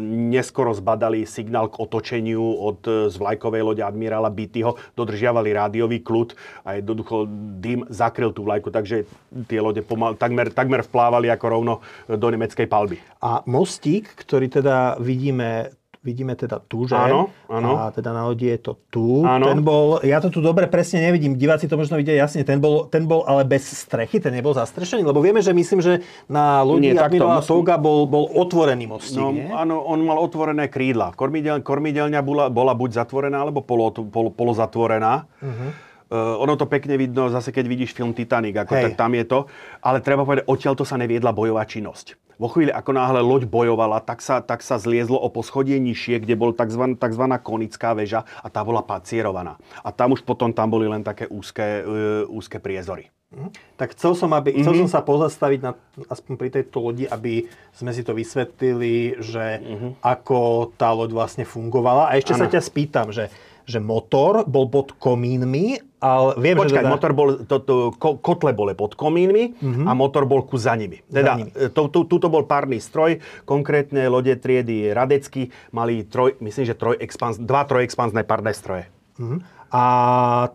neskoro 0.00 0.72
zbadali 0.72 1.28
signál 1.28 1.68
k 1.68 1.84
otočeniu 1.84 2.40
od 2.40 2.80
z 3.12 3.14
vlajkovej 3.20 3.62
lode 3.62 3.82
admirála 3.84 4.32
Beattyho, 4.32 4.80
dodržiavali 4.96 5.52
rádiový 5.52 6.00
kľud 6.00 6.32
a 6.64 6.80
jednoducho 6.80 7.28
dym 7.60 7.84
zakryl 7.92 8.32
tú 8.32 8.48
vlajku, 8.48 8.72
takže 8.72 9.04
tie 9.52 9.60
lode 9.60 9.84
pomal, 9.84 10.16
takmer, 10.16 10.48
takmer 10.48 10.61
vplávali 10.68 11.32
ako 11.32 11.46
rovno 11.48 11.74
do 12.06 12.26
nemeckej 12.28 12.66
palby. 12.68 13.00
A 13.22 13.42
mostík, 13.46 14.12
ktorý 14.14 14.50
teda 14.50 14.98
vidíme 15.00 15.72
vidíme 16.02 16.34
teda 16.34 16.58
tu, 16.58 16.84
že? 16.84 16.98
Áno, 16.98 17.30
áno. 17.46 17.78
A 17.78 17.94
teda 17.94 18.10
na 18.10 18.26
lodi 18.26 18.50
je 18.50 18.58
to 18.58 18.72
tu. 18.90 19.22
Áno. 19.22 19.46
Ten 19.46 19.62
bol, 19.62 20.02
ja 20.02 20.18
to 20.18 20.34
tu 20.34 20.42
dobre 20.42 20.66
presne 20.66 20.98
nevidím, 20.98 21.38
diváci 21.38 21.70
to 21.70 21.78
možno 21.78 21.94
vidia 21.94 22.18
jasne, 22.18 22.42
ten 22.42 22.58
bol, 22.58 22.90
ten 22.90 23.06
bol 23.06 23.22
ale 23.22 23.46
bez 23.46 23.62
strechy, 23.62 24.18
ten 24.18 24.34
nebol 24.34 24.50
zastrešený, 24.50 25.06
lebo 25.06 25.22
vieme, 25.22 25.38
že 25.38 25.54
myslím, 25.54 25.78
že 25.78 26.02
na 26.26 26.66
lodi 26.66 26.90
admirála 26.90 27.40
Toga 27.46 27.78
bol, 27.78 28.10
bol 28.10 28.26
otvorený 28.34 28.90
mostík, 28.90 29.22
no, 29.22 29.30
nie? 29.30 29.46
Áno, 29.46 29.78
on 29.86 30.02
mal 30.02 30.18
otvorené 30.18 30.66
krídla. 30.66 31.14
Kormidel, 31.14 31.62
kormidelňa 31.62 32.20
bola, 32.20 32.50
bola 32.50 32.74
buď 32.74 33.06
zatvorená, 33.06 33.46
alebo 33.46 33.62
polo, 33.62 33.94
polo, 33.94 34.34
polozatvorená. 34.34 35.30
Uh-huh. 35.38 35.70
Uh, 36.12 36.36
ono 36.44 36.60
to 36.60 36.68
pekne 36.68 37.00
vidno, 37.00 37.32
zase 37.32 37.48
keď 37.48 37.64
vidíš 37.72 37.96
film 37.96 38.12
Titanic, 38.12 38.52
ako, 38.52 38.76
tak 38.76 39.00
tam 39.00 39.16
je 39.16 39.24
to. 39.24 39.48
Ale 39.80 40.04
treba 40.04 40.28
povedať, 40.28 40.44
odtiaľ 40.44 40.76
to 40.76 40.84
sa 40.84 41.00
neviedla 41.00 41.32
bojová 41.32 41.64
činnosť. 41.64 42.36
Vo 42.36 42.52
chvíli, 42.52 42.68
ako 42.68 42.92
náhle 42.92 43.24
loď 43.24 43.48
bojovala, 43.48 44.04
tak 44.04 44.20
sa, 44.20 44.44
tak 44.44 44.60
sa 44.60 44.76
zliezlo 44.76 45.16
o 45.16 45.32
poschodie 45.32 45.80
nižšie, 45.80 46.20
kde 46.20 46.36
bol 46.36 46.52
tzv. 46.52 47.00
tzv. 47.00 47.24
konická 47.40 47.96
väža 47.96 48.28
a 48.44 48.52
tá 48.52 48.60
bola 48.60 48.84
pacierovaná. 48.84 49.56
A 49.80 49.88
tam 49.88 50.12
už 50.12 50.20
potom 50.20 50.52
tam 50.52 50.68
boli 50.68 50.84
len 50.84 51.00
také 51.00 51.24
úzke, 51.32 51.80
uh, 51.80 52.28
úzke 52.28 52.60
priezory. 52.60 53.08
Mhm. 53.32 53.48
Tak 53.80 53.96
chcel 53.96 54.12
som, 54.12 54.36
aby, 54.36 54.52
mm-hmm. 54.52 54.68
chcel 54.68 54.74
som 54.84 54.90
sa 54.92 55.00
pozastaviť 55.00 55.60
na, 55.64 55.72
aspoň 56.12 56.32
pri 56.36 56.48
tejto 56.52 56.76
lodi, 56.84 57.08
aby 57.08 57.48
sme 57.72 57.88
si 57.96 58.04
to 58.04 58.12
vysvetlili, 58.12 59.16
že 59.16 59.64
mm-hmm. 59.64 59.90
ako 60.04 60.68
tá 60.76 60.92
loď 60.92 61.16
vlastne 61.16 61.48
fungovala. 61.48 62.12
A 62.12 62.20
ešte 62.20 62.36
ano. 62.36 62.44
sa 62.44 62.52
ťa 62.52 62.60
spýtam, 62.60 63.08
že 63.08 63.32
že 63.62 63.78
motor 63.78 64.42
bol 64.46 64.66
pod 64.66 64.98
komínmi, 64.98 65.91
ale 66.02 66.34
viem, 66.42 66.58
Počkaj, 66.58 66.74
že 66.74 66.78
teda... 66.82 66.90
motor 66.90 67.12
bol, 67.14 67.28
to, 67.46 67.56
to, 67.62 67.74
ko, 67.94 68.18
kotle 68.18 68.50
boli 68.50 68.74
pod 68.74 68.98
komínmi 68.98 69.54
uh-huh. 69.54 69.86
a 69.86 69.94
motor 69.94 70.26
bol 70.26 70.42
ku 70.42 70.58
za 70.58 70.74
nimi. 70.74 70.98
Teda, 71.06 71.38
za 71.38 71.46
nimi. 71.46 71.50
To, 71.54 71.86
tu, 71.86 72.10
tuto 72.10 72.26
bol 72.26 72.42
párny 72.42 72.82
stroj, 72.82 73.22
konkrétne 73.46 74.10
lode 74.10 74.34
triedy 74.34 74.90
Radecky 74.90 75.54
mali 75.70 76.02
troj, 76.02 76.42
myslím, 76.42 76.66
že 76.66 76.74
troj 76.74 76.98
expans, 76.98 77.38
dva 77.38 77.62
trojexpansné 77.62 78.26
párne 78.26 78.50
stroje. 78.50 78.90
Uh-huh 79.22 79.38
a 79.72 79.84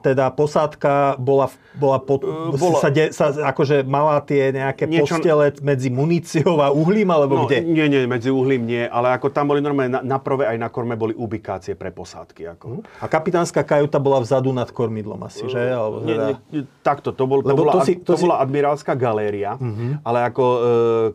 teda 0.05 0.29
posádka 0.29 1.17
bola, 1.17 1.49
bola, 1.73 1.97
pod, 1.97 2.21
uh, 2.21 2.53
bola 2.53 2.77
sa, 2.77 2.93
de, 2.93 3.09
sa 3.09 3.33
akože 3.33 3.81
mala 3.81 4.21
tie 4.21 4.53
nejaké 4.53 4.85
niečo... 4.85 5.17
postele 5.17 5.57
medzi 5.65 5.89
muníciou 5.89 6.61
a 6.61 6.69
uhlím, 6.69 7.09
alebo 7.09 7.33
no, 7.33 7.43
kde? 7.49 7.65
Nie, 7.65 7.89
nie, 7.89 8.05
medzi 8.05 8.29
uhlím 8.29 8.69
nie, 8.69 8.85
ale 8.85 9.17
ako 9.17 9.33
tam 9.33 9.49
boli 9.49 9.65
normálne 9.65 9.89
na, 9.89 10.01
na 10.05 10.17
prve 10.21 10.45
aj 10.45 10.61
na 10.61 10.69
korme 10.69 10.93
boli 10.93 11.17
ubikácie 11.17 11.73
pre 11.73 11.89
posádky. 11.89 12.45
Ako. 12.53 12.65
Uh, 12.77 13.01
a 13.01 13.09
kapitánska 13.09 13.65
kajuta 13.65 13.97
bola 13.97 14.21
vzadu 14.21 14.53
nad 14.53 14.69
kormidlom 14.69 15.17
asi, 15.25 15.49
že? 15.49 15.73
Alebo 15.73 16.05
teda... 16.05 16.37
nie, 16.53 16.61
nie, 16.61 16.61
takto, 16.85 17.09
to, 17.09 17.25
bol, 17.25 17.41
to, 17.41 17.57
bola, 17.57 17.73
to, 17.73 17.89
si, 17.89 17.97
to, 17.97 18.13
to 18.13 18.21
si... 18.21 18.29
bola 18.29 18.37
admirálska 18.37 18.93
galéria, 18.93 19.57
uh-huh. 19.57 19.97
ale 20.05 20.29
ako 20.29 20.43
uh, 20.45 20.61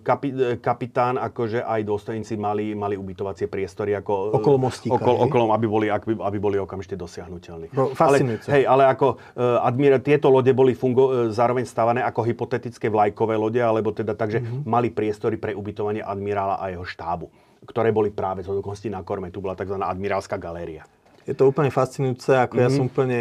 kapi, 0.02 0.58
kapitán, 0.58 1.22
akože 1.22 1.62
aj 1.62 1.80
dôstojníci 1.86 2.34
mali, 2.34 2.74
mali 2.74 2.98
ubytovacie 2.98 3.46
priestory 3.46 3.94
ako, 3.94 4.42
okolo 4.42 4.58
mostíka, 4.58 4.98
okolo, 4.98 5.30
okolo, 5.30 5.44
aby 5.54 5.66
boli, 5.70 5.86
aby, 5.86 6.18
aby 6.18 6.38
boli 6.42 6.58
okamžite 6.58 6.98
dosiahnutelní. 6.98 7.70
Bro, 7.70 7.91
fascinujúce. 7.94 8.48
Ale, 8.48 8.54
hej, 8.58 8.64
ale 8.68 8.84
ako 8.88 9.06
uh, 9.16 9.66
admira, 9.66 10.00
tieto 10.00 10.28
lode 10.28 10.52
boli 10.52 10.72
fungo, 10.72 11.04
uh, 11.08 11.12
zároveň 11.32 11.64
stavané 11.68 12.00
ako 12.04 12.20
hypotetické 12.24 12.88
vlajkové 12.88 13.36
lode, 13.36 13.60
alebo 13.60 13.92
teda 13.92 14.16
takže 14.16 14.40
mm-hmm. 14.40 14.62
mali 14.64 14.88
priestory 14.92 15.36
pre 15.36 15.52
ubytovanie 15.52 16.00
admirála 16.00 16.60
a 16.60 16.72
jeho 16.72 16.84
štábu, 16.86 17.28
ktoré 17.68 17.92
boli 17.92 18.10
práve 18.12 18.42
z 18.42 18.50
hodokosti 18.50 18.88
na 18.88 19.04
korme. 19.04 19.28
Tu 19.28 19.38
bola 19.38 19.54
tzv. 19.54 19.76
admirálska 19.76 20.40
galéria. 20.40 20.88
Je 21.22 21.34
to 21.38 21.46
úplne 21.46 21.70
fascinujúce, 21.70 22.34
ako 22.34 22.54
mm-hmm. 22.58 22.64
ja 22.64 22.68
mhm. 22.68 22.74
som 22.74 22.84
úplne 22.90 23.20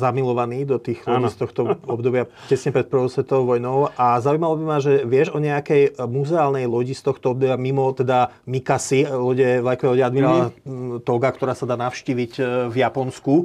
zamilovaný 0.00 0.64
do 0.64 0.76
tých 0.80 1.04
ľudí 1.04 1.28
z 1.28 1.38
tohto 1.38 1.60
obdobia 1.84 2.24
tesne 2.48 2.72
pred 2.72 2.88
prvou 2.88 3.08
svetovou 3.08 3.56
vojnou 3.56 3.92
a 3.94 4.16
zaujímalo 4.20 4.56
by 4.60 4.64
ma, 4.64 4.78
že 4.80 5.04
vieš 5.04 5.32
o 5.36 5.38
nejakej 5.40 6.00
muzeálnej 6.08 6.64
lodi 6.64 6.96
z 6.96 7.04
tohto 7.04 7.36
obdobia 7.36 7.60
mimo 7.60 7.90
teda 7.92 8.32
Mikasi, 8.48 9.04
lode, 9.08 9.60
vlajkové 9.60 9.88
lode 9.96 10.04
admirála 10.04 10.42
mm-hmm. 10.50 11.04
Toga, 11.04 11.28
ktorá 11.32 11.52
sa 11.52 11.68
dá 11.68 11.76
navštíviť 11.76 12.32
e, 12.38 12.42
v 12.72 12.76
Japonsku, 12.80 13.34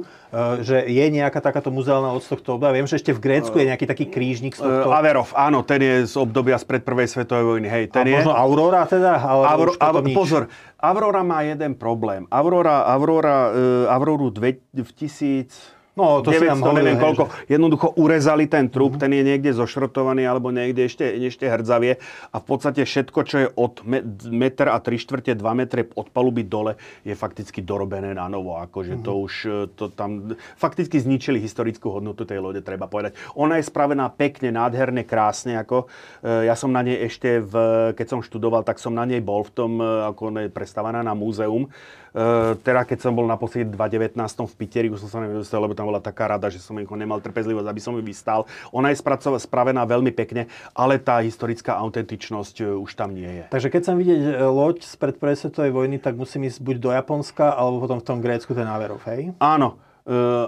že 0.64 0.86
je 0.88 1.04
nejaká 1.12 1.40
takáto 1.44 1.68
muzeálna 1.68 2.14
loď 2.16 2.24
z 2.24 2.30
tohto 2.36 2.48
obdobia. 2.56 2.76
Viem, 2.80 2.88
že 2.88 2.96
ešte 3.00 3.12
v 3.12 3.20
Grécku 3.20 3.56
je 3.56 3.68
nejaký 3.68 3.86
taký 3.88 4.06
krížnik 4.08 4.56
z 4.56 4.64
tohto... 4.64 4.88
Averov, 4.90 5.32
áno, 5.36 5.60
ten 5.66 5.80
je 5.80 5.94
z 6.08 6.14
obdobia 6.16 6.56
spred 6.56 6.82
prvej 6.84 7.08
svetovej 7.10 7.44
vojny. 7.44 7.68
Hej, 7.68 7.84
ten 7.92 8.06
a 8.06 8.08
je... 8.08 8.14
možno 8.20 8.32
Aurora 8.32 8.82
teda? 8.88 9.20
Ale 9.20 9.44
Avro, 9.44 9.70
Avro, 9.76 10.00
pozor, 10.14 10.48
Aurora 10.82 11.22
má 11.22 11.42
jeden 11.42 11.74
problém. 11.74 12.26
Aurora, 12.30 12.78
Aurora, 12.78 13.52
uh, 13.52 13.92
Auroru 13.92 14.30
dve, 14.30 14.64
v 14.72 14.92
tisíc 14.92 15.72
No, 15.98 16.22
to 16.22 16.30
900, 16.30 16.38
si 16.38 16.46
nám 16.46 16.60
hovorili, 16.62 16.94
neviem 16.94 17.02
koľko. 17.02 17.24
Že... 17.26 17.50
Jednoducho 17.50 17.88
urezali 17.98 18.44
ten 18.46 18.70
trup, 18.70 18.94
mm-hmm. 18.94 19.02
ten 19.02 19.10
je 19.10 19.22
niekde 19.26 19.50
zošrotovaný 19.50 20.22
alebo 20.22 20.54
niekde 20.54 20.86
ešte, 20.86 21.02
ešte 21.02 21.50
hrdzavie 21.50 21.98
a 22.30 22.36
v 22.38 22.44
podstate 22.46 22.86
všetko, 22.86 23.18
čo 23.26 23.36
je 23.42 23.46
od 23.50 23.82
meter 24.30 24.70
a 24.70 24.78
3 24.78 24.86
štvrte, 25.02 25.34
2 25.34 25.42
metre 25.58 25.90
od 25.98 26.06
paluby 26.14 26.46
dole, 26.46 26.78
je 27.02 27.10
fakticky 27.18 27.66
dorobené 27.66 28.14
na 28.14 28.30
novo. 28.30 28.54
Akože 28.62 29.02
mm-hmm. 29.02 29.06
to 29.06 29.12
už 29.18 29.32
e, 29.46 29.50
to 29.74 29.90
tam 29.90 30.38
fakticky 30.54 31.02
zničili 31.02 31.42
historickú 31.42 31.90
hodnotu 31.90 32.22
tej 32.22 32.38
lode, 32.38 32.62
treba 32.62 32.86
povedať. 32.86 33.18
Ona 33.34 33.58
je 33.58 33.66
spravená 33.66 34.06
pekne, 34.14 34.54
nádherne, 34.54 35.02
krásne. 35.02 35.58
Ako, 35.58 35.90
e, 36.22 36.46
ja 36.46 36.54
som 36.54 36.70
na 36.70 36.86
nej 36.86 37.02
ešte, 37.02 37.42
v, 37.42 37.54
keď 37.98 38.06
som 38.06 38.20
študoval, 38.22 38.62
tak 38.62 38.78
som 38.78 38.94
na 38.94 39.02
nej 39.02 39.18
bol 39.18 39.42
v 39.42 39.52
tom, 39.52 39.72
e, 39.82 40.06
ako 40.06 40.30
ona 40.30 40.46
je 40.46 40.54
prestávaná 40.54 41.02
na 41.02 41.18
múzeum. 41.18 41.66
Uh, 42.10 42.58
teda 42.66 42.82
keď 42.82 42.98
som 43.06 43.12
bol 43.14 43.22
naposledy 43.26 43.70
2019 43.70 44.18
v 44.50 44.54
Piteri, 44.58 44.88
už 44.90 45.06
som 45.06 45.10
sa 45.10 45.18
nevydostal, 45.22 45.62
lebo 45.62 45.78
tam 45.78 45.86
bola 45.86 46.02
taká 46.02 46.26
rada, 46.26 46.50
že 46.50 46.58
som 46.58 46.74
ich 46.82 46.90
nemal 46.90 47.22
trpezlivosť, 47.22 47.68
aby 47.70 47.80
som 47.80 47.94
ju 47.94 48.02
vystal. 48.02 48.50
Ona 48.74 48.90
je 48.90 48.98
spravená 48.98 49.86
veľmi 49.86 50.10
pekne, 50.10 50.50
ale 50.74 50.98
tá 50.98 51.22
historická 51.22 51.78
autentičnosť 51.78 52.56
uh, 52.66 52.82
už 52.82 52.98
tam 52.98 53.14
nie 53.14 53.30
je. 53.30 53.44
Takže 53.54 53.68
keď 53.70 53.80
chcem 53.80 53.96
vidieť 53.96 54.20
e, 54.20 54.32
loď 54.42 54.82
z 54.82 54.94
pred 54.98 55.14
svetovej 55.38 55.70
vojny, 55.70 55.96
tak 56.02 56.18
musím 56.18 56.50
ísť 56.50 56.58
buď 56.58 56.76
do 56.82 56.90
Japonska, 56.90 57.54
alebo 57.54 57.86
potom 57.86 58.02
v 58.02 58.04
tom 58.06 58.18
Grécku 58.18 58.50
ten 58.52 58.66
Averov, 58.66 59.00
hej? 59.06 59.30
Áno. 59.38 59.78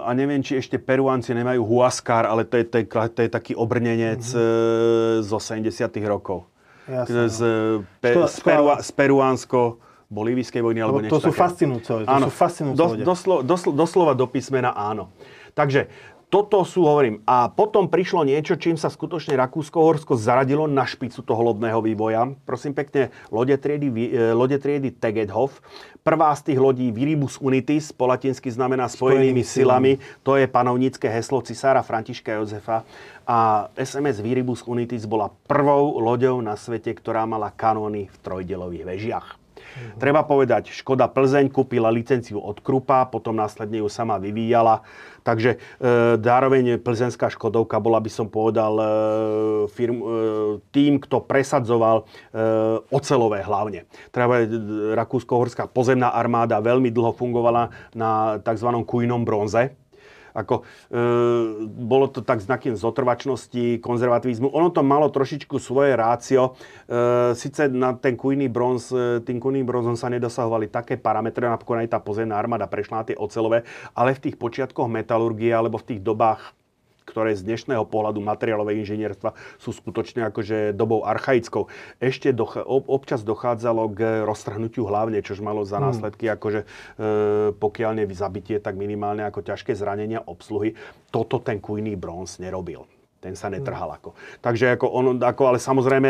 A 0.03 0.11
neviem, 0.11 0.43
či 0.43 0.59
ešte 0.59 0.75
Peruánci 0.75 1.31
nemajú 1.31 1.63
Huascar, 1.63 2.27
ale 2.27 2.43
to 2.43 2.59
je, 2.59 2.65
to 2.67 2.83
je, 2.83 2.85
to 2.89 3.19
je 3.23 3.29
taký 3.31 3.53
obrnenec 3.55 4.19
mm-hmm. 4.19 5.23
zo 5.23 5.39
70 5.39 5.87
rokov. 6.03 6.51
Jasne, 6.83 7.31
z, 7.31 7.39
no. 7.39 7.87
pe, 8.03 8.11
z, 8.27 8.37
Perua, 8.43 8.75
z 8.83 8.91
Peruánsko 8.91 9.79
bolívijskej 10.13 10.61
vojny 10.61 10.79
alebo 10.85 11.01
niečo 11.01 11.17
To 11.17 11.25
sú 11.27 11.33
fascinujúce. 11.33 12.05
To 12.05 12.05
áno, 12.05 12.29
sú 12.29 12.33
fascinujúce 12.37 12.77
do, 12.77 12.87
doslo, 13.01 13.35
doslo, 13.41 13.71
doslova 13.73 14.13
do 14.13 14.29
písmena 14.29 14.77
áno. 14.77 15.09
Takže 15.57 15.89
toto 16.33 16.65
sú, 16.65 16.89
hovorím, 16.89 17.21
a 17.29 17.45
potom 17.45 17.85
prišlo 17.85 18.25
niečo, 18.25 18.57
čím 18.57 18.73
sa 18.73 18.89
skutočne 18.89 19.37
Rakúsko-Horsko 19.37 20.17
zaradilo 20.17 20.65
na 20.65 20.81
špicu 20.81 21.21
toho 21.21 21.53
lodného 21.53 21.77
vývoja. 21.77 22.25
Prosím 22.41 22.73
pekne, 22.73 23.13
lode 23.29 23.53
triedy, 23.53 23.85
e, 24.09 24.33
lode 24.33 24.57
triedy 24.57 24.97
Tegedhof. 24.97 25.61
Prvá 26.01 26.33
z 26.33 26.49
tých 26.49 26.57
lodí 26.57 26.89
Viribus 26.89 27.37
Unitis, 27.37 27.93
po 27.93 28.09
latinsky 28.09 28.49
znamená 28.49 28.89
spojenými, 28.89 29.29
spojenými 29.29 29.43
silami. 29.45 29.91
silami. 30.01 30.21
To 30.25 30.33
je 30.33 30.49
panovnícke 30.49 31.05
heslo 31.05 31.37
cisára 31.45 31.85
Františka 31.85 32.33
Jozefa. 32.41 32.81
A 33.29 33.69
SMS 33.77 34.17
Viribus 34.17 34.65
Unitis 34.65 35.05
bola 35.05 35.29
prvou 35.45 36.01
loďou 36.01 36.41
na 36.41 36.57
svete, 36.57 36.97
ktorá 36.97 37.29
mala 37.29 37.53
kanóny 37.53 38.09
v 38.09 38.17
trojdelových 38.25 38.89
vežiach. 38.89 39.42
Mm-hmm. 39.73 39.99
Treba 39.99 40.21
povedať, 40.21 40.69
Škoda 40.69 41.09
Plzeň 41.09 41.49
kúpila 41.49 41.89
licenciu 41.89 42.37
od 42.37 42.61
Krupa, 42.61 43.09
potom 43.09 43.33
následne 43.33 43.81
ju 43.81 43.89
sama 43.89 44.21
vyvíjala. 44.21 44.85
Takže 45.23 45.55
e, 45.55 45.57
zároveň 46.19 46.77
plzenská 46.83 47.31
Škodovka 47.31 47.79
bola, 47.79 47.97
by 48.03 48.11
som 48.11 48.27
povedal, 48.29 48.73
e, 48.75 48.85
firm, 49.71 49.97
e, 49.97 50.05
tým, 50.69 50.99
kto 50.99 51.23
presadzoval 51.23 52.03
e, 52.03 52.43
ocelové 52.91 53.41
hlavne. 53.41 53.87
Treba 54.11 54.43
e, 54.43 54.47
Rakúsko-Horská 54.93 55.71
pozemná 55.71 56.11
armáda 56.11 56.59
veľmi 56.59 56.91
dlho 56.91 57.15
fungovala 57.15 57.71
na 57.95 58.37
tzv. 58.43 58.69
kujnom 58.83 59.23
bronze, 59.23 59.73
ako, 60.33 60.65
e, 60.89 60.97
bolo 61.69 62.09
to 62.09 62.25
tak 62.25 62.41
znakým 62.41 62.73
zotrvačnosti, 62.73 63.79
konzervativizmu. 63.79 64.49
Ono 64.49 64.69
to 64.73 64.81
malo 64.81 65.07
trošičku 65.13 65.61
svoje 65.61 65.93
rácio. 65.93 66.57
E, 66.89 67.33
Sice 67.33 67.69
na 67.69 67.93
ten 67.93 68.17
kujný 68.17 68.49
bronz, 68.49 68.89
e, 68.89 69.21
tým 69.21 69.37
kujným 69.37 69.65
bronzom 69.65 69.93
sa 69.93 70.09
nedosahovali 70.09 70.73
také 70.73 70.97
parametre, 70.97 71.45
napokon 71.45 71.81
aj 71.81 71.93
tá 71.93 71.99
pozemná 72.01 72.35
armáda 72.35 72.65
prešla 72.65 73.05
na 73.05 73.07
tie 73.07 73.17
ocelové, 73.17 73.63
ale 73.93 74.17
v 74.17 74.29
tých 74.29 74.35
počiatkoch 74.41 74.89
metalurgie 74.89 75.53
alebo 75.53 75.77
v 75.77 75.95
tých 75.95 76.01
dobách 76.01 76.62
ktoré 77.03 77.35
z 77.35 77.43
dnešného 77.43 77.83
pohľadu 77.87 78.23
materiálovej 78.23 78.83
inžinierstva 78.83 79.35
sú 79.59 79.75
skutočne 79.75 80.27
akože 80.31 80.71
dobou 80.71 81.03
archaickou. 81.03 81.67
Ešte 81.99 82.31
doch- 82.31 82.59
občas 82.67 83.25
dochádzalo 83.27 83.83
k 83.91 83.99
roztrhnutiu 84.23 84.87
hlavne, 84.87 85.19
čož 85.25 85.43
malo 85.43 85.67
za 85.67 85.79
hmm. 85.79 85.85
následky 85.89 86.25
akože 86.31 86.61
e, 86.63 86.67
pokiaľ 87.57 87.91
nie 87.99 88.07
zabitie, 88.13 88.61
tak 88.61 88.77
minimálne 88.77 89.25
ako 89.25 89.41
ťažké 89.41 89.73
zranenia 89.73 90.21
obsluhy. 90.23 90.77
Toto 91.09 91.41
ten 91.41 91.57
kujný 91.57 91.97
bronz 91.97 92.37
nerobil 92.37 92.92
ten 93.23 93.39
sa 93.39 93.47
netrhal. 93.47 93.87
Ako. 93.95 94.11
Takže 94.43 94.75
ako 94.75 94.87
on, 94.91 95.05
ako, 95.23 95.55
ale 95.55 95.59
samozrejme 95.63 96.09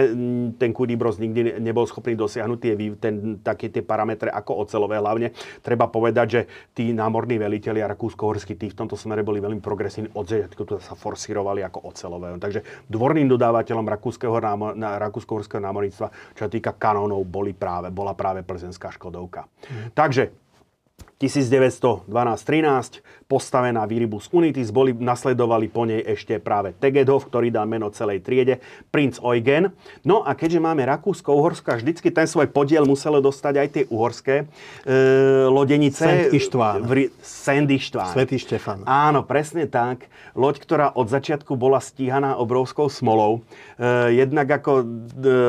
ten 0.58 0.74
Kudibros 0.74 1.22
nikdy 1.22 1.62
nebol 1.62 1.86
schopný 1.86 2.18
dosiahnuť 2.18 2.58
tie, 2.58 2.74
ten, 2.98 3.38
také 3.46 3.70
tie 3.70 3.86
parametre 3.86 4.34
ako 4.34 4.66
ocelové. 4.66 4.98
Hlavne 4.98 5.30
treba 5.62 5.86
povedať, 5.86 6.28
že 6.28 6.42
tí 6.74 6.90
námorní 6.90 7.38
veliteľi 7.38 7.86
a 7.86 7.92
rakúsko-horskí 7.94 8.58
tí 8.58 8.74
v 8.74 8.78
tomto 8.82 8.98
smere 8.98 9.22
boli 9.22 9.38
veľmi 9.38 9.62
progresívni. 9.62 10.10
Od 10.18 10.26
začiatku 10.26 10.66
sa 10.82 10.98
forsírovali 10.98 11.62
ako 11.62 11.94
ocelové. 11.94 12.34
Takže 12.42 12.90
dvorným 12.90 13.30
dodávateľom 13.30 13.86
rakúskeho, 13.86 14.34
námo, 14.42 14.74
na, 14.74 14.98
rakúsko-horského 14.98 15.62
námorníctva, 15.62 16.08
čo 16.34 16.42
sa 16.42 16.50
týka 16.50 16.74
kanónov, 16.74 17.22
boli 17.30 17.54
práve, 17.54 17.94
bola 17.94 18.18
práve 18.18 18.42
plzenská 18.42 18.90
Škodovka. 18.90 19.46
Mm. 19.46 19.94
Takže 19.94 20.43
1912-13 21.24 23.00
postavená 23.34 23.88
Viribus 23.88 24.30
Unitis, 24.30 24.70
boli, 24.70 24.94
nasledovali 24.94 25.72
po 25.72 25.88
nej 25.88 26.04
ešte 26.06 26.38
práve 26.38 26.76
Tegedov, 26.78 27.26
ktorý 27.26 27.50
dá 27.50 27.64
meno 27.66 27.90
celej 27.90 28.22
triede, 28.22 28.62
princ 28.94 29.18
Eugen. 29.24 29.74
No 30.06 30.22
a 30.22 30.36
keďže 30.38 30.62
máme 30.62 30.86
Rakúsko-Uhorsko, 30.86 31.82
vždycky 31.82 32.14
ten 32.14 32.30
svoj 32.30 32.52
podiel 32.52 32.86
muselo 32.86 33.24
dostať 33.24 33.54
aj 33.58 33.68
tie 33.74 33.84
uhorské 33.90 34.36
e, 34.44 34.46
lodenice. 35.50 36.04
Saint 37.24 37.70
Ištván. 37.72 38.14
Svetý 38.14 38.38
Štefan. 38.38 38.86
Áno, 38.86 39.26
presne 39.26 39.66
tak. 39.66 40.06
Loď, 40.38 40.62
ktorá 40.62 40.88
od 40.94 41.10
začiatku 41.10 41.58
bola 41.58 41.82
stíhaná 41.82 42.38
obrovskou 42.38 42.92
smolou. 42.92 43.42
E, 43.80 44.14
jednak 44.14 44.62
ako 44.62 44.72
e, 44.82 44.86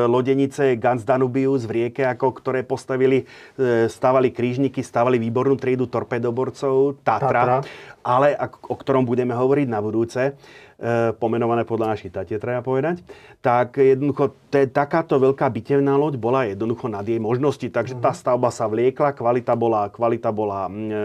lodenice 0.09 0.73
Gans 0.79 1.05
Danubius 1.05 1.69
v 1.69 1.85
rieke, 1.85 2.07
ako 2.07 2.33
ktoré 2.33 2.65
postavili, 2.65 3.29
e, 3.59 3.85
stavali 3.91 4.33
krížniky, 4.33 4.81
stavali 4.81 5.21
výbornú 5.21 5.59
triedu 5.65 5.89
torpedoborcov 5.89 7.01
Tatra, 7.01 7.25
Tatra. 7.25 7.57
ale 8.05 8.37
o 8.69 8.77
ktorom 8.77 9.01
budeme 9.01 9.33
hovoriť 9.33 9.65
na 9.65 9.81
budúce. 9.81 10.37
E, 10.75 11.15
pomenované 11.15 11.63
podľa 11.63 11.95
našich 11.95 12.11
tatie, 12.11 12.35
treba 12.35 12.59
povedať, 12.59 12.99
tak 13.39 13.79
jednoducho 13.79 14.35
te, 14.51 14.67
takáto 14.67 15.15
veľká 15.15 15.47
bitevná 15.47 15.95
loď 15.95 16.19
bola 16.19 16.43
jednoducho 16.51 16.91
nad 16.91 17.07
jej 17.07 17.15
možnosti, 17.15 17.63
takže 17.71 17.95
tá 18.03 18.11
mhm. 18.11 18.19
stavba 18.19 18.51
sa 18.51 18.67
vliekla, 18.67 19.15
kvalita 19.15 19.55
bola, 19.55 19.87
kvalita 19.87 20.35
bola 20.35 20.67
mm, 20.67 20.75
e, 20.75 21.03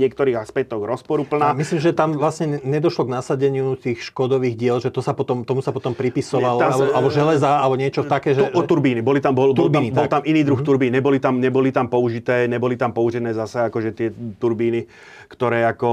niektorých 0.00 0.40
aspektoch 0.40 0.80
rozporúplná. 0.80 1.52
A 1.52 1.60
myslím, 1.60 1.84
že 1.84 1.92
tam 1.92 2.16
vlastne 2.16 2.56
nedošlo 2.64 3.04
k 3.04 3.20
nasadeniu 3.20 3.76
tých 3.76 4.00
škodových 4.00 4.56
diel, 4.56 4.76
že 4.80 4.88
to 4.88 5.04
sa 5.04 5.12
potom, 5.12 5.44
tomu 5.44 5.60
sa 5.60 5.68
potom 5.68 5.92
pripisovalo, 5.92 6.56
Nie, 6.56 6.72
alebo, 6.72 6.84
alebo 6.88 7.08
železa, 7.12 7.60
alebo 7.60 7.76
niečo 7.76 8.08
také, 8.08 8.32
že... 8.32 8.48
To, 8.48 8.64
o 8.64 8.64
turbíny, 8.64 9.04
boli 9.04 9.20
tam, 9.20 9.36
bol, 9.36 9.52
turbíny, 9.52 9.92
bol, 9.92 10.08
tam, 10.08 10.08
bol 10.08 10.08
tam 10.08 10.22
iný 10.24 10.40
druh 10.40 10.56
mm-hmm. 10.56 10.72
turbín, 10.72 10.88
neboli 10.88 11.20
tam, 11.20 11.36
neboli 11.36 11.68
tam 11.68 11.84
použité, 11.92 12.48
neboli 12.48 12.80
tam 12.80 12.96
použité 12.96 13.28
zase 13.36 13.68
akože 13.68 13.92
tie 13.92 14.08
turbíny, 14.40 14.88
ktoré 15.28 15.68
ako, 15.68 15.88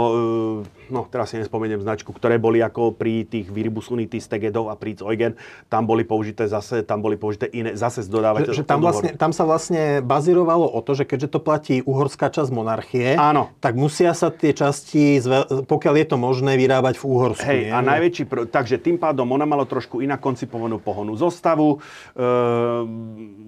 e, 0.64 0.92
no 0.92 1.04
teraz 1.12 1.36
si 1.36 1.36
nespomeniem 1.36 1.84
značku, 1.84 2.16
ktoré 2.16 2.29
boli 2.38 2.62
ako 2.62 2.94
pri 2.94 3.26
tých 3.26 3.50
Viribus 3.50 3.90
Unitis, 3.90 4.30
Tegedov 4.30 4.70
a 4.70 4.78
Prince 4.78 5.02
Eugen, 5.02 5.34
tam 5.72 5.90
boli 5.90 6.06
použité 6.06 6.46
zase, 6.46 6.86
tam 6.86 7.02
boli 7.02 7.18
použité 7.18 7.50
iné, 7.50 7.74
zase 7.74 8.06
z 8.06 8.10
dodávateľa. 8.12 8.54
Že, 8.54 8.62
že 8.62 8.68
tam, 8.68 8.80
vlastne, 8.84 9.10
tam 9.18 9.32
sa 9.34 9.44
vlastne 9.48 10.04
bazírovalo 10.04 10.68
o 10.68 10.80
to, 10.86 10.94
že 10.94 11.08
keďže 11.08 11.34
to 11.34 11.40
platí 11.40 11.76
uhorská 11.82 12.30
časť 12.30 12.52
monarchie, 12.52 13.16
Áno. 13.16 13.50
tak 13.64 13.80
musia 13.80 14.12
sa 14.12 14.30
tie 14.30 14.52
časti, 14.52 15.24
pokiaľ 15.66 15.96
je 16.04 16.08
to 16.12 16.18
možné, 16.20 16.60
vyrábať 16.60 17.00
v 17.00 17.04
Úhorsku. 17.08 17.48
Hej, 17.48 17.72
nie? 17.72 17.74
a 17.74 17.80
najväčší, 17.80 18.24
takže 18.52 18.76
tým 18.84 19.00
pádom 19.00 19.26
ona 19.32 19.48
mala 19.48 19.64
trošku 19.64 20.04
inak 20.04 20.20
koncipovanú 20.20 20.84
pohonu 20.84 21.16
zostavu. 21.16 21.80
E, 22.12 22.28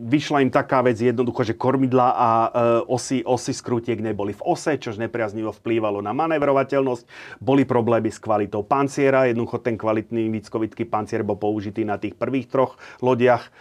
vyšla 0.07 0.47
im 0.47 0.51
taká 0.53 0.79
vec 0.85 0.95
jednoducho, 0.95 1.43
že 1.43 1.57
kormidla 1.57 2.07
a 2.15 2.29
e, 2.29 2.49
osy, 2.87 3.19
osy 3.25 3.51
skrutiek 3.51 3.99
neboli 3.99 4.31
v 4.31 4.41
ose, 4.45 4.79
čož 4.79 5.01
nepriaznivo 5.01 5.51
vplývalo 5.51 5.99
na 5.99 6.15
manevrovateľnosť, 6.15 7.03
boli 7.43 7.67
problémy 7.67 8.07
s 8.07 8.21
kvalitou 8.21 8.63
panciera, 8.71 9.27
jednoducho 9.27 9.59
ten 9.59 9.75
kvalitný 9.75 10.31
výckovitý 10.31 10.87
pancier 10.87 11.27
bol 11.27 11.35
použitý 11.35 11.83
na 11.83 11.99
tých 11.99 12.15
prvých 12.15 12.47
troch 12.47 12.79
lodiach. 13.03 13.51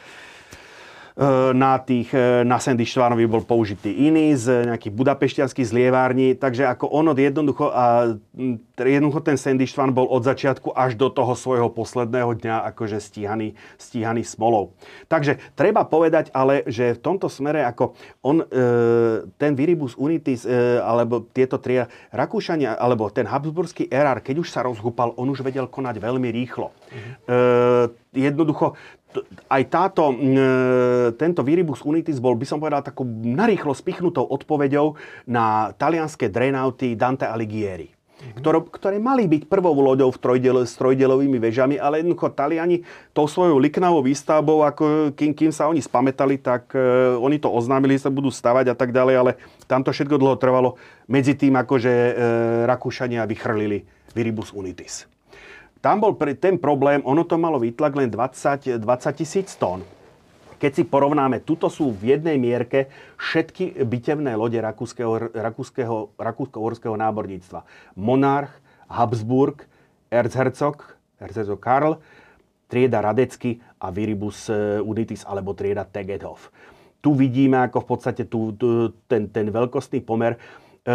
E, 1.20 1.52
na, 1.52 1.76
tých, 1.76 2.16
e, 2.16 2.48
na 2.48 2.56
Sandy 2.56 2.88
Štvánovi 2.88 3.28
bol 3.28 3.44
použitý 3.44 3.92
iný 4.08 4.32
z 4.40 4.64
nejakých 4.72 4.96
budapešťanských 4.96 5.68
zlievární, 5.68 6.32
takže 6.32 6.64
ako 6.64 6.88
ono 6.88 7.12
jednoducho, 7.12 7.68
a 7.68 8.16
jednoducho 8.80 9.20
ten 9.20 9.36
Sandy 9.36 9.68
Štván 9.68 9.92
bol 9.92 10.08
od 10.08 10.24
začiatku 10.24 10.72
až 10.72 10.96
do 10.96 11.12
toho 11.12 11.36
svojho 11.36 11.68
posledného 11.68 12.40
dňa 12.40 12.64
akože 12.72 12.96
stíhaný, 13.04 13.52
stíhaný 13.76 14.24
smolou. 14.24 14.72
Takže 15.12 15.36
treba 15.52 15.84
povedať 15.84 16.32
ale, 16.32 16.64
že 16.64 16.96
v 16.96 17.04
tomto 17.04 17.28
smere 17.28 17.68
ako 17.68 17.92
on, 18.24 18.40
e, 18.40 18.46
ten 19.36 19.52
Viribus 19.52 20.00
Unitis, 20.00 20.48
alebo 20.80 21.20
tieto 21.20 21.60
tri 21.60 21.84
Rakúšania, 22.16 22.80
alebo 22.80 23.12
ten 23.12 23.28
Habsburský 23.28 23.92
erár, 23.92 24.24
keď 24.24 24.40
už 24.40 24.48
sa 24.48 24.64
rozhúpal, 24.64 25.12
on 25.20 25.28
už 25.28 25.44
vedel 25.44 25.68
konať 25.68 26.00
veľmi 26.00 26.32
rýchlo. 26.32 26.72
Mm-hmm. 26.90 28.18
jednoducho, 28.18 28.74
aj 29.50 29.62
táto, 29.66 30.14
e, 30.14 30.16
tento 31.18 31.42
Viribus 31.42 31.82
Unitis 31.82 32.22
bol, 32.22 32.38
by 32.38 32.46
som 32.46 32.62
povedal, 32.62 32.86
takou 32.86 33.02
narýchlo 33.08 33.74
spichnutou 33.74 34.22
odpoveďou 34.22 34.94
na 35.26 35.74
talianské 35.74 36.30
drenauty 36.30 36.94
Dante 36.94 37.26
Alighieri. 37.26 37.90
ktoré, 38.36 38.60
ktoré 38.68 38.96
mali 39.00 39.24
byť 39.24 39.48
prvou 39.48 39.72
loďou 39.80 40.12
v 40.12 40.20
trojdel, 40.20 40.68
s 40.68 40.76
trojdelovými 40.76 41.40
vežami, 41.40 41.80
ale 41.80 42.04
jednoducho 42.04 42.28
Taliani 42.36 42.84
tou 43.16 43.24
svojou 43.24 43.56
liknavou 43.56 44.04
výstavbou, 44.04 44.60
ako 44.60 45.16
kým, 45.16 45.32
kým 45.32 45.48
sa 45.48 45.72
oni 45.72 45.80
spametali, 45.80 46.36
tak 46.36 46.68
uh, 46.76 47.16
oni 47.16 47.40
to 47.40 47.48
oznámili, 47.48 47.96
že 47.96 48.04
sa 48.04 48.12
budú 48.12 48.28
stavať 48.28 48.72
a 48.72 48.76
tak 48.76 48.92
ďalej, 48.92 49.14
ale 49.16 49.32
tam 49.64 49.80
to 49.80 49.88
všetko 49.88 50.20
dlho 50.20 50.36
trvalo. 50.36 50.76
Medzi 51.08 51.32
tým, 51.32 51.56
akože 51.56 51.92
uh, 51.92 52.12
Rakúšania 52.68 53.24
vychrlili 53.24 53.88
Viribus 54.12 54.52
Unitis. 54.52 55.08
Tam 55.80 55.96
bol 55.96 56.12
ten 56.36 56.60
problém, 56.60 57.00
ono 57.08 57.24
to 57.24 57.40
malo 57.40 57.56
výtlak 57.56 57.96
len 57.96 58.12
20, 58.12 58.80
20 58.84 58.84
tisíc 59.16 59.56
tón. 59.56 59.80
Keď 60.60 60.72
si 60.76 60.84
porovnáme, 60.84 61.40
tuto 61.40 61.72
sú 61.72 61.88
v 61.88 62.12
jednej 62.12 62.36
mierke 62.36 62.92
všetky 63.16 63.80
bitevné 63.88 64.36
lode 64.36 64.60
rakúskeho, 64.60 65.32
rakúskeho, 65.32 66.12
rakúsko-horského 66.20 67.00
náborníctva. 67.00 67.64
Monarch, 67.96 68.52
Habsburg, 68.92 69.64
Erzherzog, 70.12 70.84
Erzherzog 71.16 71.64
Karl, 71.64 71.96
trieda 72.68 73.00
Radecky 73.00 73.56
a 73.80 73.88
Viribus 73.88 74.52
eh, 74.52 74.84
Unitis 74.84 75.24
alebo 75.24 75.56
trieda 75.56 75.88
Tegedhof. 75.88 76.52
Tu 77.00 77.16
vidíme 77.16 77.56
ako 77.64 77.80
v 77.80 77.86
podstate 77.88 78.28
tu, 78.28 78.52
tu, 78.60 78.92
ten, 79.08 79.32
ten 79.32 79.48
veľkostný 79.48 80.04
pomer. 80.04 80.36
E, 80.36 80.92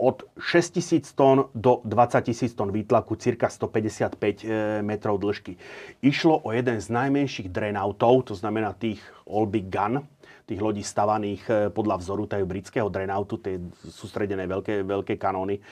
od 0.00 0.24
6000 0.40 1.12
tón 1.12 1.52
do 1.52 1.84
20 1.84 2.32
000 2.32 2.56
tón 2.56 2.72
výtlaku, 2.72 3.20
cirka 3.20 3.52
155 3.52 4.16
e, 4.16 4.80
metrov 4.80 5.20
dĺžky. 5.20 5.60
Išlo 6.00 6.40
o 6.40 6.48
jeden 6.56 6.80
z 6.80 6.88
najmenších 6.88 7.52
drenautov, 7.52 8.32
to 8.32 8.34
znamená 8.34 8.72
tých 8.72 9.04
All 9.28 9.44
Big 9.44 9.68
Gun, 9.68 10.00
tých 10.46 10.60
lodí 10.60 10.82
stavaných 10.82 11.42
e, 11.46 11.52
podľa 11.70 12.02
vzoru 12.02 12.26
tej 12.26 12.42
britského 12.42 12.90
drenautu, 12.90 13.38
tie 13.38 13.62
sústredené 13.86 14.50
veľké, 14.50 14.82
veľké 14.82 15.14
kanóny, 15.14 15.58
e, 15.58 15.62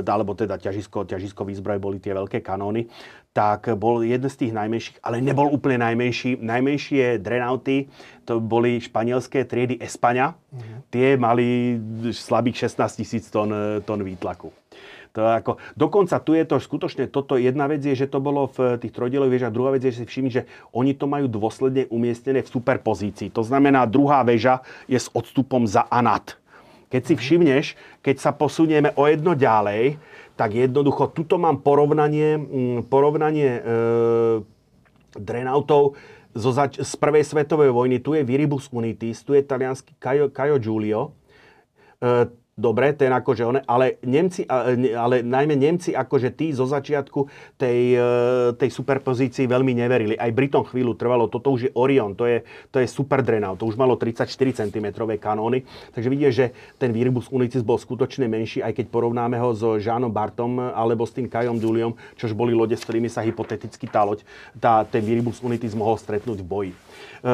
alebo 0.00 0.32
teda 0.32 0.56
ťažisko, 0.56 1.04
ťažisko 1.04 1.44
výzbroj 1.44 1.76
boli 1.76 2.00
tie 2.00 2.16
veľké 2.16 2.40
kanóny, 2.40 2.88
tak 3.36 3.68
bol 3.76 4.00
jeden 4.00 4.32
z 4.32 4.48
tých 4.48 4.52
najmenších, 4.56 5.04
ale 5.04 5.20
nebol 5.20 5.52
úplne 5.52 5.84
najmenší. 5.84 6.40
Najmenšie 6.40 7.20
drenauty, 7.20 7.92
to 8.24 8.40
boli 8.40 8.80
španielské 8.80 9.44
triedy 9.44 9.76
Espaňa. 9.76 10.32
Mm-hmm. 10.32 10.78
Tie 10.88 11.06
mali 11.20 11.46
slabých 12.16 12.72
16 12.72 13.04
tisíc 13.04 13.28
tón, 13.28 13.52
tón 13.84 14.00
výtlaku. 14.00 14.48
To 15.16 15.24
ako, 15.24 15.56
dokonca 15.72 16.20
tu 16.20 16.36
je 16.36 16.44
to 16.44 16.60
skutočne, 16.60 17.08
toto 17.08 17.40
jedna 17.40 17.64
vec 17.64 17.80
je, 17.80 17.96
že 17.96 18.12
to 18.12 18.20
bolo 18.20 18.52
v 18.52 18.76
tých 18.76 18.92
trojdielových 18.92 19.40
väžach, 19.40 19.56
druhá 19.56 19.72
vec 19.72 19.80
je, 19.80 19.96
že 19.96 20.04
si 20.04 20.08
všimni, 20.12 20.30
že 20.30 20.44
oni 20.76 20.92
to 20.92 21.08
majú 21.08 21.24
dôsledne 21.24 21.88
umiestnené 21.88 22.44
v 22.44 22.52
superpozícii. 22.52 23.32
To 23.32 23.40
znamená, 23.40 23.88
druhá 23.88 24.20
väža 24.20 24.60
je 24.84 25.00
s 25.00 25.08
odstupom 25.16 25.64
za 25.64 25.88
anat. 25.88 26.36
Keď 26.92 27.02
si 27.02 27.14
mhm. 27.16 27.20
všimneš, 27.24 27.66
keď 28.04 28.16
sa 28.20 28.30
posunieme 28.36 28.92
o 28.92 29.08
jedno 29.08 29.32
ďalej, 29.32 29.96
tak 30.36 30.52
jednoducho, 30.52 31.16
tuto 31.16 31.40
mám 31.40 31.64
porovnanie, 31.64 32.36
mm, 32.36 32.92
porovnanie 32.92 33.56
e, 33.56 33.60
drenautov 35.16 35.96
zo 36.36 36.52
zač- 36.52 36.76
z 36.76 36.92
prvej 37.00 37.24
svetovej 37.24 37.72
vojny. 37.72 38.04
Tu 38.04 38.20
je 38.20 38.22
Viribus 38.22 38.68
Unitis, 38.68 39.24
tu 39.24 39.32
je 39.32 39.40
talianský 39.40 39.96
Caio, 39.96 40.28
Caio 40.28 40.60
Giulio. 40.60 41.16
E, 42.04 42.28
dobre, 42.56 42.96
ten 42.96 43.12
akože 43.12 43.44
on, 43.44 43.56
ale 43.68 44.00
Nemci, 44.00 44.48
ale 44.48 45.20
najmä 45.20 45.52
Nemci 45.60 45.92
akože 45.92 46.32
tí 46.32 46.56
zo 46.56 46.64
začiatku 46.64 47.28
tej, 47.60 47.80
e, 47.92 48.08
tej 48.56 48.72
superpozícii 48.72 49.44
veľmi 49.44 49.76
neverili. 49.76 50.16
Aj 50.16 50.32
Britom 50.32 50.64
chvíľu 50.64 50.96
trvalo, 50.96 51.28
toto 51.28 51.52
už 51.52 51.68
je 51.68 51.70
Orion, 51.76 52.16
to 52.16 52.24
je, 52.24 52.40
to 52.72 52.80
je 52.80 52.88
super 52.88 53.20
drenal, 53.20 53.60
to 53.60 53.68
už 53.68 53.76
malo 53.76 54.00
34 54.00 54.32
cm 54.56 54.86
kanóny, 55.20 55.68
takže 55.92 56.08
vidíte, 56.08 56.32
že 56.32 56.46
ten 56.80 56.96
Viribus 56.96 57.28
Unicis 57.28 57.60
bol 57.60 57.76
skutočne 57.76 58.24
menší, 58.24 58.64
aj 58.64 58.72
keď 58.72 58.88
porovnáme 58.88 59.36
ho 59.36 59.52
so 59.52 59.76
Žánom 59.76 60.08
Bartom 60.08 60.56
alebo 60.56 61.04
s 61.04 61.12
tým 61.12 61.28
Kajom 61.28 61.60
Duliom, 61.60 61.92
čož 62.16 62.32
boli 62.32 62.56
lode, 62.56 62.72
s 62.72 62.88
ktorými 62.88 63.12
sa 63.12 63.20
hypoteticky 63.20 63.84
tá 63.84 64.00
loď, 64.00 64.24
tá, 64.56 64.80
ten 64.88 65.04
Viribus 65.04 65.44
Unitis 65.44 65.76
mohol 65.76 66.00
stretnúť 66.00 66.40
v 66.40 66.48
boji. 66.48 66.72
E, 67.22 67.32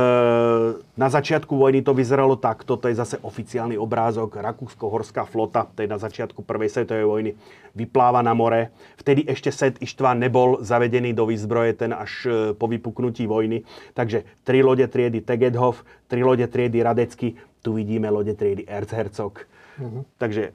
na 0.97 1.09
začiatku 1.09 1.57
vojny 1.57 1.83
to 1.83 1.95
vyzeralo 1.95 2.37
takto, 2.37 2.77
to 2.77 2.89
je 2.89 2.97
zase 2.97 3.17
oficiálny 3.21 3.79
obrázok. 3.79 4.41
Rakúsko-horská 4.41 5.25
flota, 5.25 5.69
to 5.69 5.83
je 5.83 5.89
na 5.91 5.99
začiatku 5.99 6.43
prvej 6.43 6.71
svetovej 6.71 7.07
vojny, 7.07 7.31
vypláva 7.77 8.23
na 8.23 8.33
more. 8.33 8.71
Vtedy 8.97 9.27
ešte 9.27 9.53
Set 9.53 9.77
Ištván 9.83 10.23
nebol 10.23 10.63
zavedený 10.63 11.13
do 11.13 11.27
výzbroje, 11.29 11.77
ten 11.77 11.93
až 11.93 12.13
e, 12.25 12.31
po 12.57 12.69
vypuknutí 12.71 13.27
vojny. 13.27 13.65
Takže 13.93 14.25
tri 14.47 14.63
lode 14.63 14.87
triedy 14.89 15.21
Tegedhof, 15.21 15.85
tri 16.09 16.23
lode 16.23 16.47
triedy 16.47 16.83
Radecky, 16.83 17.35
tu 17.63 17.79
vidíme 17.79 18.11
lode 18.11 18.35
triedy 18.35 18.67
Erzherzog. 18.67 19.47
Uh-huh. 19.81 20.05
Takže 20.19 20.53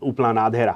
úplná 0.00 0.32
nádhera. 0.32 0.74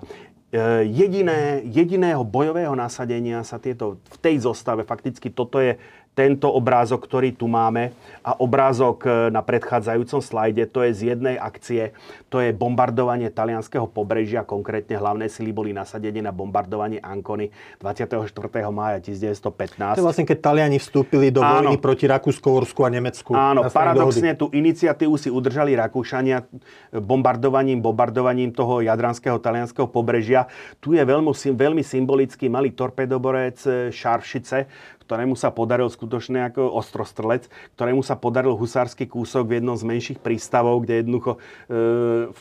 E, 0.53 0.85
jediné, 0.85 1.65
jediného 1.65 2.21
bojového 2.29 2.77
nasadenia 2.77 3.41
sa 3.41 3.57
tieto 3.57 3.97
v 4.05 4.17
tej 4.21 4.45
zostave, 4.45 4.85
fakticky 4.85 5.33
toto 5.33 5.57
je 5.57 5.81
tento 6.13 6.53
obrázok, 6.53 7.09
ktorý 7.09 7.33
tu 7.33 7.49
máme 7.49 7.97
a 8.21 8.37
obrázok 8.37 8.97
e, 9.05 9.09
na 9.33 9.41
predchádzajúcom 9.41 10.21
slajde, 10.21 10.69
to 10.69 10.85
je 10.85 10.93
z 10.93 11.01
jednej 11.17 11.41
akcie, 11.41 11.97
to 12.29 12.37
je 12.45 12.53
bombardovanie 12.53 13.33
talianského 13.33 13.89
pobrežia, 13.89 14.45
konkrétne 14.45 15.01
hlavné 15.01 15.33
sily 15.33 15.57
boli 15.57 15.73
nasadené 15.73 16.21
na 16.21 16.29
bombardovanie 16.29 17.01
Ancony 17.01 17.49
24. 17.81 18.29
mája 18.69 19.01
1915. 19.01 19.97
To 19.97 20.05
je 20.05 20.09
vlastne, 20.09 20.29
keď 20.29 20.39
Taliani 20.45 20.77
vstúpili 20.77 21.33
do 21.33 21.41
Áno. 21.41 21.73
vojny 21.73 21.81
proti 21.81 22.05
Rakúsko-Horsku 22.05 22.85
a 22.85 22.91
Nemecku. 22.93 23.33
Áno, 23.33 23.65
paradoxne 23.73 24.37
tú 24.37 24.53
iniciatívu 24.53 25.17
si 25.17 25.33
udržali 25.33 25.73
Rakúšania 25.81 26.45
bombardovaním, 26.93 27.81
bombardovaním 27.81 28.53
toho 28.53 28.85
jadranského 28.85 29.41
talianského 29.41 29.89
pobrežia. 29.89 30.45
Tu 30.77 30.93
je 30.93 31.03
veľmi, 31.03 31.33
veľmi 31.57 31.81
symbolický 31.81 32.53
malý 32.53 32.77
torpedoborec 32.77 33.59
e, 33.65 33.71
Šaršice, 33.89 34.69
ktorému 35.03 35.35
sa 35.35 35.51
podaril 35.51 35.91
skutočne 35.91 36.49
ako 36.49 36.73
ostrostrelec, 36.79 37.51
ktorému 37.75 38.01
sa 38.07 38.15
podaril 38.15 38.55
husársky 38.55 39.11
kúsok 39.11 39.51
v 39.51 39.53
jednom 39.59 39.75
z 39.75 39.85
menších 39.87 40.19
prístavov, 40.23 40.87
kde 40.87 41.03
jednoducho 41.03 41.37
e, 41.37 41.39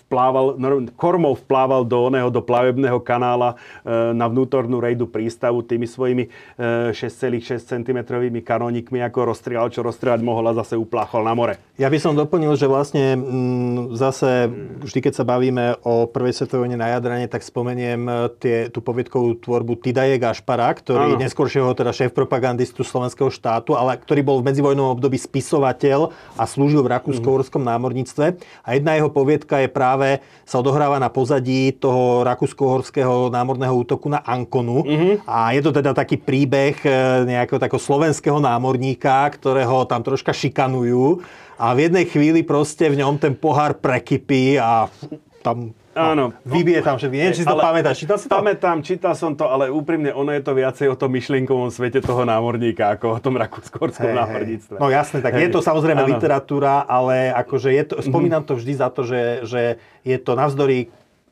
vplával, 0.05 0.57
kormou 0.95 1.33
vplával 1.37 1.85
do 1.85 1.97
oného, 2.09 2.29
do 2.29 2.41
plavebného 2.43 2.99
kanála 3.01 3.55
e, 3.55 4.15
na 4.17 4.25
vnútornú 4.27 4.77
rejdu 4.77 5.07
prístavu 5.07 5.63
tými 5.63 5.87
svojimi 5.87 6.27
e, 6.27 6.93
6,6 6.93 7.61
cm 7.61 7.99
kanónikmi, 8.43 8.99
ako 9.01 9.31
rozstrieľal, 9.31 9.71
čo 9.71 9.81
rozstrieľať 9.81 10.21
mohol 10.21 10.51
a 10.51 10.57
zase 10.57 10.75
upláchol 10.75 11.23
na 11.23 11.33
more. 11.33 11.55
Ja 11.79 11.87
by 11.87 11.97
som 11.97 12.13
doplnil, 12.13 12.53
že 12.59 12.67
vlastne 12.67 13.15
m, 13.15 13.23
mm, 13.23 13.79
zase 13.95 14.51
vždy, 14.83 14.99
keď 15.09 15.13
sa 15.17 15.25
bavíme 15.25 15.79
o 15.87 16.05
prvej 16.05 16.35
svetovej 16.35 16.67
vojne 16.67 16.77
na 16.77 16.91
Jadrane, 16.93 17.31
tak 17.31 17.41
spomeniem 17.47 18.01
e, 18.05 18.13
tie, 18.37 18.57
tú 18.67 18.83
poviedkovú 18.83 19.39
tvorbu 19.39 19.79
Tidaje 19.79 20.19
Gašpara, 20.19 20.67
ktorý 20.75 21.15
ano. 21.15 21.21
neskôršieho 21.23 21.71
teda 21.71 21.95
šéf 21.95 22.11
propagandy 22.11 22.50
propagandistu 22.51 22.83
slovenského 22.83 23.31
štátu, 23.31 23.79
ale 23.79 23.95
ktorý 23.95 24.27
bol 24.27 24.37
v 24.43 24.51
medzivojnovom 24.51 24.99
období 24.99 25.15
spisovateľ 25.15 26.11
a 26.35 26.43
slúžil 26.43 26.83
v 26.83 26.91
rakúsko-horskom 26.91 27.63
námorníctve. 27.63 28.35
A 28.67 28.75
jedna 28.75 28.99
jeho 28.99 29.07
poviedka 29.07 29.63
je 29.63 29.71
práve, 29.71 30.19
sa 30.43 30.59
odohráva 30.59 30.99
na 30.99 31.07
pozadí 31.07 31.71
toho 31.79 32.27
rakúsko-horského 32.27 33.31
námorného 33.31 33.71
útoku 33.71 34.11
na 34.11 34.19
Ankonu. 34.19 34.83
Mm-hmm. 34.83 35.13
A 35.23 35.55
je 35.55 35.63
to 35.63 35.71
teda 35.71 35.95
taký 35.95 36.19
príbeh 36.19 36.75
e, 36.83 36.91
nejakého 37.31 37.55
takého 37.55 37.79
slovenského 37.79 38.43
námorníka, 38.43 39.31
ktorého 39.31 39.87
tam 39.87 40.03
troška 40.03 40.35
šikanujú. 40.35 41.23
A 41.55 41.71
v 41.71 41.87
jednej 41.87 42.03
chvíli 42.03 42.43
proste 42.43 42.91
v 42.91 42.99
ňom 42.99 43.15
ten 43.15 43.31
pohár 43.31 43.79
prekypí 43.79 44.59
a 44.59 44.91
tam 45.39 45.71
Áno. 45.91 46.31
Vybije 46.47 46.79
tam 46.79 46.95
všetky. 46.95 47.17
Neviem, 47.19 47.35
či 47.35 47.43
si 47.43 47.47
to 47.47 47.59
pamätáš. 47.59 47.95
Čítal 47.99 48.17
si 48.17 48.25
to? 48.31 48.33
Pamätám, 48.39 48.77
čítal 48.79 49.13
som 49.13 49.35
to, 49.35 49.47
ale 49.51 49.67
úprimne 49.67 50.15
ono 50.15 50.31
je 50.31 50.41
to 50.43 50.55
viacej 50.55 50.87
o 50.87 50.95
tom 50.95 51.11
myšlienkovom 51.11 51.67
svete 51.67 51.99
toho 51.99 52.23
námorníka, 52.23 52.95
ako 52.95 53.17
o 53.17 53.19
tom 53.19 53.35
rakúsko-horskom 53.35 54.11
hey, 54.11 54.15
námorníctve. 54.15 54.79
No 54.79 54.87
jasné, 54.87 55.19
tak 55.19 55.35
hey. 55.35 55.47
je 55.47 55.49
to 55.51 55.59
samozrejme 55.59 56.07
ano. 56.07 56.11
literatúra, 56.15 56.87
ale 56.87 57.35
akože 57.35 57.69
je 57.75 57.83
to, 57.91 57.93
spomínam 57.99 58.47
to 58.47 58.55
vždy 58.55 58.73
za 58.79 58.87
to, 58.87 59.03
že, 59.03 59.43
že 59.43 59.61
je 60.07 60.17
to 60.17 60.39
navzdory 60.39 60.87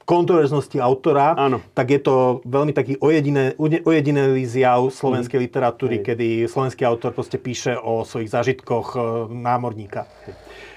kontroverznosti 0.09 0.81
autora, 0.81 1.37
Áno. 1.37 1.61
tak 1.77 1.93
je 1.93 2.01
to 2.01 2.41
veľmi 2.41 2.73
taký 2.73 2.97
ojediné, 2.97 3.53
ojedinelý 3.61 4.41
zjav 4.41 4.89
slovenskej 4.89 5.37
mm. 5.37 5.45
literatúry, 5.45 6.01
Hej. 6.01 6.05
kedy 6.09 6.27
slovenský 6.49 6.81
autor 6.81 7.13
proste 7.13 7.37
píše 7.37 7.77
o 7.77 8.01
svojich 8.01 8.33
zážitkoch 8.33 8.97
e, 8.97 8.99
námorníka. 9.29 10.09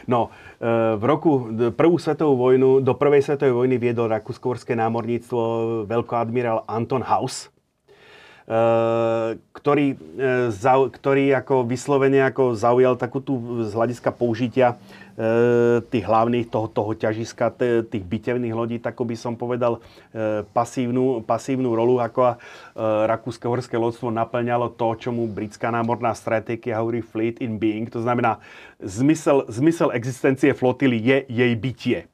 No, 0.05 0.29
v 0.63 1.03
roku 1.03 1.51
prvú 1.75 1.99
svetovú 1.99 2.39
vojnu, 2.39 2.87
do 2.87 2.95
prvej 2.95 3.27
svetovej 3.27 3.51
vojny 3.51 3.83
viedol 3.83 4.15
rakúsko 4.15 4.55
námorníctvo 4.55 5.41
veľkoadmirál 5.91 6.63
Anton 6.71 7.03
Haus, 7.03 7.51
e, 8.47 8.59
ktorý, 9.59 9.99
ktorý 10.87 11.35
ako 11.35 11.67
vyslovene 11.67 12.23
ako 12.31 12.55
zaujal 12.55 12.95
takú 12.95 13.19
tú 13.19 13.67
z 13.67 13.75
hľadiska 13.75 14.15
použitia 14.15 14.79
tých 15.93 16.05
hlavných, 16.09 16.49
toho, 16.49 16.69
toho 16.73 16.93
ťažiska, 16.97 17.53
tých 17.89 18.05
bitevných 18.05 18.55
lodí, 18.57 18.77
tak 18.81 18.97
by 18.97 19.13
som 19.13 19.37
povedal 19.37 19.79
e, 20.13 20.41
pasívnu, 20.57 21.21
pasívnu 21.21 21.69
rolu, 21.69 22.01
ako 22.01 22.21
a 22.25 22.33
e, 22.35 22.39
rakúske 23.09 23.45
horské 23.45 23.77
lodstvo 23.77 24.09
naplňalo 24.09 24.73
to, 24.73 24.97
čomu 24.97 25.29
britská 25.29 25.69
námorná 25.69 26.17
stratégia 26.17 26.81
hovorí 26.81 27.05
fleet 27.05 27.45
in 27.45 27.61
being, 27.61 27.93
to 27.93 28.01
znamená 28.01 28.41
zmysel, 28.81 29.45
zmysel 29.53 29.93
existencie 29.93 30.57
flotily 30.57 30.97
je 30.97 31.19
jej 31.29 31.53
bytie. 31.57 32.12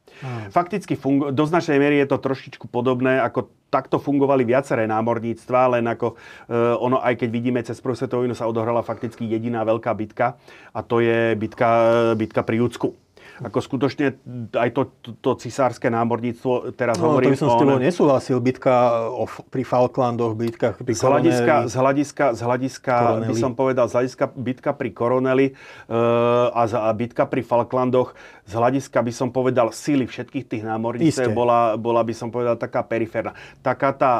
Fakticky 0.50 0.98
fungu- 0.98 1.30
do 1.30 1.44
značnej 1.46 1.78
miery 1.78 1.96
je 2.02 2.10
to 2.10 2.18
trošičku 2.18 2.66
podobné, 2.66 3.22
ako 3.22 3.50
takto 3.68 4.00
fungovali 4.00 4.48
viaceré 4.48 4.88
námorníctva, 4.88 5.78
len 5.78 5.84
ako 5.86 6.16
e, 6.48 6.54
ono, 6.80 6.98
aj 6.98 7.20
keď 7.20 7.28
vidíme, 7.28 7.60
cez 7.60 7.78
prvú 7.78 7.94
sa 8.34 8.48
odohrala 8.48 8.80
fakticky 8.80 9.28
jediná 9.28 9.62
veľká 9.62 9.92
bitka 9.92 10.40
a 10.72 10.80
to 10.80 11.04
je 11.04 11.36
bitka, 11.36 11.68
bitka 12.16 12.40
pri 12.42 12.64
Judsku. 12.64 12.96
Ako 13.38 13.58
skutočne 13.62 14.18
aj 14.54 14.70
to, 14.74 14.82
to, 14.98 15.10
to 15.22 15.30
cisárske 15.38 15.86
námorníctvo, 15.86 16.74
teraz 16.74 16.98
no, 16.98 17.14
hovorím... 17.14 17.32
to 17.32 17.34
by 17.34 17.40
som 17.40 17.50
s 17.54 17.56
tebou 17.62 17.78
nesúhlasil. 17.78 18.36
Bitka 18.42 18.74
o, 19.14 19.24
pri 19.26 19.62
Falklandoch, 19.62 20.34
bitka 20.34 20.74
pri 20.74 20.94
z 20.94 21.02
hľadiska, 21.06 21.54
z 21.70 21.74
hľadiska, 21.78 22.24
z 22.34 22.40
hľadiska 22.42 22.94
by 23.30 23.34
som 23.38 23.52
povedal, 23.54 23.86
z 23.86 23.94
hľadiska 23.94 24.24
bitka 24.34 24.70
pri 24.74 24.90
Koroneli 24.90 25.46
uh, 25.54 26.50
a, 26.50 26.62
a 26.66 26.90
bitka 26.92 27.30
pri 27.30 27.46
Falklandoch, 27.46 28.18
z 28.48 28.52
hľadiska 28.58 28.98
by 28.98 29.12
som 29.14 29.28
povedal 29.30 29.70
síly 29.70 30.10
všetkých 30.10 30.44
tých 30.50 30.62
námorníctv 30.66 31.30
bola, 31.30 31.78
bola 31.78 32.02
by 32.02 32.14
som 32.16 32.34
povedal 32.34 32.58
taká 32.58 32.82
periférna. 32.82 33.36
Taká 33.62 33.94
tá 33.94 34.12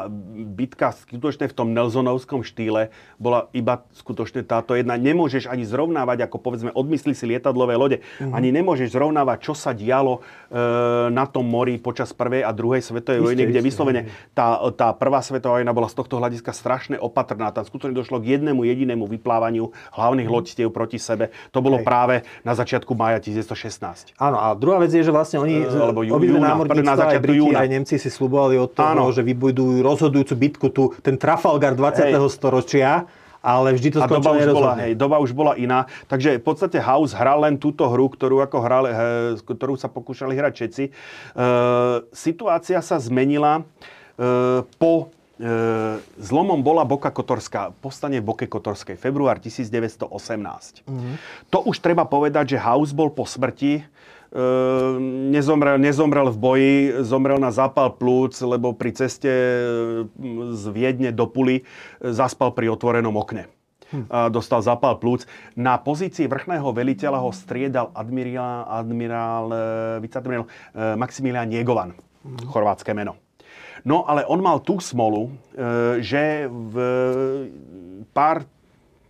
bitka 0.54 0.94
skutočne 0.94 1.48
v 1.50 1.54
tom 1.56 1.74
Nelsonovskom 1.74 2.44
štýle 2.44 2.94
bola 3.18 3.50
iba 3.56 3.82
skutočne 3.96 4.44
táto 4.44 4.76
jedna. 4.76 4.94
Nemôžeš 4.94 5.48
ani 5.48 5.64
zrovnávať, 5.64 6.28
ako 6.28 6.36
povedzme, 6.38 6.70
odmyslí 6.76 7.16
si 7.16 7.24
lietadlové 7.24 7.74
lode. 7.74 7.98
Mm-hmm. 7.98 8.36
Ani 8.36 8.48
nemôžeš 8.52 8.92
zrovnávať 8.92 9.07
porovnávať, 9.08 9.38
čo 9.40 9.54
sa 9.56 9.72
dialo 9.72 10.20
e, 10.20 10.60
na 11.08 11.24
tom 11.24 11.48
mori 11.48 11.80
počas 11.80 12.12
prvej 12.12 12.44
a 12.44 12.52
druhej 12.52 12.84
svetovej 12.84 13.24
vojny, 13.24 13.48
kde 13.48 13.60
vyslovene 13.64 14.00
tá, 14.36 14.60
tá 14.76 14.92
prvá 14.92 15.24
svetová 15.24 15.58
vojna 15.58 15.72
bola 15.72 15.88
z 15.88 15.96
tohto 15.96 16.20
hľadiska 16.20 16.52
strašne 16.52 17.00
opatrná. 17.00 17.48
Tam 17.56 17.64
skutočne 17.64 17.96
došlo 17.96 18.20
k 18.20 18.36
jednému 18.36 18.68
jedinému 18.68 19.08
vyplávaniu 19.08 19.72
hlavných 19.96 20.28
mm. 20.28 20.34
loďstiev 20.36 20.68
proti 20.68 21.00
sebe. 21.00 21.32
To 21.56 21.64
bolo 21.64 21.80
Hej. 21.80 21.88
práve 21.88 22.14
na 22.44 22.52
začiatku 22.52 22.92
mája 22.92 23.24
1916. 23.24 24.12
Áno, 24.20 24.36
a 24.36 24.52
druhá 24.52 24.76
vec 24.84 24.92
je, 24.92 25.00
že 25.00 25.12
vlastne 25.14 25.40
oni, 25.40 25.64
e, 25.64 25.72
alebo 25.72 26.04
jú, 26.04 26.12
obidve 26.12 26.36
námorníctva, 26.36 26.84
na 26.84 27.16
aj 27.16 27.20
Briti, 27.24 27.40
júna. 27.40 27.64
aj 27.64 27.68
Nemci 27.72 27.96
si 27.96 28.12
slubovali 28.12 28.60
od 28.60 28.76
toho, 28.76 29.08
Áno. 29.08 29.08
že 29.08 29.24
vybudujú 29.24 29.80
rozhodujúcu 29.80 30.34
bitku, 30.36 30.66
tu, 30.68 30.92
ten 31.00 31.16
Trafalgar 31.16 31.72
20. 31.72 32.12
Hej. 32.12 32.20
storočia 32.28 33.08
ale 33.42 33.74
vždy 33.74 33.88
to 33.94 33.98
skončilo 34.02 34.34
doba 34.34 34.54
bola, 34.54 34.72
hej, 34.82 34.92
doba 34.98 35.16
už 35.22 35.30
bola 35.30 35.52
iná. 35.54 35.86
Takže 36.10 36.38
v 36.38 36.44
podstate 36.44 36.78
House 36.82 37.14
hral 37.14 37.42
len 37.42 37.54
túto 37.56 37.86
hru, 37.86 38.10
ktorú, 38.10 38.42
ako 38.42 38.58
hral, 38.58 38.84
ktorú 39.42 39.78
sa 39.78 39.86
pokúšali 39.86 40.34
hrať 40.34 40.52
všetci. 40.54 40.84
E, 40.88 40.90
situácia 42.10 42.82
sa 42.82 42.96
zmenila 42.98 43.62
e, 43.62 43.62
po 44.78 45.14
e, 45.38 45.44
zlomom 46.18 46.58
bola 46.60 46.82
Boka 46.82 47.14
Kotorská, 47.14 47.70
postane 47.78 48.18
Boke 48.18 48.50
Kotorskej, 48.50 48.98
február 48.98 49.38
1918. 49.38 50.02
Mm-hmm. 50.84 51.14
To 51.54 51.58
už 51.62 51.78
treba 51.78 52.04
povedať, 52.04 52.58
že 52.58 52.58
House 52.58 52.90
bol 52.90 53.14
po 53.14 53.22
smrti 53.22 53.86
nezomrel, 55.32 55.80
nezomrel 55.80 56.28
v 56.28 56.38
boji, 56.38 56.74
zomrel 57.00 57.40
na 57.40 57.48
zápal 57.48 57.96
plúc, 57.96 58.36
lebo 58.44 58.76
pri 58.76 58.92
ceste 58.92 59.30
ehm, 59.30 60.52
z 60.52 60.64
Viedne 60.68 61.10
do 61.16 61.24
Puli 61.24 61.62
e, 61.62 61.64
zaspal 62.12 62.52
pri 62.52 62.68
otvorenom 62.68 63.16
okne. 63.16 63.48
Hm. 63.88 64.04
A 64.12 64.28
dostal 64.28 64.60
zápal 64.60 65.00
plúc. 65.00 65.24
Na 65.56 65.80
pozícii 65.80 66.28
vrchného 66.28 66.68
veliteľa 66.76 67.24
ho 67.24 67.32
striedal 67.32 67.88
admirál, 67.96 68.68
admirál, 68.68 69.44
e, 69.48 69.60
viceadmirál 70.04 70.44
e, 70.44 70.48
Maximilian 71.00 71.48
Niegovan, 71.48 71.96
hm. 71.96 72.52
chorvátske 72.52 72.92
meno. 72.92 73.16
No 73.86 74.04
ale 74.04 74.26
on 74.26 74.42
mal 74.42 74.58
tú 74.58 74.82
smolu, 74.82 75.30
že 76.02 76.50
v 76.50 76.74
pár 78.10 78.42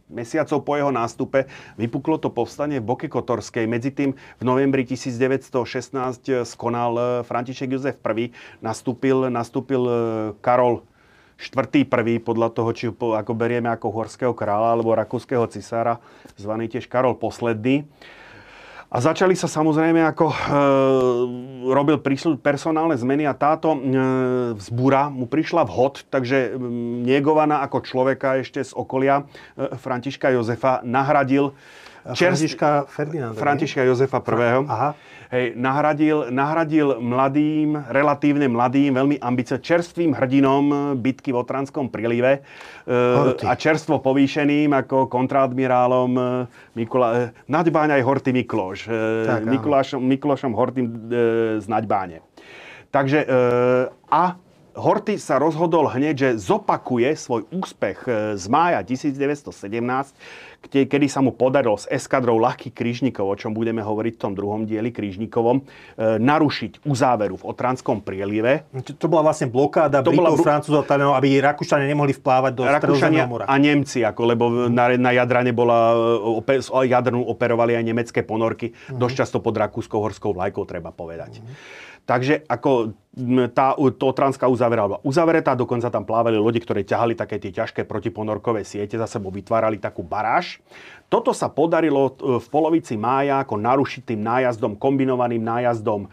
mesiacov 0.09 0.59
po 0.65 0.73
jeho 0.75 0.93
nástupe 0.93 1.47
vypuklo 1.77 2.19
to 2.19 2.33
povstanie 2.33 2.81
v 2.81 2.89
Boke 2.89 3.07
Kotorskej. 3.09 3.69
Medzi 3.69 3.93
tým 3.93 4.11
v 4.17 4.43
novembri 4.45 4.85
1916 4.85 5.53
skonal 6.45 6.93
eh, 6.97 7.07
František 7.25 7.73
Jozef 7.73 7.97
I. 8.03 8.33
Nastúpil, 8.65 9.29
nastúpil 9.31 9.83
eh, 9.87 9.95
Karol 10.41 10.85
štvrtý 11.39 11.87
prvý, 11.87 12.19
podľa 12.19 12.51
toho, 12.51 12.71
či 12.75 12.91
ako 12.91 13.33
berieme 13.33 13.71
ako 13.71 13.95
horského 13.95 14.35
kráľa 14.35 14.75
alebo 14.75 14.99
rakúskeho 14.99 15.47
cisára, 15.47 16.03
zvaný 16.35 16.67
tiež 16.67 16.91
Karol 16.91 17.15
posledný. 17.15 17.87
A 18.89 19.05
začali 19.05 19.37
sa 19.37 19.53
samozrejme, 19.53 20.01
ako 20.01 20.33
e, 20.33 20.37
robil 21.77 22.01
príslu, 22.01 22.41
personálne 22.41 22.97
zmeny 22.97 23.29
a 23.29 23.37
táto 23.37 23.77
e, 23.77 23.79
vzbúra 24.57 25.13
mu 25.13 25.29
prišla 25.29 25.69
vhod, 25.69 26.09
takže 26.09 26.57
e, 26.57 26.61
Niegovaná 27.05 27.61
ako 27.69 27.85
človeka 27.85 28.41
ešte 28.41 28.65
z 28.65 28.73
okolia 28.73 29.29
e, 29.61 29.77
Františka 29.77 30.33
Jozefa 30.33 30.81
nahradil 30.89 31.53
Čerst... 32.15 32.41
Františka 32.41 32.71
Ferdinanda. 32.89 33.39
Františka 33.39 33.83
Jozefa 33.85 34.21
I. 34.23 34.65
Aha. 34.69 34.91
Hej, 35.29 35.61
nahradil, 35.61 36.33
nahradil 36.33 37.05
mladým, 37.05 37.77
relatívne 37.93 38.49
mladým, 38.49 38.97
veľmi 38.97 39.17
ambice, 39.21 39.61
čerstvým 39.61 40.17
hrdinom 40.17 40.97
bitky 40.97 41.37
v 41.37 41.45
Otranskom 41.45 41.93
prílive 41.93 42.41
e, 42.41 42.41
a 43.45 43.53
čerstvo 43.53 44.01
povýšeným 44.01 44.73
ako 44.73 45.05
kontradmirálom 45.13 46.13
e, 46.17 46.23
Mikula, 46.81 47.09
e, 47.13 47.45
Naďbáň 47.45 48.01
aj 48.01 48.03
Horty 48.09 48.33
Mikloš. 48.33 48.89
Tak, 49.29 49.45
Mikulášom, 49.45 50.01
Miklošom 50.01 50.57
Hortym 50.57 51.13
z 51.61 51.67
Naďbáne. 51.69 52.25
Takže 52.89 53.29
a 54.09 54.41
Horty 54.79 55.19
sa 55.19 55.43
rozhodol 55.43 55.91
hneď, 55.91 56.15
že 56.15 56.29
zopakuje 56.39 57.11
svoj 57.19 57.51
úspech 57.51 57.99
e, 58.07 58.39
z 58.39 58.47
mája 58.47 58.81
1917 58.87 59.51
kedy 60.69 61.07
sa 61.07 61.23
mu 61.23 61.31
podarilo 61.31 61.79
s 61.79 61.87
eskadrou 61.87 62.37
ľahkých 62.43 62.75
krížnikov, 62.75 63.31
o 63.31 63.37
čom 63.39 63.55
budeme 63.55 63.81
hovoriť 63.81 64.13
v 64.19 64.21
tom 64.21 64.33
druhom 64.35 64.67
dieli 64.67 64.91
krížnikovom, 64.91 65.63
e, 65.63 66.19
narušiť 66.19 66.83
uzáveru 66.85 67.39
v 67.39 67.45
Otranskom 67.47 68.03
prielive. 68.03 68.67
To 68.99 69.07
bola 69.07 69.31
vlastne 69.31 69.47
blokáda 69.49 70.03
to 70.03 70.11
Britov, 70.11 70.35
bola... 70.35 70.45
Francúzov, 70.45 70.83
aby 70.91 71.39
Rakúšania 71.39 71.87
nemohli 71.87 72.13
vplávať 72.13 72.53
do 72.59 72.63
Rakúšania 72.67 73.25
mora. 73.31 73.45
a 73.47 73.55
Nemci, 73.57 74.03
ako, 74.03 74.21
lebo 74.27 74.45
na, 74.69 74.93
na 74.99 75.15
Jadrane 75.15 75.55
bola, 75.55 75.95
e, 75.95 76.43
ope, 76.43 76.59
Jadrnu 76.61 77.23
operovali 77.23 77.79
aj 77.79 77.85
nemecké 77.87 78.21
ponorky, 78.27 78.75
mm. 78.75 78.99
dosť 78.99 79.15
často 79.25 79.39
pod 79.39 79.55
rakúskou 79.55 80.03
horskou 80.03 80.35
vlajkou, 80.35 80.67
treba 80.67 80.91
povedať. 80.91 81.39
Mm. 81.39 81.87
Takže 82.09 82.49
ako 82.49 82.97
tá 83.51 83.75
Totranská 83.75 84.47
uzavera 84.47 84.87
bola 84.87 85.03
uzavretá, 85.03 85.59
dokonca 85.59 85.91
tam 85.91 86.07
plávali 86.07 86.39
lodi, 86.39 86.63
ktoré 86.63 86.87
ťahali 86.87 87.19
také 87.19 87.43
tie 87.43 87.51
ťažké 87.51 87.83
protiponorkové 87.83 88.63
siete, 88.63 88.95
za 88.95 89.11
sebou 89.11 89.35
vytvárali 89.35 89.83
takú 89.83 90.07
baráž. 90.07 90.63
Toto 91.09 91.33
sa 91.33 91.49
podarilo 91.49 92.13
e, 92.15 92.37
v 92.37 92.47
polovici 92.53 92.95
mája 92.95 93.41
ako 93.41 93.57
narušiť 93.59 94.03
tým 94.13 94.21
nájazdom, 94.21 94.77
kombinovaným 94.77 95.41
nájazdom 95.41 96.05
e, 96.05 96.09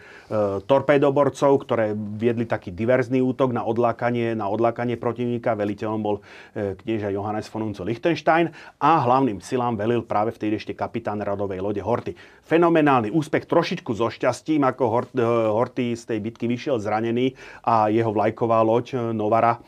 torpédoborcov, 0.66 1.52
ktoré 1.68 1.92
viedli 1.94 2.48
taký 2.48 2.72
diverzný 2.72 3.20
útok 3.20 3.52
na 3.52 3.68
odlákanie, 3.68 4.34
na 4.40 4.48
odlákanie 4.48 4.96
protivníka. 4.96 5.54
Veliteľom 5.54 6.00
bol 6.00 6.24
e, 6.56 6.80
knieža 6.80 7.12
Johannes 7.12 7.52
von 7.52 7.68
Unzo 7.68 7.84
Liechtenstein 7.84 8.50
a 8.80 9.04
hlavným 9.04 9.44
silám 9.44 9.76
velil 9.76 10.00
práve 10.02 10.32
vtedy 10.32 10.58
ešte 10.58 10.72
kapitán 10.72 11.20
radovej 11.20 11.60
lode 11.60 11.84
Horty. 11.84 12.16
Fenomenálny 12.46 13.10
úspech, 13.10 13.50
trošičku 13.50 13.90
so 13.98 14.06
šťastím, 14.14 14.62
ako 14.70 14.84
Hort, 14.86 15.12
e, 15.18 15.26
Horty 15.26 15.98
z 15.98 16.14
tej 16.14 16.20
bitky 16.22 16.46
vyšiel 16.46 16.78
zranený 16.78 17.34
a 17.66 17.90
jeho 17.90 18.14
vlajková 18.14 18.62
loď 18.62 18.94
e, 18.94 19.18
Novara 19.18 19.58
e, 19.58 19.60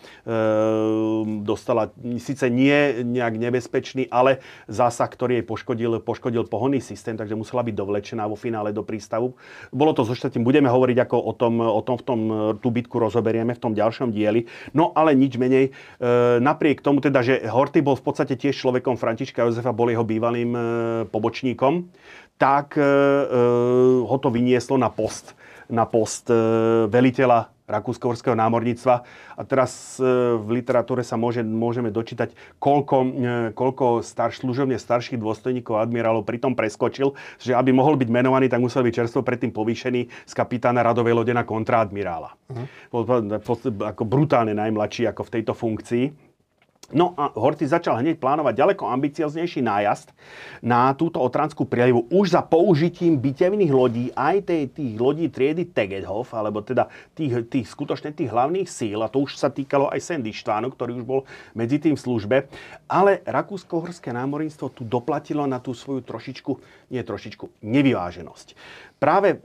dostala 1.42 1.90
síce 2.22 2.54
nie 2.54 3.02
nejak 3.02 3.42
nebezpečný, 3.42 4.14
ale 4.14 4.46
zásah 4.70 5.10
ktorý 5.10 5.42
jej 5.42 5.46
poškodil, 5.50 6.06
poškodil 6.06 6.46
pohonný 6.46 6.78
systém, 6.78 7.18
takže 7.18 7.34
musela 7.34 7.66
byť 7.66 7.74
dovlečená 7.74 8.30
vo 8.30 8.38
finále 8.38 8.70
do 8.70 8.86
prístavu. 8.86 9.34
Bolo 9.74 9.98
to 9.98 10.06
so 10.06 10.14
šťastím, 10.14 10.46
budeme 10.46 10.70
hovoriť 10.70 10.98
ako 11.02 11.18
o 11.18 11.34
tom, 11.34 11.58
o 11.58 11.82
tom 11.82 11.98
v 11.98 12.04
tom, 12.06 12.20
tú 12.62 12.70
bitku 12.70 13.02
rozoberieme 13.02 13.58
v 13.58 13.62
tom 13.62 13.74
ďalšom 13.74 14.14
dieli. 14.14 14.46
No 14.78 14.94
ale 14.94 15.18
nič 15.18 15.34
menej, 15.42 15.74
napriek 16.38 16.86
tomu 16.86 17.02
teda, 17.02 17.26
že 17.26 17.42
Horty 17.50 17.82
bol 17.82 17.98
v 17.98 18.06
podstate 18.06 18.38
tiež 18.38 18.54
človekom 18.54 19.02
Františka 19.02 19.42
Jozefa, 19.42 19.74
bol 19.74 19.90
jeho 19.90 20.06
bývalým 20.06 20.52
e, 20.54 20.62
pobočníkom, 21.10 21.90
tak 22.38 22.78
e, 22.78 22.82
e, 22.82 22.86
ho 24.06 24.18
to 24.22 24.30
vynieslo 24.30 24.78
na 24.78 24.94
post, 24.94 25.34
na 25.68 25.90
post 25.90 26.30
e, 26.30 26.38
veliteľa 26.88 27.50
rakúsko-horského 27.68 28.32
námorníctva. 28.32 29.04
A 29.36 29.42
teraz 29.44 30.00
v 30.00 30.48
literatúre 30.56 31.04
sa 31.04 31.20
môže, 31.20 31.44
môžeme 31.44 31.92
dočítať, 31.92 32.32
koľko, 32.64 33.12
koľko 33.52 34.08
starš, 34.08 34.40
služobne 34.40 34.80
starších 34.80 35.20
dôstojníkov 35.20 35.76
admirálov 35.76 36.24
pritom 36.24 36.56
preskočil, 36.56 37.12
že 37.36 37.52
aby 37.52 37.76
mohol 37.76 38.00
byť 38.00 38.08
menovaný, 38.08 38.48
tak 38.48 38.64
musel 38.64 38.88
byť 38.88 39.04
čerstvo 39.04 39.20
predtým 39.20 39.52
povýšený 39.52 40.08
z 40.08 40.32
kapitána 40.32 40.80
radovej 40.80 41.12
lode 41.12 41.36
na 41.36 41.44
kontraadmirála. 41.44 42.40
Uh-huh. 42.48 43.04
Bol 43.04 43.36
ako 43.84 44.04
brutálne 44.08 44.56
najmladší 44.56 45.12
ako 45.12 45.28
v 45.28 45.34
tejto 45.36 45.52
funkcii. 45.52 46.27
No 46.88 47.12
a 47.20 47.36
Horty 47.36 47.68
začal 47.68 48.00
hneď 48.00 48.16
plánovať 48.16 48.64
ďaleko 48.64 48.88
ambicioznejší 48.88 49.60
nájazd 49.60 50.16
na 50.64 50.96
túto 50.96 51.20
Otranskú 51.20 51.68
prielivu 51.68 52.08
už 52.08 52.32
za 52.32 52.40
použitím 52.40 53.20
bitevných 53.20 53.76
lodí, 53.76 54.06
aj 54.16 54.48
tej, 54.48 54.72
tých 54.72 54.96
lodí 54.96 55.28
triedy 55.28 55.68
Tegedhof, 55.68 56.32
alebo 56.32 56.64
teda 56.64 56.88
tých, 57.12 57.44
tých 57.52 57.68
skutočne 57.68 58.16
tých 58.16 58.32
hlavných 58.32 58.72
síl, 58.72 59.04
a 59.04 59.12
to 59.12 59.20
už 59.28 59.36
sa 59.36 59.52
týkalo 59.52 59.92
aj 59.92 60.00
Sendištvánu, 60.00 60.72
ktorý 60.72 61.04
už 61.04 61.04
bol 61.04 61.22
medzi 61.52 61.76
tým 61.76 62.00
v 62.00 62.04
službe. 62.08 62.38
Ale 62.88 63.20
Rakúsko-Horské 63.28 64.16
námorníctvo 64.16 64.72
tu 64.72 64.88
doplatilo 64.88 65.44
na 65.44 65.60
tú 65.60 65.76
svoju 65.76 66.08
trošičku, 66.08 66.52
nie 66.96 67.04
trošičku, 67.04 67.68
nevyváženosť 67.68 68.56
práve 68.98 69.38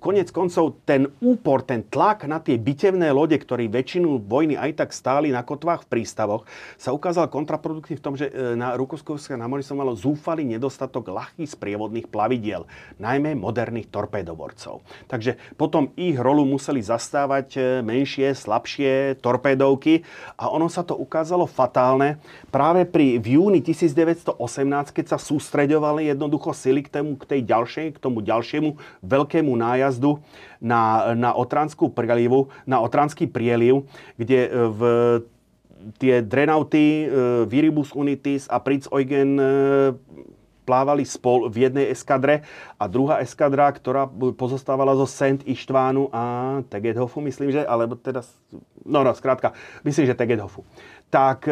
konec 0.00 0.32
koncov 0.32 0.80
ten 0.88 1.08
úpor, 1.20 1.60
ten 1.60 1.84
tlak 1.84 2.24
na 2.24 2.40
tie 2.40 2.56
bitevné 2.56 3.12
lode, 3.12 3.36
ktorí 3.36 3.68
väčšinu 3.68 4.24
vojny 4.24 4.56
aj 4.56 4.80
tak 4.80 4.90
stáli 4.96 5.28
na 5.28 5.44
kotvách 5.44 5.84
v 5.84 5.90
prístavoch, 6.00 6.42
sa 6.80 6.96
ukázal 6.96 7.28
kontraproduktívny 7.28 8.00
v 8.00 8.04
tom, 8.04 8.16
že 8.16 8.32
e, 8.32 8.56
na 8.56 8.72
Rukoskovské 8.74 9.36
námorníctvo 9.36 9.76
malo 9.76 9.92
zúfalý 9.92 10.48
nedostatok 10.48 11.12
ľahkých 11.12 11.52
sprievodných 11.52 12.08
plavidiel, 12.08 12.64
najmä 12.96 13.36
moderných 13.36 13.92
torpédoborcov. 13.92 14.80
Takže 15.06 15.36
potom 15.60 15.92
ich 16.00 16.16
rolu 16.16 16.48
museli 16.48 16.80
zastávať 16.80 17.48
e, 17.54 17.60
menšie, 17.84 18.32
slabšie 18.32 19.20
torpédovky 19.20 20.00
a 20.40 20.48
ono 20.48 20.72
sa 20.72 20.80
to 20.80 20.96
ukázalo 20.96 21.44
fatálne 21.44 22.16
práve 22.48 22.88
pri 22.88 23.20
v 23.20 23.36
júni 23.36 23.60
1918, 23.60 24.40
keď 24.96 25.06
sa 25.12 25.18
sústreďovali 25.20 26.08
jednoducho 26.08 26.56
sily 26.56 26.80
k, 26.80 27.00
tému, 27.00 27.20
k 27.20 27.36
tej 27.36 27.40
ďalšej, 27.44 27.86
k 27.94 27.98
tomu 28.00 28.24
ďalšiemu 28.24 28.80
veľkému 29.02 29.50
nájazdu 29.56 30.20
na, 30.64 31.12
na 31.12 31.30
Otranskú 31.36 31.92
prielivu, 31.92 32.48
na 32.64 32.80
Otranský 32.80 33.28
prieliv, 33.28 33.84
kde 34.16 34.40
e, 34.46 34.50
v 34.50 34.80
tie 36.00 36.24
drenauty 36.24 37.04
e, 37.04 37.06
Viribus 37.44 37.92
Unitis 37.92 38.48
a 38.48 38.56
Prinz 38.56 38.88
Eugen 38.88 39.36
e, 39.36 39.44
plávali 40.64 41.04
spol 41.04 41.52
v 41.52 41.68
jednej 41.68 41.92
eskadre 41.92 42.40
a 42.80 42.88
druhá 42.88 43.20
eskadra, 43.20 43.68
ktorá 43.68 44.08
pozostávala 44.32 44.96
zo 44.96 45.04
Saint 45.04 45.44
Ištvánu 45.44 46.08
a 46.08 46.22
Tegedhofu, 46.72 47.20
myslím, 47.20 47.52
že, 47.52 47.60
alebo 47.68 48.00
teda, 48.00 48.24
no, 48.88 49.04
no, 49.04 49.12
skrátka, 49.12 49.52
myslím, 49.84 50.08
že 50.08 50.16
Tegedhofu. 50.16 50.64
Tak 51.12 51.44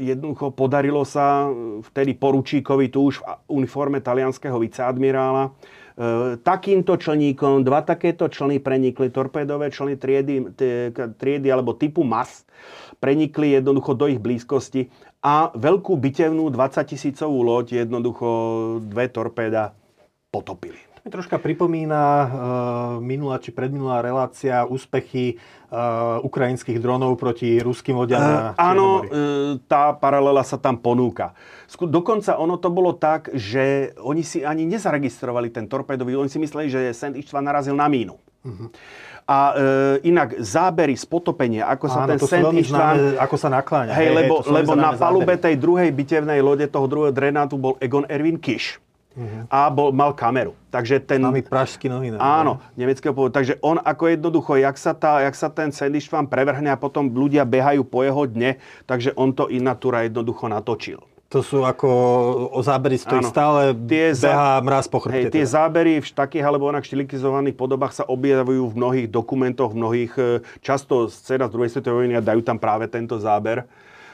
jednoducho 0.00 0.48
podarilo 0.56 1.04
sa 1.04 1.52
vtedy 1.92 2.16
poručíkovi 2.16 2.88
tu 2.88 3.12
už 3.12 3.20
v 3.20 3.24
uniforme 3.52 4.00
talianského 4.00 4.56
viceadmirála 4.56 5.52
takýmto 6.42 6.98
člníkom 6.98 7.62
dva 7.62 7.86
takéto 7.86 8.26
člny 8.26 8.58
prenikli, 8.58 9.14
torpédové 9.14 9.70
člny 9.70 9.94
triedy, 9.94 10.34
triedy 11.14 11.48
alebo 11.54 11.78
typu 11.78 12.02
MAS, 12.02 12.42
prenikli 12.98 13.54
jednoducho 13.54 13.94
do 13.94 14.10
ich 14.10 14.18
blízkosti 14.18 14.90
a 15.22 15.54
veľkú 15.54 15.94
bitevnú 15.94 16.50
20 16.50 16.90
tisícovú 16.90 17.46
loď 17.46 17.86
jednoducho 17.86 18.28
dve 18.82 19.06
torpéda 19.06 19.70
potopili 20.34 20.93
mi 21.04 21.12
troška 21.12 21.36
pripomína 21.36 22.00
uh, 22.00 22.28
minulá 22.96 23.36
či 23.36 23.52
predminulá 23.52 24.00
relácia 24.00 24.64
úspechy 24.64 25.36
uh, 25.68 26.16
ukrajinských 26.24 26.80
dronov 26.80 27.20
proti 27.20 27.60
ruským 27.60 27.92
lodiam 27.92 28.24
uh, 28.24 28.56
Áno, 28.56 29.04
uh, 29.04 29.60
tá 29.68 29.92
paralela 29.92 30.40
sa 30.40 30.56
tam 30.56 30.80
ponúka. 30.80 31.36
Dokonca 31.68 32.40
ono 32.40 32.56
to 32.56 32.72
bolo 32.72 32.96
tak, 32.96 33.28
že 33.36 33.92
oni 34.00 34.24
si 34.24 34.48
ani 34.48 34.64
nezaregistrovali 34.64 35.52
ten 35.52 35.68
torpédový, 35.68 36.16
oni 36.16 36.32
si 36.32 36.40
mysleli, 36.40 36.72
že 36.72 36.96
Send 36.96 37.20
Ištva 37.20 37.44
narazil 37.44 37.76
na 37.76 37.84
mínu. 37.84 38.16
Uh-huh. 38.44 38.72
A 39.24 39.56
e, 39.56 40.08
inak 40.12 40.36
zábery 40.36 40.92
z 41.00 41.08
potopenia, 41.08 41.64
ako 41.64 41.86
sa 41.88 42.04
Áno, 42.04 42.12
ten 42.12 42.20
Sent 42.20 42.44
ako 43.16 43.36
sa 43.40 43.48
nakláňa. 43.48 43.96
Hej, 43.96 44.04
hej, 44.04 44.16
lebo, 44.20 44.34
hej, 44.44 44.52
lebo 44.52 44.72
na 44.76 44.92
palube 44.92 45.32
zábery. 45.32 45.44
tej 45.48 45.54
druhej 45.56 45.90
bitevnej 45.96 46.40
lode, 46.44 46.68
toho 46.68 46.84
druhého 46.84 47.08
drenátu 47.08 47.56
bol 47.56 47.80
Egon 47.80 48.04
Erwin 48.04 48.36
Kiš 48.36 48.83
uh-huh. 49.14 49.46
a 49.48 49.70
bol, 49.70 49.94
mal 49.94 50.12
kameru. 50.12 50.52
Takže 50.70 50.98
ten... 51.02 51.22
Máme 51.22 51.46
pražský 51.46 51.86
novinár. 51.86 52.18
Áno, 52.18 52.52
nemeckého 52.74 53.14
pôvodu. 53.14 53.40
Takže 53.42 53.62
on 53.62 53.78
ako 53.78 54.04
jednoducho, 54.10 54.52
jak 54.58 54.76
sa, 54.76 54.92
tá, 54.92 55.22
jak 55.22 55.34
sa 55.38 55.48
ten 55.48 55.70
sandwich 55.70 56.10
vám 56.10 56.26
prevrhne 56.26 56.70
a 56.70 56.78
potom 56.78 57.08
ľudia 57.08 57.46
behajú 57.46 57.86
po 57.86 58.02
jeho 58.02 58.26
dne, 58.26 58.58
takže 58.84 59.14
on 59.14 59.30
to 59.30 59.46
in 59.50 59.64
natura 59.64 60.04
jednoducho 60.04 60.50
natočil. 60.50 61.00
To 61.32 61.42
sú 61.42 61.66
ako 61.66 61.88
o 62.54 62.62
zábery, 62.62 62.94
z 62.94 63.10
ktorých 63.10 63.26
stále 63.26 63.74
tie 63.90 64.14
behá 64.14 64.62
mraz 64.62 64.86
po 64.86 65.02
chrbte. 65.02 65.18
Hej, 65.18 65.34
tie 65.34 65.42
teda. 65.42 65.54
zábery 65.58 65.98
v 65.98 66.06
takých 66.06 66.46
alebo 66.46 66.70
onak 66.70 66.86
štilizovaných 66.86 67.58
podobách 67.58 67.90
sa 67.90 68.06
objavujú 68.06 68.70
v 68.70 68.74
mnohých 68.78 69.06
dokumentoch, 69.10 69.74
v 69.74 69.78
mnohých, 69.82 70.12
e, 70.14 70.46
často 70.62 71.10
scéna 71.10 71.50
z 71.50 71.52
druhej 71.58 71.74
svetovej 71.74 72.06
vojny 72.06 72.14
a 72.14 72.22
dajú 72.22 72.38
tam 72.46 72.62
práve 72.62 72.86
tento 72.86 73.18
záber. 73.18 73.66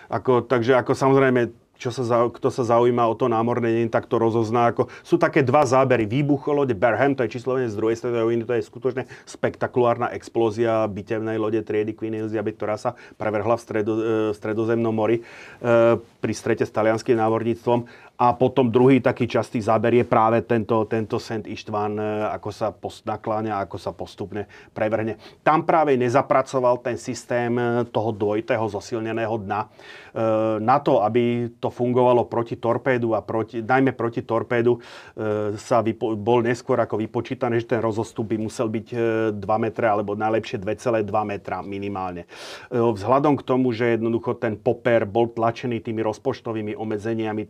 Ako, 0.09 0.49
takže 0.49 0.73
ako 0.81 0.97
samozrejme 0.97 1.53
čo 1.81 1.89
sa, 1.97 2.29
kto 2.29 2.53
sa 2.53 2.63
zaujíma 2.69 3.09
o 3.09 3.17
to 3.17 3.33
námorné 3.33 3.73
deň, 3.73 3.89
tak 3.89 4.05
to 4.05 4.21
rozozná. 4.21 4.69
Ako, 4.77 4.93
sú 5.01 5.17
také 5.17 5.41
dva 5.41 5.65
zábery. 5.65 6.05
Výbuch 6.05 6.45
lode 6.53 6.77
Berham, 6.77 7.17
to 7.17 7.25
je 7.25 7.41
číslovne 7.41 7.73
z 7.73 7.75
druhej 7.81 7.97
svetovej 7.97 8.29
vojny, 8.29 8.45
to 8.45 8.53
je 8.53 8.69
skutočne 8.69 9.03
spektakulárna 9.25 10.13
explózia 10.13 10.85
bitevnej 10.85 11.41
lode 11.41 11.65
triedy 11.65 11.97
Queen 11.97 12.13
Elizabeth, 12.13 12.61
ktorá 12.61 12.77
sa 12.77 12.93
prevrhla 13.17 13.57
v 13.57 13.63
stredo, 13.65 13.93
e, 13.97 14.03
stredozemnom 14.37 14.93
mori 14.93 15.19
e, 15.19 15.23
pri 15.97 16.33
strete 16.37 16.69
s 16.69 16.73
talianským 16.77 17.17
námorníctvom. 17.17 17.89
A 18.21 18.37
potom 18.37 18.69
druhý 18.69 19.01
taký 19.01 19.25
častý 19.25 19.65
záber 19.65 19.97
je 19.97 20.05
práve 20.05 20.45
tento, 20.45 20.85
tento 20.85 21.17
Saint 21.17 21.41
Ištván, 21.41 21.97
e, 21.97 22.05
ako 22.37 22.51
sa 22.53 22.69
post, 22.69 23.09
nakláňa, 23.09 23.65
ako 23.65 23.81
sa 23.81 23.97
postupne 23.97 24.45
prevrhne. 24.77 25.17
Tam 25.41 25.65
práve 25.65 25.97
nezapracoval 25.97 26.85
ten 26.85 27.01
systém 27.01 27.57
e, 27.57 27.89
toho 27.89 28.13
dvojitého 28.13 28.61
zosilneného 28.69 29.41
dna. 29.41 29.61
E, 29.65 29.69
na 30.61 30.77
to, 30.85 31.01
aby 31.01 31.49
to 31.57 31.73
fungovalo 31.73 32.29
proti 32.29 32.61
torpédu 32.61 33.17
a 33.17 33.25
proti, 33.25 33.65
najmä 33.65 33.97
proti 33.97 34.21
torpédu 34.21 34.77
sa 35.57 35.81
vypo, 35.81 36.13
bol 36.19 36.45
neskôr 36.45 36.77
ako 36.77 37.01
vypočítané, 37.01 37.57
že 37.57 37.73
ten 37.73 37.81
rozostup 37.81 38.29
by 38.29 38.37
musel 38.37 38.69
byť 38.69 38.87
2 39.33 39.65
metre 39.65 39.87
alebo 39.89 40.13
najlepšie 40.13 40.61
2,2 40.61 41.09
metra 41.25 41.65
minimálne. 41.65 42.29
Vzhľadom 42.69 43.41
k 43.41 43.47
tomu, 43.47 43.73
že 43.73 43.97
jednoducho 43.97 44.37
ten 44.37 44.59
poper 44.59 45.09
bol 45.09 45.31
tlačený 45.33 45.81
tými 45.81 46.05
rozpočtovými 46.05 46.77
obmedzeniami, 46.77 47.49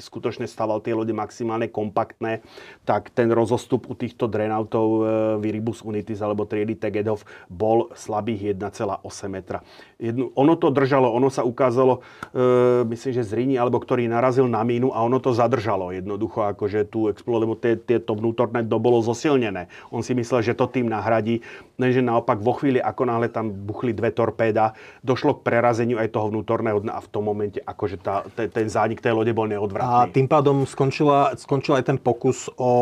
skutočne 0.00 0.48
staval 0.48 0.80
tie 0.80 0.96
lode 0.96 1.12
maximálne 1.12 1.68
kompaktné, 1.68 2.40
tak 2.88 3.12
ten 3.12 3.28
rozostup 3.30 3.86
u 3.86 3.94
týchto 3.94 4.26
drenautov 4.26 4.86
e, 4.88 5.00
Viribus 5.38 5.84
Unitis 5.84 6.18
alebo 6.24 6.48
triedy 6.48 6.80
Tegedov 6.80 7.22
bol 7.46 7.92
slabých 7.92 8.56
1,8 8.56 9.04
metra. 9.28 9.60
Jednu, 10.00 10.32
ono 10.32 10.56
to 10.56 10.72
držalo, 10.72 11.12
ono 11.12 11.28
sa 11.28 11.44
ukázalo, 11.44 12.00
e, 12.32 12.88
myslím, 12.88 13.12
že 13.20 13.22
z 13.22 13.32
Rini, 13.36 13.60
alebo 13.60 13.76
ktorý 13.76 14.08
narazil 14.08 14.48
na 14.48 14.64
mínu 14.64 14.96
a 14.96 15.04
ono 15.04 15.20
to 15.20 15.36
zadržalo 15.36 15.92
jednoducho, 15.92 16.48
akože 16.56 16.88
tu 16.88 17.12
explodovalo, 17.12 17.52
lebo 17.52 17.54
tieto 17.60 18.16
vnútorné 18.16 18.64
dno 18.64 18.80
bolo 18.80 19.04
zosilnené. 19.04 19.68
On 19.92 20.00
si 20.00 20.16
myslel, 20.16 20.40
že 20.40 20.56
to 20.56 20.64
tým 20.72 20.88
nahradí, 20.88 21.44
lenže 21.76 22.00
naopak 22.00 22.40
vo 22.40 22.56
chvíli, 22.56 22.80
ako 22.80 23.02
náhle 23.04 23.28
tam 23.28 23.52
buchli 23.52 23.92
dve 23.92 24.08
torpéda, 24.08 24.72
došlo 25.04 25.36
k 25.36 25.44
prerazeniu 25.44 26.00
aj 26.00 26.16
toho 26.16 26.32
vnútorného 26.32 26.80
dna 26.80 26.96
a 26.96 27.00
v 27.04 27.08
tom 27.12 27.28
momente 27.28 27.60
akože 27.60 27.96
tá, 28.00 28.24
ten, 28.32 28.48
ten 28.48 28.66
zánik 28.72 29.04
tej 29.04 29.12
lode 29.12 29.36
bol 29.36 29.44
neodvratný. 29.44 30.08
A 30.08 30.08
tým 30.08 30.24
pádom 30.24 30.64
skončila, 30.64 31.36
skončil 31.36 31.76
aj 31.76 31.84
ten 31.92 31.98
pokus 32.00 32.48
o 32.56 32.72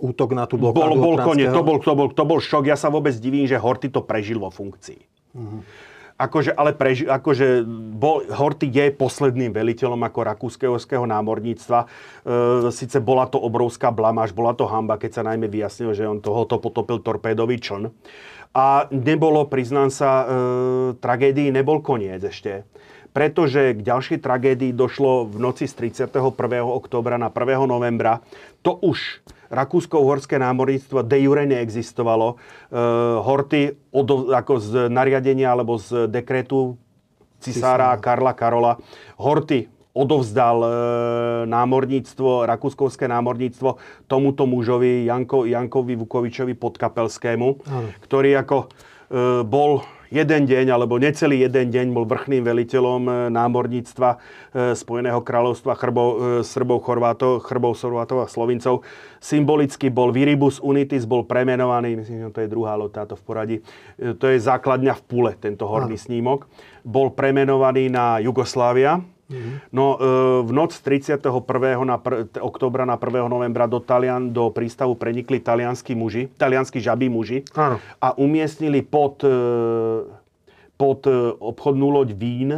útok 0.00 0.32
na 0.32 0.48
tú 0.48 0.56
blokádu 0.56 0.96
Bol, 0.96 0.96
bol 0.96 1.16
koniec, 1.20 1.52
to 1.52 1.60
bol, 1.60 1.76
to, 1.76 1.92
bol, 1.92 2.08
to 2.08 2.24
bol 2.24 2.40
šok. 2.40 2.64
Ja 2.64 2.80
sa 2.80 2.88
vôbec 2.88 3.12
divím, 3.20 3.44
že 3.44 3.60
Horty 3.60 3.92
to 3.92 4.00
prežil 4.00 4.40
vo 4.40 4.48
funkcii. 4.48 5.00
Uh-huh. 5.36 5.60
Akože, 6.22 6.54
ale 6.54 6.70
preži, 6.70 7.10
akože 7.10 7.66
bol, 7.98 8.22
Horty 8.30 8.70
je 8.70 8.94
posledným 8.94 9.50
veliteľom 9.50 9.98
ako 10.06 10.20
rakúskeho 10.22 11.02
námorníctva. 11.02 11.78
E, 11.82 11.86
Sice 12.70 13.02
bola 13.02 13.26
to 13.26 13.42
obrovská 13.42 13.90
blamáž, 13.90 14.30
bola 14.30 14.54
to 14.54 14.70
hamba, 14.70 15.02
keď 15.02 15.18
sa 15.18 15.26
najmä 15.26 15.50
vyjasnilo, 15.50 15.90
že 15.90 16.06
on 16.06 16.22
tohoto 16.22 16.62
potopil 16.62 17.02
torpédový 17.02 17.58
čln. 17.58 17.90
A 18.54 18.86
nebolo, 18.94 19.50
priznám 19.50 19.90
sa, 19.90 20.10
e, 20.22 20.24
tragédii 21.02 21.50
nebol 21.50 21.82
koniec 21.82 22.22
ešte 22.22 22.62
pretože 23.12 23.76
k 23.76 23.80
ďalšej 23.84 24.18
tragédii 24.24 24.72
došlo 24.72 25.28
v 25.28 25.36
noci 25.36 25.68
z 25.68 25.92
31. 25.92 26.32
októbra 26.64 27.20
na 27.20 27.28
1. 27.28 27.68
novembra. 27.68 28.24
To 28.64 28.80
už 28.80 29.20
Rakúsko-Uhorské 29.52 30.40
námorníctvo 30.40 31.04
de 31.04 31.18
jure 31.28 31.44
neexistovalo. 31.44 32.40
E, 32.72 32.80
Horty 33.20 33.76
od, 33.92 34.32
ako 34.32 34.52
z 34.56 34.70
nariadenia 34.88 35.52
alebo 35.52 35.76
z 35.76 36.08
dekretu 36.08 36.80
cisára 37.36 37.92
Karla 38.00 38.32
Karola. 38.32 38.80
Horty 39.20 39.68
odovzdal 39.92 40.58
e, 40.64 40.70
námorníctvo, 41.52 42.48
rakúskovské 42.48 43.04
námorníctvo 43.12 43.76
tomuto 44.08 44.48
mužovi, 44.48 45.04
Janko, 45.04 45.44
Jankovi 45.44 46.00
Vukovičovi 46.00 46.56
Podkapelskému, 46.56 47.48
Ano. 47.68 47.88
ktorý 48.00 48.40
ako 48.40 48.56
e, 48.64 48.66
bol 49.44 49.84
jeden 50.12 50.44
deň, 50.44 50.66
alebo 50.68 51.00
necelý 51.00 51.48
jeden 51.48 51.72
deň 51.72 51.86
bol 51.96 52.04
vrchným 52.04 52.44
veliteľom 52.44 53.02
e, 53.08 53.12
námorníctva 53.32 54.10
e, 54.12 54.18
Spojeného 54.76 55.24
kráľovstva 55.24 55.72
chrbov, 55.72 56.08
e, 56.12 56.16
Srbov, 56.44 56.84
Chorvátov, 56.84 57.40
Chrbov, 57.48 57.72
Sorvátov 57.72 58.20
a 58.20 58.28
Slovincov. 58.28 58.84
Symbolicky 59.18 59.88
bol 59.88 60.12
Viribus 60.12 60.60
Unitis, 60.60 61.08
bol 61.08 61.24
premenovaný, 61.24 61.96
myslím, 61.96 62.28
že 62.28 62.34
to 62.36 62.42
je 62.44 62.52
druhá 62.52 62.76
loď 62.76 63.02
táto 63.02 63.14
v 63.16 63.22
poradí, 63.24 63.56
to 63.96 64.28
je 64.28 64.36
základňa 64.36 64.92
v 64.98 65.02
Pule, 65.08 65.32
tento 65.40 65.64
horný 65.64 65.96
Aha. 65.96 66.04
snímok. 66.04 66.50
Bol 66.84 67.14
premenovaný 67.14 67.88
na 67.88 68.20
Jugoslávia, 68.20 69.00
Mm-hmm. 69.32 69.72
No 69.72 69.96
v 70.44 70.50
noc 70.52 70.76
31. 70.76 71.32
Na 71.88 71.96
pr- 71.96 72.28
oktobra 72.38 72.84
na 72.84 73.00
1. 73.00 73.26
novembra 73.26 73.64
do 73.64 73.80
Talian, 73.80 74.28
do 74.28 74.52
prístavu 74.52 74.92
prenikli 74.94 75.40
talianskí 75.40 75.96
muži, 75.96 76.28
talianskí 76.36 76.78
žabí 76.78 77.08
muži 77.08 77.48
Áno. 77.56 77.80
a 77.96 78.12
umiestnili 78.20 78.84
pod, 78.84 79.24
pod 80.76 81.00
obchodnú 81.40 81.88
loď 81.88 82.08
vín 82.12 82.50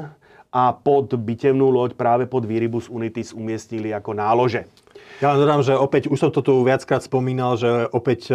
a 0.55 0.63
pod 0.75 1.15
bitevnú 1.15 1.71
loď 1.71 1.95
práve 1.95 2.25
pod 2.27 2.47
Viribus 2.47 2.91
Unitis 2.91 3.31
umiestnili 3.35 3.95
ako 3.95 4.15
nálože. 4.15 4.67
Ja 5.23 5.31
len 5.31 5.39
dodám, 5.47 5.63
že 5.63 5.79
opäť, 5.79 6.11
už 6.11 6.19
som 6.19 6.31
to 6.35 6.43
tu 6.43 6.67
viackrát 6.67 6.99
spomínal, 6.99 7.55
že 7.55 7.87
opäť 7.95 8.35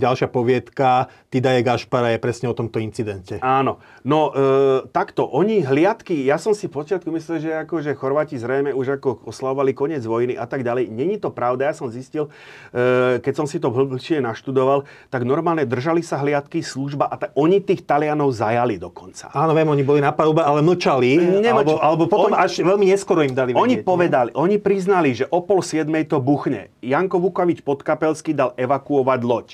ďalšia 0.00 0.32
poviedka 0.32 1.12
Tidaje 1.28 1.60
Gašpara 1.60 2.16
je 2.16 2.22
presne 2.22 2.48
o 2.48 2.56
tomto 2.56 2.80
incidente. 2.80 3.36
Áno. 3.44 3.84
No 4.00 4.32
e, 4.32 4.88
takto, 4.96 5.28
oni 5.28 5.60
hliadky, 5.60 6.24
ja 6.24 6.40
som 6.40 6.56
si 6.56 6.72
počiatku 6.72 7.12
myslel, 7.12 7.36
že 7.44 7.50
ako, 7.52 7.84
že 7.84 7.92
Chorváti 7.92 8.40
zrejme 8.40 8.72
už 8.72 8.96
ako 8.96 9.28
oslavovali 9.28 9.76
koniec 9.76 10.00
vojny 10.08 10.40
a 10.40 10.48
tak 10.48 10.64
ďalej. 10.64 10.88
Není 10.88 11.20
to 11.20 11.28
pravda, 11.28 11.68
ja 11.68 11.74
som 11.76 11.92
zistil, 11.92 12.32
e, 12.72 13.20
keď 13.20 13.34
som 13.36 13.44
si 13.44 13.60
to 13.60 13.68
hlbšie 13.68 14.24
naštudoval, 14.24 14.88
tak 15.12 15.20
normálne 15.28 15.68
držali 15.68 16.00
sa 16.00 16.16
hliadky 16.24 16.64
služba 16.64 17.12
a 17.12 17.20
ta, 17.20 17.26
oni 17.36 17.60
tých 17.60 17.84
Talianov 17.84 18.32
zajali 18.32 18.80
dokonca. 18.80 19.28
Áno, 19.36 19.52
viem, 19.52 19.68
oni 19.68 19.84
boli 19.84 20.00
na 20.00 20.16
palube, 20.16 20.40
ale 20.40 20.64
mlčali. 20.64 21.44
Nemlč... 21.44 21.68
Alebo, 21.68 21.72
alebo 21.76 22.04
potom 22.08 22.32
oni, 22.32 22.40
až 22.40 22.64
veľmi 22.64 22.88
neskoro 22.88 23.20
im 23.20 23.36
dali 23.36 23.52
vedieť. 23.52 23.60
Oni 23.60 23.76
povedali, 23.84 24.32
nie? 24.32 24.40
oni 24.40 24.56
priznali, 24.56 25.12
že 25.12 25.28
o 25.28 25.44
pol 25.44 25.60
siedmej 25.60 26.05
to 26.06 26.22
buchne. 26.22 26.70
Janko 26.80 27.18
Vukovič 27.18 27.60
Podkapelský 27.60 28.32
dal 28.32 28.54
evakuovať 28.54 29.20
loď. 29.26 29.48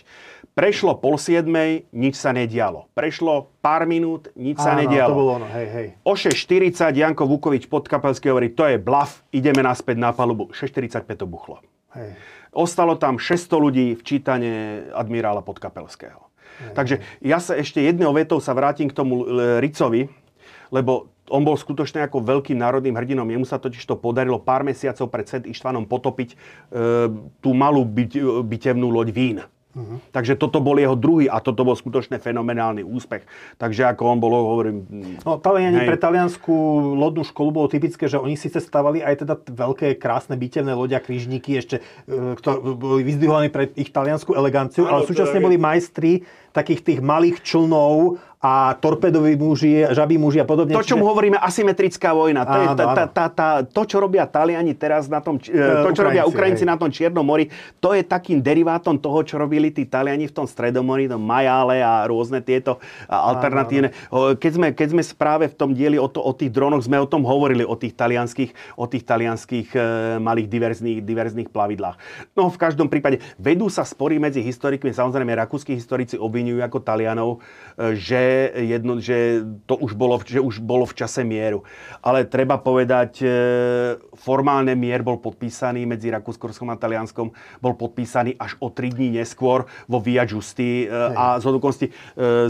Prešlo 0.52 1.00
pol 1.00 1.16
siedmej, 1.16 1.88
nič 1.96 2.20
sa 2.20 2.28
nedialo. 2.36 2.84
Prešlo 2.92 3.48
pár 3.64 3.88
minút, 3.88 4.28
nič 4.36 4.60
Áno, 4.60 4.66
sa 4.68 4.72
nedialo. 4.76 5.08
to 5.08 5.16
bolo 5.16 5.32
ono, 5.40 5.48
hej, 5.48 5.66
hej. 5.72 5.86
O 6.04 6.12
6.40 6.12 6.92
Janko 6.92 7.24
Vukovič 7.24 7.72
Podkapelský 7.72 8.28
hovorí, 8.28 8.52
to 8.52 8.68
je 8.68 8.76
blaf, 8.76 9.24
ideme 9.32 9.64
naspäť 9.64 9.96
na 9.96 10.12
palubu. 10.12 10.52
6.45 10.52 11.08
to 11.16 11.24
buchlo. 11.24 11.64
Hej. 11.96 12.20
Ostalo 12.52 13.00
tam 13.00 13.16
600 13.16 13.48
ľudí 13.48 13.86
v 13.96 14.02
čítane 14.04 14.52
admirála 14.92 15.40
Podkapelského. 15.40 16.20
Hej. 16.60 16.76
Takže 16.76 16.94
ja 17.24 17.40
sa 17.40 17.56
ešte 17.56 17.80
jednou 17.80 18.12
vetou 18.12 18.36
sa 18.36 18.52
vrátim 18.52 18.92
k 18.92 18.96
tomu 18.96 19.24
Ricovi, 19.56 20.12
lebo 20.72 21.12
on 21.30 21.46
bol 21.46 21.54
skutočne 21.54 22.02
ako 22.02 22.24
veľkým 22.24 22.58
národným 22.58 22.96
hrdinom. 22.96 23.28
Jemu 23.28 23.46
sa 23.46 23.60
totiž 23.60 23.84
to 23.84 23.94
podarilo 23.94 24.42
pár 24.42 24.66
mesiacov 24.66 25.06
pred 25.12 25.28
Sed 25.28 25.46
Ištvanom 25.46 25.86
potopiť 25.86 26.34
e, 26.34 26.36
tú 27.38 27.50
malú 27.54 27.86
byt, 27.86 28.18
bitevnú 28.42 28.90
loď 28.90 29.08
Vín. 29.12 29.38
Uh-huh. 29.72 29.96
Takže 30.12 30.36
toto 30.36 30.60
bol 30.60 30.76
jeho 30.76 30.92
druhý 30.92 31.32
a 31.32 31.40
toto 31.40 31.64
bol 31.64 31.72
skutočne 31.72 32.20
fenomenálny 32.20 32.84
úspech. 32.84 33.24
Takže 33.56 33.88
ako 33.88 34.02
on 34.04 34.18
bol, 34.20 34.32
hovorím... 34.36 34.84
No, 35.24 35.40
Taliani 35.40 35.80
hej. 35.80 35.88
pre 35.88 35.96
taliansku 35.96 36.52
lodnú 36.92 37.24
školu 37.24 37.48
bolo 37.56 37.72
typické, 37.72 38.04
že 38.04 38.20
oni 38.20 38.36
síce 38.36 38.60
stavali 38.60 39.00
aj 39.00 39.24
teda 39.24 39.34
veľké, 39.40 39.96
krásne 39.96 40.36
bitevné 40.36 40.76
loďa, 40.76 41.00
krížniky, 41.00 41.56
ešte, 41.56 41.80
e, 42.04 42.36
ktoré 42.36 42.60
boli 42.76 43.00
vyzdvihovaní 43.00 43.48
pre 43.48 43.72
ich 43.72 43.88
taliansku 43.88 44.36
eleganciu, 44.36 44.84
ale 44.84 45.08
súčasne 45.08 45.40
boli 45.40 45.56
majstri 45.56 46.28
takých 46.52 46.84
tých 46.84 47.00
malých 47.00 47.40
člnov 47.40 48.20
a 48.42 48.74
torpedoví 48.74 49.38
muži, 49.38 49.86
žabí 49.94 50.18
muži 50.18 50.42
a 50.42 50.46
podobne. 50.46 50.74
To, 50.74 50.82
čo 50.82 50.98
mu 50.98 51.06
hovoríme 51.06 51.38
asymetrická 51.38 52.10
vojna. 52.10 52.42
To, 52.42 52.58
je 52.58 52.68
tá, 52.74 52.84
tá, 52.90 53.04
tá, 53.06 53.24
tá, 53.30 53.48
to, 53.62 53.82
čo 53.86 54.02
robia 54.02 54.26
Taliani 54.26 54.74
teraz 54.74 55.06
na 55.06 55.22
tom, 55.22 55.38
e, 55.38 55.46
to, 55.46 55.94
čo 55.94 56.02
Ukrajinci, 56.02 56.02
robia 56.02 56.22
Ukrajinci 56.26 56.64
hej. 56.66 56.70
na 56.74 56.74
tom 56.74 56.90
Čiernom 56.90 57.22
mori, 57.22 57.46
to 57.78 57.94
je 57.94 58.02
takým 58.02 58.42
derivátom 58.42 58.98
toho, 58.98 59.22
čo 59.22 59.38
robili 59.38 59.70
tí 59.70 59.86
Taliani 59.86 60.26
v 60.26 60.34
tom 60.34 60.50
Stredomori, 60.50 61.06
tom 61.06 61.22
Majále 61.22 61.86
a 61.86 62.02
rôzne 62.10 62.42
tieto 62.42 62.82
alternatívne. 63.06 63.94
Áno, 64.10 64.34
áno. 64.34 64.34
Keď, 64.34 64.52
sme, 64.58 64.68
keď 64.74 64.88
sme 64.90 65.02
správe 65.06 65.46
v 65.46 65.54
tom 65.54 65.70
dieli 65.70 65.94
o, 65.94 66.10
to, 66.10 66.18
o 66.18 66.34
tých 66.34 66.50
dronoch, 66.50 66.82
sme 66.82 66.98
o 66.98 67.06
tom 67.06 67.22
hovorili, 67.22 67.62
o 67.62 67.78
tých 67.78 67.94
talianských, 67.94 68.74
o 68.74 68.90
tých 68.90 69.06
talianských 69.06 69.68
e, 69.70 69.78
malých 70.18 70.50
diverzných, 70.50 70.98
diverzných 71.06 71.46
plavidlách. 71.46 71.94
No 72.34 72.50
v 72.50 72.58
každom 72.58 72.90
prípade 72.90 73.22
vedú 73.38 73.70
sa 73.70 73.86
spory 73.86 74.18
medzi 74.18 74.42
historikmi, 74.42 74.90
samozrejme 74.90 75.30
rakúsky 75.38 75.78
historici 75.78 76.18
obvinujú 76.18 76.58
ako 76.58 76.82
Talianov, 76.82 77.38
e, 77.78 77.94
že 77.94 78.31
jedno, 78.56 78.98
že 78.98 79.42
to 79.68 79.78
už 79.78 79.94
bolo, 79.94 80.20
že 80.22 80.40
už 80.40 80.60
bolo 80.62 80.88
v 80.88 80.96
čase 80.96 81.22
mieru. 81.22 81.64
Ale 82.00 82.24
treba 82.28 82.58
povedať, 82.58 83.22
e, 83.22 83.26
formálne 84.18 84.72
mier 84.74 85.04
bol 85.04 85.20
podpísaný 85.20 85.84
medzi 85.86 86.10
Rakúskorskom 86.10 86.68
a 86.72 86.76
Talianskom, 86.76 87.30
bol 87.60 87.74
podpísaný 87.76 88.36
až 88.36 88.56
o 88.58 88.72
3 88.72 88.92
dní 88.92 89.22
neskôr 89.22 89.68
vo 89.86 89.98
Via 90.00 90.26
Giusti 90.26 90.84
e, 90.84 90.92
a 90.92 91.38
z 91.38 91.44
hodokosti 91.46 91.86
e, 91.88 91.92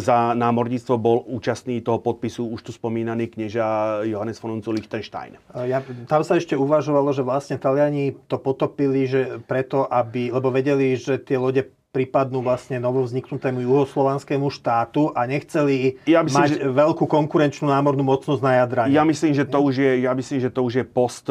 za 0.00 0.32
námorníctvo 0.32 0.94
bol 0.96 1.24
účastný 1.28 1.82
toho 1.82 2.00
podpisu 2.00 2.48
už 2.52 2.60
tu 2.66 2.70
spomínaný 2.72 3.28
knieža 3.28 4.02
Johannes 4.06 4.38
von 4.38 4.56
Unzu 4.56 4.72
Liechtenstein. 4.72 5.36
Ja, 5.52 5.84
tam 6.06 6.22
sa 6.22 6.38
ešte 6.38 6.54
uvažovalo, 6.56 7.10
že 7.12 7.26
vlastne 7.26 7.56
Taliani 7.58 8.14
to 8.30 8.38
potopili, 8.38 9.04
že 9.10 9.42
preto, 9.44 9.84
aby, 9.86 10.32
lebo 10.32 10.48
vedeli, 10.48 10.94
že 10.96 11.18
tie 11.20 11.36
lode 11.36 11.81
pripadnú 11.92 12.40
vlastne 12.40 12.80
novovzniknutému 12.80 13.68
juhoslovanskému 13.68 14.48
štátu 14.48 15.12
a 15.12 15.28
nechceli 15.28 16.00
ja 16.08 16.24
myslím, 16.24 16.40
mať 16.40 16.50
že... 16.56 16.64
veľkú 16.72 17.04
konkurenčnú 17.04 17.68
námornú 17.68 18.00
mocnosť 18.00 18.40
na 18.40 18.64
Jadrane. 18.64 18.96
Ja 18.96 19.04
myslím, 19.04 19.36
že 19.36 19.44
to 19.44 19.60
už 19.60 19.76
je, 19.76 19.92
ja 20.08 20.16
myslím, 20.16 20.40
že 20.40 20.48
to 20.48 20.64
už 20.64 20.72
je 20.80 20.84
post 20.88 21.28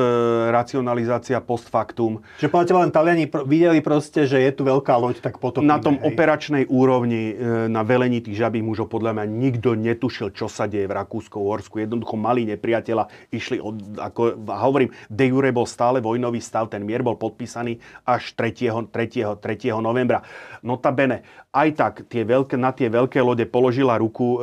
racionalizácia, 0.54 1.42
post 1.42 1.66
factum. 1.66 2.22
Že 2.38 2.54
podľa 2.54 2.66
teba 2.70 2.80
len 2.86 2.94
Taliani 2.94 3.26
videli 3.50 3.82
proste, 3.82 4.30
že 4.30 4.38
je 4.38 4.54
tu 4.54 4.62
veľká 4.62 4.94
loď, 5.02 5.26
tak 5.26 5.42
potom. 5.42 5.66
Na 5.66 5.82
tom 5.82 5.98
hej. 5.98 6.14
operačnej 6.14 6.70
úrovni, 6.70 7.34
e, 7.34 7.66
na 7.66 7.82
velení 7.82 8.22
tých 8.22 8.38
žabých 8.38 8.62
mužov, 8.62 8.94
podľa 8.94 9.18
mňa 9.18 9.26
nikto 9.26 9.74
netušil, 9.74 10.30
čo 10.30 10.46
sa 10.46 10.70
deje 10.70 10.86
v 10.86 10.94
Rakúsku, 10.94 11.42
Horsku. 11.42 11.82
Jednoducho 11.82 12.22
mali 12.22 12.46
nepriateľa, 12.46 13.34
išli 13.34 13.58
od, 13.58 13.98
ako 13.98 14.38
hovorím, 14.46 14.94
de 15.10 15.26
jure 15.26 15.50
bol 15.50 15.66
stále 15.66 16.06
vojnový 16.06 16.38
stav, 16.38 16.70
ten 16.70 16.86
mier 16.86 17.02
bol 17.02 17.18
podpísaný 17.18 17.82
až 18.06 18.38
3. 18.38 18.94
3. 18.94 19.42
3. 19.42 19.74
novembra. 19.82 20.22
Notabene, 20.62 21.26
aj 21.50 21.70
tak 21.74 21.94
tie 22.06 22.22
veľké, 22.22 22.54
na 22.54 22.70
tie 22.70 22.86
veľké 22.86 23.18
lode 23.18 23.50
položila 23.50 23.98
ruku 23.98 24.38
e, 24.38 24.40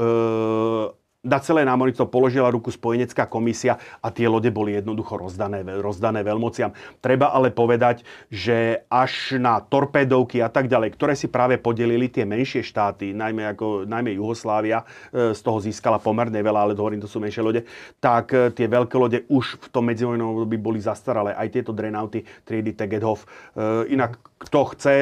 na 1.27 1.43
celé 1.43 1.67
námornictvo 1.67 2.07
položila 2.07 2.47
ruku 2.47 2.71
spojenecká 2.71 3.27
komisia 3.27 3.75
a 3.99 4.15
tie 4.15 4.31
lode 4.31 4.55
boli 4.55 4.79
jednoducho 4.79 5.19
rozdané, 5.19 5.67
rozdané 5.67 6.23
veľmociam. 6.23 6.71
Treba 7.03 7.35
ale 7.35 7.51
povedať, 7.51 8.07
že 8.31 8.87
až 8.87 9.35
na 9.35 9.59
torpédovky 9.59 10.39
a 10.39 10.47
tak 10.47 10.71
ďalej, 10.71 10.95
ktoré 10.95 11.19
si 11.19 11.27
práve 11.27 11.59
podelili 11.59 12.07
tie 12.07 12.23
menšie 12.23 12.63
štáty, 12.63 13.11
najmä, 13.11 13.51
ako, 13.51 13.83
najmä 13.91 14.15
Juhoslávia, 14.15 14.87
e, 15.11 15.35
z 15.35 15.41
toho 15.43 15.59
získala 15.59 15.99
pomerne 15.99 16.39
veľa, 16.39 16.71
ale 16.71 16.79
hovorím, 16.79 17.03
to 17.03 17.11
sú 17.11 17.19
menšie 17.19 17.43
lode, 17.43 17.67
tak 17.99 18.31
e, 18.31 18.55
tie 18.55 18.71
veľké 18.71 18.95
lode 18.95 19.19
už 19.27 19.59
v 19.59 19.69
tom 19.75 19.91
medzivojnovom 19.91 20.39
období 20.39 20.55
boli 20.55 20.79
zastaralé. 20.79 21.35
Aj 21.35 21.51
tieto 21.51 21.75
drenauty 21.75 22.23
triedy 22.47 22.79
Tegedhof. 22.79 23.27
E, 23.59 23.91
inak 23.91 24.23
kto 24.39 24.71
chce 24.71 24.95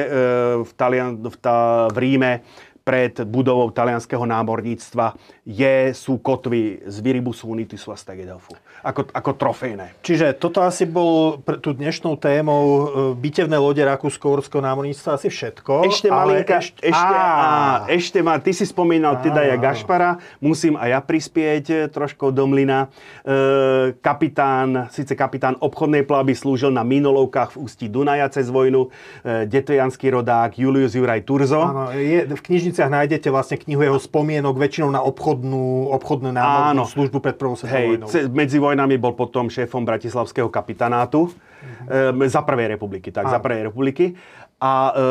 v, 0.65 0.71
Talian, 0.73 1.21
v, 1.21 1.37
tá, 1.37 1.85
v 1.93 1.97
Ríme 2.01 2.41
pred 2.87 3.11
budovou 3.27 3.67
talianského 3.67 4.23
námorníctva 4.23 5.19
je, 5.43 5.91
sú 5.91 6.23
kotvy 6.23 6.87
z 6.87 6.95
Viribusu 7.03 7.51
Unitisu 7.51 7.91
a 7.91 7.99
Stegedelfu. 7.99 8.55
Ako, 8.85 9.09
ako 9.11 9.31
trofejné. 9.35 9.97
Čiže 10.05 10.37
toto 10.37 10.63
asi 10.63 10.87
bol 10.87 11.41
pre 11.41 11.59
tú 11.59 11.73
dnešnou 11.75 12.15
témou 12.15 12.63
e, 12.63 12.83
bitevné 13.17 13.57
lode 13.59 13.83
Rakúsko-Horského 13.83 14.63
námorníctva 14.63 15.19
asi 15.19 15.27
všetko. 15.27 15.89
Ešte 15.89 16.07
malinka, 16.07 16.63
eš, 16.63 16.77
ešte, 16.79 17.15
á, 17.17 17.83
ešte 17.89 18.19
má, 18.23 18.39
ty 18.39 18.55
si 18.55 18.63
spomínal 18.63 19.19
teda 19.19 19.43
ja 19.43 19.57
Gašpara, 19.59 20.21
musím 20.39 20.79
aj 20.79 20.89
ja 20.93 20.99
prispieť 21.03 21.65
e, 21.67 21.75
trošku 21.91 22.31
do 22.31 22.47
mlyna. 22.47 22.87
E, 23.25 23.97
kapitán, 23.99 24.87
síce 24.93 25.17
kapitán 25.17 25.59
obchodnej 25.59 26.07
plavby 26.07 26.37
slúžil 26.37 26.71
na 26.71 26.87
minolovkách 26.87 27.57
v 27.57 27.67
ústí 27.67 27.85
Dunaja 27.91 28.31
cez 28.31 28.47
vojnu, 28.47 28.93
e, 29.25 29.43
detojanský 29.49 30.13
rodák 30.13 30.55
Julius 30.55 30.95
Juraj 30.95 31.27
Turzo. 31.27 31.65
Áno, 31.67 31.91
je, 31.91 32.23
v 32.23 32.41
knižnici 32.41 32.77
knižniciach 32.77 32.91
nájdete 32.93 33.27
vlastne 33.33 33.57
knihu 33.57 33.81
jeho 33.81 33.97
spomienok, 33.97 34.53
väčšinou 34.53 34.89
na 34.93 35.01
obchodnú, 35.01 35.89
obchodnú 35.97 36.29
námornú 36.29 36.85
službu 36.85 37.17
pred 37.23 37.35
prvou 37.39 37.57
svetovou 37.57 37.97
vojnou. 37.97 38.07
medzi 38.29 38.57
vojnami 38.67 38.95
bol 38.99 39.15
potom 39.15 39.47
šéfom 39.47 39.87
Bratislavského 39.87 40.51
kapitánátu 40.51 41.31
mm-hmm. 41.31 42.23
e, 42.23 42.29
za 42.29 42.41
prvej 42.43 42.75
republiky. 42.75 43.11
Tak, 43.11 43.31
za 43.31 43.39
prvej 43.39 43.71
republiky. 43.71 44.13
A 44.61 44.91
e, 44.91 45.03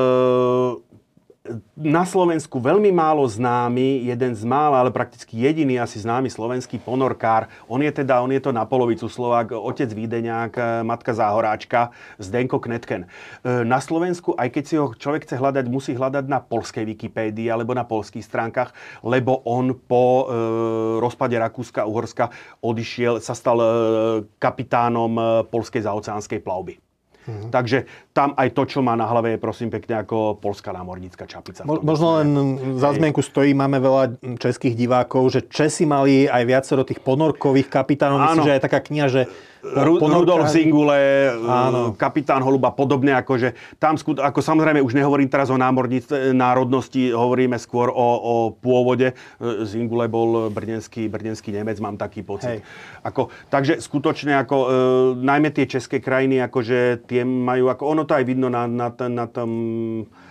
na 1.76 2.02
Slovensku 2.08 2.56
veľmi 2.56 2.88
málo 2.90 3.22
známy, 3.28 4.08
jeden 4.08 4.32
z 4.32 4.42
mála, 4.48 4.80
ale 4.80 4.90
prakticky 4.90 5.44
jediný 5.44 5.76
asi 5.76 6.00
známy 6.00 6.32
slovenský 6.32 6.80
ponorkár. 6.80 7.46
On 7.68 7.78
je 7.82 7.92
teda, 7.92 8.22
on 8.24 8.32
je 8.32 8.40
to 8.40 8.54
na 8.54 8.64
polovicu 8.64 9.06
Slovák, 9.10 9.52
otec 9.52 9.90
Vídeňák, 9.92 10.52
e, 10.56 10.62
matka 10.82 11.12
Záhoráčka, 11.12 11.92
Zdenko 12.16 12.62
Knetken. 12.62 13.04
E, 13.04 13.08
na 13.66 13.82
Slovensku, 13.82 14.32
aj 14.38 14.48
keď 14.48 14.64
si 14.64 14.74
ho 14.80 14.90
človek 14.94 15.28
chce 15.28 15.36
hľadať, 15.36 15.64
musí 15.68 15.92
hľadať 15.92 16.24
na 16.30 16.40
polskej 16.40 16.88
Wikipédii 16.96 17.52
alebo 17.52 17.76
na 17.76 17.84
polských 17.84 18.24
stránkach, 18.24 18.72
lebo 19.04 19.44
on 19.44 19.76
po 19.76 20.06
e, 20.06 20.24
rozpade 21.02 21.36
Rakúska 21.36 21.84
Uhorska 21.84 22.32
odišiel, 22.64 23.20
sa 23.20 23.36
stal 23.36 23.58
kapitánom 24.40 25.44
polskej 25.48 25.84
zaoceánskej 25.84 26.40
plavby. 26.40 26.85
Mm-hmm. 27.26 27.50
Takže 27.50 27.78
tam 28.14 28.32
aj 28.38 28.48
to, 28.54 28.62
čo 28.70 28.78
má 28.86 28.94
na 28.94 29.04
hlave, 29.10 29.34
je 29.34 29.42
prosím 29.42 29.68
pekne 29.68 29.98
ako 29.98 30.38
polská 30.38 30.70
námornícka 30.70 31.26
čapica. 31.26 31.66
Mo- 31.66 31.82
možno 31.82 32.22
len 32.22 32.28
za 32.78 32.94
zmienku 32.94 33.18
stojí, 33.18 33.50
máme 33.50 33.82
veľa 33.82 34.22
českých 34.38 34.78
divákov, 34.78 35.34
že 35.34 35.40
Česi 35.50 35.82
mali 35.84 36.30
aj 36.30 36.42
viacero 36.46 36.86
tých 36.86 37.02
ponorkových 37.02 37.66
kapitánov. 37.66 38.22
Myslím, 38.30 38.46
že 38.46 38.54
aj 38.56 38.62
taká 38.62 38.78
kniha, 38.78 39.06
že 39.10 39.22
Ru- 39.74 39.98
Rudolf 39.98 40.46
Zingule, 40.52 41.32
Áno. 41.42 41.92
kapitán 41.98 42.44
Holuba, 42.44 42.70
podobne, 42.70 43.16
akože 43.18 43.56
tam, 43.82 43.98
ako 43.98 44.38
samozrejme 44.38 44.78
už 44.78 44.94
nehovorím 44.94 45.26
teraz 45.26 45.50
o 45.50 45.58
národnosti, 45.58 47.10
hovoríme 47.10 47.58
skôr 47.58 47.90
o, 47.90 48.08
o 48.20 48.34
pôvode. 48.54 49.16
Zingule 49.66 50.06
bol 50.06 50.48
brdenský, 50.54 51.10
brdenský 51.10 51.50
Nemec, 51.50 51.82
mám 51.82 51.98
taký 51.98 52.22
pocit. 52.22 52.62
Ako, 53.02 53.30
takže 53.50 53.82
skutočne, 53.82 54.38
ako, 54.38 54.56
e, 54.56 54.68
najmä 55.22 55.50
tie 55.50 55.66
české 55.66 55.98
krajiny, 55.98 56.38
akože 56.44 57.08
tie 57.08 57.26
majú, 57.26 57.70
ako 57.72 57.82
ono 57.82 58.02
to 58.06 58.14
aj 58.14 58.24
vidno 58.24 58.46
na, 58.46 58.70
na, 58.70 58.88
na 58.92 59.26
tom 59.26 59.50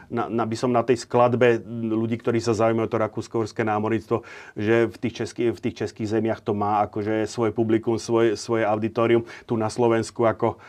na, 0.09 0.29
na, 0.29 0.43
by 0.45 0.55
som 0.57 0.71
na 0.71 0.85
tej 0.85 1.01
skladbe 1.01 1.61
ľudí, 1.67 2.19
ktorí 2.19 2.37
sa 2.43 2.57
zaujímajú 2.57 2.89
to 2.91 3.01
rakúsko-horské 3.01 3.65
námorníctvo, 3.65 4.21
že 4.57 4.89
v 4.91 4.95
tých, 4.99 5.13
český, 5.23 5.43
v 5.51 5.59
tých 5.59 5.75
českých 5.85 6.11
zemiach 6.19 6.41
to 6.43 6.53
má 6.53 6.85
akože 6.85 7.25
svoje 7.25 7.51
publikum, 7.55 7.97
svoje, 7.97 8.37
svoje 8.37 8.67
auditorium. 8.67 9.25
Tu 9.49 9.53
na 9.57 9.71
Slovensku 9.71 10.27
ako 10.27 10.59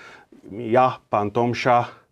ja, 0.52 1.02
pán 1.10 1.34
Tomša, 1.34 2.05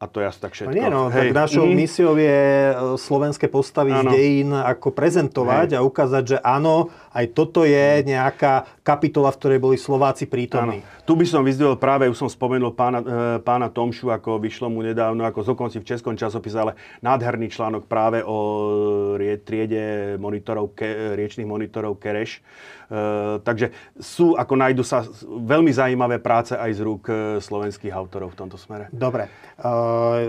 a 0.00 0.08
to 0.08 0.24
je 0.24 0.26
asi 0.32 0.40
tak 0.40 0.56
všetko. 0.56 0.72
No 0.72 0.76
nie, 0.80 0.88
no, 0.88 1.02
Hej. 1.12 1.28
tak 1.28 1.36
našou 1.36 1.68
mm. 1.68 1.76
misiou 1.76 2.16
je 2.16 2.40
e, 2.72 2.74
slovenské 2.96 3.52
postavy 3.52 3.92
ano. 3.92 4.08
z 4.08 4.16
dejín 4.16 4.50
ako 4.56 4.96
prezentovať 4.96 5.76
Hej. 5.76 5.78
a 5.78 5.84
ukázať, 5.84 6.22
že 6.24 6.36
áno, 6.40 6.88
aj 7.12 7.36
toto 7.36 7.68
je 7.68 8.00
nejaká 8.08 8.64
kapitola, 8.80 9.28
v 9.28 9.36
ktorej 9.36 9.58
boli 9.60 9.76
Slováci 9.76 10.24
prítomní. 10.24 10.80
Ano. 10.80 11.04
Tu 11.04 11.12
by 11.12 11.26
som 11.28 11.44
vyzdvihol 11.44 11.76
práve, 11.76 12.08
už 12.08 12.16
som 12.16 12.32
spomenul 12.32 12.72
pána, 12.72 13.04
e, 13.04 13.44
pána 13.44 13.68
Tomšu, 13.68 14.08
ako 14.08 14.40
vyšlo 14.40 14.72
mu 14.72 14.80
nedávno, 14.80 15.20
ako 15.20 15.52
zokonci 15.52 15.84
v 15.84 15.88
Českom 15.92 16.16
časopise, 16.16 16.56
ale 16.56 16.80
nádherný 17.04 17.52
článok 17.52 17.84
práve 17.84 18.24
o 18.24 18.36
triede 19.44 20.16
monitorov, 20.16 20.72
ke, 20.72 21.12
riečných 21.12 21.44
monitorov 21.44 22.00
Kereš 22.00 22.40
takže 23.46 23.70
sú, 24.02 24.34
ako 24.34 24.54
nájdu 24.58 24.82
sa 24.82 25.06
veľmi 25.22 25.70
zaujímavé 25.70 26.18
práce 26.18 26.58
aj 26.58 26.70
z 26.74 26.80
rúk 26.82 27.06
eh, 27.06 27.38
slovenských 27.38 27.94
autorov 27.94 28.34
v 28.34 28.38
tomto 28.42 28.58
smere. 28.58 28.90
Dobre. 28.90 29.30
Eh, 29.30 30.24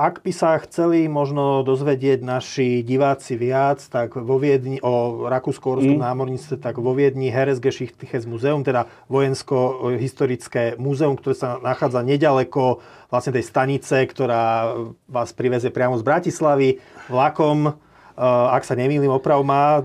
ak 0.00 0.24
by 0.24 0.32
sa 0.32 0.56
chceli 0.64 1.04
možno 1.04 1.60
dozvedieť 1.68 2.24
naši 2.24 2.80
diváci 2.80 3.36
viac, 3.36 3.84
tak 3.92 4.16
vo 4.16 4.40
Viedni, 4.40 4.80
o 4.80 5.28
Rakúsko-Horskom 5.28 6.00
mm. 6.00 6.06
námorníctve, 6.08 6.56
tak 6.56 6.80
vo 6.80 6.96
Viedni 6.96 7.28
Heresgeschichtliches 7.28 8.24
Muzeum, 8.24 8.64
teda 8.64 8.88
vojensko-historické 9.12 10.80
múzeum, 10.80 11.12
ktoré 11.20 11.36
sa 11.36 11.60
nachádza 11.60 12.00
nedaleko 12.00 12.80
vlastne 13.12 13.36
tej 13.36 13.44
stanice, 13.44 14.08
ktorá 14.08 14.72
vás 15.08 15.36
priveze 15.36 15.68
priamo 15.68 16.00
z 16.00 16.04
Bratislavy 16.04 16.80
vlakom 17.12 17.76
ak 18.18 18.66
sa 18.66 18.74
nemýlim, 18.74 19.06
oprav 19.14 19.38
má, 19.46 19.78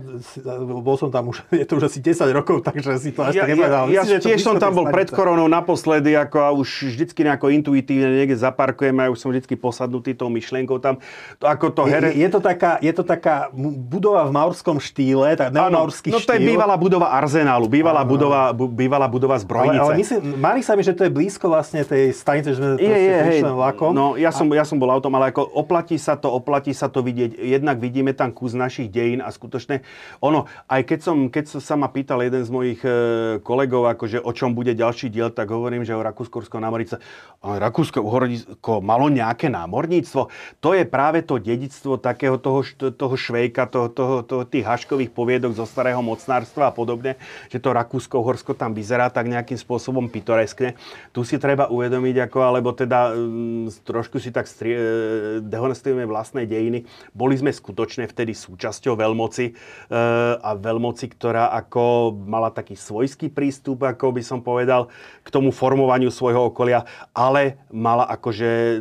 bol 0.81 0.97
som 0.97 1.13
tam 1.13 1.29
už, 1.29 1.45
je 1.61 1.65
to 1.69 1.77
už 1.77 1.85
asi 1.85 1.99
10 2.01 2.33
rokov, 2.33 2.65
takže 2.65 2.97
si 2.97 3.13
to 3.13 3.21
až 3.21 3.37
ja, 3.37 3.45
tak 3.45 3.53
nepovedal. 3.53 3.85
Ja, 3.93 4.01
ja 4.01 4.17
tiež 4.17 4.41
som 4.41 4.57
tam 4.57 4.73
bol 4.73 4.89
pred 4.89 5.13
koronou 5.13 5.45
naposledy, 5.45 6.17
ako 6.17 6.37
a 6.41 6.49
už 6.49 6.93
vždycky 6.93 7.21
nejako 7.21 7.53
intuitívne 7.53 8.09
niekde 8.09 8.33
zaparkujem 8.33 8.95
a 8.97 9.13
už 9.13 9.21
som 9.21 9.29
vždycky 9.29 9.53
posadnutý 9.53 10.17
tou 10.17 10.33
myšlienkou 10.33 10.81
tam. 10.81 10.97
To, 11.37 11.45
ako 11.45 11.65
to 11.69 11.81
here... 11.85 12.09
je, 12.09 12.25
je, 12.25 12.29
to 12.33 12.39
taká, 12.41 12.81
je 12.81 12.93
to 12.93 13.03
taká 13.05 13.53
budova 13.53 14.25
v 14.25 14.31
maurskom 14.33 14.77
štýle, 14.81 15.37
tak 15.37 15.53
neomaurský 15.53 16.09
no, 16.09 16.17
to 16.17 16.33
je 16.33 16.41
bývalá 16.41 16.73
budova 16.73 17.13
arzenálu, 17.13 17.69
bývalá, 17.69 18.01
ano. 18.01 18.09
budova, 18.09 18.41
bývalá 18.53 19.05
budova 19.05 19.37
zbrojnice. 19.37 19.77
Ale, 19.77 19.93
ale 19.93 20.01
myslím, 20.01 20.21
mári 20.41 20.61
sa 20.65 20.73
mi, 20.73 20.81
že 20.81 20.97
to 20.97 21.05
je 21.05 21.11
blízko 21.13 21.53
vlastne 21.53 21.85
tej 21.85 22.09
stanice, 22.15 22.55
že 22.55 22.57
sme 22.57 22.67
je, 22.81 22.97
je, 22.97 23.17
hej, 23.29 23.39
vlakom. 23.45 23.91
No, 23.93 24.17
ja 24.17 24.33
som, 24.33 24.49
ja 24.49 24.65
som 24.65 24.81
bol 24.81 24.89
autom, 24.89 25.13
ale 25.13 25.29
ako 25.29 25.45
oplatí 25.53 26.01
sa 26.01 26.17
to, 26.17 26.31
oplatí 26.33 26.73
sa 26.73 26.89
to 26.89 27.05
vidieť. 27.05 27.37
Jednak 27.37 27.77
vidíme 27.77 28.15
tam 28.15 28.22
kus 28.31 28.55
našich 28.55 28.87
dejín 28.87 29.19
a 29.19 29.27
skutočne 29.27 29.83
ono, 30.23 30.47
aj 30.71 30.81
keď, 30.87 30.99
som, 31.03 31.17
keď 31.27 31.59
sa 31.59 31.75
ma 31.75 31.89
pýtal 31.89 32.23
jeden 32.23 32.45
z 32.45 32.49
mojich 32.53 32.81
e, 32.85 32.91
kolegov, 33.41 33.89
akože 33.91 34.21
o 34.21 34.31
čom 34.31 34.55
bude 34.55 34.71
ďalší 34.77 35.09
diel, 35.09 35.33
tak 35.33 35.49
hovorím, 35.49 35.83
že 35.83 35.97
o 35.97 36.05
Rakúsko-Horskom 36.05 36.61
námorníctve. 36.61 36.97
Rakúsko-Uhorsko 37.43 38.79
malo 38.79 39.11
nejaké 39.11 39.51
námorníctvo. 39.51 40.31
To 40.63 40.69
je 40.71 40.87
práve 40.87 41.25
to 41.25 41.41
dedictvo 41.41 41.99
takého 41.99 42.39
toho, 42.39 42.63
toho 42.93 43.15
švejka, 43.17 43.67
toho, 43.67 43.91
toho, 43.91 44.23
toho, 44.23 44.43
tých 44.47 44.63
haškových 44.63 45.11
poviedok 45.11 45.51
zo 45.51 45.67
starého 45.67 45.99
mocnárstva 45.99 46.71
a 46.71 46.75
podobne, 46.75 47.19
že 47.51 47.59
to 47.59 47.75
Rakúsko-Uhorsko 47.75 48.55
tam 48.55 48.71
vyzerá 48.71 49.11
tak 49.11 49.27
nejakým 49.27 49.59
spôsobom 49.59 50.07
pitoreskne. 50.07 50.79
Tu 51.11 51.25
si 51.27 51.35
treba 51.41 51.67
uvedomiť, 51.67 52.29
ako, 52.29 52.37
alebo 52.39 52.71
teda 52.71 53.11
mm, 53.11 53.83
trošku 53.83 54.21
si 54.21 54.31
tak 54.31 54.47
strie, 54.47 54.77
dehonestujeme 55.43 56.05
vlastné 56.07 56.47
dejiny. 56.47 56.85
Boli 57.11 57.35
sme 57.35 57.51
skutočne 57.51 58.07
vtedy 58.13 58.37
súčasťou 58.37 58.93
veľmoci 58.93 59.45
e, 59.49 59.53
a 60.37 60.53
veľmoci, 60.53 61.05
ktorá 61.17 61.49
ako 61.57 62.13
mala 62.13 62.53
taký 62.53 62.77
svojský 62.77 63.33
prístup, 63.33 63.81
ako 63.89 64.13
by 64.13 64.21
som 64.21 64.39
povedal, 64.45 64.93
k 65.25 65.29
tomu 65.33 65.49
formovaniu 65.49 66.13
svojho 66.13 66.53
okolia, 66.53 66.85
ale 67.17 67.65
mala 67.73 68.05
akože 68.13 68.79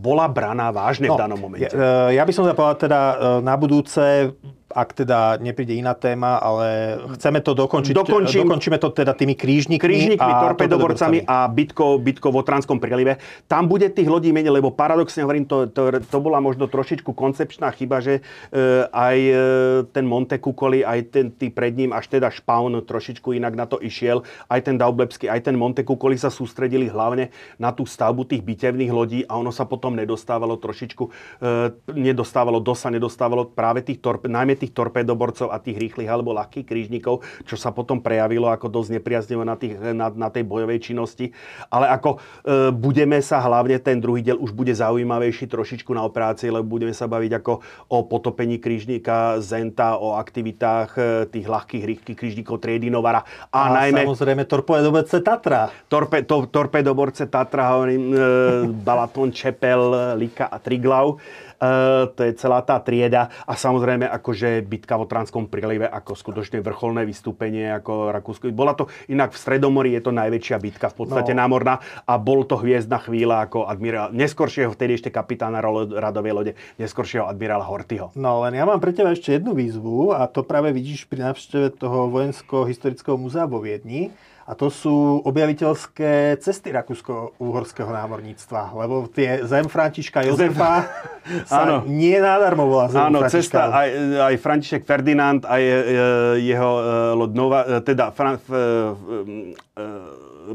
bola 0.00 0.24
braná 0.32 0.72
vážne 0.72 1.12
no, 1.12 1.14
v 1.14 1.20
danom 1.20 1.38
momente. 1.38 1.76
Ja, 1.76 2.08
ja 2.08 2.24
by 2.24 2.32
som 2.32 2.48
povedal 2.48 2.80
teda 2.80 3.00
e, 3.00 3.14
na 3.44 3.54
budúce 3.60 4.32
ak 4.68 4.92
teda 4.92 5.40
nepríde 5.40 5.72
iná 5.72 5.96
téma, 5.96 6.36
ale 6.36 7.00
chceme 7.16 7.40
to 7.40 7.56
dokončiť. 7.56 7.96
Dokončím, 7.96 8.44
dokončíme 8.44 8.76
to 8.76 8.92
teda 8.92 9.16
tými 9.16 9.32
krížnikmi. 9.32 9.80
Krížnikmi, 9.80 10.20
a 10.20 10.52
torpedoborcami 10.52 11.24
a 11.24 11.48
bitkou, 11.48 11.96
bitkou 11.96 12.28
v 12.28 12.44
Otranskom 12.44 12.76
prílive. 12.76 13.16
Tam 13.48 13.64
bude 13.64 13.88
tých 13.88 14.04
lodí 14.04 14.28
menej, 14.28 14.60
lebo 14.60 14.68
paradoxne 14.68 15.24
hovorím, 15.24 15.48
to, 15.48 15.72
to, 15.72 16.04
to 16.04 16.18
bola 16.20 16.36
možno 16.44 16.68
trošičku 16.68 17.16
koncepčná 17.16 17.72
chyba, 17.72 18.04
že 18.04 18.20
e, 18.20 18.22
aj 18.92 19.16
e, 19.16 19.34
ten 19.88 20.04
Monte 20.04 20.36
Kukoli, 20.36 20.84
aj 20.84 21.16
ten 21.16 21.32
tý 21.32 21.48
pred 21.48 21.72
ním, 21.72 21.96
až 21.96 22.12
teda 22.12 22.28
Špaun 22.28 22.76
trošičku 22.84 23.32
inak 23.32 23.56
na 23.56 23.64
to 23.64 23.80
išiel, 23.80 24.20
aj 24.52 24.68
ten 24.68 24.76
Daublebský, 24.76 25.32
aj 25.32 25.48
ten 25.48 25.56
Monte 25.56 25.80
Kukoli 25.80 26.20
sa 26.20 26.28
sústredili 26.28 26.92
hlavne 26.92 27.32
na 27.56 27.72
tú 27.72 27.88
stavbu 27.88 28.28
tých 28.28 28.44
bitevných 28.44 28.92
lodí 28.92 29.24
a 29.24 29.40
ono 29.40 29.48
sa 29.48 29.64
potom 29.64 29.96
nedostávalo 29.96 30.60
trošičku, 30.60 31.04
e, 31.40 31.72
nedostávalo, 31.96 32.60
dosa 32.60 32.92
nedostávalo 32.92 33.48
práve 33.48 33.80
tých 33.80 34.04
torp, 34.04 34.28
najmä 34.28 34.57
tých 34.58 34.74
torpedoborcov 34.74 35.54
a 35.54 35.62
tých 35.62 35.78
rýchlych 35.78 36.10
alebo 36.10 36.34
ľahkých 36.34 36.66
krížnikov, 36.66 37.22
čo 37.46 37.54
sa 37.54 37.70
potom 37.70 38.02
prejavilo 38.02 38.50
ako 38.50 38.66
dosť 38.66 38.98
nepriaznivo 38.98 39.46
na, 39.46 39.54
tých, 39.54 39.78
na, 39.78 40.10
na 40.10 40.28
tej 40.28 40.44
bojovej 40.44 40.82
činnosti. 40.82 41.30
Ale 41.70 41.86
ako 41.88 42.10
e, 42.14 42.18
budeme 42.74 43.22
sa 43.22 43.38
hlavne, 43.38 43.78
ten 43.78 44.02
druhý 44.02 44.26
diel 44.26 44.36
už 44.36 44.50
bude 44.52 44.74
zaujímavejší 44.74 45.46
trošičku 45.46 45.94
na 45.94 46.02
operácii, 46.02 46.50
lebo 46.50 46.66
budeme 46.66 46.92
sa 46.92 47.06
baviť 47.06 47.32
ako 47.38 47.52
o 47.94 47.98
potopení 48.04 48.58
krížnika 48.58 49.38
Zenta, 49.38 49.96
o 49.96 50.18
aktivitách 50.18 50.90
e, 50.98 51.02
tých 51.30 51.46
ľahkých 51.46 51.84
rýchlych 51.84 52.18
krížnikov 52.18 52.58
triedy 52.58 52.90
Novara. 52.90 53.22
A, 53.54 53.70
a 53.70 53.86
najmä... 53.86 54.02
samozrejme 54.04 54.42
torpedoborce 54.48 55.22
Tatra. 55.22 55.70
Torpe, 55.86 56.26
to, 56.26 56.50
torpedoborce 56.50 57.30
Tatra, 57.30 57.78
hovorím, 57.78 58.02
e, 58.10 58.18
Balaton, 58.82 59.30
Čepel, 59.30 60.16
Lika 60.18 60.50
a 60.50 60.58
Triglav. 60.58 61.20
Eh, 61.58 62.04
to 62.14 62.22
je 62.22 62.38
celá 62.38 62.62
tá 62.62 62.78
trieda 62.78 63.34
a 63.42 63.58
samozrejme 63.58 64.06
akože 64.06 64.62
bitka 64.62 64.94
v 64.94 65.10
Otranskom 65.10 65.50
prílive 65.50 65.90
ako 65.90 66.14
skutočne 66.14 66.62
vrcholné 66.62 67.02
vystúpenie 67.02 67.66
ako 67.82 68.14
Rakúsko. 68.14 68.54
Bola 68.54 68.78
to 68.78 68.86
inak 69.10 69.34
v 69.34 69.42
Stredomorí 69.42 69.90
je 69.98 70.06
to 70.06 70.14
najväčšia 70.14 70.54
bitka 70.62 70.86
v 70.94 71.02
podstate 71.02 71.34
no. 71.34 71.42
námorná 71.42 71.82
a 72.06 72.14
bol 72.14 72.46
to 72.46 72.62
hviezdna 72.62 73.02
chvíľa 73.02 73.50
ako 73.50 73.66
admirál, 73.66 74.14
neskoršieho 74.14 74.70
vtedy 74.70 75.02
ešte 75.02 75.10
kapitána 75.10 75.58
radovej 75.98 76.32
lode, 76.32 76.52
neskoršieho 76.78 77.26
admirála 77.26 77.66
Hortyho. 77.66 78.14
No 78.14 78.46
len 78.46 78.54
ja 78.54 78.62
mám 78.62 78.78
pre 78.78 78.94
teba 78.94 79.10
ešte 79.10 79.34
jednu 79.34 79.58
výzvu 79.58 80.14
a 80.14 80.30
to 80.30 80.46
práve 80.46 80.70
vidíš 80.70 81.10
pri 81.10 81.34
návšteve 81.34 81.74
toho 81.74 82.06
vojensko-historického 82.06 83.18
múzea 83.18 83.50
vo 83.50 83.58
Viedni 83.58 84.14
a 84.48 84.56
to 84.56 84.72
sú 84.72 85.20
objaviteľské 85.28 86.40
cesty 86.40 86.72
Rakúsko-Uhorského 86.72 87.92
námorníctva, 87.92 88.72
lebo 88.80 89.04
tie 89.12 89.44
zem 89.44 89.68
Františka 89.68 90.24
Jozefa 90.24 90.88
sa 91.52 91.68
áno. 91.68 91.84
nie 91.84 92.16
nádarmo 92.16 92.64
volá 92.64 92.88
zem 92.88 93.12
Áno, 93.12 93.20
Františka. 93.20 93.36
cesta 93.44 93.60
aj, 93.68 93.88
aj 94.24 94.34
František 94.40 94.82
Ferdinand, 94.88 95.44
aj 95.44 95.62
jeho 96.40 96.70
e, 96.80 96.84
loď 97.12 97.30
Nova, 97.36 97.60
e, 97.68 97.84
teda 97.84 98.08
Fran, 98.08 98.40
f, 98.40 98.48
f, 98.48 98.56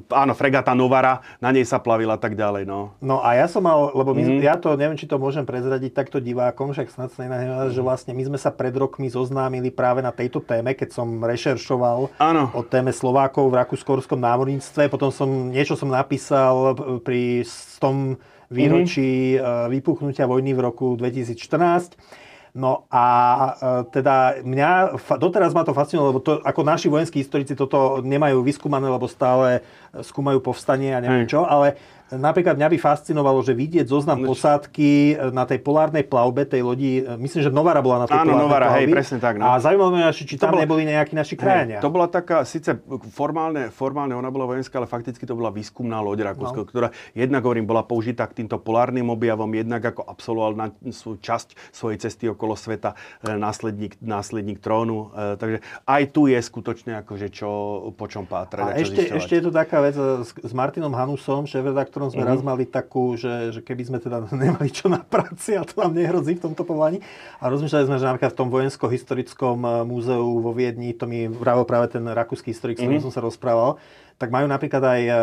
áno, 0.09 0.33
fregata 0.33 0.73
Novara, 0.73 1.21
na 1.37 1.53
nej 1.53 1.67
sa 1.67 1.77
plavila 1.77 2.17
tak 2.17 2.33
ďalej. 2.33 2.63
No. 2.65 2.95
no 3.03 3.19
a 3.21 3.37
ja 3.37 3.45
som 3.45 3.65
mal, 3.65 3.93
lebo 3.93 4.15
my, 4.15 4.23
mm. 4.23 4.41
ja 4.41 4.55
to 4.57 4.73
neviem, 4.73 4.97
či 4.97 5.05
to 5.05 5.21
môžem 5.21 5.45
prezradiť 5.45 5.91
takto 5.93 6.17
divákom, 6.23 6.73
však 6.73 6.89
snad 6.89 7.09
sa 7.13 7.27
nenahnevajú, 7.27 7.69
že 7.75 7.81
vlastne 7.85 8.11
my 8.17 8.23
sme 8.33 8.39
sa 8.39 8.49
pred 8.49 8.73
rokmi 8.73 9.11
zoznámili 9.11 9.69
práve 9.69 10.01
na 10.01 10.09
tejto 10.09 10.41
téme, 10.41 10.73
keď 10.73 10.95
som 10.95 11.07
rešeršoval 11.21 12.17
áno. 12.17 12.43
o 12.55 12.61
téme 12.65 12.89
Slovákov 12.89 13.51
v 13.51 13.59
Rakúskorskom 13.61 14.17
námorníctve. 14.17 14.89
Potom 14.89 15.13
som 15.13 15.29
niečo 15.51 15.77
som 15.77 15.91
napísal 15.91 16.77
pri 17.03 17.45
tom 17.77 18.15
výročí 18.53 19.35
mm-hmm. 19.35 19.69
vypuknutia 19.73 20.29
vojny 20.29 20.53
v 20.53 20.61
roku 20.61 20.93
2014 20.93 22.22
No 22.53 22.85
a 22.93 23.05
e, 23.09 23.89
teda 23.89 24.45
mňa, 24.45 24.93
doteraz 25.17 25.57
ma 25.57 25.65
to 25.65 25.73
fascinovalo, 25.73 26.09
lebo 26.13 26.21
to, 26.21 26.33
ako 26.45 26.61
naši 26.61 26.85
vojenskí 26.85 27.17
historici 27.17 27.57
toto 27.57 28.05
nemajú 28.05 28.45
vyskúmané, 28.45 28.93
lebo 28.93 29.09
stále 29.09 29.65
skúmajú 29.89 30.37
povstanie 30.37 30.93
a 30.93 31.01
neviem 31.01 31.25
čo, 31.25 31.49
ale 31.49 31.73
napríklad 32.17 32.55
mňa 32.57 32.69
by 32.73 32.77
fascinovalo, 32.79 33.39
že 33.41 33.53
vidieť 33.55 33.85
zoznam 33.87 34.21
no, 34.21 34.31
posádky 34.33 35.17
na 35.31 35.47
tej 35.47 35.59
polárnej 35.61 36.05
plavbe, 36.05 36.45
tej 36.47 36.61
lodi, 36.65 37.03
myslím, 37.19 37.41
že 37.45 37.49
Novara 37.53 37.79
bola 37.79 38.05
na 38.05 38.07
tej 38.09 38.19
Áno, 38.23 38.35
Novara, 38.35 38.69
plavbi. 38.73 38.89
hej, 38.89 38.95
presne 38.95 39.17
tak. 39.21 39.39
No. 39.39 39.49
A 39.49 39.61
zaujímavé 39.61 40.03
ma, 40.03 40.11
či 40.13 40.35
tam 40.35 40.55
bola, 40.55 40.63
neboli 40.65 40.83
nejakí 40.89 41.13
naši 41.13 41.35
krajania. 41.37 41.79
to 41.79 41.89
bola 41.93 42.09
taká, 42.09 42.43
síce 42.43 42.75
formálne, 43.13 43.69
formálne 43.69 44.13
ona 44.17 44.29
bola 44.33 44.49
vojenská, 44.49 44.81
ale 44.81 44.89
fakticky 44.89 45.23
to 45.23 45.37
bola 45.37 45.53
výskumná 45.53 46.01
loď 46.01 46.33
Rakúska, 46.33 46.61
no. 46.63 46.67
ktorá 46.67 46.87
jednak, 47.13 47.45
hovorím, 47.45 47.69
bola 47.69 47.85
použitá 47.85 48.25
k 48.27 48.43
týmto 48.43 48.57
polárnym 48.59 49.07
objavom, 49.11 49.49
jednak 49.53 49.83
ako 49.93 50.01
absolvoval 50.07 50.51
na 50.57 50.67
svoju 50.89 51.19
časť 51.21 51.73
svojej 51.73 51.97
cesty 52.01 52.25
okolo 52.31 52.57
sveta 52.57 52.97
e, 53.23 53.35
následník, 53.37 53.99
následník 54.01 54.59
trónu. 54.59 55.13
E, 55.13 55.37
takže 55.37 55.57
aj 55.85 56.03
tu 56.11 56.27
je 56.27 56.39
skutočne 56.39 57.03
akože 57.05 57.27
čo, 57.29 57.49
po 57.93 58.05
čom 58.09 58.25
pátrať. 58.25 58.73
A 58.73 58.79
ešte, 58.79 59.01
ešte 59.13 59.33
je 59.39 59.43
tu 59.47 59.51
taká 59.51 59.79
vec 59.83 59.95
e, 59.95 60.25
s, 60.25 60.31
s 60.35 60.51
Martinom 60.55 60.91
Hanusom, 60.91 61.45
šéf-redaktorom 61.45 62.02
sme 62.09 62.25
mm-hmm. 62.25 62.33
raz 62.33 62.41
mali 62.41 62.65
takú, 62.67 63.13
že, 63.15 63.53
že 63.53 63.61
keby 63.61 63.83
sme 63.87 63.97
teda 64.01 64.25
nemali 64.33 64.67
čo 64.73 64.89
na 64.89 64.99
práci 64.99 65.55
a 65.55 65.63
to 65.63 65.79
nám 65.79 65.93
nehrozí 65.95 66.39
v 66.39 66.43
tomto 66.49 66.65
povolaní. 66.65 66.99
A 67.39 67.47
rozmýšľali 67.47 67.87
sme, 67.87 67.97
že 68.01 68.09
napríklad 68.09 68.33
v 68.33 68.39
tom 68.39 68.49
vojensko-historickom 68.49 69.57
e, 69.63 69.69
múzeu 69.87 70.25
vo 70.41 70.51
Viedni, 70.51 70.91
to 70.97 71.05
mi 71.05 71.29
vravil 71.29 71.63
práve 71.63 71.93
ten 71.93 72.03
rakúsky 72.03 72.51
historik, 72.51 72.75
s 72.75 72.83
ktorým 72.83 72.99
mm-hmm. 72.99 73.13
som 73.13 73.15
sa 73.15 73.21
rozprával, 73.21 73.77
tak 74.17 74.33
majú 74.33 74.49
napríklad 74.49 74.83
aj 74.83 75.01
e, 75.05 75.13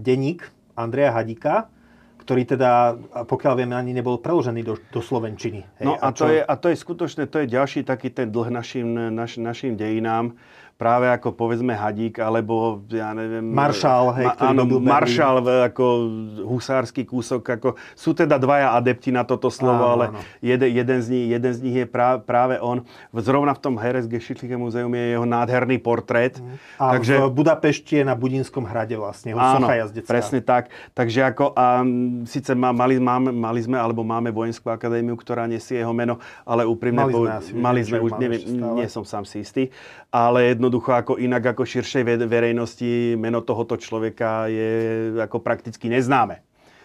denník 0.00 0.46
Andreja 0.78 1.10
Hadika, 1.14 1.68
ktorý 2.24 2.48
teda, 2.48 2.96
pokiaľ 3.28 3.52
vieme, 3.52 3.76
ani 3.76 3.92
nebol 3.92 4.16
preložený 4.16 4.64
do, 4.64 4.80
do 4.88 5.04
Slovenčiny. 5.04 5.60
Hej, 5.76 5.84
no 5.84 6.00
a, 6.00 6.08
a, 6.08 6.16
to 6.16 6.24
je, 6.32 6.40
a 6.40 6.54
to 6.56 6.72
je 6.72 6.76
skutočne, 6.80 7.28
to 7.28 7.44
je 7.44 7.52
ďalší 7.52 7.84
taký 7.84 8.08
ten 8.08 8.32
dlh 8.32 8.48
našim, 8.48 9.12
naš, 9.12 9.36
našim 9.36 9.76
dejinám, 9.76 10.32
práve 10.74 11.06
ako 11.06 11.30
povedzme 11.38 11.70
Hadík, 11.70 12.18
alebo 12.18 12.82
ja 12.90 13.14
neviem... 13.14 13.46
Maršal, 13.46 14.10
hej, 14.18 14.26
ma, 14.26 14.34
áno, 14.50 14.62
Maršal, 14.82 15.38
ako 15.70 15.84
husársky 16.42 17.06
kúsok, 17.06 17.46
ako 17.46 17.68
sú 17.94 18.10
teda 18.10 18.34
dvaja 18.42 18.74
adepti 18.74 19.14
na 19.14 19.22
toto 19.22 19.54
slovo, 19.54 19.86
áno, 19.86 19.94
ale 19.94 20.04
áno. 20.10 20.20
Jeden, 20.42 20.70
jeden, 20.74 20.98
z 20.98 21.06
nich, 21.14 21.26
jeden 21.30 21.52
z 21.54 21.58
nich 21.62 21.76
je 21.78 21.86
prá, 21.86 22.18
práve 22.18 22.58
on. 22.58 22.82
Zrovna 23.14 23.54
v 23.54 23.60
tom 23.62 23.74
Heres 23.78 24.10
Geschichtliche 24.10 24.58
muzeum 24.58 24.90
je 24.90 25.14
jeho 25.14 25.22
nádherný 25.22 25.78
portrét. 25.78 26.42
Mhm. 26.42 26.56
A 26.82 26.84
takže, 26.98 27.14
v 27.22 27.32
Budapešti 27.32 28.02
je 28.02 28.04
na 28.04 28.18
Budinskom 28.18 28.66
hrade 28.66 28.98
vlastne, 28.98 29.30
áno, 29.38 29.70
jazdecká. 29.70 30.10
presne 30.10 30.42
tak. 30.42 30.74
Takže 30.90 31.22
ako, 31.22 31.54
a, 31.54 31.86
síce 32.26 32.50
má, 32.58 32.74
mali, 32.74 32.98
máme, 32.98 33.30
mali 33.30 33.62
sme, 33.62 33.78
alebo 33.78 34.02
máme 34.02 34.34
vojenskú 34.34 34.74
akadémiu, 34.74 35.14
ktorá 35.14 35.46
nesie 35.46 35.78
jeho 35.78 35.94
meno, 35.94 36.18
ale 36.42 36.66
úprimne... 36.66 37.06
Mali 37.06 37.14
sme, 37.14 37.30
asi, 37.30 37.50
mali 37.54 37.80
sme 37.86 37.98
už, 38.02 38.10
neviem, 38.18 38.42
nie 38.74 38.86
som 38.90 39.06
sám 39.06 39.22
si 39.22 39.46
istý, 39.46 39.70
ale 40.14 40.54
jedno 40.54 40.70
jednoducho 40.70 40.94
ako 40.94 41.18
inak 41.18 41.42
ako 41.42 41.66
širšej 41.66 42.22
verejnosti 42.30 43.18
meno 43.18 43.42
tohoto 43.42 43.74
človeka 43.74 44.46
je 44.46 44.70
ako 45.18 45.42
prakticky 45.42 45.90
neznáme. 45.90 46.38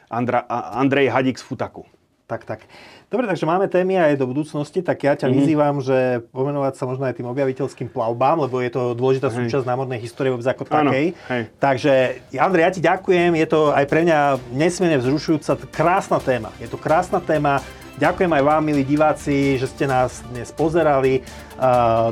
Andra, 0.09 0.41
Andrej 0.73 1.13
Hadík 1.13 1.37
z 1.37 1.45
Futaku. 1.45 1.85
Tak, 2.25 2.45
tak. 2.45 2.65
Dobre, 3.09 3.25
takže 3.25 3.49
máme 3.49 3.65
témy 3.65 3.97
aj 3.97 4.21
do 4.21 4.29
budúcnosti, 4.29 4.85
tak 4.85 5.01
ja 5.01 5.17
ťa 5.17 5.29
mm-hmm. 5.29 5.37
vyzývam, 5.41 5.75
že 5.81 6.21
pomenovať 6.29 6.73
sa 6.77 6.85
možno 6.85 7.09
aj 7.09 7.17
tým 7.17 7.25
objaviteľským 7.25 7.89
plavbám, 7.89 8.45
lebo 8.45 8.61
je 8.61 8.69
to 8.69 8.93
dôležitá 8.93 9.33
hej. 9.33 9.49
súčasť 9.49 9.65
námornej 9.65 9.97
histórie 9.97 10.29
vôbec 10.29 10.45
ako 10.45 10.69
takej. 10.69 11.17
Takže, 11.57 12.21
Andrej, 12.37 12.63
ja 12.65 12.71
ti 12.73 12.81
ďakujem, 12.85 13.33
je 13.33 13.47
to 13.49 13.73
aj 13.73 13.85
pre 13.89 14.05
mňa 14.05 14.37
nesmierne 14.53 15.01
vzrušujúca, 15.01 15.57
krásna 15.73 16.21
téma. 16.21 16.53
Je 16.61 16.69
to 16.69 16.77
krásna 16.77 17.17
téma, 17.17 17.65
Ďakujem 17.97 18.29
aj 18.29 18.43
vám, 18.45 18.61
milí 18.61 18.85
diváci, 18.85 19.57
že 19.57 19.65
ste 19.65 19.89
nás 19.89 20.21
dnes 20.29 20.53
pozerali. 20.53 21.25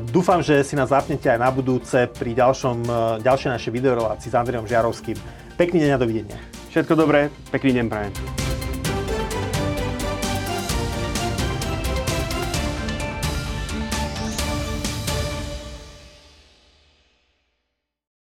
Dúfam, 0.10 0.42
že 0.42 0.66
si 0.66 0.74
nás 0.74 0.90
zapnete 0.90 1.30
aj 1.30 1.38
na 1.38 1.54
budúce 1.54 2.10
pri 2.10 2.34
ďalšom, 2.34 2.78
ďalšej 3.22 3.50
našej 3.54 3.72
videorelácii 3.72 4.34
s 4.34 4.36
Andrejom 4.36 4.66
Žiarovským. 4.66 5.18
Pekný 5.56 5.86
deň 5.86 5.92
a 5.94 6.00
dovidenia. 6.02 6.40
Všetko 6.74 6.94
dobré, 6.98 7.30
pekný 7.54 7.82
deň 7.82 7.86
prajem. 7.88 8.14